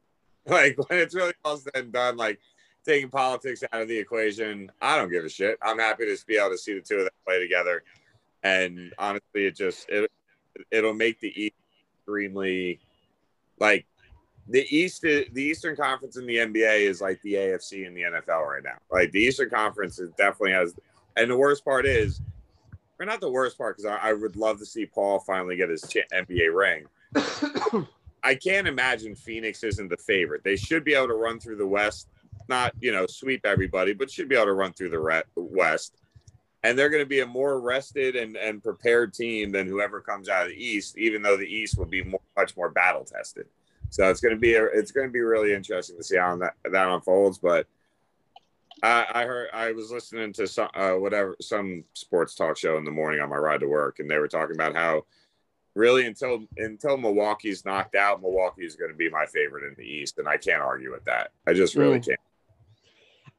Like 0.47 0.79
when 0.89 0.99
it's 0.99 1.15
really 1.15 1.35
all 1.45 1.59
said 1.59 1.73
and 1.75 1.93
done, 1.93 2.17
like 2.17 2.41
taking 2.83 3.11
politics 3.11 3.63
out 3.71 3.83
of 3.83 3.89
the 3.89 3.99
equation, 3.99 4.73
I 4.81 4.97
don't 4.97 5.11
give 5.11 5.23
a 5.23 5.29
shit. 5.29 5.59
I'm 5.61 5.79
happy 5.79 6.07
to 6.07 6.27
be 6.27 6.39
able 6.39 6.53
to 6.53 6.57
see 6.57 6.73
the 6.73 6.81
two 6.81 6.95
of 6.97 7.03
them 7.03 7.11
play 7.27 7.39
together. 7.39 7.83
And 8.43 8.95
honestly, 8.99 9.45
it 9.45 9.55
just 9.55 9.87
it 9.91 10.11
it'll 10.71 10.95
make 10.95 11.21
the 11.21 11.39
East 11.39 11.55
extremely 11.99 12.81
like 13.61 13.85
the 14.49 14.65
East 14.75 15.03
the 15.03 15.27
Eastern 15.37 15.77
Conference 15.77 16.17
in 16.17 16.27
the 16.27 16.37
NBA 16.37 16.81
is 16.81 17.03
like 17.03 17.21
the 17.21 17.35
AFC 17.35 17.87
in 17.87 17.93
the 17.93 18.05
NFL 18.05 18.47
right 18.47 18.65
now. 18.65 18.79
Like 18.91 19.13
the 19.13 19.21
Eastern 19.21 19.51
Conference 19.51 19.99
is 19.99 20.13
definitely 20.13 20.53
has 20.53 20.75
and 21.19 21.31
the 21.31 21.37
worst 21.37 21.63
part 21.63 21.85
is 21.85 22.23
or 22.99 23.07
not 23.07 23.21
the 23.21 23.31
worst 23.31 23.57
part 23.57 23.77
because 23.77 23.91
I, 23.91 24.11
I, 24.11 24.13
would 24.13 24.37
love 24.37 24.59
to 24.59 24.67
see 24.67 24.87
Paul 24.87 25.21
finally 25.21 25.57
get 25.57 25.71
his 25.71 25.85
NBA 25.85 26.55
ring. 26.55 26.87
I 28.23 28.35
can't 28.35 28.67
imagine 28.67 29.15
Phoenix 29.15 29.63
isn't 29.63 29.89
the 29.89 29.97
favorite. 29.97 30.43
They 30.43 30.57
should 30.57 30.85
be 30.85 30.95
able 30.95 31.09
to 31.09 31.15
run 31.15 31.39
through 31.39 31.57
the 31.57 31.67
West, 31.67 32.09
not 32.49 32.73
you 32.81 32.93
know 32.93 33.07
sweep 33.07 33.47
everybody, 33.47 33.93
but 33.93 34.11
should 34.11 34.29
be 34.29 34.35
able 34.35 34.47
to 34.47 34.53
run 34.53 34.73
through 34.73 34.91
the 34.91 34.99
re- 34.99 35.23
West. 35.37 35.97
And 36.65 36.77
they're 36.77 36.91
going 36.91 37.03
to 37.03 37.09
be 37.09 37.21
a 37.21 37.27
more 37.27 37.61
rested 37.61 38.17
and, 38.17 38.37
and 38.37 38.61
prepared 38.61 39.15
team 39.15 39.53
than 39.53 39.69
whoever 39.69 40.01
comes 40.01 40.29
out 40.29 40.43
of 40.43 40.49
the 40.49 40.63
East, 40.63 40.99
even 40.99 41.23
though 41.23 41.37
the 41.37 41.47
East 41.47 41.79
will 41.79 41.87
be 41.87 42.03
more, 42.03 42.21
much 42.37 42.57
more 42.57 42.69
battle 42.69 43.05
tested. 43.05 43.47
So 43.91 44.11
it's 44.11 44.21
going 44.21 44.35
to 44.35 44.41
be 44.41 44.55
a, 44.55 44.65
it's 44.65 44.91
going 44.91 45.07
to 45.07 45.13
be 45.13 45.21
really 45.21 45.55
interesting 45.55 45.97
to 45.97 46.03
see 46.03 46.17
how 46.17 46.37
that, 46.39 46.55
that 46.65 46.89
unfolds. 46.89 47.39
But 47.39 47.69
I, 48.83 49.07
I 49.13 49.25
heard 49.25 49.49
I 49.53 49.73
was 49.73 49.91
listening 49.91 50.33
to 50.35 50.47
some 50.47 50.69
uh, 50.75 50.93
whatever 50.93 51.37
some 51.41 51.85
sports 51.95 52.35
talk 52.35 52.57
show 52.57 52.77
in 52.77 52.85
the 52.85 52.91
morning 52.91 53.21
on 53.21 53.31
my 53.31 53.37
ride 53.37 53.61
to 53.61 53.69
work, 53.69 53.99
and 53.99 54.11
they 54.11 54.19
were 54.19 54.29
talking 54.29 54.55
about 54.55 54.75
how 54.75 55.05
really 55.75 56.07
until 56.07 56.45
until 56.57 56.97
Milwaukee's 56.97 57.65
knocked 57.65 57.95
out, 57.95 58.21
Milwaukee 58.21 58.65
is 58.65 58.77
going 58.77 58.91
to 58.91 58.97
be 58.97 59.11
my 59.11 59.27
favorite 59.27 59.65
in 59.65 59.75
the 59.77 59.85
East, 59.85 60.19
and 60.19 60.29
I 60.29 60.37
can't 60.37 60.63
argue 60.63 60.93
with 60.93 61.05
that. 61.05 61.31
I 61.47 61.55
just 61.55 61.75
really 61.75 62.01
mm. 62.01 62.07
can't. 62.07 62.21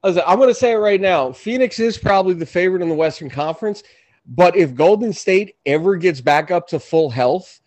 I'm 0.04 0.38
going 0.38 0.50
to 0.50 0.56
say 0.56 0.72
it 0.72 0.78
right 0.78 1.02
now. 1.02 1.34
Phoenix 1.34 1.78
is 1.80 1.98
probably 1.98 2.34
the 2.34 2.46
favorite 2.46 2.82
in 2.82 2.88
the 2.88 2.96
Western 2.96 3.30
Conference, 3.30 3.84
but 4.26 4.56
if 4.56 4.74
Golden 4.74 5.12
State 5.12 5.56
ever 5.66 5.98
gets 5.98 6.22
back 6.22 6.52
up 6.52 6.68
to 6.70 6.80
full 6.80 7.10
health, 7.10 7.60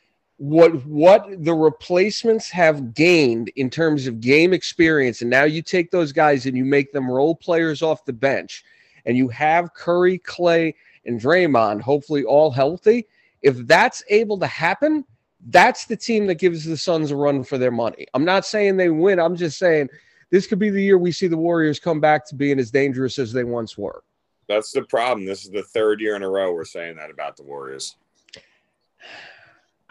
what 0.43 0.85
what 0.87 1.45
the 1.45 1.55
replacements 1.55 2.51
have 2.51 2.95
gained 2.95 3.49
in 3.55 3.71
terms 3.71 4.09
of 4.09 4.21
game 4.21 4.53
experience. 4.53 5.21
And 5.21 5.31
now 5.31 5.45
you 5.45 5.63
take 5.63 5.93
those 5.93 6.11
guys 6.11 6.47
and 6.47 6.57
you 6.57 6.65
make 6.65 6.91
them 6.91 7.09
role 7.09 7.37
players 7.37 7.81
off 7.81 8.05
the 8.05 8.13
bench 8.13 8.65
and 9.07 9.17
you 9.17 9.29
have 9.29 9.73
Curry, 9.73 10.19
Clay 10.19 10.75
and 11.07 11.21
Draymond 11.21 11.81
hopefully 11.81 12.25
all 12.25 12.51
healthy. 12.51 13.07
If 13.43 13.57
that's 13.69 14.03
able 14.11 14.37
to 14.39 14.49
happen 14.49 15.05
that's 15.47 15.85
the 15.85 15.97
team 15.97 16.27
that 16.27 16.37
gives 16.37 16.65
the 16.65 16.77
Suns 16.77 17.13
a 17.13 17.17
run 17.17 17.45
for 17.45 17.59
their 17.59 17.73
money. 17.73 18.07
I'm 18.15 18.25
not 18.25 18.45
saying 18.45 18.77
they 18.77 18.91
win. 18.91 19.21
I'm 19.21 19.37
just 19.37 19.59
saying 19.59 19.91
this 20.31 20.49
could 20.49 20.59
be 20.59 20.71
the 20.71 20.83
year 20.83 20.99
we 20.99 21.13
see 21.13 21.29
the 21.29 21.37
Warriors 21.37 21.79
come 21.79 22.01
back 22.01 22.27
to 22.29 22.35
being 22.35 22.59
as 22.59 22.73
dangerous 22.73 23.19
as 23.19 23.33
they 23.33 23.45
once 23.45 23.79
were. 23.79 24.03
That's 24.49 24.73
the 24.73 24.83
problem. 24.83 25.25
This 25.25 25.45
is 25.45 25.51
the 25.51 25.63
third 25.63 26.01
year 26.01 26.17
in 26.17 26.23
a 26.25 26.29
row 26.29 26.53
we're 26.53 26.65
saying 26.65 26.97
that 26.97 27.11
about 27.11 27.37
the 27.37 27.45
Warriors 27.45 27.97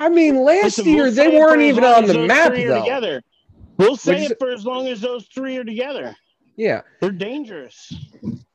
I 0.02 0.10
mean, 0.10 0.44
last 0.44 0.80
Listen, 0.80 0.88
year 0.88 1.04
we'll 1.04 1.14
they 1.14 1.28
weren't 1.28 1.62
even 1.62 1.84
on 1.84 2.08
the 2.08 2.26
map 2.26 2.54
though. 2.54 2.82
Together. 2.82 3.22
We'll 3.78 3.96
say 3.96 4.26
it 4.26 4.40
for 4.40 4.50
as 4.50 4.66
long 4.66 4.88
as 4.88 5.00
those 5.00 5.28
three 5.28 5.58
are 5.58 5.64
together. 5.64 6.16
Yeah, 6.56 6.82
they're 7.00 7.12
dangerous. 7.12 7.94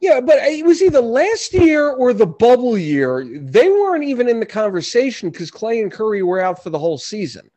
Yeah, 0.01 0.21
but 0.21 0.39
uh, 0.39 0.47
it 0.47 0.65
was 0.65 0.83
either 0.83 1.01
last 1.01 1.55
year 1.55 1.91
or 1.91 2.13
the 2.13 2.27
bubble 2.27 2.77
year. 2.77 3.25
They 3.25 3.69
weren't 3.69 4.03
even 4.03 4.29
in 4.29 4.41
the 4.41 4.47
conversation 4.47 5.31
because 5.31 5.53
Clay 5.53 5.83
and 5.83 5.91
Curry 5.91 6.25
were 6.25 6.41
out 6.41 6.65
for 6.65 6.71
the 6.71 6.81
whole 6.81 6.99
season. 6.99 7.49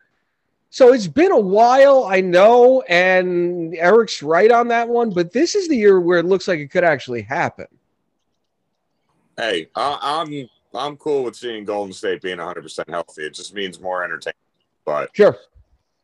So 0.69 0.93
it's 0.93 1.07
been 1.07 1.31
a 1.31 1.39
while, 1.39 2.05
I 2.05 2.21
know, 2.21 2.81
and 2.83 3.75
Eric's 3.75 4.21
right 4.21 4.51
on 4.51 4.67
that 4.67 4.87
one. 4.87 5.09
But 5.09 5.33
this 5.33 5.55
is 5.55 5.67
the 5.67 5.77
year 5.77 5.99
where 5.99 6.19
it 6.19 6.25
looks 6.25 6.47
like 6.47 6.59
it 6.59 6.69
could 6.69 6.83
actually 6.83 7.23
happen. 7.23 7.65
Hey, 9.35 9.67
I'm 9.75 10.47
I'm 10.73 10.97
cool 10.97 11.23
with 11.23 11.35
seeing 11.35 11.65
Golden 11.65 11.93
State 11.93 12.21
being 12.21 12.37
100% 12.37 12.89
healthy. 12.89 13.23
It 13.23 13.33
just 13.33 13.53
means 13.53 13.79
more 13.79 14.03
entertainment. 14.03 14.37
But 14.85 15.09
sure, 15.13 15.37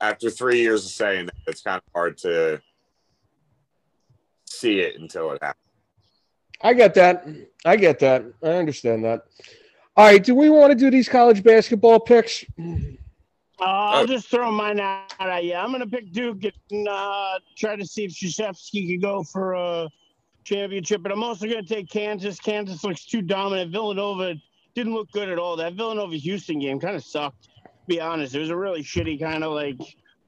after 0.02 0.30
three 0.30 0.60
years 0.60 0.86
of 0.86 0.92
saying 0.92 1.28
that, 1.28 1.36
it's 1.48 1.62
kind 1.62 1.78
of 1.78 1.94
hard 1.94 2.18
to 2.20 2.62
see 4.46 4.80
it 4.80 5.00
until 5.00 5.32
it 5.32 5.42
happens. 5.42 5.62
I 6.62 6.74
get 6.74 6.94
that. 6.96 7.28
I 7.66 7.76
get 7.76 8.00
that. 8.00 8.24
I 8.44 8.48
understand 8.48 9.04
that. 9.06 9.26
All 9.96 10.06
right. 10.06 10.24
Do 10.24 10.36
we 10.36 10.50
want 10.50 10.72
to 10.72 10.76
do 10.76 10.90
these 10.90 11.10
college 11.10 11.44
basketball 11.44 12.00
picks? 12.00 12.46
Uh, 12.60 13.64
I'll 13.64 14.04
oh. 14.04 14.08
just 14.08 14.30
throw 14.30 14.52
mine 14.52 14.80
out 14.80 15.12
at 15.20 15.44
you. 15.46 15.54
I'm 15.54 15.70
going 15.70 15.82
to 15.82 15.88
pick 15.88 16.12
Duke 16.12 16.44
and 16.72 16.88
uh, 16.88 17.40
try 17.58 17.76
to 17.76 17.86
see 17.86 18.06
if 18.06 18.12
Krzyzewski 18.12 18.88
can 18.88 19.00
go 19.00 19.24
for 19.24 19.54
a 19.54 19.90
championship. 20.44 21.04
But 21.04 21.12
I'm 21.12 21.24
also 21.24 21.48
going 21.48 21.64
to 21.66 21.74
take 21.74 21.90
Kansas. 21.90 22.40
Kansas 22.40 22.84
looks 22.84 23.06
too 23.06 23.22
dominant. 23.22 23.72
Villanova 23.72 24.36
didn't 24.76 24.94
look 24.94 25.12
good 25.12 25.30
at 25.30 25.40
all. 25.40 25.56
That 25.56 25.74
Villanova 25.74 26.16
Houston 26.16 26.60
game 26.60 26.80
kind 26.80 26.96
of 26.96 27.04
sucked. 27.04 27.44
To 27.44 27.88
be 27.88 28.02
honest, 28.02 28.36
it 28.36 28.40
was 28.40 28.50
a 28.50 28.56
really 28.56 28.84
shitty 28.84 29.20
kind 29.20 29.44
of 29.44 29.54
like 29.54 29.80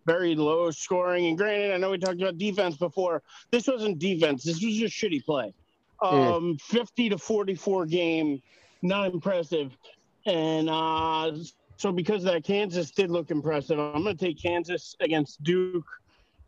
very 0.05 0.35
low 0.35 0.71
scoring. 0.71 1.27
And 1.27 1.37
granted, 1.37 1.73
I 1.73 1.77
know 1.77 1.91
we 1.91 1.97
talked 1.97 2.21
about 2.21 2.37
defense 2.37 2.77
before. 2.77 3.21
This 3.51 3.67
wasn't 3.67 3.99
defense. 3.99 4.43
This 4.43 4.63
was 4.63 4.75
just 4.75 4.95
shitty 4.95 5.23
play. 5.25 5.53
Hmm. 6.01 6.15
Um, 6.15 6.43
mm. 6.53 6.61
50 6.61 7.09
to 7.09 7.17
44 7.17 7.85
game, 7.87 8.41
not 8.81 9.13
impressive. 9.13 9.77
And 10.25 10.69
uh, 10.69 11.33
so 11.77 11.91
because 11.91 12.23
of 12.23 12.31
that, 12.31 12.43
Kansas 12.43 12.91
did 12.91 13.11
look 13.11 13.31
impressive. 13.31 13.79
I'm 13.79 14.03
going 14.03 14.17
to 14.17 14.25
take 14.25 14.41
Kansas 14.41 14.95
against 14.99 15.43
Duke. 15.43 15.85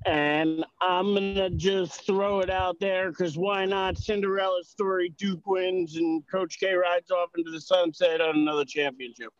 And 0.05 0.65
I'm 0.81 1.13
going 1.13 1.35
to 1.35 1.49
just 1.49 2.05
throw 2.05 2.39
it 2.39 2.49
out 2.49 2.79
there 2.79 3.09
because 3.09 3.37
why 3.37 3.65
not? 3.65 3.97
Cinderella 3.97 4.63
story, 4.63 5.13
Duke 5.17 5.45
wins, 5.45 5.97
and 5.97 6.23
Coach 6.31 6.59
K 6.59 6.73
rides 6.73 7.11
off 7.11 7.29
into 7.37 7.51
the 7.51 7.59
sunset 7.59 8.21
on 8.21 8.37
another 8.37 8.63
championship. 8.63 9.33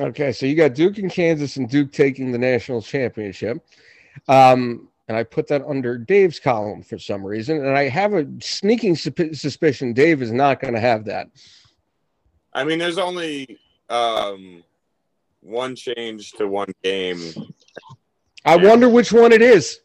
Okay, 0.00 0.32
so 0.32 0.46
you 0.46 0.54
got 0.54 0.74
Duke 0.74 0.98
and 0.98 1.10
Kansas, 1.10 1.56
and 1.56 1.68
Duke 1.68 1.92
taking 1.92 2.32
the 2.32 2.38
national 2.38 2.82
championship. 2.82 3.64
Um, 4.28 4.88
and 5.08 5.16
I 5.16 5.24
put 5.24 5.48
that 5.48 5.64
under 5.66 5.98
Dave's 5.98 6.38
column 6.38 6.82
for 6.82 6.98
some 6.98 7.24
reason. 7.24 7.58
And 7.58 7.76
I 7.76 7.88
have 7.88 8.14
a 8.14 8.26
sneaking 8.40 8.96
suspicion 8.96 9.92
Dave 9.92 10.22
is 10.22 10.32
not 10.32 10.60
going 10.60 10.74
to 10.74 10.80
have 10.80 11.04
that. 11.06 11.28
I 12.54 12.64
mean, 12.64 12.78
there's 12.78 12.98
only 12.98 13.58
um, 13.88 14.62
one 15.40 15.74
change 15.74 16.32
to 16.32 16.46
one 16.46 16.72
game 16.82 17.20
I 18.44 18.56
yeah. 18.56 18.68
wonder 18.68 18.88
which 18.88 19.12
one 19.12 19.32
it 19.32 19.42
is. 19.42 19.80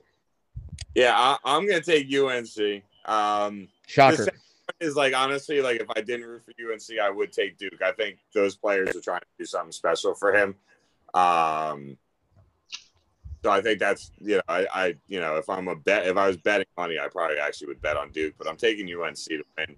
Yeah, 0.95 1.13
I, 1.15 1.55
am 1.55 1.67
gonna 1.67 1.81
take 1.81 2.13
UNC. 2.13 2.83
Um, 3.05 3.67
Shocker. 3.85 4.27
Is 4.79 4.95
like 4.95 5.15
honestly, 5.15 5.61
like 5.61 5.79
if 5.79 5.87
I 5.95 6.01
didn't 6.01 6.27
root 6.27 6.43
for 6.43 6.51
UNC, 6.51 6.99
I 7.01 7.09
would 7.09 7.31
take 7.31 7.57
Duke. 7.57 7.81
I 7.81 7.93
think 7.93 8.19
those 8.33 8.55
players 8.55 8.95
are 8.95 9.01
trying 9.01 9.21
to 9.21 9.25
do 9.39 9.45
something 9.45 9.71
special 9.71 10.13
for 10.13 10.33
him. 10.33 10.55
Um, 11.13 11.97
so 13.43 13.49
I 13.49 13.61
think 13.61 13.79
that's 13.79 14.11
you 14.19 14.35
know 14.35 14.41
I, 14.47 14.67
I 14.73 14.95
you 15.07 15.19
know 15.19 15.37
if 15.37 15.49
I'm 15.49 15.67
a 15.67 15.75
bet 15.75 16.05
if 16.05 16.17
I 16.17 16.27
was 16.27 16.37
betting 16.37 16.67
money, 16.77 16.99
I 16.99 17.07
probably 17.07 17.37
actually 17.37 17.67
would 17.67 17.81
bet 17.81 17.97
on 17.97 18.11
Duke, 18.11 18.35
but 18.37 18.47
I'm 18.47 18.57
taking 18.57 18.85
UNC 18.87 19.15
to 19.15 19.43
win. 19.57 19.75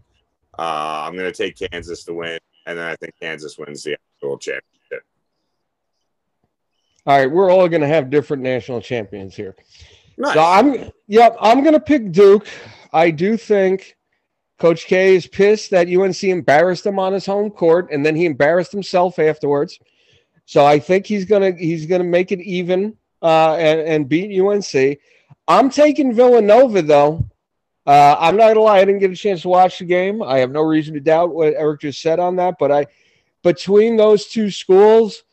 Uh, 0.57 1.03
I'm 1.05 1.15
going 1.15 1.31
to 1.31 1.37
take 1.37 1.69
Kansas 1.71 2.03
to 2.05 2.13
win, 2.13 2.39
and 2.65 2.77
then 2.77 2.85
I 2.85 2.95
think 2.95 3.13
Kansas 3.21 3.57
wins 3.57 3.83
the 3.83 3.93
actual 3.93 4.37
championship. 4.37 4.65
All 7.09 7.17
right, 7.17 7.31
we're 7.31 7.51
all 7.51 7.67
going 7.67 7.81
to 7.81 7.87
have 7.87 8.11
different 8.11 8.43
national 8.43 8.81
champions 8.81 9.35
here. 9.35 9.55
Nice. 10.15 10.35
So 10.35 10.43
I'm, 10.43 10.91
yep, 11.07 11.35
I'm 11.41 11.63
going 11.63 11.73
to 11.73 11.79
pick 11.79 12.11
Duke. 12.11 12.45
I 12.93 13.09
do 13.09 13.35
think 13.35 13.97
Coach 14.59 14.85
K 14.85 15.15
is 15.15 15.25
pissed 15.25 15.71
that 15.71 15.89
UNC 15.89 16.23
embarrassed 16.23 16.85
him 16.85 16.99
on 16.99 17.13
his 17.13 17.25
home 17.25 17.49
court, 17.49 17.87
and 17.91 18.05
then 18.05 18.15
he 18.15 18.27
embarrassed 18.27 18.71
himself 18.71 19.17
afterwards. 19.17 19.79
So 20.45 20.63
I 20.63 20.77
think 20.77 21.07
he's 21.07 21.25
gonna 21.25 21.51
he's 21.51 21.87
gonna 21.87 22.03
make 22.03 22.31
it 22.31 22.41
even 22.41 22.95
uh, 23.23 23.55
and 23.55 23.79
and 23.79 24.07
beat 24.07 24.39
UNC. 24.39 24.99
I'm 25.47 25.71
taking 25.71 26.13
Villanova 26.13 26.83
though. 26.83 27.27
Uh, 27.87 28.17
I'm 28.19 28.37
not 28.37 28.49
gonna 28.49 28.59
lie, 28.59 28.77
I 28.77 28.85
didn't 28.85 28.99
get 28.99 29.09
a 29.09 29.15
chance 29.15 29.41
to 29.41 29.49
watch 29.49 29.79
the 29.79 29.85
game. 29.85 30.21
I 30.21 30.37
have 30.39 30.51
no 30.51 30.61
reason 30.61 30.93
to 30.93 30.99
doubt 30.99 31.33
what 31.33 31.55
Eric 31.55 31.81
just 31.81 32.03
said 32.03 32.19
on 32.19 32.35
that, 32.35 32.57
but 32.59 32.71
I 32.71 32.85
between 33.41 33.97
those 33.97 34.27
two 34.27 34.51
schools, 34.51 35.23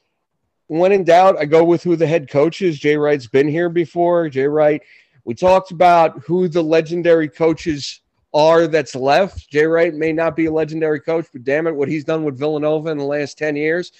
when 0.69 0.93
in 0.93 1.05
doubt, 1.05 1.39
I 1.39 1.45
go 1.45 1.65
with 1.65 1.83
who 1.83 1.97
the 1.97 2.07
head 2.07 2.29
coach 2.29 2.63
is. 2.63 2.79
Jay 2.79 2.97
Wright's 2.97 3.27
been 3.27 3.49
here 3.49 3.69
before. 3.69 4.29
Jay 4.29 4.47
Wright, 4.47 4.83
we 5.25 5.35
talked 5.35 5.71
about 5.71 6.21
who 6.21 6.49
the 6.49 6.63
legendary 6.63 7.29
coaches 7.29 8.01
are 8.35 8.67
that's 8.67 8.95
left. 8.95 9.49
Jay 9.51 9.65
Wright 9.65 9.95
may 9.95 10.13
not 10.13 10.37
be 10.37 10.47
a 10.47 10.53
legendary 10.53 11.01
coach, 11.01 11.27
but 11.33 11.45
damn 11.45 11.67
it, 11.67 11.75
what 11.75 11.89
he's 11.89 12.05
done 12.05 12.25
with 12.25 12.39
Villanova 12.39 12.91
in 12.91 12.99
the 12.99 13.05
last 13.05 13.39
10 13.39 13.57
years, 13.57 13.93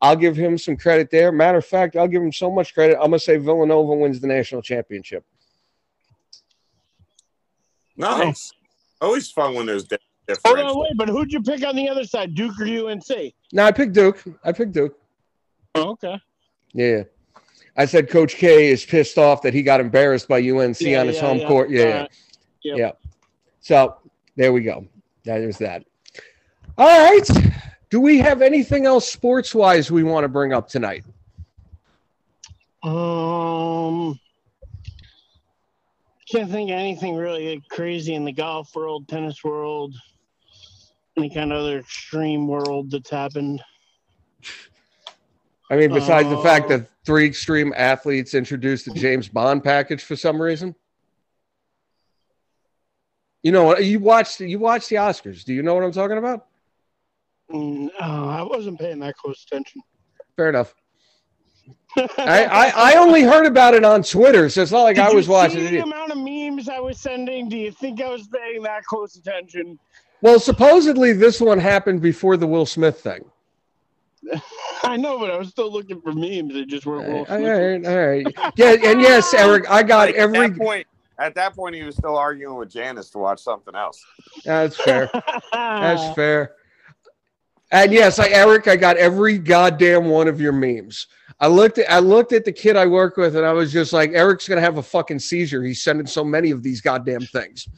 I'll 0.00 0.16
give 0.16 0.36
him 0.36 0.58
some 0.58 0.76
credit 0.76 1.10
there. 1.10 1.32
Matter 1.32 1.58
of 1.58 1.66
fact, 1.66 1.96
I'll 1.96 2.08
give 2.08 2.22
him 2.22 2.32
so 2.32 2.50
much 2.50 2.74
credit. 2.74 2.96
I'm 2.96 3.10
going 3.10 3.12
to 3.12 3.18
say 3.20 3.36
Villanova 3.36 3.94
wins 3.94 4.20
the 4.20 4.26
national 4.26 4.62
championship. 4.62 5.24
Nice. 7.96 8.52
Oh. 9.00 9.06
Always 9.06 9.30
fun 9.30 9.54
when 9.54 9.66
there's 9.66 9.84
different. 9.84 10.02
Hold 10.44 10.58
on, 10.58 10.78
wait, 10.78 10.92
but 10.96 11.08
who'd 11.08 11.32
you 11.32 11.42
pick 11.42 11.64
on 11.64 11.74
the 11.74 11.88
other 11.88 12.04
side, 12.04 12.34
Duke 12.34 12.60
or 12.60 12.64
UNC? 12.64 13.32
No, 13.52 13.64
I 13.64 13.72
picked 13.72 13.94
Duke. 13.94 14.22
I 14.44 14.52
picked 14.52 14.72
Duke. 14.72 14.97
Oh, 15.78 15.90
okay. 15.90 16.20
Yeah. 16.72 17.02
I 17.76 17.84
said 17.84 18.10
Coach 18.10 18.34
K 18.34 18.68
is 18.68 18.84
pissed 18.84 19.18
off 19.18 19.42
that 19.42 19.54
he 19.54 19.62
got 19.62 19.80
embarrassed 19.80 20.28
by 20.28 20.38
UNC 20.38 20.80
Yeah, 20.80 21.00
on 21.00 21.06
his 21.06 21.16
yeah, 21.16 21.22
home 21.22 21.38
yeah. 21.38 21.48
court. 21.48 21.70
Yeah, 21.70 21.82
yeah. 21.82 22.02
Uh, 22.02 22.06
yep. 22.62 22.76
yeah. 22.78 22.92
So 23.60 23.96
there 24.36 24.52
we 24.52 24.62
go. 24.62 24.86
That 25.24 25.40
is 25.42 25.58
that. 25.58 25.84
All 26.76 26.86
right. 26.86 27.28
Do 27.90 28.00
we 28.00 28.18
have 28.18 28.42
anything 28.42 28.84
else 28.84 29.10
sports 29.10 29.54
wise 29.54 29.90
we 29.90 30.02
want 30.02 30.24
to 30.24 30.28
bring 30.28 30.52
up 30.52 30.68
tonight? 30.68 31.04
Um, 32.82 34.18
can't 36.30 36.50
think 36.50 36.70
of 36.70 36.76
anything 36.76 37.16
really 37.16 37.62
crazy 37.70 38.14
in 38.14 38.24
the 38.24 38.32
golf 38.32 38.74
world, 38.74 39.08
tennis 39.08 39.42
world, 39.42 39.94
any 41.16 41.30
kind 41.30 41.52
of 41.52 41.60
other 41.60 41.78
extreme 41.78 42.46
world 42.46 42.90
that's 42.90 43.10
happened. 43.10 43.62
I 45.70 45.76
mean, 45.76 45.92
besides 45.92 46.28
the 46.28 46.38
fact 46.38 46.66
Uh, 46.66 46.78
that 46.78 46.88
three 47.04 47.26
extreme 47.26 47.74
athletes 47.76 48.34
introduced 48.34 48.86
the 48.86 48.92
James 48.92 49.28
Bond 49.28 49.62
package 49.62 50.02
for 50.02 50.16
some 50.16 50.40
reason. 50.40 50.74
You 53.42 53.52
know? 53.52 53.76
You 53.78 54.00
watched 54.00 54.40
you 54.40 54.58
watched 54.58 54.88
the 54.88 54.96
Oscars. 54.96 55.44
Do 55.44 55.52
you 55.52 55.62
know 55.62 55.74
what 55.74 55.84
I'm 55.84 55.92
talking 55.92 56.18
about? 56.18 56.46
Mm, 57.50 57.88
oh, 58.00 58.28
I 58.28 58.42
wasn't 58.42 58.78
paying 58.78 58.98
that 59.00 59.16
close 59.16 59.44
attention. 59.44 59.82
Fair 60.36 60.50
enough. 60.50 60.74
I, 62.18 62.44
I, 62.44 62.72
I 62.74 62.94
only 62.96 63.22
heard 63.22 63.46
about 63.46 63.74
it 63.74 63.84
on 63.84 64.02
Twitter, 64.02 64.48
so 64.48 64.62
it's 64.62 64.72
not 64.72 64.82
like 64.82 64.96
Did 64.96 65.04
I 65.04 65.12
was 65.12 65.28
watching 65.28 65.64
the 65.64 65.78
amount 65.78 66.12
of 66.12 66.18
memes 66.18 66.68
I 66.68 66.78
was 66.78 66.98
sending. 66.98 67.48
Do 67.48 67.56
you 67.56 67.72
think 67.72 68.00
I 68.00 68.08
was 68.08 68.28
paying 68.28 68.62
that 68.62 68.84
close 68.84 69.16
attention? 69.16 69.78
Well, 70.20 70.38
supposedly 70.38 71.12
this 71.12 71.40
one 71.40 71.58
happened 71.58 72.00
before 72.00 72.36
the 72.36 72.46
Will 72.46 72.66
Smith 72.66 73.00
thing. 73.00 73.24
I 74.84 74.96
know, 74.96 75.18
but 75.18 75.30
I 75.30 75.36
was 75.36 75.48
still 75.48 75.72
looking 75.72 76.00
for 76.00 76.12
memes. 76.12 76.54
They 76.54 76.64
just 76.64 76.86
weren't. 76.86 77.08
Will 77.08 77.18
All 77.18 77.26
Smith. 77.26 77.84
right, 77.84 77.86
all 77.86 78.06
right. 78.08 78.52
Yeah, 78.56 78.76
and 78.90 79.00
yes, 79.00 79.32
Eric, 79.34 79.70
I 79.70 79.82
got 79.82 80.08
Like, 80.08 80.14
every. 80.16 80.38
at 80.38 80.50
that 80.52 80.58
point. 80.58 80.86
At 81.20 81.34
that 81.34 81.54
point, 81.56 81.74
he 81.74 81.82
was 81.82 81.96
still 81.96 82.16
arguing 82.16 82.56
with 82.56 82.70
Janice 82.70 83.10
to 83.10 83.18
watch 83.18 83.40
something 83.40 83.74
else. 83.74 84.00
That's 84.44 84.76
fair. 84.76 85.10
That's 85.52 86.14
fair. 86.14 86.52
And 87.72 87.92
yes, 87.92 88.18
I 88.20 88.28
Eric, 88.28 88.68
I 88.68 88.76
got 88.76 88.96
every 88.96 89.36
goddamn 89.38 90.06
one 90.06 90.28
of 90.28 90.40
your 90.40 90.52
memes. 90.52 91.06
I 91.40 91.48
looked 91.48 91.78
at 91.78 91.90
I 91.90 91.98
looked 91.98 92.32
at 92.32 92.44
the 92.44 92.52
kid 92.52 92.76
I 92.76 92.86
work 92.86 93.16
with, 93.16 93.34
and 93.36 93.44
I 93.44 93.52
was 93.52 93.72
just 93.72 93.92
like, 93.92 94.12
Eric's 94.12 94.48
gonna 94.48 94.60
have 94.60 94.78
a 94.78 94.82
fucking 94.82 95.18
seizure. 95.18 95.62
He's 95.64 95.82
sending 95.82 96.06
so 96.06 96.22
many 96.24 96.50
of 96.52 96.62
these 96.62 96.80
goddamn 96.80 97.20
things. 97.22 97.68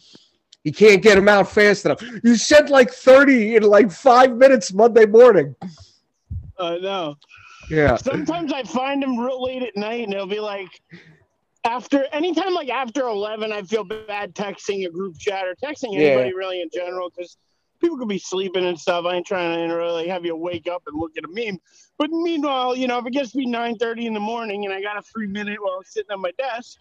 He 0.62 0.70
can't 0.70 1.02
get 1.02 1.14
them 1.14 1.28
out 1.28 1.50
fast 1.50 1.86
enough. 1.86 2.02
You 2.22 2.36
sent 2.36 2.68
like 2.68 2.90
30 2.90 3.56
in 3.56 3.62
like 3.62 3.90
five 3.90 4.36
minutes 4.36 4.72
Monday 4.74 5.06
morning. 5.06 5.56
I 6.60 6.78
know. 6.78 7.16
Yeah. 7.68 7.96
Sometimes 7.96 8.52
I 8.52 8.62
find 8.62 9.02
them 9.02 9.18
real 9.18 9.42
late 9.42 9.62
at 9.62 9.76
night, 9.76 10.04
and 10.04 10.12
it'll 10.12 10.26
be 10.26 10.40
like 10.40 10.68
after 11.64 12.04
anytime 12.12 12.54
like 12.54 12.68
after 12.68 13.02
eleven, 13.02 13.52
I 13.52 13.62
feel 13.62 13.84
bad 13.84 14.34
texting 14.34 14.86
a 14.86 14.90
group 14.90 15.18
chat 15.18 15.46
or 15.46 15.54
texting 15.54 15.94
Yeah. 15.94 16.08
anybody 16.08 16.34
really 16.34 16.62
in 16.62 16.68
general 16.72 17.10
because 17.10 17.36
people 17.80 17.98
could 17.98 18.08
be 18.08 18.18
sleeping 18.18 18.64
and 18.64 18.78
stuff. 18.78 19.04
I 19.06 19.16
ain't 19.16 19.26
trying 19.26 19.68
to 19.68 19.74
really 19.74 20.08
have 20.08 20.24
you 20.24 20.36
wake 20.36 20.68
up 20.68 20.82
and 20.86 20.98
look 20.98 21.12
at 21.16 21.24
a 21.24 21.28
meme. 21.28 21.58
But 21.98 22.10
meanwhile, 22.10 22.76
you 22.76 22.86
know, 22.86 22.98
if 22.98 23.06
it 23.06 23.12
gets 23.12 23.32
to 23.32 23.38
be 23.38 23.46
nine 23.46 23.76
thirty 23.76 24.06
in 24.06 24.14
the 24.14 24.20
morning 24.20 24.64
and 24.64 24.74
I 24.74 24.80
got 24.80 24.96
a 24.96 25.02
free 25.02 25.26
minute 25.26 25.58
while 25.60 25.74
I'm 25.74 25.84
sitting 25.84 26.10
at 26.10 26.18
my 26.18 26.32
desk, 26.38 26.78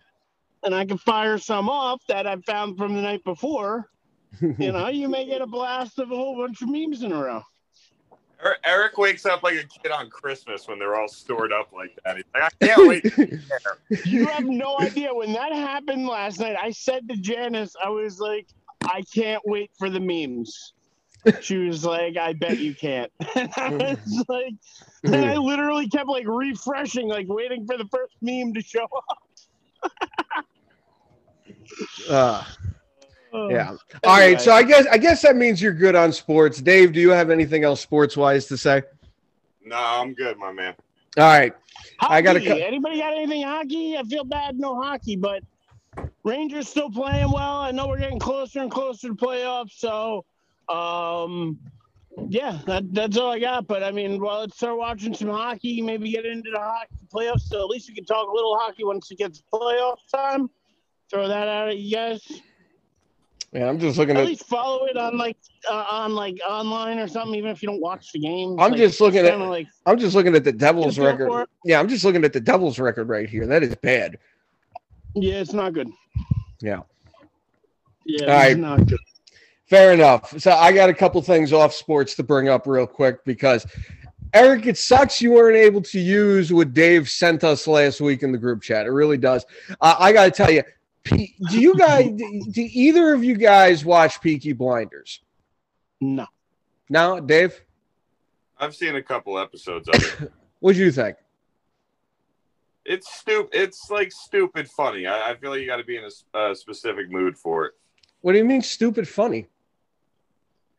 and 0.64 0.74
I 0.74 0.86
can 0.86 0.98
fire 0.98 1.38
some 1.38 1.70
off 1.70 2.02
that 2.08 2.28
I 2.28 2.36
found 2.46 2.78
from 2.78 2.96
the 2.96 3.02
night 3.02 3.24
before, 3.24 3.90
you 4.42 4.72
know, 4.72 4.88
you 4.88 5.10
may 5.10 5.26
get 5.26 5.42
a 5.42 5.48
blast 5.48 6.00
of 6.00 6.12
a 6.12 6.16
whole 6.16 6.38
bunch 6.38 6.62
of 6.62 6.70
memes 6.70 7.04
in 7.04 7.12
a 7.12 7.22
row. 7.22 7.42
Er- 8.44 8.58
Eric 8.66 8.98
wakes 8.98 9.26
up 9.26 9.44
like 9.44 9.56
a 9.56 9.64
kid 9.64 9.92
on 9.92 10.10
Christmas 10.10 10.68
when 10.68 10.80
they're 10.80 10.96
all 10.96 11.08
stored 11.10 11.52
up 11.52 11.72
like 11.74 11.98
that. 12.06 12.16
He's 12.16 12.26
like, 12.34 12.44
I 12.44 12.66
can't 12.66 12.88
wait. 12.88 13.04
to 13.04 13.26
get 13.26 13.40
there." 13.64 14.00
You 14.06 14.28
have 14.28 14.46
no 14.46 14.80
idea. 14.80 15.14
When 15.14 15.34
that 15.34 15.52
happened 15.52 16.08
last 16.08 16.40
night, 16.40 16.56
I 16.60 16.72
said 16.72 17.10
to 17.10 17.18
Janice, 17.18 17.76
I 17.84 17.90
was 17.90 18.20
like, 18.20 18.48
I 18.84 19.04
can't 19.14 19.42
wait 19.46 19.72
for 19.78 19.90
the 19.90 20.00
memes. 20.00 20.74
She 21.42 21.58
was 21.58 21.84
like, 21.84 22.16
I 22.16 22.32
bet 22.34 22.60
you 22.60 22.74
can't. 22.74 23.12
And 23.36 23.52
I 23.58 23.70
was 23.72 24.26
like, 24.30 24.54
and 25.04 25.16
I 25.26 25.36
literally 25.36 25.90
kept 25.90 26.08
like 26.08 26.26
refreshing, 26.28 27.10
like 27.10 27.28
waiting 27.28 27.66
for 27.68 27.78
the 27.78 27.86
first 27.92 28.16
meme 28.22 28.54
to 28.54 28.62
show 28.62 28.88
up. 29.84 30.44
Uh. 32.10 32.44
Yeah. 33.34 33.76
All 34.04 34.18
right. 34.18 34.40
So 34.40 34.52
I 34.52 34.64
guess 34.64 34.86
I 34.88 34.98
guess 34.98 35.22
that 35.22 35.36
means 35.36 35.62
you're 35.62 35.74
good 35.74 35.96
on 35.96 36.12
sports. 36.12 36.62
Dave, 36.62 36.94
do 36.94 37.00
you 37.00 37.10
have 37.10 37.30
anything 37.30 37.64
else 37.64 37.82
sports 37.82 38.18
wise 38.18 38.46
to 38.48 38.58
say? 38.58 38.84
No, 39.64 39.78
I'm 39.78 40.14
good, 40.14 40.38
my 40.38 40.52
man. 40.52 40.76
All 41.18 41.24
right. 41.24 41.54
Hockey. 42.00 42.14
I 42.14 42.22
gotta 42.22 42.40
cut- 42.40 42.62
Anybody 42.62 42.98
got 43.00 43.14
anything 43.16 43.44
hockey? 43.44 43.98
I 43.98 44.04
feel 44.04 44.24
bad, 44.24 44.60
no 44.60 44.82
hockey, 44.82 45.16
but 45.16 45.44
Rangers 46.24 46.70
still 46.70 46.90
playing 46.90 47.32
well. 47.32 47.58
I 47.58 47.72
know 47.72 47.88
we're 47.88 48.00
getting 48.00 48.20
closer 48.20 48.60
and 48.60 48.72
closer 48.72 49.10
to 49.10 49.16
playoffs, 49.16 49.72
so 49.72 50.26
um, 50.70 51.58
yeah, 52.28 52.60
that, 52.66 52.94
that's 52.94 53.18
all 53.18 53.32
I 53.32 53.40
got. 53.40 53.68
But 53.68 53.84
I 53.84 53.92
mean, 53.92 54.22
well, 54.22 54.42
let's 54.42 54.56
start 54.56 54.78
watching 54.78 55.14
some 55.14 55.30
hockey. 55.30 55.82
Maybe 55.82 56.12
get 56.12 56.26
into 56.26 56.52
the 56.52 56.60
hockey 56.60 56.96
playoffs. 57.14 57.42
So 57.42 57.60
at 57.60 57.68
least 57.68 57.90
we 57.90 57.96
can 57.96 58.06
talk 58.06 58.28
a 58.28 58.32
little 58.32 58.58
hockey 58.58 58.84
once 58.84 59.10
it 59.12 59.18
gets 59.18 59.42
playoff 59.54 59.98
time. 60.14 60.50
Throw 61.10 61.28
that 61.28 61.48
out 61.48 61.70
at 61.70 61.78
you 61.78 61.96
guys. 61.96 62.42
Yeah, 63.52 63.68
I'm 63.68 63.80
just 63.80 63.98
looking 63.98 64.16
At 64.16 64.22
at 64.24 64.28
least 64.28 64.46
follow 64.46 64.86
it 64.86 64.96
on 64.96 65.18
like 65.18 65.38
uh, 65.70 65.86
on 65.90 66.14
like 66.14 66.40
online 66.48 67.00
or 67.00 67.08
something, 67.08 67.34
even 67.36 67.50
if 67.50 67.64
you 67.64 67.70
don't 67.70 67.82
watch 67.82 68.12
the 68.12 68.20
game. 68.20 68.60
I'm 68.60 68.76
just 68.76 69.02
looking 69.02 69.26
at- 69.26 69.40
like 69.40 69.68
I'm 69.88 69.98
just 69.98 70.16
looking 70.16 70.36
at 70.36 70.44
the 70.44 70.52
Devils 70.52 70.96
Just 70.96 70.98
go 70.98 71.18
for 71.18 71.26
record. 71.26 71.50
Yeah, 71.66 71.80
I'm 71.80 71.88
just 71.90 72.06
looking 72.06 72.24
at 72.24 72.34
the 72.34 72.40
Devils 72.40 72.78
record 72.78 73.10
right 73.10 73.28
here. 73.28 73.48
That 73.48 73.64
is 73.64 73.74
bad. 73.76 74.18
yeah, 75.16 75.36
it's 75.36 75.54
not 75.54 75.74
good. 75.74 75.90
Yeah. 76.62 76.82
Yeah, 78.06 78.26
All 78.26 78.34
right. 78.38 78.52
it's 78.52 78.60
not 78.60 78.86
good. 78.86 79.00
Fair 79.68 79.94
enough. 79.94 80.40
So 80.40 80.52
I 80.52 80.72
got 80.72 80.90
a 80.90 80.94
couple 80.94 81.22
things 81.22 81.54
off 81.54 81.74
sports 81.74 82.16
to 82.16 82.24
bring 82.24 82.50
up 82.50 82.66
real 82.68 82.88
quick 82.88 83.24
because 83.24 83.66
Eric, 84.34 84.68
it 84.68 84.78
sucks 84.78 85.22
you 85.22 85.32
weren't 85.32 85.58
able 85.58 85.82
to 85.82 86.00
use 86.00 86.54
what 86.54 86.74
Dave 86.74 87.10
sent 87.10 87.44
us 87.44 87.68
last 87.68 88.00
week 88.02 88.22
in 88.24 88.32
the 88.32 88.38
group 88.38 88.62
chat. 88.62 88.86
It 88.86 88.92
really 88.92 89.18
does. 89.18 89.46
Uh, 89.82 89.96
I 90.00 90.12
got 90.12 90.26
to 90.26 90.32
tell 90.32 90.52
you, 90.52 90.64
do 91.50 91.60
you 91.60 91.76
guys, 91.76 92.10
do 92.12 92.68
either 92.72 93.14
of 93.14 93.24
you 93.24 93.36
guys 93.36 93.84
watch 93.86 94.22
Peaky 94.22 94.54
Blinders? 94.54 95.22
No. 96.02 96.26
No, 96.90 97.20
Dave, 97.20 97.62
I've 98.58 98.76
seen 98.76 98.96
a 98.96 99.02
couple 99.04 99.38
episodes 99.38 99.88
of 99.90 99.96
it. 99.96 100.32
what 100.60 100.74
do 100.76 100.80
you 100.80 100.92
think? 100.92 101.18
It's 102.86 103.14
stupid. 103.14 103.50
It's 103.54 103.90
like 103.92 104.12
stupid 104.12 104.70
funny. 104.70 105.06
I, 105.06 105.32
I 105.32 105.36
feel 105.36 105.52
like 105.52 105.60
you 105.62 105.68
got 105.68 105.78
to 105.78 105.84
be 105.84 105.98
in 105.98 106.04
a 106.04 106.08
s- 106.08 106.24
a 106.34 106.56
specific 106.56 107.12
mood 107.12 107.38
for 107.38 107.66
it. 107.68 107.74
What 108.22 108.32
do 108.32 108.38
you 108.40 108.46
mean, 108.46 108.62
stupid 108.62 109.08
funny? 109.08 109.48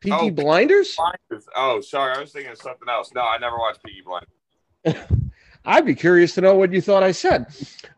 Peaky 0.01 0.15
Oh. 0.19 0.31
Blinders? 0.31 0.95
Blinders. 0.97 1.47
Oh, 1.55 1.79
sorry, 1.79 2.15
I 2.15 2.19
was 2.19 2.31
thinking 2.31 2.51
of 2.51 2.57
something 2.57 2.89
else. 2.89 3.11
No, 3.15 3.21
I 3.21 3.37
never 3.37 3.57
watched 3.57 3.81
Peaky 3.83 4.01
Blinders. 4.01 5.07
I'd 5.65 5.85
be 5.85 5.95
curious 5.95 6.33
to 6.35 6.41
know 6.41 6.55
what 6.55 6.73
you 6.73 6.81
thought 6.81 7.03
I 7.03 7.11
said. 7.11 7.45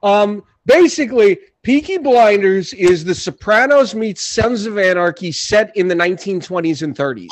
Um, 0.04 0.44
basically, 0.66 1.40
Peaky 1.64 1.98
Blinders 1.98 2.74
is 2.74 3.06
the 3.06 3.16
Sopranos 3.16 3.96
meets 3.96 4.22
Sons 4.22 4.66
of 4.66 4.78
Anarchy 4.78 5.32
set 5.32 5.74
in 5.78 5.88
the 5.88 5.96
1920s 5.96 6.82
and 6.82 6.94
30s 6.94 7.30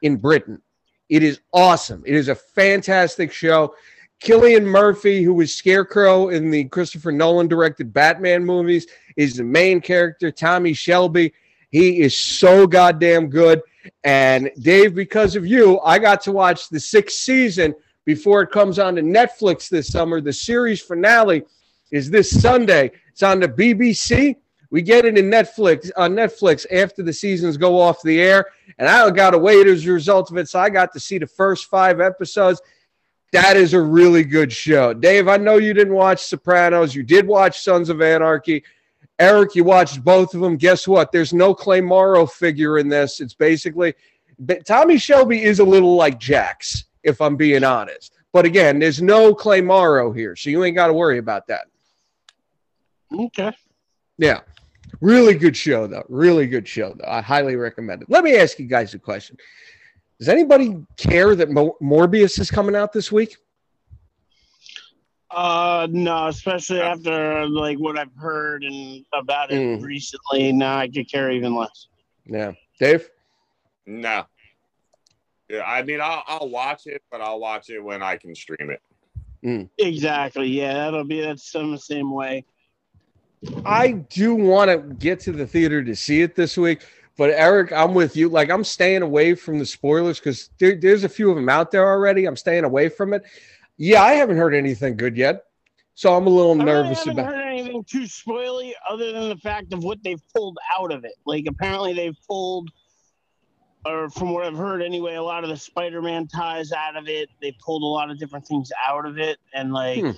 in 0.00 0.16
Britain. 0.16 0.62
It 1.10 1.22
is 1.22 1.40
awesome. 1.52 2.02
It 2.06 2.14
is 2.14 2.28
a 2.28 2.34
fantastic 2.34 3.30
show. 3.30 3.74
Cillian 4.24 4.64
Murphy, 4.64 5.22
who 5.22 5.34
was 5.34 5.54
Scarecrow 5.54 6.30
in 6.30 6.50
the 6.50 6.64
Christopher 6.64 7.12
Nolan 7.12 7.48
directed 7.48 7.92
Batman 7.92 8.46
movies, 8.46 8.86
is 9.18 9.36
the 9.36 9.44
main 9.44 9.82
character. 9.82 10.30
Tommy 10.30 10.72
Shelby, 10.72 11.30
he 11.68 12.00
is 12.00 12.16
so 12.16 12.66
goddamn 12.66 13.28
good. 13.28 13.60
And 14.04 14.50
Dave, 14.60 14.94
because 14.94 15.36
of 15.36 15.46
you, 15.46 15.80
I 15.80 15.98
got 15.98 16.22
to 16.22 16.32
watch 16.32 16.70
the 16.70 16.80
sixth 16.80 17.18
season 17.18 17.74
before 18.06 18.40
it 18.40 18.52
comes 18.52 18.78
on 18.78 18.96
to 18.96 19.02
Netflix 19.02 19.68
this 19.68 19.88
summer. 19.88 20.22
The 20.22 20.32
series 20.32 20.80
finale 20.80 21.42
is 21.90 22.10
this 22.10 22.30
Sunday. 22.40 22.92
It's 23.08 23.22
on 23.22 23.40
the 23.40 23.48
BBC. 23.48 24.36
We 24.70 24.82
get 24.82 25.04
it 25.04 25.18
in 25.18 25.26
Netflix 25.26 25.90
on 25.96 26.12
Netflix 26.12 26.64
after 26.72 27.02
the 27.02 27.12
seasons 27.12 27.56
go 27.56 27.80
off 27.80 28.02
the 28.02 28.20
air, 28.20 28.46
and 28.78 28.88
I 28.88 29.10
got 29.10 29.30
to 29.30 29.38
wait 29.38 29.66
as 29.66 29.84
a 29.86 29.92
result 29.92 30.30
of 30.30 30.36
it. 30.36 30.48
So 30.48 30.60
I 30.60 30.70
got 30.70 30.92
to 30.92 31.00
see 31.00 31.18
the 31.18 31.26
first 31.26 31.66
five 31.66 32.00
episodes. 32.00 32.60
That 33.32 33.56
is 33.56 33.74
a 33.74 33.80
really 33.80 34.24
good 34.24 34.52
show. 34.52 34.92
Dave, 34.94 35.28
I 35.28 35.36
know 35.36 35.56
you 35.56 35.74
didn't 35.74 35.94
watch 35.94 36.22
Sopranos. 36.22 36.94
You 36.94 37.02
did 37.02 37.26
watch 37.26 37.60
Sons 37.60 37.88
of 37.88 38.00
Anarchy. 38.00 38.64
Eric, 39.18 39.54
you 39.54 39.64
watched 39.64 40.02
both 40.02 40.34
of 40.34 40.40
them. 40.40 40.56
Guess 40.56 40.88
what? 40.88 41.12
There's 41.12 41.32
no 41.32 41.54
Clay 41.54 41.80
Morrow 41.80 42.26
figure 42.26 42.78
in 42.78 42.88
this. 42.88 43.20
It's 43.20 43.34
basically 43.34 43.94
but 44.40 44.64
Tommy 44.64 44.96
Shelby 44.96 45.42
is 45.42 45.58
a 45.58 45.64
little 45.64 45.96
like 45.96 46.18
Jax, 46.18 46.84
if 47.02 47.20
I'm 47.20 47.36
being 47.36 47.62
honest. 47.62 48.14
But 48.32 48.46
again, 48.46 48.78
there's 48.78 49.02
no 49.02 49.34
Clay 49.34 49.60
Morrow 49.60 50.12
here, 50.12 50.34
so 50.34 50.48
you 50.50 50.64
ain't 50.64 50.76
got 50.76 50.86
to 50.86 50.94
worry 50.94 51.18
about 51.18 51.46
that. 51.48 51.66
Okay. 53.12 53.52
Yeah. 54.18 54.40
Really 55.00 55.34
good 55.34 55.56
show, 55.56 55.86
though. 55.86 56.04
Really 56.08 56.46
good 56.46 56.66
show, 56.66 56.94
though. 56.94 57.06
I 57.08 57.20
highly 57.20 57.56
recommend 57.56 58.02
it. 58.02 58.10
Let 58.10 58.24
me 58.24 58.36
ask 58.36 58.58
you 58.58 58.66
guys 58.66 58.92
a 58.94 58.98
question. 58.98 59.36
Does 60.18 60.28
anybody 60.28 60.76
care 60.96 61.34
that 61.34 61.50
Mo- 61.50 61.76
Morbius 61.82 62.38
is 62.38 62.50
coming 62.50 62.74
out 62.76 62.92
this 62.92 63.10
week? 63.10 63.36
Uh, 65.30 65.86
no, 65.90 66.26
especially 66.26 66.80
after 66.80 67.46
like 67.48 67.78
what 67.78 67.96
I've 67.96 68.14
heard 68.16 68.64
and 68.64 69.04
about 69.14 69.52
it 69.52 69.60
Mm. 69.60 69.82
recently. 69.82 70.50
Now 70.52 70.78
I 70.78 70.88
could 70.88 71.10
care 71.10 71.30
even 71.30 71.54
less. 71.54 71.86
Yeah, 72.26 72.52
Dave. 72.80 73.08
No. 73.86 74.24
Yeah, 75.48 75.62
I 75.64 75.82
mean, 75.82 76.00
I'll, 76.00 76.22
I'll 76.26 76.48
watch 76.48 76.86
it, 76.86 77.02
but 77.10 77.20
I'll 77.20 77.40
watch 77.40 77.70
it 77.70 77.78
when 77.80 78.02
I 78.02 78.16
can 78.16 78.34
stream 78.34 78.70
it. 78.70 79.68
Exactly. 79.78 80.48
Yeah, 80.48 80.74
that'll 80.74 81.04
be 81.04 81.20
that's 81.22 81.50
some 81.50 81.70
the 81.72 81.78
same 81.78 82.12
way. 82.12 82.44
I 83.64 83.92
do 83.92 84.34
want 84.34 84.70
to 84.70 84.94
get 84.96 85.20
to 85.20 85.32
the 85.32 85.46
theater 85.46 85.82
to 85.82 85.96
see 85.96 86.20
it 86.20 86.34
this 86.34 86.58
week, 86.58 86.82
but 87.16 87.30
Eric, 87.30 87.72
I'm 87.72 87.94
with 87.94 88.14
you. 88.16 88.28
Like, 88.28 88.50
I'm 88.50 88.64
staying 88.64 89.02
away 89.02 89.34
from 89.34 89.58
the 89.58 89.64
spoilers 89.64 90.18
because 90.18 90.50
there, 90.58 90.76
there's 90.76 91.04
a 91.04 91.08
few 91.08 91.30
of 91.30 91.36
them 91.36 91.48
out 91.48 91.70
there 91.70 91.86
already. 91.86 92.26
I'm 92.26 92.36
staying 92.36 92.64
away 92.64 92.88
from 92.90 93.14
it. 93.14 93.22
Yeah, 93.78 94.02
I 94.02 94.12
haven't 94.12 94.36
heard 94.36 94.54
anything 94.54 94.96
good 94.96 95.16
yet, 95.16 95.44
so 95.94 96.14
I'm 96.14 96.26
a 96.26 96.30
little 96.30 96.54
nervous. 96.54 96.68
I 96.68 96.82
nervous 96.82 96.98
haven't 96.98 97.18
about. 97.18 97.34
heard 97.34 97.46
anything 97.46 97.84
too 97.84 98.02
spoily 98.02 98.72
other 98.88 99.12
than 99.12 99.30
the 99.30 99.36
fact 99.36 99.72
of 99.72 99.82
what 99.84 100.02
they've 100.02 100.22
pulled 100.34 100.58
out 100.78 100.92
of 100.92 101.04
it. 101.04 101.14
Like 101.24 101.46
apparently 101.48 101.94
they've 101.94 102.16
pulled, 102.28 102.70
or 103.86 104.10
from 104.10 104.34
what 104.34 104.44
I've 104.44 104.56
heard 104.56 104.82
anyway, 104.82 105.14
a 105.14 105.22
lot 105.22 105.44
of 105.44 105.50
the 105.50 105.56
Spider-Man 105.56 106.28
ties 106.28 106.72
out 106.72 106.94
of 106.94 107.08
it. 107.08 107.30
They 107.40 107.56
pulled 107.64 107.82
a 107.82 107.86
lot 107.86 108.10
of 108.10 108.18
different 108.18 108.46
things 108.46 108.70
out 108.86 109.06
of 109.06 109.18
it, 109.18 109.38
and 109.54 109.72
like. 109.72 110.00
Hmm. 110.00 110.10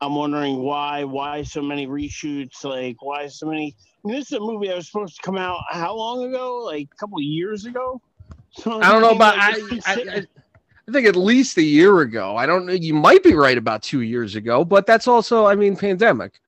I'm 0.00 0.14
wondering 0.14 0.58
why, 0.58 1.04
why 1.04 1.42
so 1.42 1.60
many 1.60 1.86
reshoots? 1.86 2.64
Like, 2.64 3.02
why 3.02 3.26
so 3.26 3.46
many? 3.46 3.74
I 4.04 4.08
mean, 4.08 4.16
this 4.16 4.30
is 4.30 4.38
a 4.38 4.40
movie 4.40 4.68
that 4.68 4.76
was 4.76 4.86
supposed 4.86 5.16
to 5.16 5.22
come 5.22 5.36
out 5.36 5.60
how 5.68 5.94
long 5.94 6.24
ago? 6.24 6.58
Like 6.64 6.88
a 6.92 6.96
couple 6.96 7.18
of 7.18 7.24
years 7.24 7.66
ago. 7.66 8.00
So 8.50 8.80
I 8.80 8.90
don't 8.90 9.02
know 9.02 9.12
like, 9.12 9.38
I, 9.38 9.50
I, 9.86 9.94
I, 9.94 10.26
I 10.88 10.90
think 10.90 11.06
at 11.06 11.16
least 11.16 11.58
a 11.58 11.62
year 11.62 12.00
ago. 12.00 12.34
I 12.34 12.46
don't 12.46 12.64
know. 12.64 12.72
You 12.72 12.94
might 12.94 13.22
be 13.22 13.34
right 13.34 13.58
about 13.58 13.82
two 13.82 14.00
years 14.00 14.36
ago, 14.36 14.64
but 14.64 14.86
that's 14.86 15.06
also, 15.06 15.46
I 15.46 15.54
mean, 15.54 15.76
pandemic. 15.76 16.40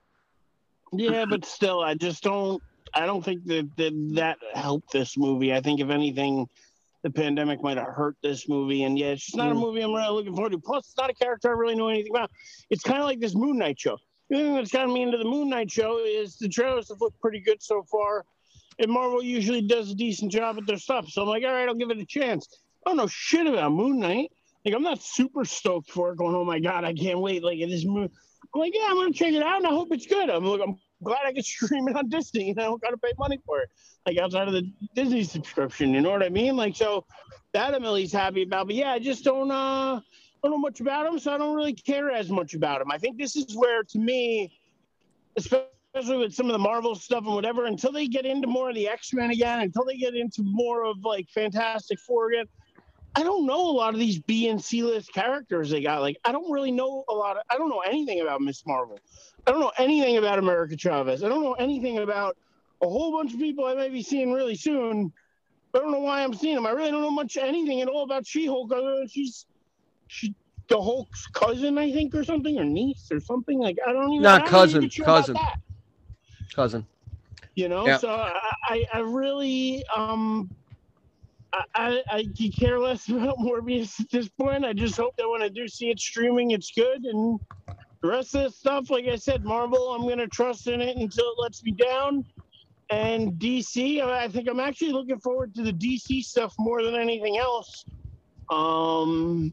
Yeah, 0.92 1.26
but 1.28 1.44
still, 1.44 1.82
I 1.82 1.94
just 1.94 2.22
don't. 2.22 2.62
I 2.94 3.06
don't 3.06 3.22
think 3.24 3.44
that 3.44 3.68
that, 3.76 3.92
that 4.14 4.38
helped 4.54 4.92
this 4.92 5.16
movie. 5.16 5.52
I 5.52 5.60
think 5.60 5.78
if 5.80 5.90
anything, 5.90 6.48
the 7.02 7.10
pandemic 7.10 7.62
might 7.62 7.76
have 7.78 7.86
hurt 7.86 8.16
this 8.22 8.48
movie. 8.48 8.84
And 8.84 8.98
yeah, 8.98 9.08
it's 9.08 9.24
just 9.24 9.36
not 9.36 9.50
a 9.50 9.54
Mm. 9.54 9.60
movie 9.60 9.80
I'm 9.80 9.92
really 9.94 10.12
looking 10.12 10.34
forward 10.34 10.52
to. 10.52 10.58
Plus, 10.58 10.88
it's 10.88 10.96
not 10.96 11.10
a 11.10 11.14
character 11.14 11.48
I 11.48 11.52
really 11.52 11.74
know 11.74 11.88
anything 11.88 12.12
about. 12.14 12.30
It's 12.70 12.82
kind 12.82 12.98
of 12.98 13.04
like 13.04 13.20
this 13.20 13.34
Moon 13.34 13.58
Knight 13.58 13.78
show. 13.78 13.96
The 14.28 14.36
thing 14.36 14.54
that's 14.54 14.70
gotten 14.70 14.92
me 14.92 15.02
into 15.02 15.18
the 15.18 15.24
Moon 15.24 15.48
Knight 15.48 15.70
show 15.70 15.98
is 15.98 16.36
the 16.36 16.48
trailers 16.48 16.88
have 16.88 17.00
looked 17.00 17.20
pretty 17.20 17.40
good 17.40 17.62
so 17.62 17.82
far. 17.90 18.24
And 18.78 18.90
Marvel 18.90 19.22
usually 19.22 19.60
does 19.60 19.90
a 19.90 19.94
decent 19.94 20.32
job 20.32 20.56
at 20.58 20.66
their 20.66 20.78
stuff. 20.78 21.08
So 21.08 21.22
I'm 21.22 21.28
like, 21.28 21.44
all 21.44 21.52
right, 21.52 21.68
I'll 21.68 21.74
give 21.74 21.90
it 21.90 21.98
a 21.98 22.06
chance. 22.06 22.48
I 22.86 22.90
don't 22.90 22.96
know 22.96 23.06
shit 23.06 23.46
about 23.46 23.72
Moon 23.72 23.98
Knight. 23.98 24.30
Like, 24.64 24.74
I'm 24.74 24.82
not 24.82 25.02
super 25.02 25.44
stoked 25.44 25.90
for 25.90 26.12
it, 26.12 26.16
going, 26.18 26.34
oh 26.34 26.44
my 26.44 26.60
God, 26.60 26.84
I 26.84 26.92
can't 26.92 27.18
wait. 27.20 27.42
Like, 27.42 27.58
this 27.60 27.84
movie. 27.84 28.12
I'm 28.54 28.60
like, 28.60 28.74
yeah, 28.74 28.86
I'm 28.88 28.96
gonna 28.96 29.12
check 29.12 29.32
it 29.32 29.42
out, 29.42 29.58
and 29.58 29.66
I 29.66 29.70
hope 29.70 29.88
it's 29.92 30.06
good. 30.06 30.28
I'm 30.28 30.44
like, 30.44 30.60
I'm 30.60 30.76
glad 31.02 31.20
I 31.24 31.32
can 31.32 31.42
stream 31.42 31.88
it 31.88 31.96
on 31.96 32.08
Disney, 32.08 32.50
and 32.50 32.60
I 32.60 32.64
don't 32.64 32.80
gotta 32.82 32.98
pay 32.98 33.12
money 33.18 33.38
for 33.46 33.60
it, 33.60 33.68
like 34.06 34.18
outside 34.18 34.48
of 34.48 34.54
the 34.54 34.70
Disney 34.94 35.24
subscription. 35.24 35.92
You 35.94 36.00
know 36.00 36.10
what 36.10 36.22
I 36.22 36.28
mean? 36.28 36.56
Like, 36.56 36.76
so 36.76 37.04
that 37.52 37.80
least 37.82 38.12
happy 38.12 38.42
about. 38.42 38.66
But 38.66 38.76
yeah, 38.76 38.92
I 38.92 38.98
just 38.98 39.24
don't 39.24 39.50
uh 39.50 40.00
don't 40.42 40.52
know 40.52 40.58
much 40.58 40.80
about 40.80 41.06
him, 41.06 41.18
so 41.18 41.34
I 41.34 41.38
don't 41.38 41.54
really 41.54 41.74
care 41.74 42.10
as 42.10 42.30
much 42.30 42.54
about 42.54 42.80
him. 42.80 42.90
I 42.90 42.98
think 42.98 43.18
this 43.18 43.36
is 43.36 43.54
where, 43.54 43.82
to 43.82 43.98
me, 43.98 44.50
especially 45.36 46.16
with 46.16 46.32
some 46.32 46.46
of 46.46 46.52
the 46.52 46.58
Marvel 46.58 46.94
stuff 46.94 47.24
and 47.24 47.34
whatever, 47.34 47.66
until 47.66 47.92
they 47.92 48.06
get 48.06 48.24
into 48.24 48.46
more 48.46 48.70
of 48.70 48.74
the 48.74 48.88
X 48.88 49.12
Men 49.12 49.30
again, 49.30 49.60
until 49.60 49.84
they 49.84 49.96
get 49.96 50.14
into 50.14 50.42
more 50.42 50.84
of 50.84 51.04
like 51.04 51.28
Fantastic 51.28 51.98
Four 51.98 52.32
again. 52.32 52.46
I 53.16 53.24
don't 53.24 53.44
know 53.44 53.60
a 53.68 53.72
lot 53.72 53.92
of 53.92 53.98
these 53.98 54.20
B 54.20 54.48
and 54.48 54.62
C 54.62 54.84
list 54.84 55.12
characters 55.12 55.68
they 55.68 55.82
got. 55.82 56.00
Like, 56.00 56.16
I 56.24 56.30
don't 56.30 56.50
really 56.50 56.70
know 56.70 57.04
a 57.08 57.12
lot 57.12 57.36
of. 57.36 57.42
I 57.50 57.58
don't 57.58 57.68
know 57.68 57.80
anything 57.80 58.20
about 58.20 58.40
Miss 58.40 58.64
Marvel. 58.66 59.00
I 59.46 59.50
don't 59.50 59.60
know 59.60 59.72
anything 59.78 60.16
about 60.16 60.38
America 60.38 60.76
Chavez. 60.76 61.24
I 61.24 61.28
don't 61.28 61.42
know 61.42 61.54
anything 61.54 61.98
about 61.98 62.36
a 62.82 62.88
whole 62.88 63.12
bunch 63.12 63.34
of 63.34 63.38
people 63.38 63.66
I 63.66 63.74
may 63.74 63.88
be 63.88 64.02
seeing 64.02 64.32
really 64.32 64.54
soon. 64.54 65.12
I 65.74 65.78
don't 65.78 65.92
know 65.92 66.00
why 66.00 66.22
I'm 66.22 66.34
seeing 66.34 66.56
them. 66.56 66.66
I 66.66 66.70
really 66.70 66.90
don't 66.90 67.02
know 67.02 67.10
much 67.10 67.36
anything 67.36 67.80
at 67.80 67.88
all 67.88 68.02
about 68.02 68.26
She-Hulk 68.26 68.72
other 68.72 68.96
than 68.96 69.08
she's 69.08 69.46
she 70.08 70.34
the 70.68 70.80
Hulk's 70.80 71.26
cousin, 71.34 71.78
I 71.78 71.92
think, 71.92 72.14
or 72.14 72.24
something, 72.24 72.58
or 72.58 72.64
niece, 72.64 73.08
or 73.10 73.20
something. 73.20 73.58
Like 73.58 73.76
I 73.86 73.92
don't 73.92 74.12
even. 74.12 74.22
Not 74.22 74.46
cousin, 74.46 74.78
even 74.78 74.90
sure 74.90 75.04
cousin. 75.04 75.36
Cousin. 76.54 76.86
you 77.54 77.68
know 77.68 77.86
Yeah. 77.86 77.98
so 77.98 78.08
I, 78.10 78.84
I 78.92 78.98
really 79.00 79.84
um 79.94 80.50
I, 81.74 82.02
I 82.08 82.28
care 82.58 82.78
less 82.78 83.08
about 83.08 83.38
morbius 83.38 84.00
at 84.00 84.10
this 84.10 84.28
point 84.28 84.64
i 84.64 84.72
just 84.72 84.96
hope 84.96 85.14
that 85.16 85.28
when 85.28 85.42
i 85.42 85.48
do 85.48 85.68
see 85.68 85.90
it 85.90 85.98
streaming 85.98 86.50
it's 86.50 86.72
good 86.72 87.04
and 87.04 87.38
the 88.02 88.08
rest 88.08 88.34
of 88.34 88.44
the 88.44 88.50
stuff 88.50 88.90
like 88.90 89.06
i 89.06 89.16
said 89.16 89.44
marvel 89.44 89.92
i'm 89.94 90.08
gonna 90.08 90.26
trust 90.26 90.66
in 90.66 90.80
it 90.80 90.96
until 90.96 91.24
it 91.24 91.40
lets 91.40 91.62
me 91.62 91.72
down 91.72 92.24
and 92.90 93.32
dc 93.34 94.02
i 94.02 94.24
I 94.24 94.28
think 94.28 94.48
i'm 94.48 94.60
actually 94.60 94.92
looking 94.92 95.18
forward 95.20 95.54
to 95.54 95.62
the 95.62 95.72
dc 95.72 96.22
stuff 96.24 96.54
more 96.58 96.82
than 96.82 96.94
anything 96.94 97.38
else 97.38 97.84
um 98.50 99.52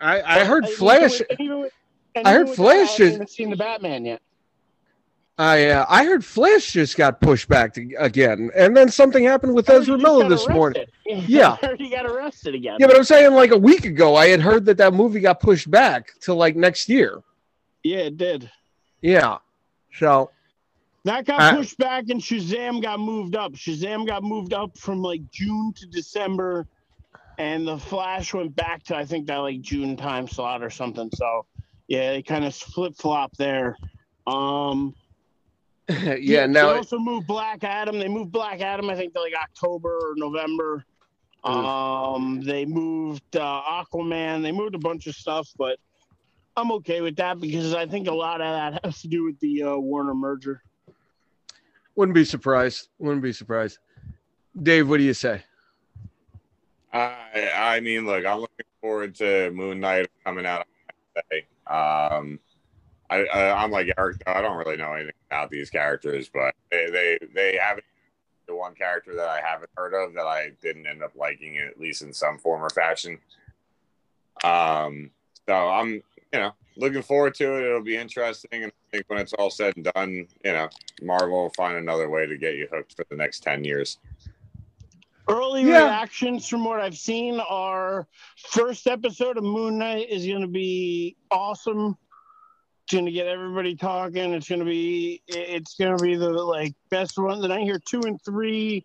I, 0.00 0.22
I 0.22 0.44
heard 0.44 0.64
even 0.64 0.76
Flash. 0.76 1.18
with- 1.20 1.40
even 1.40 1.60
with- 1.60 1.72
and 2.14 2.26
I 2.26 2.32
heard 2.32 2.48
with 2.48 2.56
that, 2.56 2.62
Flash 2.62 3.00
I 3.00 3.04
haven't 3.10 3.30
seen 3.30 3.50
the 3.50 3.56
batman 3.56 4.04
yet 4.04 4.22
I 5.38 5.68
uh, 5.68 5.86
I 5.88 6.04
heard 6.04 6.22
Flash 6.22 6.72
just 6.72 6.98
got 6.98 7.18
pushed 7.22 7.48
back 7.48 7.72
to, 7.74 7.94
again, 7.98 8.50
and 8.54 8.76
then 8.76 8.90
something 8.90 9.24
happened 9.24 9.54
with 9.54 9.70
I 9.70 9.76
Ezra 9.76 9.96
Miller 9.96 10.28
this 10.28 10.46
morning. 10.48 10.84
arrested. 11.06 11.26
Yeah. 11.30 11.56
He 11.78 11.88
got 11.88 12.04
arrested 12.04 12.54
again. 12.54 12.76
Yeah, 12.78 12.86
but 12.86 12.96
I'm 12.96 13.04
saying 13.04 13.32
like 13.32 13.50
a 13.50 13.56
week 13.56 13.86
ago, 13.86 14.16
I 14.16 14.26
had 14.28 14.40
heard 14.42 14.66
that 14.66 14.76
that 14.76 14.92
movie 14.92 15.18
got 15.20 15.40
pushed 15.40 15.70
back 15.70 16.10
to 16.20 16.34
like 16.34 16.56
next 16.56 16.90
year. 16.90 17.22
Yeah, 17.82 18.00
it 18.00 18.18
did. 18.18 18.50
Yeah, 19.00 19.38
so 19.94 20.30
That 21.04 21.24
got 21.24 21.40
I- 21.40 21.56
pushed 21.56 21.78
back 21.78 22.08
and 22.08 22.20
Shazam 22.20 22.82
got 22.82 23.00
moved 23.00 23.36
up. 23.36 23.52
Shazam 23.52 24.06
got 24.06 24.22
moved 24.22 24.52
up 24.52 24.76
from 24.76 25.02
like 25.02 25.22
June 25.30 25.72
to 25.76 25.86
December, 25.86 26.66
and 27.38 27.66
the 27.66 27.78
Flash 27.78 28.34
went 28.34 28.54
back 28.54 28.82
to 28.84 28.96
I 28.96 29.04
think 29.04 29.26
that 29.28 29.38
like 29.38 29.60
June 29.62 29.96
time 29.96 30.28
slot 30.28 30.62
or 30.62 30.70
something. 30.70 31.10
So 31.14 31.46
yeah, 31.88 32.12
they 32.12 32.22
kind 32.22 32.44
of 32.44 32.54
flip 32.54 32.94
flop 32.96 33.36
there. 33.36 33.76
Um, 34.26 34.94
yeah. 35.88 36.46
they 36.46 36.52
Now 36.52 36.74
also 36.74 36.98
moved 36.98 37.26
Black 37.26 37.64
Adam. 37.64 37.98
They 37.98 38.08
moved 38.08 38.30
Black 38.30 38.60
Adam. 38.60 38.90
I 38.90 38.94
think 38.94 39.14
to 39.14 39.20
like 39.20 39.34
October 39.34 39.88
or 39.88 40.14
November. 40.16 40.84
Um, 41.42 42.42
they 42.42 42.66
moved 42.66 43.34
uh, 43.34 43.62
Aquaman. 43.62 44.42
They 44.42 44.52
moved 44.52 44.74
a 44.74 44.78
bunch 44.78 45.06
of 45.06 45.14
stuff, 45.14 45.48
but 45.56 45.78
I'm 46.56 46.70
okay 46.72 47.00
with 47.00 47.16
that 47.16 47.40
because 47.40 47.74
I 47.74 47.86
think 47.86 48.08
a 48.08 48.14
lot 48.14 48.42
of 48.42 48.52
that 48.74 48.84
has 48.84 49.00
to 49.02 49.08
do 49.08 49.24
with 49.24 49.40
the 49.40 49.62
uh, 49.62 49.76
Warner 49.76 50.14
merger. 50.14 50.62
Wouldn't 52.00 52.14
be 52.14 52.24
surprised. 52.24 52.88
Wouldn't 52.98 53.22
be 53.22 53.34
surprised. 53.34 53.76
Dave, 54.62 54.88
what 54.88 54.96
do 54.96 55.02
you 55.02 55.12
say? 55.12 55.42
I 56.94 57.50
I 57.54 57.80
mean, 57.80 58.06
look, 58.06 58.24
I'm 58.24 58.40
looking 58.40 58.64
forward 58.80 59.14
to 59.16 59.50
Moon 59.50 59.80
Knight 59.80 60.08
coming 60.24 60.46
out 60.46 60.60
on 60.60 60.94
Wednesday. 61.14 61.46
Um, 61.66 62.40
I, 63.10 63.26
I 63.26 63.62
I'm 63.62 63.70
like 63.70 63.92
Eric. 63.98 64.22
I 64.26 64.40
don't 64.40 64.56
really 64.56 64.78
know 64.78 64.94
anything 64.94 65.12
about 65.30 65.50
these 65.50 65.68
characters, 65.68 66.30
but 66.32 66.54
they 66.70 66.88
they 66.88 67.18
they 67.34 67.58
haven't 67.62 67.84
the 68.48 68.54
one 68.54 68.74
character 68.74 69.14
that 69.16 69.28
I 69.28 69.42
haven't 69.42 69.70
heard 69.76 69.92
of 69.92 70.14
that 70.14 70.26
I 70.26 70.52
didn't 70.62 70.86
end 70.86 71.02
up 71.02 71.12
liking 71.14 71.58
at 71.58 71.78
least 71.78 72.00
in 72.00 72.14
some 72.14 72.38
form 72.38 72.62
or 72.62 72.70
fashion. 72.70 73.18
Um, 74.42 75.10
so 75.46 75.54
I'm 75.54 76.02
you 76.32 76.40
know 76.40 76.52
looking 76.80 77.02
forward 77.02 77.34
to 77.34 77.56
it. 77.56 77.64
It'll 77.64 77.82
be 77.82 77.96
interesting, 77.96 78.64
and 78.64 78.66
I 78.72 78.96
think 78.96 79.04
when 79.08 79.18
it's 79.18 79.32
all 79.34 79.50
said 79.50 79.76
and 79.76 79.84
done, 79.94 80.26
you 80.44 80.52
know, 80.52 80.68
Marvel 81.02 81.42
will 81.42 81.50
find 81.50 81.76
another 81.76 82.08
way 82.10 82.26
to 82.26 82.36
get 82.36 82.56
you 82.56 82.68
hooked 82.72 82.96
for 82.96 83.04
the 83.10 83.16
next 83.16 83.40
ten 83.42 83.62
years. 83.64 83.98
Early 85.28 85.62
Yeah. 85.64 85.84
reactions 85.84 86.48
from 86.48 86.64
what 86.64 86.80
I've 86.80 86.98
seen 86.98 87.38
are 87.40 88.08
first 88.36 88.86
episode 88.88 89.36
of 89.38 89.44
Moon 89.44 89.78
Knight 89.78 90.08
is 90.10 90.26
going 90.26 90.40
to 90.40 90.48
be 90.48 91.16
awesome. 91.30 91.96
It's 92.84 92.94
going 92.94 93.06
to 93.06 93.12
get 93.12 93.28
everybody 93.28 93.76
talking. 93.76 94.32
It's 94.34 94.48
going 94.48 94.58
to 94.58 94.64
be 94.64 95.22
it's 95.28 95.76
going 95.76 95.96
to 95.96 96.02
be 96.02 96.16
the 96.16 96.30
like 96.30 96.74
best 96.90 97.16
one. 97.16 97.40
Then 97.40 97.52
I 97.52 97.60
hear 97.60 97.78
two 97.78 98.00
and 98.06 98.20
three 98.24 98.84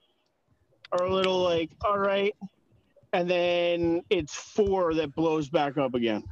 are 0.91 1.05
a 1.05 1.11
little 1.11 1.39
like 1.41 1.72
all 1.84 1.97
right, 1.97 2.35
and 3.13 3.27
then 3.27 4.03
it's 4.11 4.35
four 4.35 4.93
that 4.93 5.15
blows 5.15 5.49
back 5.49 5.77
up 5.80 5.95
again. 5.95 6.23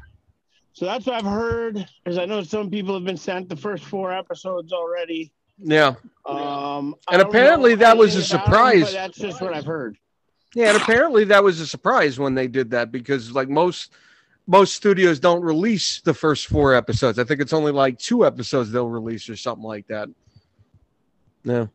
So 0.74 0.86
that's 0.86 1.06
what 1.06 1.16
I've 1.16 1.26
heard. 1.32 1.86
Because 2.04 2.18
I 2.18 2.26
know 2.26 2.42
some 2.44 2.70
people 2.70 2.94
have 2.96 3.04
been 3.04 3.18
sent 3.18 3.48
the 3.50 3.56
first 3.56 3.84
four 3.86 4.12
episodes 4.12 4.74
already. 4.74 5.32
Yeah, 5.60 5.96
Um, 6.26 6.96
And 7.12 7.22
apparently 7.22 7.76
that 7.76 7.96
was 7.96 8.16
a 8.16 8.18
anything 8.18 8.36
about 8.38 8.48
'em, 8.48 8.52
surprise. 8.82 8.94
that's 8.94 9.18
just 9.20 9.40
what 9.42 9.54
I've 9.54 9.66
heard. 9.66 9.98
yeah, 10.56 10.70
and 10.74 10.82
apparently 10.82 11.26
that 11.26 11.44
was 11.44 11.60
a 11.60 11.68
surprise 11.68 12.20
when 12.20 12.34
they 12.34 12.48
did 12.48 12.72
that 12.72 12.92
because 12.92 13.32
like 13.32 13.50
most 13.50 13.92
most 14.48 14.74
studios 14.74 15.20
don't 15.20 15.42
release 15.42 16.02
the 16.02 16.14
first 16.14 16.48
four 16.48 16.74
episodes. 16.74 17.18
I 17.18 17.24
think 17.24 17.40
it's 17.40 17.54
only 17.54 17.72
like 17.72 17.98
two 17.98 18.26
episodes 18.26 18.72
they'll 18.72 18.90
release 18.90 19.30
or 19.30 19.38
something 19.38 19.64
like 19.64 19.88
that. 19.88 20.10
Yeah. 21.46 21.68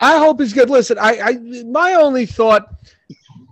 I 0.00 0.18
hope 0.18 0.40
it's 0.42 0.52
good. 0.52 0.68
Listen, 0.68 0.98
I, 0.98 1.18
I 1.20 1.32
my 1.64 1.94
only 1.94 2.26
thought 2.26 2.68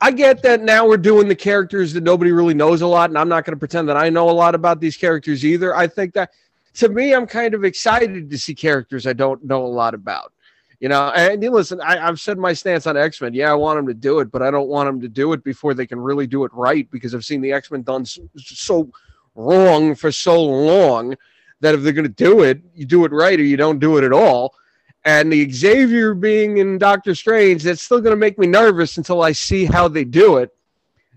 I 0.02 0.10
get 0.10 0.42
that 0.42 0.62
now 0.62 0.84
we're 0.84 0.96
doing 0.96 1.28
the 1.28 1.36
characters 1.36 1.92
that 1.92 2.02
nobody 2.02 2.32
really 2.32 2.54
knows 2.54 2.82
a 2.82 2.86
lot, 2.88 3.08
and 3.10 3.16
I'm 3.16 3.28
not 3.28 3.44
going 3.44 3.54
to 3.54 3.58
pretend 3.58 3.88
that 3.88 3.96
I 3.96 4.10
know 4.10 4.28
a 4.28 4.32
lot 4.32 4.56
about 4.56 4.80
these 4.80 4.96
characters 4.96 5.44
either. 5.44 5.76
I 5.76 5.86
think 5.86 6.12
that 6.14 6.32
to 6.74 6.88
me, 6.88 7.14
I'm 7.14 7.24
kind 7.24 7.54
of 7.54 7.62
excited 7.62 8.28
to 8.28 8.36
see 8.36 8.52
characters 8.52 9.06
I 9.06 9.12
don't 9.12 9.44
know 9.44 9.64
a 9.64 9.68
lot 9.68 9.94
about. 9.94 10.32
You 10.80 10.88
know, 10.88 11.10
and 11.10 11.40
listen, 11.40 11.80
I, 11.80 11.98
have 11.98 12.18
said 12.18 12.36
my 12.36 12.52
stance 12.52 12.88
on 12.88 12.96
X 12.96 13.20
Men. 13.20 13.32
Yeah, 13.32 13.52
I 13.52 13.54
want 13.54 13.78
them 13.78 13.86
to 13.86 13.94
do 13.94 14.18
it, 14.18 14.32
but 14.32 14.42
I 14.42 14.50
don't 14.50 14.66
want 14.66 14.88
them 14.88 15.00
to 15.02 15.08
do 15.08 15.32
it 15.34 15.44
before 15.44 15.72
they 15.72 15.86
can 15.86 16.00
really 16.00 16.26
do 16.26 16.42
it 16.42 16.52
right 16.52 16.90
because 16.90 17.14
I've 17.14 17.24
seen 17.24 17.40
the 17.40 17.52
X 17.52 17.70
Men 17.70 17.82
done 17.82 18.04
so, 18.04 18.28
so 18.36 18.90
wrong 19.36 19.94
for 19.94 20.10
so 20.10 20.42
long 20.42 21.14
that 21.60 21.76
if 21.76 21.82
they're 21.82 21.92
going 21.92 22.08
to 22.08 22.08
do 22.08 22.42
it, 22.42 22.60
you 22.74 22.86
do 22.86 23.04
it 23.04 23.12
right 23.12 23.38
or 23.38 23.44
you 23.44 23.56
don't 23.56 23.78
do 23.78 23.98
it 23.98 24.02
at 24.02 24.12
all. 24.12 24.56
And 25.04 25.32
the 25.32 25.50
Xavier 25.50 26.14
being 26.14 26.58
in 26.58 26.78
Doctor 26.78 27.14
Strange, 27.14 27.64
that's 27.64 27.82
still 27.82 28.00
going 28.00 28.12
to 28.12 28.16
make 28.16 28.38
me 28.38 28.46
nervous 28.46 28.98
until 28.98 29.22
I 29.22 29.32
see 29.32 29.64
how 29.64 29.88
they 29.88 30.04
do 30.04 30.36
it. 30.36 30.54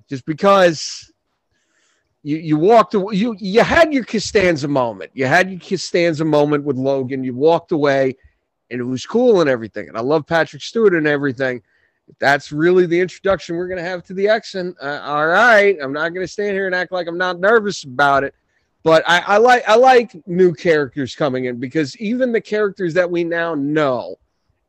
Just 0.09 0.25
because 0.25 1.11
you 2.23 2.37
you 2.37 2.57
walked 2.57 2.95
away, 2.95 3.15
you 3.15 3.35
you 3.39 3.61
had 3.61 3.93
your 3.93 4.03
Costanza 4.03 4.67
moment. 4.67 5.11
You 5.13 5.27
had 5.27 5.51
your 5.51 5.59
Costanza 5.59 6.25
moment 6.25 6.63
with 6.63 6.77
Logan. 6.77 7.23
You 7.23 7.35
walked 7.35 7.71
away 7.71 8.15
and 8.71 8.81
it 8.81 8.83
was 8.83 9.05
cool 9.05 9.41
and 9.41 9.49
everything. 9.49 9.87
And 9.87 9.97
I 9.97 10.01
love 10.01 10.25
Patrick 10.25 10.61
Stewart 10.61 10.95
and 10.95 11.07
everything. 11.07 11.61
that's 12.19 12.51
really 12.51 12.85
the 12.85 12.99
introduction 12.99 13.55
we're 13.55 13.67
going 13.67 13.83
to 13.83 13.89
have 13.89 14.03
to 14.03 14.13
the 14.13 14.27
X. 14.27 14.55
And 14.55 14.75
uh, 14.81 15.01
all 15.03 15.27
right, 15.27 15.77
I'm 15.81 15.93
not 15.93 16.09
going 16.09 16.25
to 16.25 16.31
stand 16.31 16.53
here 16.53 16.67
and 16.67 16.75
act 16.75 16.91
like 16.91 17.07
I'm 17.07 17.17
not 17.17 17.39
nervous 17.39 17.83
about 17.83 18.23
it. 18.23 18.35
But 18.85 19.03
I, 19.07 19.21
I 19.21 19.37
like 19.37 19.67
I 19.67 19.75
like 19.75 20.15
new 20.27 20.53
characters 20.53 21.15
coming 21.15 21.45
in 21.45 21.59
because 21.59 21.97
even 21.97 22.31
the 22.31 22.39
characters 22.39 22.93
that 22.93 23.09
we 23.09 23.23
now 23.23 23.55
know, 23.55 24.17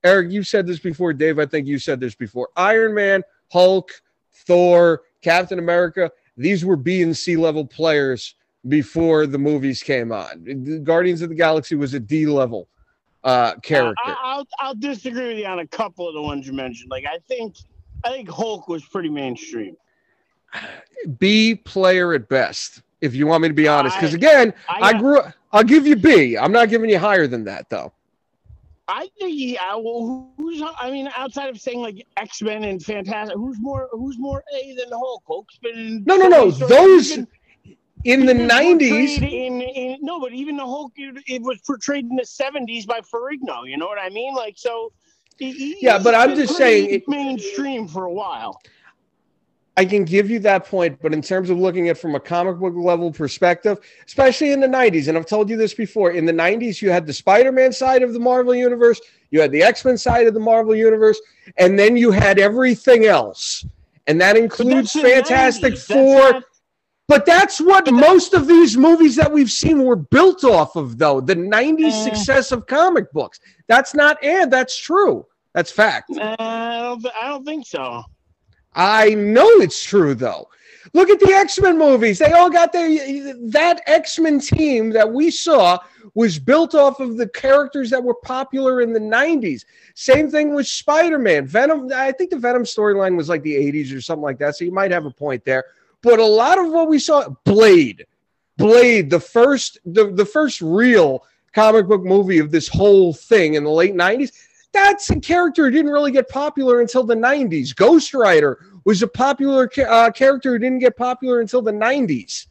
Eric, 0.05 0.33
you 0.33 0.43
said 0.43 0.67
this 0.67 0.79
before. 0.79 1.13
Dave, 1.13 1.39
I 1.39 1.45
think 1.45 1.67
you 1.67 1.79
said 1.79 2.01
this 2.01 2.15
before. 2.15 2.49
Iron 2.57 2.95
Man, 2.95 3.23
Hulk, 3.53 3.91
Thor, 4.33 5.03
Captain 5.21 5.59
America. 5.59 6.11
These 6.39 6.65
were 6.65 6.77
B 6.77 7.03
and 7.03 7.15
C 7.15 7.37
level 7.37 7.67
players 7.67 8.37
before 8.69 9.27
the 9.27 9.37
movies 9.37 9.83
came 9.83 10.11
on. 10.11 10.83
Guardians 10.83 11.21
of 11.21 11.29
the 11.29 11.35
Galaxy 11.35 11.75
was 11.75 11.93
a 11.93 12.01
D 12.01 12.25
level 12.25 12.69
uh, 13.23 13.57
character. 13.57 14.01
Uh, 14.07 14.15
I'll 14.23 14.47
I'll 14.61 14.75
disagree 14.75 15.29
with 15.29 15.39
you 15.41 15.47
on 15.47 15.59
a 15.59 15.67
couple 15.67 16.09
of 16.09 16.15
the 16.15 16.23
ones 16.23 16.47
you 16.47 16.55
mentioned. 16.55 16.91
Like 16.91 17.05
I 17.05 17.19
think 17.29 17.57
I 18.03 18.13
think 18.13 18.31
Hulk 18.31 18.67
was 18.67 18.83
pretty 18.83 19.11
mainstream. 19.11 19.77
B 21.19 21.55
player 21.55 22.15
at 22.15 22.31
best, 22.31 22.81
if 23.01 23.15
you 23.15 23.27
want 23.27 23.43
me 23.43 23.49
to 23.49 23.55
be 23.55 23.69
honest. 23.69 23.97
Because 23.97 24.15
again, 24.15 24.53
I, 24.69 24.81
I, 24.81 24.99
grew. 24.99 25.21
I'll 25.53 25.65
give 25.65 25.87
you 25.87 25.97
B. 25.97 26.37
I'm 26.37 26.53
not 26.53 26.69
giving 26.69 26.91
you 26.91 26.99
higher 26.99 27.27
than 27.27 27.45
that 27.45 27.69
though. 27.71 27.93
I 28.89 29.09
think 29.19 29.33
yeah. 29.35 29.75
Uh, 29.75 29.79
well, 29.79 30.33
who's? 30.37 30.63
I 30.81 30.91
mean, 30.91 31.09
outside 31.17 31.49
of 31.49 31.61
saying 31.61 31.81
like 31.81 32.07
X 32.17 32.43
Men 32.43 32.65
and 32.65 32.83
Fantastic, 32.83 33.37
who's 33.37 33.59
more? 33.61 33.89
Who's 33.93 34.19
more 34.19 34.45
A 34.55 34.75
than 34.75 34.91
Hulk? 34.91 35.23
Hulk's 35.27 35.59
been. 35.59 36.05
No, 36.07 36.17
no, 36.17 36.29
no. 36.29 36.51
Those 36.51 37.19
in 38.07 38.25
the 38.25 38.33
90s 38.33 39.21
in, 39.21 39.61
in, 39.61 39.99
no 40.01 40.21
but 40.21 40.33
even 40.33 40.57
the 40.57 40.65
Hulk 40.65 40.93
it, 40.97 41.23
it, 41.27 41.43
was 41.43 41.59
portrayed 41.63 42.05
in 42.09 42.15
the 42.15 42.23
70s 42.23 42.87
by 42.87 43.01
Ferrigno 43.01 43.69
you 43.69 43.77
know 43.77 43.87
what 43.87 43.99
I 43.99 44.11
mean 44.11 44.33
like 44.35 44.55
so 44.57 44.93
he, 45.39 45.77
yeah 45.81 45.99
but 45.99 46.15
I'm 46.15 46.37
just 46.37 46.57
saying 46.57 46.91
it, 46.91 47.09
mainstream 47.09 47.89
for 47.89 48.05
a 48.05 48.13
while 48.13 48.61
I 49.77 49.85
can 49.85 50.05
give 50.05 50.31
you 50.31 50.39
that 50.41 50.65
point 50.67 50.99
but 51.03 51.13
in 51.13 51.23
terms 51.23 51.51
of 51.51 51.59
looking 51.59 51.89
at 51.89 51.99
from 51.99 52.15
a 52.15 52.21
comic 52.21 52.57
book 52.57 52.75
level 52.77 53.13
perspective 53.13 53.79
especially 54.07 54.53
in 54.53 54.61
the 54.61 54.67
90s 54.67 55.09
and 55.09 55.17
I've 55.17 55.27
told 55.27 55.51
you 55.51 55.57
this 55.57 55.75
before 55.75 56.13
in 56.13 56.25
the 56.25 56.33
90s 56.33 56.81
you 56.81 56.91
had 56.91 57.07
the 57.07 57.13
Spider-Man 57.13 57.73
side 57.73 58.03
of 58.03 58.13
the 58.13 58.21
Marvel 58.21 58.55
universe 58.55 59.01
you 59.31 59.41
had 59.41 59.53
the 59.53 59.63
X-Men 59.63 59.99
side 59.99 60.27
of 60.27 60.35
the 60.35 60.41
Marvel 60.41 60.75
universe 60.75 61.21
and 61.59 61.79
then 61.79 61.97
you 61.97 62.11
had 62.11 62.39
everything 62.39 63.07
else 63.07 63.67
and 64.07 64.21
that 64.21 64.37
includes 64.37 64.93
Fantastic 64.93 65.77
Four 65.77 66.43
but 67.09 67.25
that's 67.25 67.61
what 67.61 67.91
most 67.93 68.35
of 68.35 68.49
these 68.49 68.77
movies 68.77 69.15
that 69.17 69.33
we've 69.33 69.51
seen 69.51 69.85
were 69.85 69.97
built 69.97 70.43
off 70.43 70.75
of, 70.75 70.99
though. 70.99 71.21
The 71.21 71.37
90s 71.37 71.87
uh, 71.87 72.05
success 72.05 72.51
of 72.51 72.67
comic 72.67 73.13
books. 73.13 73.39
That's 73.69 73.95
not 73.95 74.23
and 74.25 74.53
that's 74.53 74.77
true. 74.77 75.25
That's 75.55 75.71
fact. 75.71 76.11
Uh, 76.11 76.37
I, 76.39 76.81
don't, 76.83 77.07
I 77.15 77.29
don't 77.29 77.45
think 77.45 77.67
so. 77.67 78.03
I 78.77 79.15
know 79.15 79.49
it's 79.49 79.83
true, 79.83 80.15
though. 80.15 80.49
Look 80.93 81.11
at 81.11 81.19
the 81.19 81.33
X 81.33 81.59
Men 81.61 81.79
movies. 81.79 82.19
They 82.19 82.33
all 82.33 82.51
got 82.51 82.73
their 82.73 82.89
that 83.51 83.83
X 83.87 84.19
Men 84.19 84.39
team 84.39 84.91
that 84.91 85.11
we 85.11 85.31
saw 85.31 85.79
was 86.15 86.39
built 86.39 86.75
off 86.75 87.01
of 87.01 87.17
the 87.17 87.29
characters 87.29 87.91
that 87.91 88.03
were 88.03 88.15
popular 88.15 88.81
in 88.81 88.93
the 88.93 89.01
90s. 89.01 89.65
Same 89.95 90.31
thing 90.31 90.55
with 90.55 90.67
Spider 90.67 91.19
Man. 91.19 91.47
Venom, 91.47 91.91
I 91.95 92.13
think 92.13 92.31
the 92.31 92.39
Venom 92.39 92.63
storyline 92.63 93.17
was 93.17 93.29
like 93.29 93.43
the 93.43 93.55
80s 93.55 93.95
or 93.95 94.01
something 94.01 94.23
like 94.23 94.39
that. 94.39 94.57
So 94.57 94.65
you 94.65 94.73
might 94.73 94.91
have 94.93 95.05
a 95.05 95.11
point 95.11 95.45
there. 95.45 95.65
But 96.03 96.19
a 96.19 96.25
lot 96.25 96.59
of 96.59 96.71
what 96.71 96.89
we 96.89 96.99
saw, 96.99 97.29
Blade, 97.45 98.07
Blade, 98.57 99.11
the 99.11 99.21
first, 99.21 99.79
the, 99.85 100.13
the 100.13 100.25
first 100.25 100.63
real 100.63 101.25
comic 101.53 101.87
book 101.87 102.05
movie 102.05 102.39
of 102.39 102.51
this 102.51 102.69
whole 102.69 103.13
thing 103.13 103.55
in 103.55 103.65
the 103.65 103.71
late 103.71 103.95
90s, 103.95 104.33
that's 104.77 105.11
a 105.11 105.21
character 105.21 105.65
who 105.65 105.71
didn't 105.71 105.91
really 105.91 106.13
get 106.13 106.29
popular 106.29 106.81
until 106.81 107.05
the 107.05 107.15
90s. 107.15 107.75
Ghost 107.75 108.15
Rider 108.15 108.65
was 108.85 109.03
a 109.03 109.09
popular 109.09 109.71
uh, 109.89 110.11
character 110.11 110.53
who 110.53 110.59
didn't 110.59 110.79
get 110.79 110.97
popular 110.97 111.41
until 111.41 111.63
the 111.63 111.73
90s. 111.73 112.47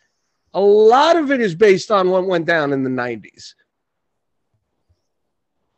A 0.53 0.59
lot 0.59 1.15
of 1.15 1.31
it 1.31 1.41
is 1.41 1.55
based 1.55 1.91
on 1.91 2.09
what 2.09 2.25
went 2.25 2.45
down 2.45 2.73
in 2.73 2.83
the 2.83 2.89
90s. 2.89 3.53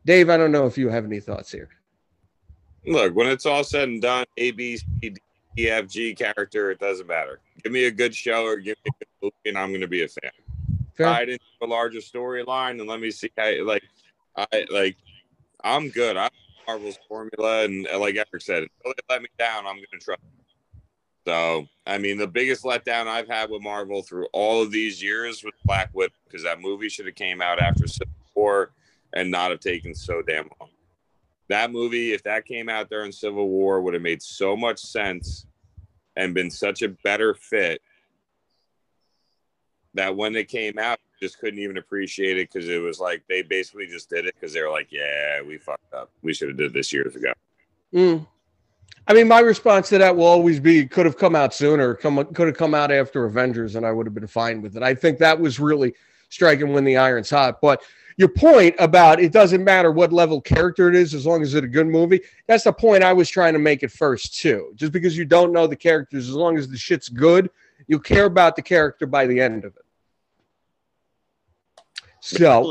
Dave, 0.06 0.30
I 0.30 0.38
don't 0.38 0.52
know 0.52 0.66
if 0.66 0.78
you 0.78 0.90
have 0.90 1.06
any 1.06 1.20
thoughts 1.20 1.52
here. 1.52 1.70
Look, 2.86 3.14
when 3.16 3.28
it's 3.28 3.46
all 3.46 3.64
said 3.64 3.90
and 3.90 4.02
done, 4.02 4.26
A, 4.38 4.52
B, 4.52 4.78
C, 4.78 4.86
D, 5.02 5.16
E, 5.58 5.70
F, 5.70 5.88
G 5.88 6.16
character, 6.16 6.72
it 6.72 6.80
doesn't 6.80 7.08
matter 7.08 7.42
give 7.64 7.72
me 7.72 7.86
a 7.86 7.92
good 7.92 8.16
show 8.16 8.46
or 8.46 8.58
give 8.58 8.78
me 8.86 8.92
a 8.92 9.00
good 9.00 9.08
movie, 9.22 9.50
and 9.50 9.58
I'm 9.58 9.70
going 9.70 9.82
to 9.82 9.88
be 9.88 10.04
a 10.04 10.08
fan. 10.08 10.32
Fair. 10.96 11.24
into 11.24 11.40
a 11.62 11.66
larger 11.66 12.00
storyline 12.00 12.80
and 12.80 12.88
let 12.88 13.00
me 13.00 13.12
see 13.12 13.30
how, 13.38 13.64
like, 13.64 13.84
I 14.36 14.66
like, 14.72 14.96
I'm 15.64 15.90
good. 15.90 16.18
I 16.18 16.30
Marvel's 16.68 17.00
formula, 17.08 17.64
and 17.64 17.88
like 17.98 18.16
Eric 18.16 18.42
said, 18.42 18.64
until 18.64 18.94
they 18.94 19.14
let 19.14 19.22
me 19.22 19.30
down, 19.40 19.66
I'm 19.66 19.76
going 19.76 19.86
to 19.94 19.98
trust. 20.00 20.22
So, 21.26 21.68
I 21.86 21.98
mean, 21.98 22.18
the 22.18 22.28
biggest 22.28 22.64
letdown 22.64 23.08
I've 23.08 23.28
had 23.28 23.50
with 23.50 23.62
Marvel 23.62 24.02
through 24.02 24.28
all 24.34 24.62
of 24.62 24.72
these 24.72 25.02
years 25.02 25.44
was 25.44 25.54
Black 25.66 25.90
Widow 25.94 26.14
because 26.26 26.44
that 26.44 26.62
movie 26.62 26.90
should 26.90 27.06
have 27.06 27.16
came 27.16 27.42
out 27.42 27.60
after 27.60 27.88
Civil 27.88 28.14
War 28.36 28.72
and 29.14 29.32
not 29.32 29.52
have 29.52 29.60
taken 29.60 29.96
so 29.96 30.22
damn 30.22 30.50
long. 30.60 30.70
That 31.50 31.72
movie, 31.72 32.14
if 32.14 32.24
that 32.24 32.46
came 32.46 32.68
out 32.68 32.90
during 32.90 33.12
Civil 33.12 33.48
War, 33.48 33.82
would 33.82 33.94
have 33.94 34.04
made 34.04 34.22
so 34.22 34.56
much 34.56 34.80
sense 34.80 35.46
and 36.16 36.34
been 36.34 36.52
such 36.52 36.82
a 36.82 36.90
better 36.90 37.34
fit 37.34 37.82
that 39.94 40.16
when 40.16 40.36
it 40.36 40.50
came 40.50 40.78
out, 40.78 41.00
just 41.20 41.40
couldn't 41.40 41.60
even 41.60 41.78
appreciate 41.78 42.38
it 42.38 42.50
because 42.52 42.70
it 42.70 42.82
was 42.82 43.00
like 43.00 43.24
they 43.28 43.42
basically 43.42 43.88
just 43.88 44.10
did 44.10 44.26
it 44.26 44.36
because 44.36 44.54
they 44.54 44.62
were 44.62 44.70
like, 44.70 44.92
"Yeah, 44.92 45.42
we 45.42 45.58
fucked 45.58 45.94
up. 45.94 46.12
We 46.22 46.34
should 46.34 46.50
have 46.50 46.58
did 46.58 46.74
this 46.74 46.92
years 46.94 47.16
ago." 47.16 47.34
Mm. 47.94 48.28
I 49.08 49.14
mean, 49.14 49.28
my 49.28 49.40
response 49.40 49.90
to 49.90 49.98
that 49.98 50.16
will 50.16 50.26
always 50.26 50.60
be 50.60 50.86
could 50.86 51.06
have 51.06 51.18
come 51.18 51.36
out 51.36 51.54
sooner, 51.54 51.94
come 51.94 52.24
could 52.34 52.48
have 52.48 52.58
come 52.58 52.74
out 52.74 52.92
after 52.92 53.26
Avengers, 53.26 53.76
and 53.76 53.86
I 53.86 53.92
would 53.92 54.06
have 54.06 54.14
been 54.14 54.28
fine 54.28 54.62
with 54.62 54.76
it. 54.76 54.84
I 54.84 54.94
think 54.94 55.20
that 55.20 55.40
was 55.40 55.60
really 55.60 55.94
striking 56.30 56.74
when 56.74 56.84
the 56.84 56.98
iron's 56.98 57.30
hot. 57.30 57.62
But 57.62 57.82
your 58.18 58.30
point 58.30 58.76
about 58.80 59.20
it 59.20 59.32
doesn't 59.32 59.64
matter 59.64 59.92
what 59.92 60.12
level 60.12 60.42
character 60.42 60.90
it 60.90 60.96
is 60.96 61.14
as 61.14 61.26
long 61.26 61.44
as 61.44 61.54
it's 61.54 61.64
a 61.64 61.68
good 61.68 61.88
movie 61.88 62.20
that's 62.48 62.64
the 62.64 62.74
point 62.74 63.04
i 63.04 63.14
was 63.14 63.30
trying 63.30 63.54
to 63.54 63.60
make 63.60 63.84
it 63.84 63.92
first 63.92 64.40
too 64.40 64.72
just 64.76 64.92
because 64.92 65.16
you 65.16 65.24
don't 65.24 65.54
know 65.54 65.68
the 65.68 65.76
characters 65.76 66.28
as 66.28 66.36
long 66.36 66.58
as 66.58 66.68
the 66.68 66.78
shit's 66.78 67.10
good 67.10 67.50
you'll 67.88 68.00
care 68.00 68.26
about 68.26 68.56
the 68.56 68.62
character 68.62 69.06
by 69.06 69.26
the 69.26 69.40
end 69.40 69.64
of 69.64 69.76
it 69.76 69.86
so 72.28 72.62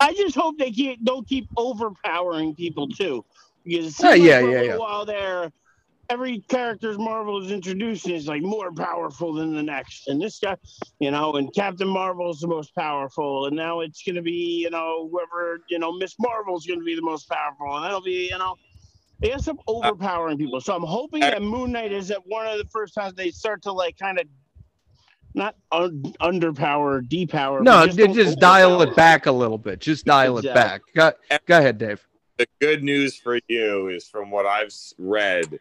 i 0.00 0.12
just 0.14 0.34
hope 0.34 0.58
they 0.58 0.70
keep, 0.70 1.02
don't 1.04 1.26
keep 1.28 1.48
overpowering 1.56 2.54
people 2.54 2.88
too 2.88 3.24
because 3.64 4.02
uh, 4.02 4.10
yeah 4.10 4.40
yeah 4.40 4.62
yeah 4.62 4.76
while 4.76 5.04
they're 5.04 5.50
every 6.10 6.40
character 6.48 6.92
Marvel 6.98 7.42
is 7.42 7.52
introducing 7.52 8.14
is 8.14 8.26
like 8.26 8.42
more 8.42 8.72
powerful 8.72 9.32
than 9.32 9.54
the 9.54 9.62
next. 9.62 10.08
And 10.08 10.20
this 10.20 10.40
guy, 10.40 10.56
you 10.98 11.12
know, 11.12 11.34
and 11.34 11.54
Captain 11.54 11.88
Marvel 11.88 12.30
is 12.30 12.40
the 12.40 12.48
most 12.48 12.74
powerful. 12.74 13.46
And 13.46 13.56
now 13.56 13.80
it's 13.80 14.02
going 14.02 14.16
to 14.16 14.22
be, 14.22 14.60
you 14.62 14.70
know, 14.70 15.08
whoever, 15.08 15.60
you 15.70 15.78
know, 15.78 15.92
Miss 15.92 16.16
Marvel 16.18 16.56
is 16.58 16.66
going 16.66 16.80
to 16.80 16.84
be 16.84 16.96
the 16.96 17.02
most 17.02 17.28
powerful. 17.28 17.76
And 17.76 17.84
that'll 17.84 18.02
be, 18.02 18.28
you 18.30 18.38
know, 18.38 18.56
they 19.20 19.30
have 19.30 19.42
some 19.42 19.60
overpowering 19.68 20.36
people. 20.36 20.60
So 20.60 20.74
I'm 20.74 20.82
hoping 20.82 21.20
that 21.20 21.40
Moon 21.42 21.72
Knight 21.72 21.92
is 21.92 22.10
at 22.10 22.26
one 22.26 22.46
of 22.46 22.58
the 22.58 22.68
first 22.72 22.94
times 22.94 23.14
they 23.14 23.30
start 23.30 23.62
to 23.62 23.72
like 23.72 23.96
kind 23.96 24.18
of 24.18 24.26
not 25.34 25.56
un- 25.70 26.14
underpower, 26.20 27.06
depower. 27.06 27.62
No, 27.62 27.86
just, 27.86 28.14
just 28.14 28.38
dial 28.40 28.82
it 28.82 28.94
back 28.96 29.26
a 29.26 29.32
little 29.32 29.58
bit. 29.58 29.80
Just 29.80 30.04
dial 30.04 30.38
exactly. 30.38 30.50
it 30.50 30.54
back. 30.54 31.18
Go, 31.30 31.38
go 31.46 31.58
ahead, 31.58 31.78
Dave. 31.78 32.06
The 32.38 32.46
good 32.60 32.82
news 32.82 33.16
for 33.16 33.38
you 33.48 33.88
is 33.88 34.08
from 34.08 34.30
what 34.30 34.46
I've 34.46 34.72
read 34.98 35.60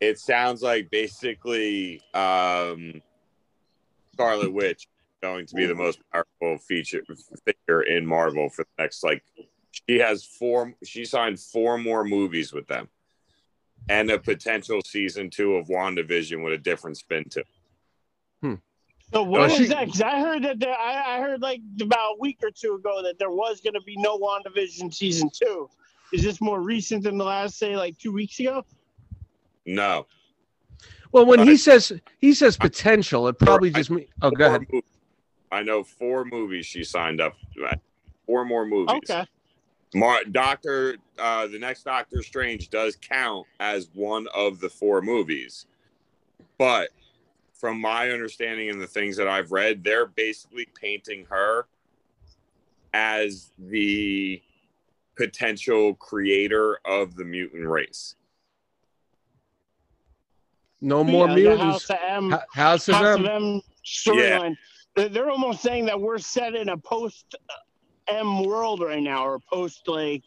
it 0.00 0.18
sounds 0.18 0.62
like 0.62 0.90
basically 0.90 2.00
um, 2.14 3.00
Scarlet 4.12 4.52
Witch 4.52 4.88
going 5.22 5.46
to 5.46 5.54
be 5.54 5.66
the 5.66 5.74
most 5.74 5.98
powerful 6.12 6.58
feature 6.58 7.02
figure 7.44 7.82
in 7.82 8.06
Marvel 8.06 8.48
for 8.48 8.64
the 8.64 8.82
next 8.82 9.02
like 9.02 9.24
she 9.70 9.98
has 9.98 10.24
four 10.24 10.74
she 10.84 11.04
signed 11.04 11.40
four 11.40 11.78
more 11.78 12.04
movies 12.04 12.52
with 12.52 12.66
them 12.66 12.88
and 13.88 14.10
a 14.10 14.18
potential 14.18 14.80
season 14.84 15.30
two 15.30 15.54
of 15.54 15.68
WandaVision 15.68 16.44
with 16.44 16.52
a 16.52 16.58
different 16.58 16.96
spin 16.96 17.24
to. 17.30 17.44
Hmm. 18.42 18.54
So 19.12 19.22
what 19.22 19.50
she- 19.52 19.64
is 19.64 19.68
that? 19.70 19.86
'Cause 19.86 20.02
I 20.02 20.20
heard 20.20 20.42
that 20.44 20.58
there, 20.58 20.74
I, 20.76 21.16
I 21.16 21.20
heard 21.20 21.40
like 21.40 21.60
about 21.80 22.14
a 22.14 22.16
week 22.18 22.38
or 22.42 22.50
two 22.50 22.74
ago 22.74 23.02
that 23.02 23.18
there 23.18 23.30
was 23.30 23.60
going 23.60 23.74
to 23.74 23.80
be 23.82 23.96
no 23.98 24.18
WandaVision 24.18 24.92
season 24.92 25.30
two. 25.30 25.68
Is 26.12 26.22
this 26.22 26.40
more 26.40 26.60
recent 26.60 27.02
than 27.04 27.18
the 27.18 27.24
last, 27.24 27.58
say, 27.58 27.76
like 27.76 27.98
two 27.98 28.12
weeks 28.12 28.38
ago? 28.40 28.64
No. 29.64 30.06
Well, 31.12 31.24
when 31.26 31.40
he 31.40 31.50
Right. 31.50 31.58
says 31.60 31.92
he 32.18 32.34
says 32.34 32.56
potential, 32.56 33.28
it 33.28 33.38
probably 33.38 33.70
just 33.70 33.90
me. 33.90 34.08
Oh, 34.22 34.30
go 34.30 34.46
ahead. 34.46 34.62
movies. 34.70 34.82
I 35.52 35.62
know 35.62 35.84
four 35.84 36.24
movies 36.24 36.66
she 36.66 36.82
signed 36.84 37.20
up. 37.20 37.34
to. 37.54 37.80
Four 38.26 38.44
more 38.44 38.66
movies. 38.66 38.96
Okay. 39.08 39.24
Mar- 39.94 40.24
Doctor, 40.24 40.96
uh, 41.18 41.46
the 41.46 41.58
next 41.60 41.84
Doctor 41.84 42.22
Strange 42.22 42.68
does 42.70 42.96
count 42.96 43.46
as 43.60 43.88
one 43.94 44.26
of 44.34 44.58
the 44.60 44.68
four 44.68 45.00
movies, 45.00 45.66
but 46.58 46.90
from 47.66 47.80
my 47.80 48.10
understanding 48.12 48.70
and 48.70 48.80
the 48.80 48.86
things 48.86 49.16
that 49.16 49.26
I've 49.26 49.50
read, 49.50 49.82
they're 49.82 50.06
basically 50.06 50.68
painting 50.80 51.26
her 51.28 51.66
as 52.94 53.50
the 53.58 54.40
potential 55.16 55.96
creator 55.96 56.78
of 56.84 57.16
the 57.16 57.24
mutant 57.24 57.66
race. 57.66 58.14
No 60.80 61.02
more 61.02 61.26
Yeah, 61.26 61.34
the 61.34 61.40
mutants. 61.40 61.88
House 61.88 61.90
of 61.90 61.96
M, 62.08 62.30
Ho- 62.30 62.38
House 62.52 62.88
of 62.88 62.94
House 62.94 63.18
M. 63.18 63.24
of 63.24 63.30
M 63.42 63.60
storyline. 63.84 64.56
They're, 64.94 65.08
they're 65.08 65.30
almost 65.30 65.60
saying 65.60 65.86
that 65.86 66.00
we're 66.00 66.18
set 66.18 66.54
in 66.54 66.68
a 66.68 66.76
post 66.76 67.34
uh, 67.50 67.52
M 68.06 68.44
world 68.44 68.80
right 68.80 69.02
now, 69.02 69.26
or 69.26 69.40
post 69.52 69.88
like. 69.88 70.22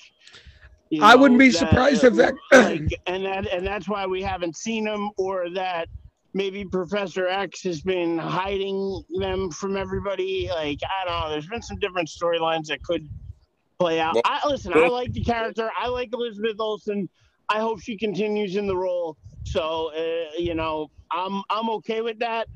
you 0.90 1.02
I 1.02 1.16
wouldn't 1.16 1.40
be 1.40 1.52
that- 1.52 1.57
surprised 1.57 2.03
if 2.03 2.16
uh, 2.16 2.18
that- 2.18 2.34
like, 2.52 2.99
and 3.07 3.24
that 3.24 3.48
and 3.48 3.66
that's 3.66 3.88
why 3.88 4.06
we 4.06 4.22
haven't 4.22 4.57
seen 4.57 4.84
them, 4.84 5.11
or 5.16 5.49
that 5.52 5.88
maybe 6.34 6.65
Professor 6.65 7.27
X 7.27 7.64
has 7.64 7.81
been 7.81 8.18
hiding 8.18 9.03
them 9.19 9.49
from 9.51 9.76
everybody. 9.76 10.49
Like 10.53 10.80
I 10.84 11.06
don't 11.06 11.22
know. 11.22 11.30
There's 11.31 11.47
been 11.47 11.61
some 11.61 11.77
different 11.80 12.10
storylines 12.10 12.68
that 12.68 12.84
could 12.84 13.07
play 13.80 13.99
out. 13.99 14.15
I 14.26 14.47
listen. 14.47 14.73
I 14.73 14.88
like 14.88 15.14
the 15.14 15.23
character. 15.23 15.69
I 15.77 15.88
like 15.88 16.10
Elizabeth 16.14 16.57
Olsen. 16.60 17.10
I 17.49 17.60
hope 17.60 17.81
she 17.81 17.97
continues 17.97 18.56
in 18.56 18.68
the 18.68 18.76
role. 18.76 19.18
So 19.45 19.91
uh, 19.95 20.38
you 20.38 20.56
know, 20.56 20.91
I'm 21.11 21.41
I'm 21.49 21.69
okay 21.72 22.01
with 22.01 22.19
that. 22.19 22.47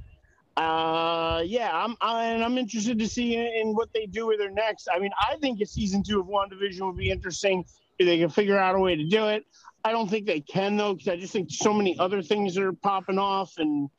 Uh, 0.55 1.41
yeah, 1.45 1.71
I'm 1.73 1.95
I, 1.99 2.25
and 2.25 2.43
I'm 2.43 2.57
interested 2.59 2.99
to 2.99 3.07
see 3.07 3.35
in, 3.35 3.45
in 3.45 3.73
what 3.73 3.89
they 3.93 4.05
do 4.05 4.27
with 4.27 4.39
her 4.39 4.51
next. 4.51 4.87
I 4.93 4.99
mean, 4.99 5.11
I 5.27 5.35
think 5.37 5.61
a 5.61 5.65
season 5.65 6.03
two 6.03 6.19
of 6.19 6.27
WandaVision 6.27 6.85
would 6.85 6.97
be 6.97 7.09
interesting 7.09 7.65
they 7.99 8.17
can 8.17 8.29
figure 8.29 8.57
out 8.57 8.75
a 8.75 8.79
way 8.79 8.95
to 8.95 9.05
do 9.05 9.27
it. 9.27 9.45
I 9.83 9.91
don't 9.91 10.09
think 10.09 10.25
they 10.25 10.39
can 10.39 10.77
though, 10.77 10.93
because 10.93 11.09
I 11.09 11.17
just 11.17 11.33
think 11.33 11.49
so 11.51 11.73
many 11.73 11.97
other 11.99 12.21
things 12.21 12.57
are 12.57 12.73
popping 12.73 13.19
off 13.19 13.53
and 13.57 13.89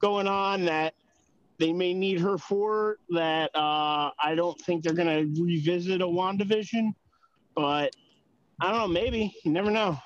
going 0.00 0.26
on 0.26 0.66
that 0.66 0.94
they 1.58 1.72
may 1.72 1.94
need 1.94 2.20
her 2.20 2.38
for. 2.38 2.98
That 3.10 3.50
uh, 3.54 4.10
I 4.22 4.34
don't 4.34 4.60
think 4.60 4.84
they're 4.84 4.94
gonna 4.94 5.24
revisit 5.40 6.00
a 6.00 6.06
WandaVision, 6.06 6.92
but 7.54 7.94
I 8.60 8.70
don't 8.70 8.78
know. 8.80 8.88
Maybe 8.88 9.34
you 9.44 9.52
never 9.52 9.70
know. 9.70 9.98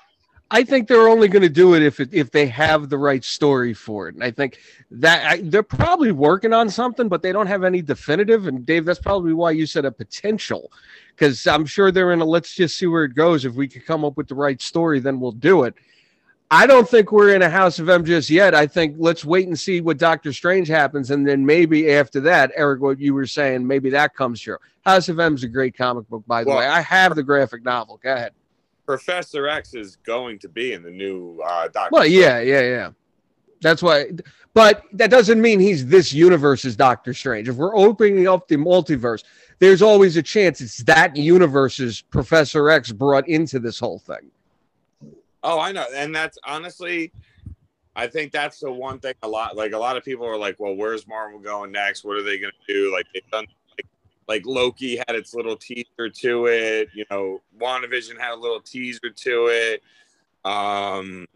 I 0.51 0.63
think 0.63 0.87
they're 0.87 1.07
only 1.07 1.27
going 1.27 1.41
to 1.41 1.49
do 1.49 1.73
it 1.73 1.81
if 1.81 1.99
it, 1.99 2.13
if 2.13 2.29
they 2.29 2.45
have 2.47 2.89
the 2.89 2.97
right 2.97 3.23
story 3.23 3.73
for 3.73 4.07
it. 4.07 4.15
And 4.15 4.23
I 4.23 4.29
think 4.29 4.59
that 4.91 5.25
I, 5.25 5.41
they're 5.41 5.63
probably 5.63 6.11
working 6.11 6.53
on 6.53 6.69
something, 6.69 7.09
but 7.09 7.23
they 7.23 7.31
don't 7.31 7.47
have 7.47 7.63
any 7.63 7.81
definitive. 7.81 8.45
And 8.47 8.65
Dave, 8.65 8.85
that's 8.85 8.99
probably 8.99 9.33
why 9.33 9.51
you 9.51 9.65
said 9.65 9.85
a 9.85 9.91
potential, 9.91 10.71
because 11.09 11.47
I'm 11.47 11.65
sure 11.65 11.91
they're 11.91 12.13
in 12.13 12.21
a 12.21 12.25
let's 12.25 12.53
just 12.53 12.77
see 12.77 12.85
where 12.85 13.05
it 13.05 13.15
goes. 13.15 13.43
If 13.43 13.55
we 13.55 13.67
could 13.67 13.85
come 13.85 14.05
up 14.05 14.17
with 14.17 14.27
the 14.27 14.35
right 14.35 14.61
story, 14.61 14.99
then 14.99 15.19
we'll 15.19 15.31
do 15.31 15.63
it. 15.63 15.73
I 16.51 16.67
don't 16.67 16.87
think 16.87 17.11
we're 17.11 17.33
in 17.33 17.41
a 17.41 17.49
House 17.49 17.79
of 17.79 17.89
M 17.89 18.05
just 18.05 18.29
yet. 18.29 18.53
I 18.53 18.67
think 18.67 18.97
let's 18.99 19.25
wait 19.25 19.47
and 19.47 19.59
see 19.59 19.81
what 19.81 19.97
Doctor 19.97 20.31
Strange 20.31 20.67
happens, 20.67 21.09
and 21.09 21.27
then 21.27 21.43
maybe 21.43 21.91
after 21.91 22.19
that, 22.21 22.51
Eric, 22.55 22.81
what 22.81 22.99
you 22.99 23.15
were 23.15 23.25
saying, 23.25 23.65
maybe 23.65 23.89
that 23.89 24.13
comes 24.15 24.39
true. 24.39 24.57
House 24.85 25.09
of 25.09 25.19
M 25.19 25.33
is 25.33 25.43
a 25.43 25.47
great 25.47 25.75
comic 25.75 26.07
book, 26.07 26.23
by 26.27 26.43
the 26.43 26.51
Well- 26.51 26.59
way. 26.59 26.67
I 26.67 26.81
have 26.81 27.15
the 27.15 27.23
graphic 27.23 27.65
novel. 27.65 27.99
Go 28.03 28.13
ahead. 28.13 28.31
Professor 28.85 29.47
X 29.47 29.73
is 29.73 29.95
going 29.97 30.39
to 30.39 30.49
be 30.49 30.73
in 30.73 30.83
the 30.83 30.91
new 30.91 31.39
uh, 31.45 31.67
Doctor. 31.67 31.89
Well, 31.91 32.05
yeah, 32.05 32.39
yeah, 32.39 32.61
yeah. 32.61 32.89
That's 33.61 33.81
why, 33.81 34.11
but 34.53 34.83
that 34.93 35.09
doesn't 35.09 35.41
mean 35.41 35.59
he's 35.59 35.85
this 35.87 36.13
universe's 36.13 36.75
Doctor 36.75 37.13
Strange. 37.13 37.49
If 37.49 37.55
we're 37.55 37.75
opening 37.75 38.27
up 38.27 38.47
the 38.47 38.57
multiverse, 38.57 39.23
there's 39.59 39.81
always 39.81 40.17
a 40.17 40.23
chance 40.23 40.61
it's 40.61 40.83
that 40.83 41.15
universe's 41.15 42.01
Professor 42.01 42.69
X 42.69 42.91
brought 42.91 43.27
into 43.27 43.59
this 43.59 43.79
whole 43.79 43.99
thing. 43.99 44.31
Oh, 45.43 45.59
I 45.59 45.71
know, 45.71 45.85
and 45.95 46.13
that's 46.13 46.37
honestly, 46.45 47.11
I 47.95 48.07
think 48.07 48.31
that's 48.31 48.59
the 48.59 48.71
one 48.71 48.99
thing. 48.99 49.13
A 49.23 49.27
lot, 49.27 49.55
like 49.55 49.73
a 49.73 49.77
lot 49.77 49.95
of 49.95 50.03
people 50.03 50.25
are 50.25 50.37
like, 50.37 50.59
"Well, 50.59 50.75
where's 50.75 51.07
Marvel 51.07 51.39
going 51.39 51.71
next? 51.71 52.03
What 52.03 52.17
are 52.17 52.23
they 52.23 52.37
going 52.37 52.53
to 52.67 52.73
do?" 52.73 52.91
Like 52.91 53.05
they've 53.13 53.29
done, 53.31 53.45
like, 54.27 54.45
like 54.45 54.45
Loki 54.45 54.97
had 54.97 55.15
its 55.15 55.33
little 55.33 55.55
teaser 55.55 56.09
to 56.09 56.45
it. 56.47 56.89
You 56.93 57.05
know, 57.09 57.41
WandaVision 57.59 58.19
had 58.19 58.33
a 58.33 58.39
little 58.39 58.61
teaser 58.61 59.09
to 59.09 59.47
it. 59.47 59.83
Um, 60.43 61.27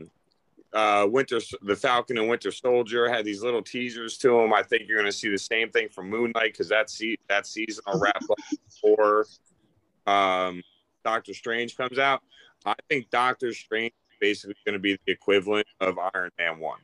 uh, 0.72 1.08
Winter, 1.10 1.40
the 1.64 1.76
Falcon 1.76 2.18
and 2.18 2.30
Winter 2.30 2.52
Soldier 2.52 3.10
had 3.10 3.26
these 3.26 3.42
little 3.42 3.64
teasers 3.64 4.18
to 4.20 4.30
them. 4.30 4.54
I 4.54 4.62
think 4.62 4.88
you're 4.88 4.98
going 4.98 5.12
to 5.12 5.18
see 5.18 5.30
the 5.30 5.38
same 5.38 5.70
thing 5.72 5.90
from 5.90 6.10
Moon 6.10 6.32
Knight 6.36 6.54
because 6.54 6.70
that 6.70 6.90
se- 6.90 7.18
that 7.28 7.48
season 7.48 7.84
will 7.88 8.00
wrap 8.00 8.22
up 8.30 8.38
before 8.68 9.26
um, 10.06 10.62
Doctor 11.04 11.34
Strange 11.34 11.76
comes 11.76 11.98
out. 11.98 12.22
I 12.66 12.76
think 12.88 13.10
Doctor 13.10 13.54
Strange 13.54 13.94
is 14.12 14.18
basically 14.20 14.56
going 14.66 14.74
to 14.74 14.80
be 14.80 15.00
the 15.06 15.12
equivalent 15.12 15.66
of 15.80 15.98
Iron 16.14 16.32
Man 16.38 16.60
1. 16.60 16.80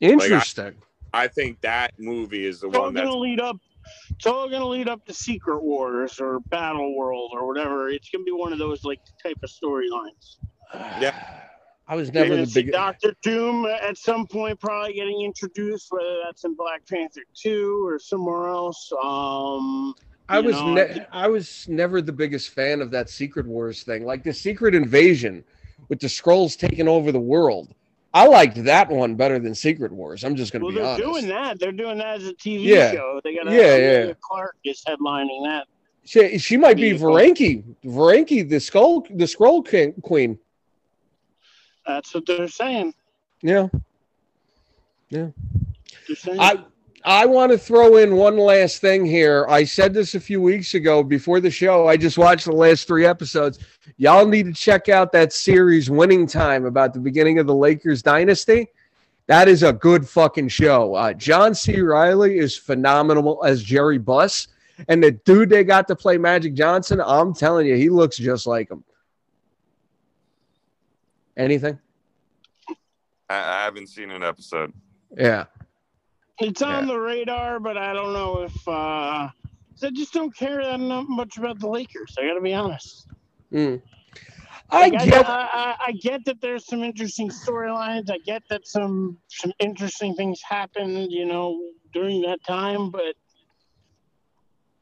Interesting. 0.00 0.64
I 0.66 0.87
think 1.28 1.60
that 1.62 1.92
movie 1.98 2.44
is 2.44 2.60
the 2.60 2.68
It's 2.68 2.78
one 2.78 2.94
that's 2.94 3.06
gonna 3.06 3.18
lead 3.18 3.40
up. 3.40 3.56
It's 4.10 4.26
all 4.26 4.48
gonna 4.48 4.66
lead 4.66 4.88
up 4.88 5.04
to 5.06 5.14
Secret 5.14 5.62
Wars 5.62 6.20
or 6.20 6.40
Battle 6.40 6.96
World 6.96 7.32
or 7.34 7.46
whatever. 7.46 7.88
It's 7.88 8.10
gonna 8.10 8.24
be 8.24 8.32
one 8.32 8.52
of 8.52 8.58
those 8.58 8.84
like 8.84 9.00
type 9.22 9.38
of 9.42 9.50
storylines. 9.50 10.36
Yeah. 11.00 11.44
I 11.90 11.96
was 11.96 12.12
never 12.12 12.36
the 12.36 12.44
see 12.44 12.64
big. 12.64 12.72
Doctor 12.72 13.14
Doom 13.22 13.64
at 13.64 13.96
some 13.96 14.26
point, 14.26 14.60
probably 14.60 14.92
getting 14.92 15.22
introduced, 15.22 15.86
whether 15.90 16.18
that's 16.22 16.44
in 16.44 16.54
Black 16.54 16.86
Panther 16.86 17.22
two 17.34 17.86
or 17.86 17.98
somewhere 17.98 18.48
else. 18.48 18.92
Um, 19.02 19.94
I 20.28 20.38
was 20.38 20.56
know, 20.56 20.74
ne- 20.74 21.06
I 21.10 21.28
was 21.28 21.66
never 21.66 22.02
the 22.02 22.12
biggest 22.12 22.50
fan 22.50 22.82
of 22.82 22.90
that 22.90 23.08
Secret 23.08 23.46
Wars 23.46 23.84
thing, 23.84 24.04
like 24.04 24.22
the 24.22 24.34
Secret 24.34 24.74
Invasion 24.74 25.42
with 25.88 26.00
the 26.00 26.08
Skrulls 26.08 26.58
taking 26.58 26.88
over 26.88 27.10
the 27.10 27.18
world. 27.18 27.74
I 28.18 28.26
liked 28.26 28.64
that 28.64 28.88
one 28.88 29.14
better 29.14 29.38
than 29.38 29.54
Secret 29.54 29.92
Wars. 29.92 30.24
I'm 30.24 30.34
just 30.34 30.52
going 30.52 30.60
to 30.60 30.64
well, 30.66 30.72
be 30.72 30.78
they're 30.80 31.08
honest. 31.08 31.20
doing 31.20 31.28
that. 31.28 31.60
They're 31.60 31.70
doing 31.70 31.98
that 31.98 32.16
as 32.16 32.26
a 32.26 32.34
TV 32.34 32.64
Yeah. 32.64 32.90
show. 32.90 33.20
They 33.22 33.36
got 33.36 33.46
Yeah, 33.48 33.76
yeah. 33.76 34.12
Clarke 34.20 34.56
is 34.64 34.82
headlining 34.88 35.44
that. 35.44 35.68
She, 36.04 36.36
she 36.38 36.56
might 36.56 36.76
be 36.78 36.90
Vehicle. 36.90 37.12
Veranke. 37.12 37.62
Veranke, 37.84 38.48
the 38.48 38.56
Skrull, 38.56 39.06
the 39.16 39.24
Skrull 39.24 39.64
king, 39.64 39.92
queen. 40.02 40.36
That's 41.86 42.12
what 42.12 42.26
they're 42.26 42.48
saying. 42.48 42.92
Yeah. 43.40 43.68
Yeah. 45.10 45.28
They're 46.08 46.16
saying 46.16 46.40
I 46.40 46.64
I 47.04 47.26
want 47.26 47.52
to 47.52 47.58
throw 47.58 47.96
in 47.96 48.16
one 48.16 48.36
last 48.36 48.80
thing 48.80 49.06
here. 49.06 49.46
I 49.48 49.64
said 49.64 49.94
this 49.94 50.14
a 50.14 50.20
few 50.20 50.40
weeks 50.40 50.74
ago 50.74 51.02
before 51.02 51.40
the 51.40 51.50
show. 51.50 51.86
I 51.86 51.96
just 51.96 52.18
watched 52.18 52.46
the 52.46 52.52
last 52.52 52.86
three 52.86 53.06
episodes. 53.06 53.58
Y'all 53.96 54.26
need 54.26 54.46
to 54.46 54.52
check 54.52 54.88
out 54.88 55.12
that 55.12 55.32
series 55.32 55.90
Winning 55.90 56.26
Time 56.26 56.66
about 56.66 56.92
the 56.92 57.00
beginning 57.00 57.38
of 57.38 57.46
the 57.46 57.54
Lakers 57.54 58.02
dynasty. 58.02 58.68
That 59.26 59.46
is 59.46 59.62
a 59.62 59.72
good 59.72 60.08
fucking 60.08 60.48
show. 60.48 60.94
Uh, 60.94 61.12
John 61.12 61.54
C. 61.54 61.80
Reilly 61.80 62.38
is 62.38 62.56
phenomenal 62.56 63.44
as 63.44 63.62
Jerry 63.62 63.98
Buss. 63.98 64.48
And 64.88 65.02
the 65.02 65.12
dude 65.12 65.50
they 65.50 65.64
got 65.64 65.88
to 65.88 65.96
play 65.96 66.18
Magic 66.18 66.54
Johnson, 66.54 67.00
I'm 67.04 67.34
telling 67.34 67.66
you, 67.66 67.76
he 67.76 67.90
looks 67.90 68.16
just 68.16 68.46
like 68.46 68.70
him. 68.70 68.84
Anything? 71.36 71.78
I, 73.28 73.36
I 73.36 73.64
haven't 73.64 73.88
seen 73.88 74.10
an 74.10 74.22
episode. 74.22 74.72
Yeah. 75.16 75.44
It's 76.40 76.62
on 76.62 76.86
the 76.86 76.98
radar, 76.98 77.58
but 77.58 77.76
I 77.76 77.92
don't 77.92 78.12
know 78.12 78.42
if 78.42 78.68
uh, 78.68 78.70
I 78.70 79.90
just 79.92 80.12
don't 80.12 80.34
care 80.34 80.62
that 80.62 80.78
much 80.78 81.36
about 81.36 81.58
the 81.58 81.68
Lakers. 81.68 82.14
I 82.18 82.26
got 82.26 82.34
to 82.34 82.40
be 82.40 82.54
honest. 82.54 83.08
Mm. 83.52 83.82
I 84.70 84.88
Like, 84.88 85.04
get 85.04 85.26
I, 85.26 85.48
I, 85.52 85.74
I 85.86 85.92
get 85.92 86.24
that 86.26 86.40
there's 86.40 86.66
some 86.66 86.82
interesting 86.82 87.30
storylines. 87.30 88.10
I 88.10 88.18
get 88.18 88.42
that 88.50 88.66
some 88.66 89.18
some 89.28 89.52
interesting 89.58 90.14
things 90.14 90.40
happened, 90.46 91.10
you 91.10 91.24
know, 91.24 91.58
during 91.92 92.20
that 92.22 92.44
time. 92.44 92.90
But 92.90 93.14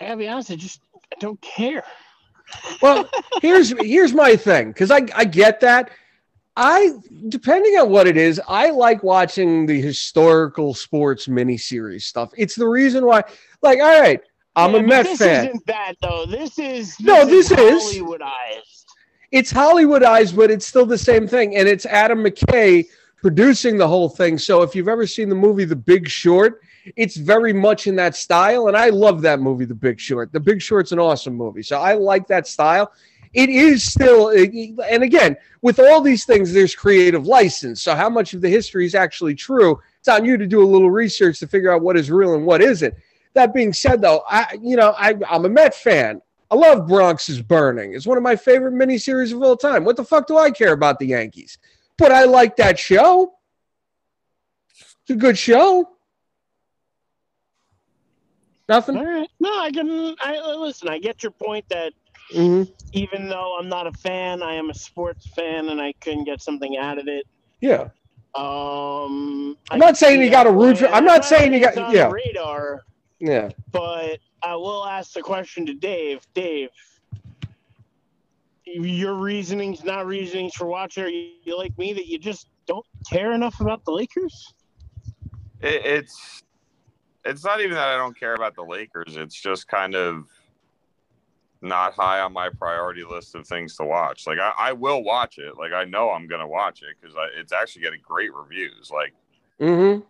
I 0.01 0.07
gotta 0.07 0.17
be 0.17 0.29
honest, 0.29 0.51
I 0.51 0.57
just 0.57 0.81
I 1.13 1.17
don't 1.21 1.41
care. 1.41 1.85
Well, 2.83 3.09
here's 3.41 3.71
here's 3.81 4.13
my 4.13 4.35
thing 4.35 4.69
because 4.69 4.91
I 4.91 5.07
I 5.15 5.25
get 5.25 5.61
that. 5.61 5.91
I 6.57 6.93
depending 7.29 7.75
on 7.79 7.91
what 7.91 8.07
it 8.07 8.17
is, 8.17 8.41
I 8.49 8.71
like 8.71 9.03
watching 9.03 9.67
the 9.67 9.81
historical 9.81 10.75
sports 10.75 11.27
miniseries 11.27 12.03
stuff. 12.03 12.31
It's 12.37 12.55
the 12.55 12.67
reason 12.67 13.05
why. 13.05 13.25
Like, 13.63 13.81
all 13.81 14.01
right, 14.01 14.21
I'm 14.55 14.73
Yeah, 14.73 14.79
a 14.79 14.83
Met 14.83 15.05
this 15.05 15.19
fan. 15.19 15.49
Isn't 15.49 15.67
that 15.67 15.95
though? 16.01 16.25
This 16.27 16.59
is 16.59 16.99
No, 17.01 17.25
this 17.27 17.51
is. 17.51 17.95
Hollywoodized. 17.95 18.85
It's 19.33 19.53
Hollywoodized, 19.53 20.35
but 20.37 20.51
it's 20.51 20.67
still 20.67 20.87
the 20.87 20.97
same 20.97 21.29
thing, 21.29 21.57
and 21.57 21.69
it's 21.69 21.85
Adam 21.85 22.25
McKay 22.25 22.87
producing 23.17 23.77
the 23.77 23.89
whole 23.89 24.09
thing. 24.09 24.39
So 24.39 24.63
if 24.63 24.75
you've 24.75 24.89
ever 24.89 25.07
seen 25.07 25.29
the 25.29 25.35
movie 25.35 25.65
The 25.65 25.77
Big 25.77 26.09
Short, 26.09 26.63
it's 26.95 27.17
very 27.17 27.53
much 27.53 27.87
in 27.87 27.97
that 27.97 28.15
style. 28.15 28.69
And 28.69 28.77
I 28.77 28.91
love 28.91 29.21
that 29.23 29.41
movie, 29.41 29.65
The 29.65 29.75
Big 29.75 29.99
Short. 29.99 30.33
The 30.33 30.41
Big 30.41 30.63
Short's 30.63 30.93
an 30.93 31.01
awesome 31.01 31.35
movie. 31.35 31.63
So 31.63 31.81
I 31.81 31.95
like 31.95 32.29
that 32.29 32.47
style. 32.47 32.93
It 33.37 33.51
is 33.51 33.85
still, 33.85 34.31
and 34.31 35.03
again, 35.03 35.37
with 35.61 35.79
all 35.79 36.01
these 36.01 36.25
things, 36.25 36.55
there's 36.55 36.75
creative 36.75 37.27
license. 37.27 37.83
So 37.83 37.95
how 37.95 38.09
much 38.09 38.33
of 38.33 38.41
the 38.41 38.49
history 38.49 38.87
is 38.87 38.95
actually 38.95 39.35
true? 39.35 39.79
It's 39.99 40.09
on 40.09 40.25
you 40.25 40.39
to 40.39 40.47
do 40.47 40.63
a 40.63 40.65
little 40.65 40.91
research 40.91 41.39
to 41.41 41.47
figure 41.47 41.71
out 41.71 41.83
what 41.83 41.99
is 41.99 42.11
real 42.11 42.35
and 42.35 42.47
what 42.47 42.63
isn't. 42.63 42.95
That 43.35 43.53
being 43.53 43.75
said, 43.75 44.01
though, 44.01 44.23
I 44.27 44.59
you 44.63 44.77
know 44.77 44.95
I, 44.97 45.15
I'm 45.29 45.45
a 45.45 45.51
Met 45.51 45.75
fan. 45.75 46.23
I 46.51 46.55
love 46.55 46.89
Bronx 46.89 47.29
is 47.29 47.43
Burning. 47.43 47.93
It's 47.93 48.07
one 48.07 48.17
of 48.17 48.23
my 48.23 48.37
favorite 48.37 48.73
miniseries 48.73 49.35
of 49.35 49.43
all 49.43 49.55
time. 49.55 49.85
What 49.85 49.97
the 49.97 50.05
fuck 50.05 50.27
do 50.27 50.39
I 50.39 50.51
care 50.51 50.73
about 50.73 50.99
the 50.99 51.09
Yankees? 51.09 51.59
But 51.99 52.13
I 52.13 52.25
like 52.25 52.57
that 52.57 52.79
show. 52.79 53.35
It's 54.71 55.11
a 55.11 55.15
good 55.15 55.37
show. 55.37 55.91
Nothing. 58.67 58.97
All 58.97 59.05
right. 59.05 59.31
No, 59.41 59.61
I 59.61 59.71
can. 59.71 60.17
I 60.21 60.55
listen. 60.57 60.89
I 60.89 60.99
get 60.99 61.23
your 61.23 61.33
point 61.33 61.69
that 61.69 61.93
Mm-hmm. 62.33 62.71
even 62.93 63.29
though 63.29 63.57
I'm 63.59 63.69
not 63.69 63.87
a 63.87 63.93
fan, 63.93 64.43
I 64.43 64.55
am 64.55 64.71
a 64.71 64.75
sports 64.75 65.29
fan, 65.29 65.69
and 65.69 65.81
I 65.81 65.93
couldn't 66.01 66.25
get 66.25 66.41
something 66.43 66.77
out 66.77 66.99
of 66.99 67.07
it. 67.09 67.25
Yeah. 67.61 67.89
Um, 68.35 69.57
I'm 69.71 69.79
not 69.79 69.97
saying 69.97 70.21
you 70.21 70.31
got 70.31 70.45
to 70.45 70.51
root 70.51 70.79
for. 70.79 70.89
I'm 70.89 71.05
not 71.05 71.25
saying 71.25 71.55
you 71.55 71.61
got. 71.61 71.77
on 71.79 71.95
Yeah. 71.95 72.11
radar, 72.11 72.85
Yeah. 73.21 73.51
but 73.73 74.19
I 74.43 74.57
will 74.57 74.85
ask 74.85 75.13
the 75.13 75.23
question 75.23 75.65
to 75.67 75.75
Dave. 75.75 76.27
Dave, 76.35 76.69
your 78.65 79.15
reasonings, 79.15 79.85
not 79.85 80.07
reasonings 80.07 80.55
for 80.55 80.67
watching, 80.67 81.05
are 81.05 81.09
you, 81.09 81.31
you 81.45 81.57
like 81.57 81.77
me 81.79 81.93
that 81.93 82.07
you 82.07 82.19
just 82.19 82.49
don't 82.67 82.85
care 83.11 83.33
enough 83.33 83.61
about 83.61 83.85
the 83.85 83.93
Lakers? 83.93 84.53
It, 85.61 85.85
it's 85.87 86.43
it's 87.25 87.45
not 87.45 87.61
even 87.61 87.73
that 87.75 87.89
I 87.89 87.97
don't 87.97 88.19
care 88.19 88.35
about 88.35 88.55
the 88.55 88.63
Lakers. 88.63 89.17
It's 89.17 89.41
just 89.41 89.67
kind 89.69 89.95
of 89.95 90.27
not 91.67 91.95
high 91.95 92.21
on 92.21 92.33
my 92.33 92.49
priority 92.49 93.05
list 93.05 93.35
of 93.35 93.47
things 93.47 93.77
to 93.77 93.85
watch. 93.85 94.27
Like 94.27 94.39
I, 94.39 94.53
I 94.59 94.73
will 94.73 95.03
watch 95.03 95.39
it. 95.39 95.57
Like 95.57 95.73
I 95.73 95.85
know 95.85 96.11
I'm 96.11 96.27
gonna 96.27 96.47
watch 96.49 96.83
it 96.83 96.97
because 97.01 97.17
it's 97.37 97.53
actually 97.53 97.83
getting 97.83 98.01
great 98.03 98.35
reviews. 98.35 98.91
Like 98.93 99.15
Mm-hmm. 99.61 100.03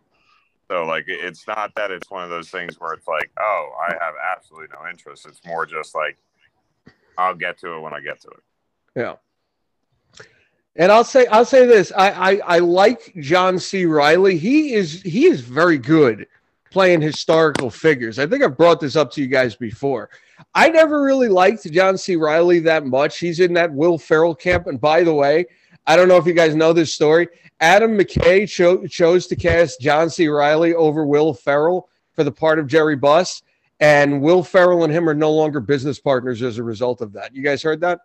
so, 0.69 0.85
like 0.87 1.05
it's 1.07 1.47
not 1.47 1.73
that 1.77 1.91
it's 1.93 2.11
one 2.11 2.25
of 2.25 2.31
those 2.31 2.51
things 2.51 2.81
where 2.81 2.93
it's 2.95 3.07
like, 3.07 3.31
oh, 3.39 3.71
I 3.89 3.93
have 3.93 4.15
absolutely 4.37 4.69
no 4.73 4.89
interest. 4.91 5.25
It's 5.27 5.41
more 5.47 5.67
just 5.67 5.95
like 5.95 6.17
I'll 7.17 7.35
get 7.35 7.59
to 7.61 7.75
it 7.75 7.81
when 7.81 7.93
I 7.95 8.01
get 8.01 8.21
to 8.23 8.29
it. 8.29 8.43
Yeah. 8.97 9.15
And 10.75 10.93
I'll 10.93 11.05
say 11.05 11.27
I'll 11.27 11.45
say 11.45 11.65
this. 11.65 11.93
I, 11.97 12.11
I 12.11 12.57
I 12.57 12.59
like 12.59 13.15
John 13.21 13.59
C. 13.59 13.87
Reilly. 13.87 14.37
He 14.37 14.75
is 14.75 15.01
he 15.03 15.27
is 15.27 15.41
very 15.41 15.79
good 15.79 16.27
playing 16.71 17.01
historical 17.01 17.71
figures. 17.71 18.19
I 18.19 18.27
think 18.27 18.43
I've 18.43 18.57
brought 18.57 18.81
this 18.81 18.97
up 18.97 19.11
to 19.13 19.23
you 19.23 19.29
guys 19.29 19.55
before. 19.57 20.11
I 20.55 20.69
never 20.69 21.03
really 21.03 21.29
liked 21.29 21.71
John 21.71 21.99
C. 21.99 22.17
Reilly 22.17 22.61
that 22.61 22.87
much. 22.87 23.19
He's 23.19 23.41
in 23.41 23.53
that 23.55 23.73
Will 23.73 23.99
Ferrell 23.99 24.35
camp. 24.35 24.67
And 24.67 24.81
by 24.81 25.03
the 25.03 25.15
way, 25.15 25.47
I 25.87 25.97
don't 25.97 26.09
know 26.09 26.17
if 26.17 26.27
you 26.27 26.33
guys 26.33 26.55
know 26.55 26.73
this 26.73 26.93
story. 26.93 27.29
Adam 27.61 27.97
McKay 27.97 28.49
cho- 28.49 28.87
chose 28.87 29.27
to 29.29 29.37
cast 29.37 29.81
John 29.81 30.11
C. 30.11 30.29
Reilly 30.29 30.75
over 30.75 31.07
Will 31.07 31.33
Ferrell 31.33 31.89
for 32.13 32.25
the 32.25 32.33
part 32.33 32.59
of 32.59 32.67
Jerry 32.67 32.97
Buss. 32.97 33.43
And 33.81 34.23
Will 34.23 34.43
Ferrell 34.43 34.85
and 34.85 34.93
him 34.93 35.09
are 35.09 35.15
no 35.15 35.33
longer 35.33 35.61
business 35.61 35.99
partners 35.99 36.43
as 36.43 36.59
a 36.59 36.63
result 36.63 37.01
of 37.01 37.13
that. 37.13 37.35
You 37.35 37.43
guys 37.43 37.63
heard 37.63 37.81
that? 37.83 38.01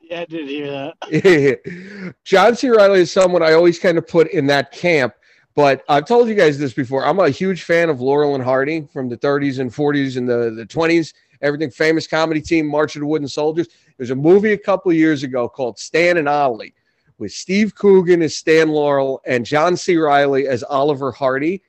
Yeah, 0.00 0.20
I 0.20 0.24
did 0.26 0.48
hear 0.48 0.70
that. 0.70 2.14
John 2.24 2.54
C. 2.56 2.68
Reilly 2.68 3.00
is 3.00 3.12
someone 3.12 3.42
I 3.42 3.52
always 3.52 3.78
kind 3.78 3.96
of 3.98 4.06
put 4.06 4.30
in 4.30 4.46
that 4.48 4.72
camp. 4.72 5.14
But 5.54 5.84
I've 5.88 6.06
told 6.06 6.28
you 6.28 6.34
guys 6.34 6.58
this 6.58 6.72
before. 6.72 7.04
I'm 7.04 7.18
a 7.18 7.28
huge 7.28 7.64
fan 7.64 7.90
of 7.90 8.00
Laurel 8.00 8.34
and 8.34 8.42
Hardy 8.42 8.88
from 8.92 9.08
the 9.08 9.18
30s 9.18 9.58
and 9.58 9.70
40s 9.70 10.16
and 10.16 10.28
the, 10.28 10.50
the 10.50 10.66
20s. 10.66 11.12
Everything 11.42 11.70
famous 11.70 12.06
comedy 12.06 12.40
team, 12.40 12.66
March 12.66 12.96
of 12.96 13.00
the 13.00 13.06
Wooden 13.06 13.28
Soldiers. 13.28 13.68
There's 13.98 14.10
a 14.10 14.16
movie 14.16 14.52
a 14.52 14.58
couple 14.58 14.90
of 14.90 14.96
years 14.96 15.22
ago 15.22 15.48
called 15.48 15.78
Stan 15.78 16.16
and 16.16 16.28
Ollie 16.28 16.74
with 17.18 17.32
Steve 17.32 17.74
Coogan 17.74 18.22
as 18.22 18.34
Stan 18.36 18.68
Laurel 18.68 19.20
and 19.26 19.44
John 19.44 19.76
C. 19.76 19.96
Reilly 19.96 20.48
as 20.48 20.62
Oliver 20.62 21.12
Hardy. 21.12 21.62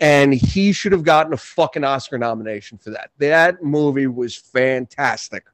And 0.00 0.32
he 0.32 0.72
should 0.72 0.92
have 0.92 1.02
gotten 1.02 1.32
a 1.32 1.36
fucking 1.36 1.82
Oscar 1.82 2.18
nomination 2.18 2.78
for 2.78 2.90
that. 2.90 3.10
That 3.18 3.62
movie 3.62 4.06
was 4.06 4.36
fantastic. 4.36 5.44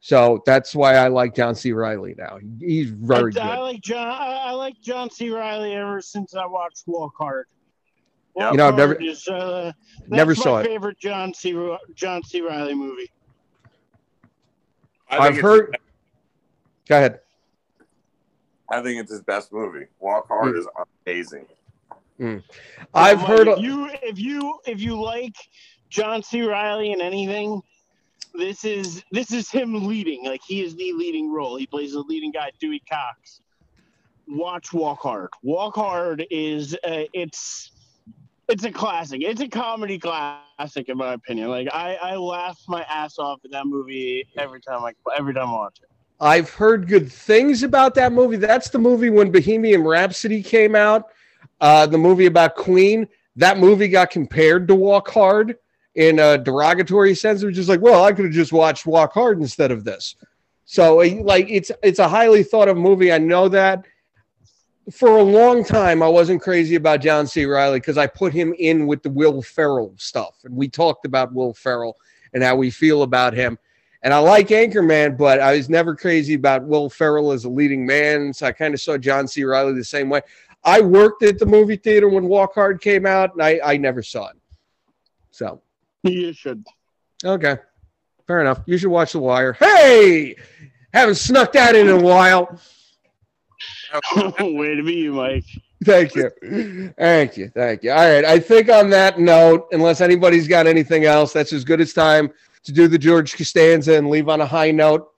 So 0.00 0.42
that's 0.46 0.74
why 0.74 0.94
I 0.94 1.08
like 1.08 1.34
John 1.34 1.56
C. 1.56 1.72
Reilly 1.72 2.14
now. 2.16 2.38
He's 2.60 2.90
very 2.90 3.36
I, 3.36 3.56
I 3.56 3.58
like 3.58 3.80
John. 3.80 4.06
I, 4.06 4.42
I 4.46 4.50
like 4.52 4.80
John 4.80 5.10
C. 5.10 5.30
Reilly 5.30 5.74
ever 5.74 6.00
since 6.00 6.36
I 6.36 6.46
watched 6.46 6.84
Walk 6.86 7.14
Hard. 7.18 7.46
Yeah. 8.36 8.52
You 8.52 8.56
know, 8.58 8.68
I've 8.68 8.76
never- 8.76 8.94
is, 9.02 9.26
uh, 9.26 9.72
never 10.06 10.36
saw 10.36 10.54
my 10.54 10.60
it. 10.60 10.66
Favorite 10.66 11.00
John 11.00 11.34
C. 11.34 11.52
John 11.94 12.22
C. 12.22 12.40
Reilly 12.40 12.74
movie. 12.74 13.10
I 15.10 15.16
think 15.16 15.22
I've 15.22 15.40
heard. 15.40 15.78
Go 16.88 16.96
ahead. 16.96 17.20
I 18.70 18.82
think 18.82 19.00
it's 19.00 19.10
his 19.10 19.22
best 19.22 19.52
movie. 19.52 19.86
Walk 19.98 20.28
Hard 20.28 20.56
is 20.56 20.66
amazing. 21.06 21.46
I've 22.20 23.18
Mike, 23.18 23.26
heard. 23.26 23.48
if 23.48 23.58
you 23.60 23.88
if 24.02 24.18
you 24.18 24.58
if 24.66 24.80
you 24.80 25.00
like 25.00 25.36
John 25.88 26.22
C. 26.22 26.42
Reilly 26.42 26.92
in 26.92 27.00
anything, 27.00 27.62
this 28.34 28.64
is 28.64 29.02
this 29.12 29.32
is 29.32 29.50
him 29.50 29.86
leading. 29.86 30.24
Like 30.24 30.42
he 30.46 30.62
is 30.62 30.74
the 30.74 30.92
leading 30.92 31.32
role. 31.32 31.56
He 31.56 31.66
plays 31.66 31.92
the 31.92 32.00
leading 32.00 32.32
guy, 32.32 32.50
Dewey 32.60 32.82
Cox. 32.90 33.40
Watch 34.26 34.72
Walk 34.72 35.00
Hard. 35.00 35.30
Walk 35.42 35.76
Hard 35.76 36.26
is 36.30 36.74
uh, 36.74 37.04
it's 37.14 37.70
it's 38.48 38.64
a 38.64 38.72
classic. 38.72 39.22
It's 39.22 39.40
a 39.40 39.48
comedy 39.48 39.98
classic 39.98 40.88
in 40.88 40.96
my 40.96 41.12
opinion. 41.12 41.48
Like 41.48 41.68
I 41.72 41.96
I 41.96 42.16
laugh 42.16 42.58
my 42.66 42.82
ass 42.82 43.18
off 43.18 43.40
at 43.44 43.50
that 43.52 43.66
movie 43.66 44.26
every 44.38 44.60
time 44.60 44.84
I 44.84 44.92
every 45.16 45.34
time 45.34 45.48
I 45.48 45.52
watch 45.52 45.80
it. 45.82 45.88
I've 46.20 46.50
heard 46.50 46.88
good 46.88 47.12
things 47.12 47.62
about 47.62 47.94
that 47.94 48.12
movie. 48.12 48.36
That's 48.36 48.70
the 48.70 48.78
movie 48.78 49.10
when 49.10 49.30
Bohemian 49.30 49.84
Rhapsody 49.84 50.42
came 50.42 50.74
out. 50.74 51.04
Uh, 51.60 51.86
the 51.86 51.98
movie 51.98 52.26
about 52.26 52.56
Queen. 52.56 53.06
That 53.36 53.58
movie 53.58 53.86
got 53.86 54.10
compared 54.10 54.66
to 54.68 54.74
Walk 54.74 55.08
Hard 55.10 55.56
in 55.94 56.18
a 56.18 56.36
derogatory 56.36 57.14
sense. 57.14 57.42
It 57.42 57.46
was 57.46 57.54
just 57.54 57.68
like, 57.68 57.80
well, 57.80 58.02
I 58.02 58.12
could 58.12 58.24
have 58.24 58.34
just 58.34 58.52
watched 58.52 58.84
Walk 58.84 59.12
Hard 59.12 59.40
instead 59.40 59.70
of 59.70 59.84
this. 59.84 60.16
So, 60.64 60.96
like, 60.96 61.46
it's 61.48 61.70
it's 61.82 61.98
a 61.98 62.08
highly 62.08 62.42
thought 62.42 62.68
of 62.68 62.76
movie. 62.76 63.12
I 63.12 63.18
know 63.18 63.48
that. 63.48 63.84
For 64.92 65.18
a 65.18 65.22
long 65.22 65.64
time, 65.64 66.02
I 66.02 66.08
wasn't 66.08 66.40
crazy 66.40 66.76
about 66.76 67.00
John 67.02 67.26
C. 67.26 67.44
Reilly 67.44 67.78
because 67.78 67.98
I 67.98 68.06
put 68.06 68.32
him 68.32 68.54
in 68.58 68.86
with 68.86 69.02
the 69.02 69.10
Will 69.10 69.42
Ferrell 69.42 69.92
stuff, 69.98 70.36
and 70.44 70.56
we 70.56 70.68
talked 70.68 71.04
about 71.04 71.32
Will 71.34 71.52
Ferrell 71.52 71.96
and 72.32 72.42
how 72.42 72.56
we 72.56 72.70
feel 72.70 73.02
about 73.02 73.34
him. 73.34 73.58
And 74.02 74.14
I 74.14 74.18
like 74.18 74.48
Anchorman, 74.48 75.18
but 75.18 75.40
I 75.40 75.56
was 75.56 75.68
never 75.68 75.94
crazy 75.94 76.34
about 76.34 76.64
Will 76.64 76.88
Ferrell 76.88 77.32
as 77.32 77.44
a 77.44 77.48
leading 77.50 77.84
man. 77.84 78.32
So 78.32 78.46
I 78.46 78.52
kind 78.52 78.72
of 78.72 78.80
saw 78.80 78.96
John 78.96 79.28
C. 79.28 79.44
Reilly 79.44 79.74
the 79.74 79.84
same 79.84 80.08
way. 80.08 80.20
I 80.64 80.80
worked 80.80 81.22
at 81.22 81.38
the 81.38 81.46
movie 81.46 81.76
theater 81.76 82.08
when 82.08 82.26
Walk 82.26 82.54
Hard 82.54 82.80
came 82.80 83.04
out, 83.06 83.34
and 83.34 83.42
I, 83.42 83.60
I 83.62 83.76
never 83.76 84.02
saw 84.02 84.28
it. 84.28 84.36
So, 85.30 85.60
You 86.02 86.32
should. 86.32 86.64
okay. 87.24 87.56
Fair 88.26 88.40
enough. 88.40 88.60
You 88.66 88.78
should 88.78 88.90
watch 88.90 89.12
The 89.12 89.20
Wire. 89.20 89.54
Hey! 89.54 90.36
Haven't 90.92 91.16
snuck 91.16 91.52
that 91.52 91.74
in 91.74 91.88
a 91.88 91.98
while. 91.98 92.58
Way 94.40 94.74
to 94.74 94.82
be 94.82 94.94
you, 94.94 95.12
Mike. 95.12 95.44
Thank 95.84 96.14
you. 96.14 96.30
Thank 96.98 97.36
you. 97.36 97.50
Thank 97.54 97.82
you. 97.82 97.92
All 97.92 97.96
right. 97.98 98.24
I 98.24 98.38
think 98.38 98.68
on 98.68 98.90
that 98.90 99.18
note, 99.18 99.68
unless 99.72 100.00
anybody's 100.00 100.48
got 100.48 100.66
anything 100.66 101.04
else, 101.04 101.32
that's 101.32 101.52
as 101.52 101.64
good 101.64 101.80
as 101.80 101.92
time 101.92 102.30
to 102.64 102.72
do 102.72 102.88
the 102.88 102.98
George 102.98 103.36
Costanza 103.36 103.94
and 103.94 104.10
leave 104.10 104.28
on 104.28 104.40
a 104.40 104.46
high 104.46 104.70
note. 104.70 105.12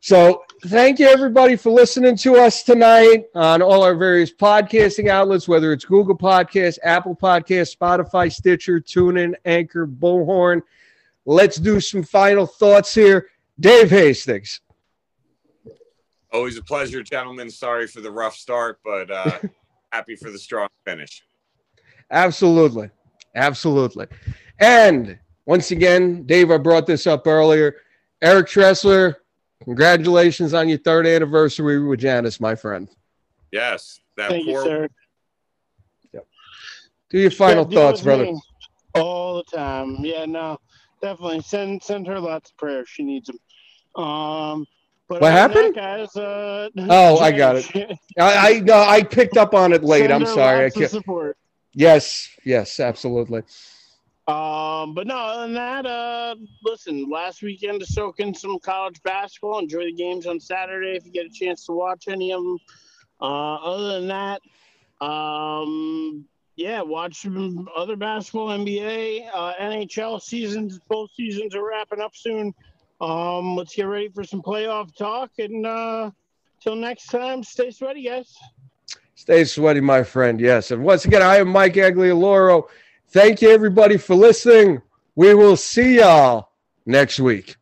So 0.00 0.44
thank 0.66 0.98
you 0.98 1.08
everybody 1.08 1.56
for 1.56 1.70
listening 1.70 2.16
to 2.18 2.36
us 2.36 2.62
tonight 2.62 3.24
on 3.34 3.60
all 3.60 3.82
our 3.82 3.94
various 3.94 4.32
podcasting 4.32 5.08
outlets, 5.08 5.48
whether 5.48 5.72
it's 5.72 5.84
Google 5.84 6.16
Podcasts, 6.16 6.78
Apple 6.82 7.16
Podcasts, 7.16 7.76
Spotify, 7.76 8.32
Stitcher, 8.32 8.80
TuneIn, 8.80 9.34
Anchor, 9.44 9.86
Bullhorn. 9.86 10.62
Let's 11.24 11.56
do 11.56 11.80
some 11.80 12.02
final 12.02 12.46
thoughts 12.46 12.94
here. 12.94 13.28
Dave 13.58 13.90
Hastings. 13.90 14.60
Always 16.32 16.56
a 16.58 16.62
pleasure, 16.62 17.02
gentlemen. 17.02 17.50
Sorry 17.50 17.86
for 17.86 18.00
the 18.00 18.10
rough 18.10 18.34
start, 18.34 18.78
but 18.84 19.10
uh, 19.10 19.38
happy 19.92 20.16
for 20.16 20.30
the 20.30 20.38
strong 20.38 20.68
finish. 20.84 21.22
Absolutely. 22.10 22.90
Absolutely. 23.34 24.06
And 24.58 25.18
once 25.44 25.70
again, 25.70 26.24
Dave, 26.24 26.50
I 26.50 26.58
brought 26.58 26.86
this 26.86 27.06
up 27.06 27.26
earlier. 27.26 27.76
Eric 28.22 28.46
Tressler, 28.46 29.16
congratulations 29.62 30.54
on 30.54 30.68
your 30.68 30.78
third 30.78 31.06
anniversary 31.06 31.82
with 31.82 32.00
Janice, 32.00 32.40
my 32.40 32.54
friend. 32.54 32.88
Yes, 33.52 34.00
that 34.16 34.30
Thank 34.30 34.46
you, 34.46 34.54
poor 34.54 34.64
sir. 34.64 34.88
Do 37.10 37.20
your 37.20 37.30
final 37.30 37.66
Yeah, 37.70 37.74
thoughts, 37.74 38.02
brother. 38.02 38.32
All 38.94 39.36
the 39.36 39.56
time. 39.56 40.04
Yeah, 40.04 40.24
no, 40.24 40.58
definitely 41.00 41.40
send 41.42 41.82
send 41.82 42.06
her 42.06 42.18
lots 42.18 42.50
of 42.50 42.56
prayers. 42.56 42.88
She 42.88 43.04
needs 43.04 43.28
them. 43.28 44.04
Um, 44.04 44.66
But 45.08 45.20
What 45.20 45.32
happened? 45.32 45.74
guys, 45.74 46.14
uh, 46.16 46.68
Oh, 46.78 47.18
I 47.18 47.30
got 47.30 47.56
it. 47.56 47.98
I 48.18 48.54
I, 48.56 48.60
no, 48.60 48.74
I 48.80 49.02
picked 49.02 49.36
up 49.36 49.54
on 49.54 49.72
it 49.72 49.84
late. 49.84 50.10
I'm 50.10 50.26
sorry. 50.26 50.66
I 50.66 50.70
can't. 50.70 50.90
support. 50.90 51.36
Yes, 51.72 52.28
yes, 52.44 52.80
absolutely. 52.80 53.42
Um, 54.28 54.94
but 54.94 55.06
no, 55.06 55.16
other 55.16 55.42
than 55.42 55.54
that, 55.54 55.86
uh, 55.86 56.34
listen, 56.64 57.08
last 57.08 57.42
weekend 57.42 57.78
to 57.80 57.86
soak 57.86 58.18
in 58.18 58.34
some 58.34 58.58
college 58.58 59.00
basketball. 59.04 59.60
Enjoy 59.60 59.84
the 59.84 59.92
games 59.92 60.26
on 60.26 60.40
Saturday 60.40 60.96
if 60.96 61.06
you 61.06 61.12
get 61.12 61.26
a 61.26 61.30
chance 61.30 61.64
to 61.66 61.72
watch 61.72 62.08
any 62.08 62.32
of 62.32 62.42
them. 62.42 62.58
Uh, 63.20 63.54
other 63.54 64.00
than 64.00 64.08
that, 64.08 64.40
um, 65.04 66.24
yeah, 66.56 66.80
watch 66.82 67.22
some 67.22 67.68
other 67.76 67.94
basketball, 67.94 68.48
NBA, 68.48 69.28
uh, 69.32 69.52
NHL 69.60 70.20
seasons. 70.20 70.80
Both 70.88 71.12
seasons 71.12 71.54
are 71.54 71.64
wrapping 71.64 72.00
up 72.00 72.16
soon. 72.16 72.52
Um, 73.00 73.56
let's 73.56 73.74
get 73.74 73.84
ready 73.84 74.08
for 74.08 74.24
some 74.24 74.42
playoff 74.42 74.96
talk. 74.96 75.30
And 75.38 75.66
uh, 75.66 76.10
till 76.60 76.76
next 76.76 77.06
time, 77.06 77.42
stay 77.42 77.70
sweaty, 77.70 78.04
guys. 78.04 78.34
Stay 79.14 79.44
sweaty, 79.44 79.80
my 79.80 80.02
friend. 80.02 80.40
Yes. 80.40 80.70
And 80.70 80.82
once 80.82 81.04
again, 81.04 81.22
I 81.22 81.36
am 81.36 81.48
Mike 81.48 81.74
Aglioloro. 81.74 82.68
Thank 83.08 83.42
you, 83.42 83.50
everybody, 83.50 83.96
for 83.96 84.14
listening. 84.14 84.82
We 85.14 85.34
will 85.34 85.56
see 85.56 85.98
y'all 85.98 86.50
next 86.84 87.20
week. 87.20 87.56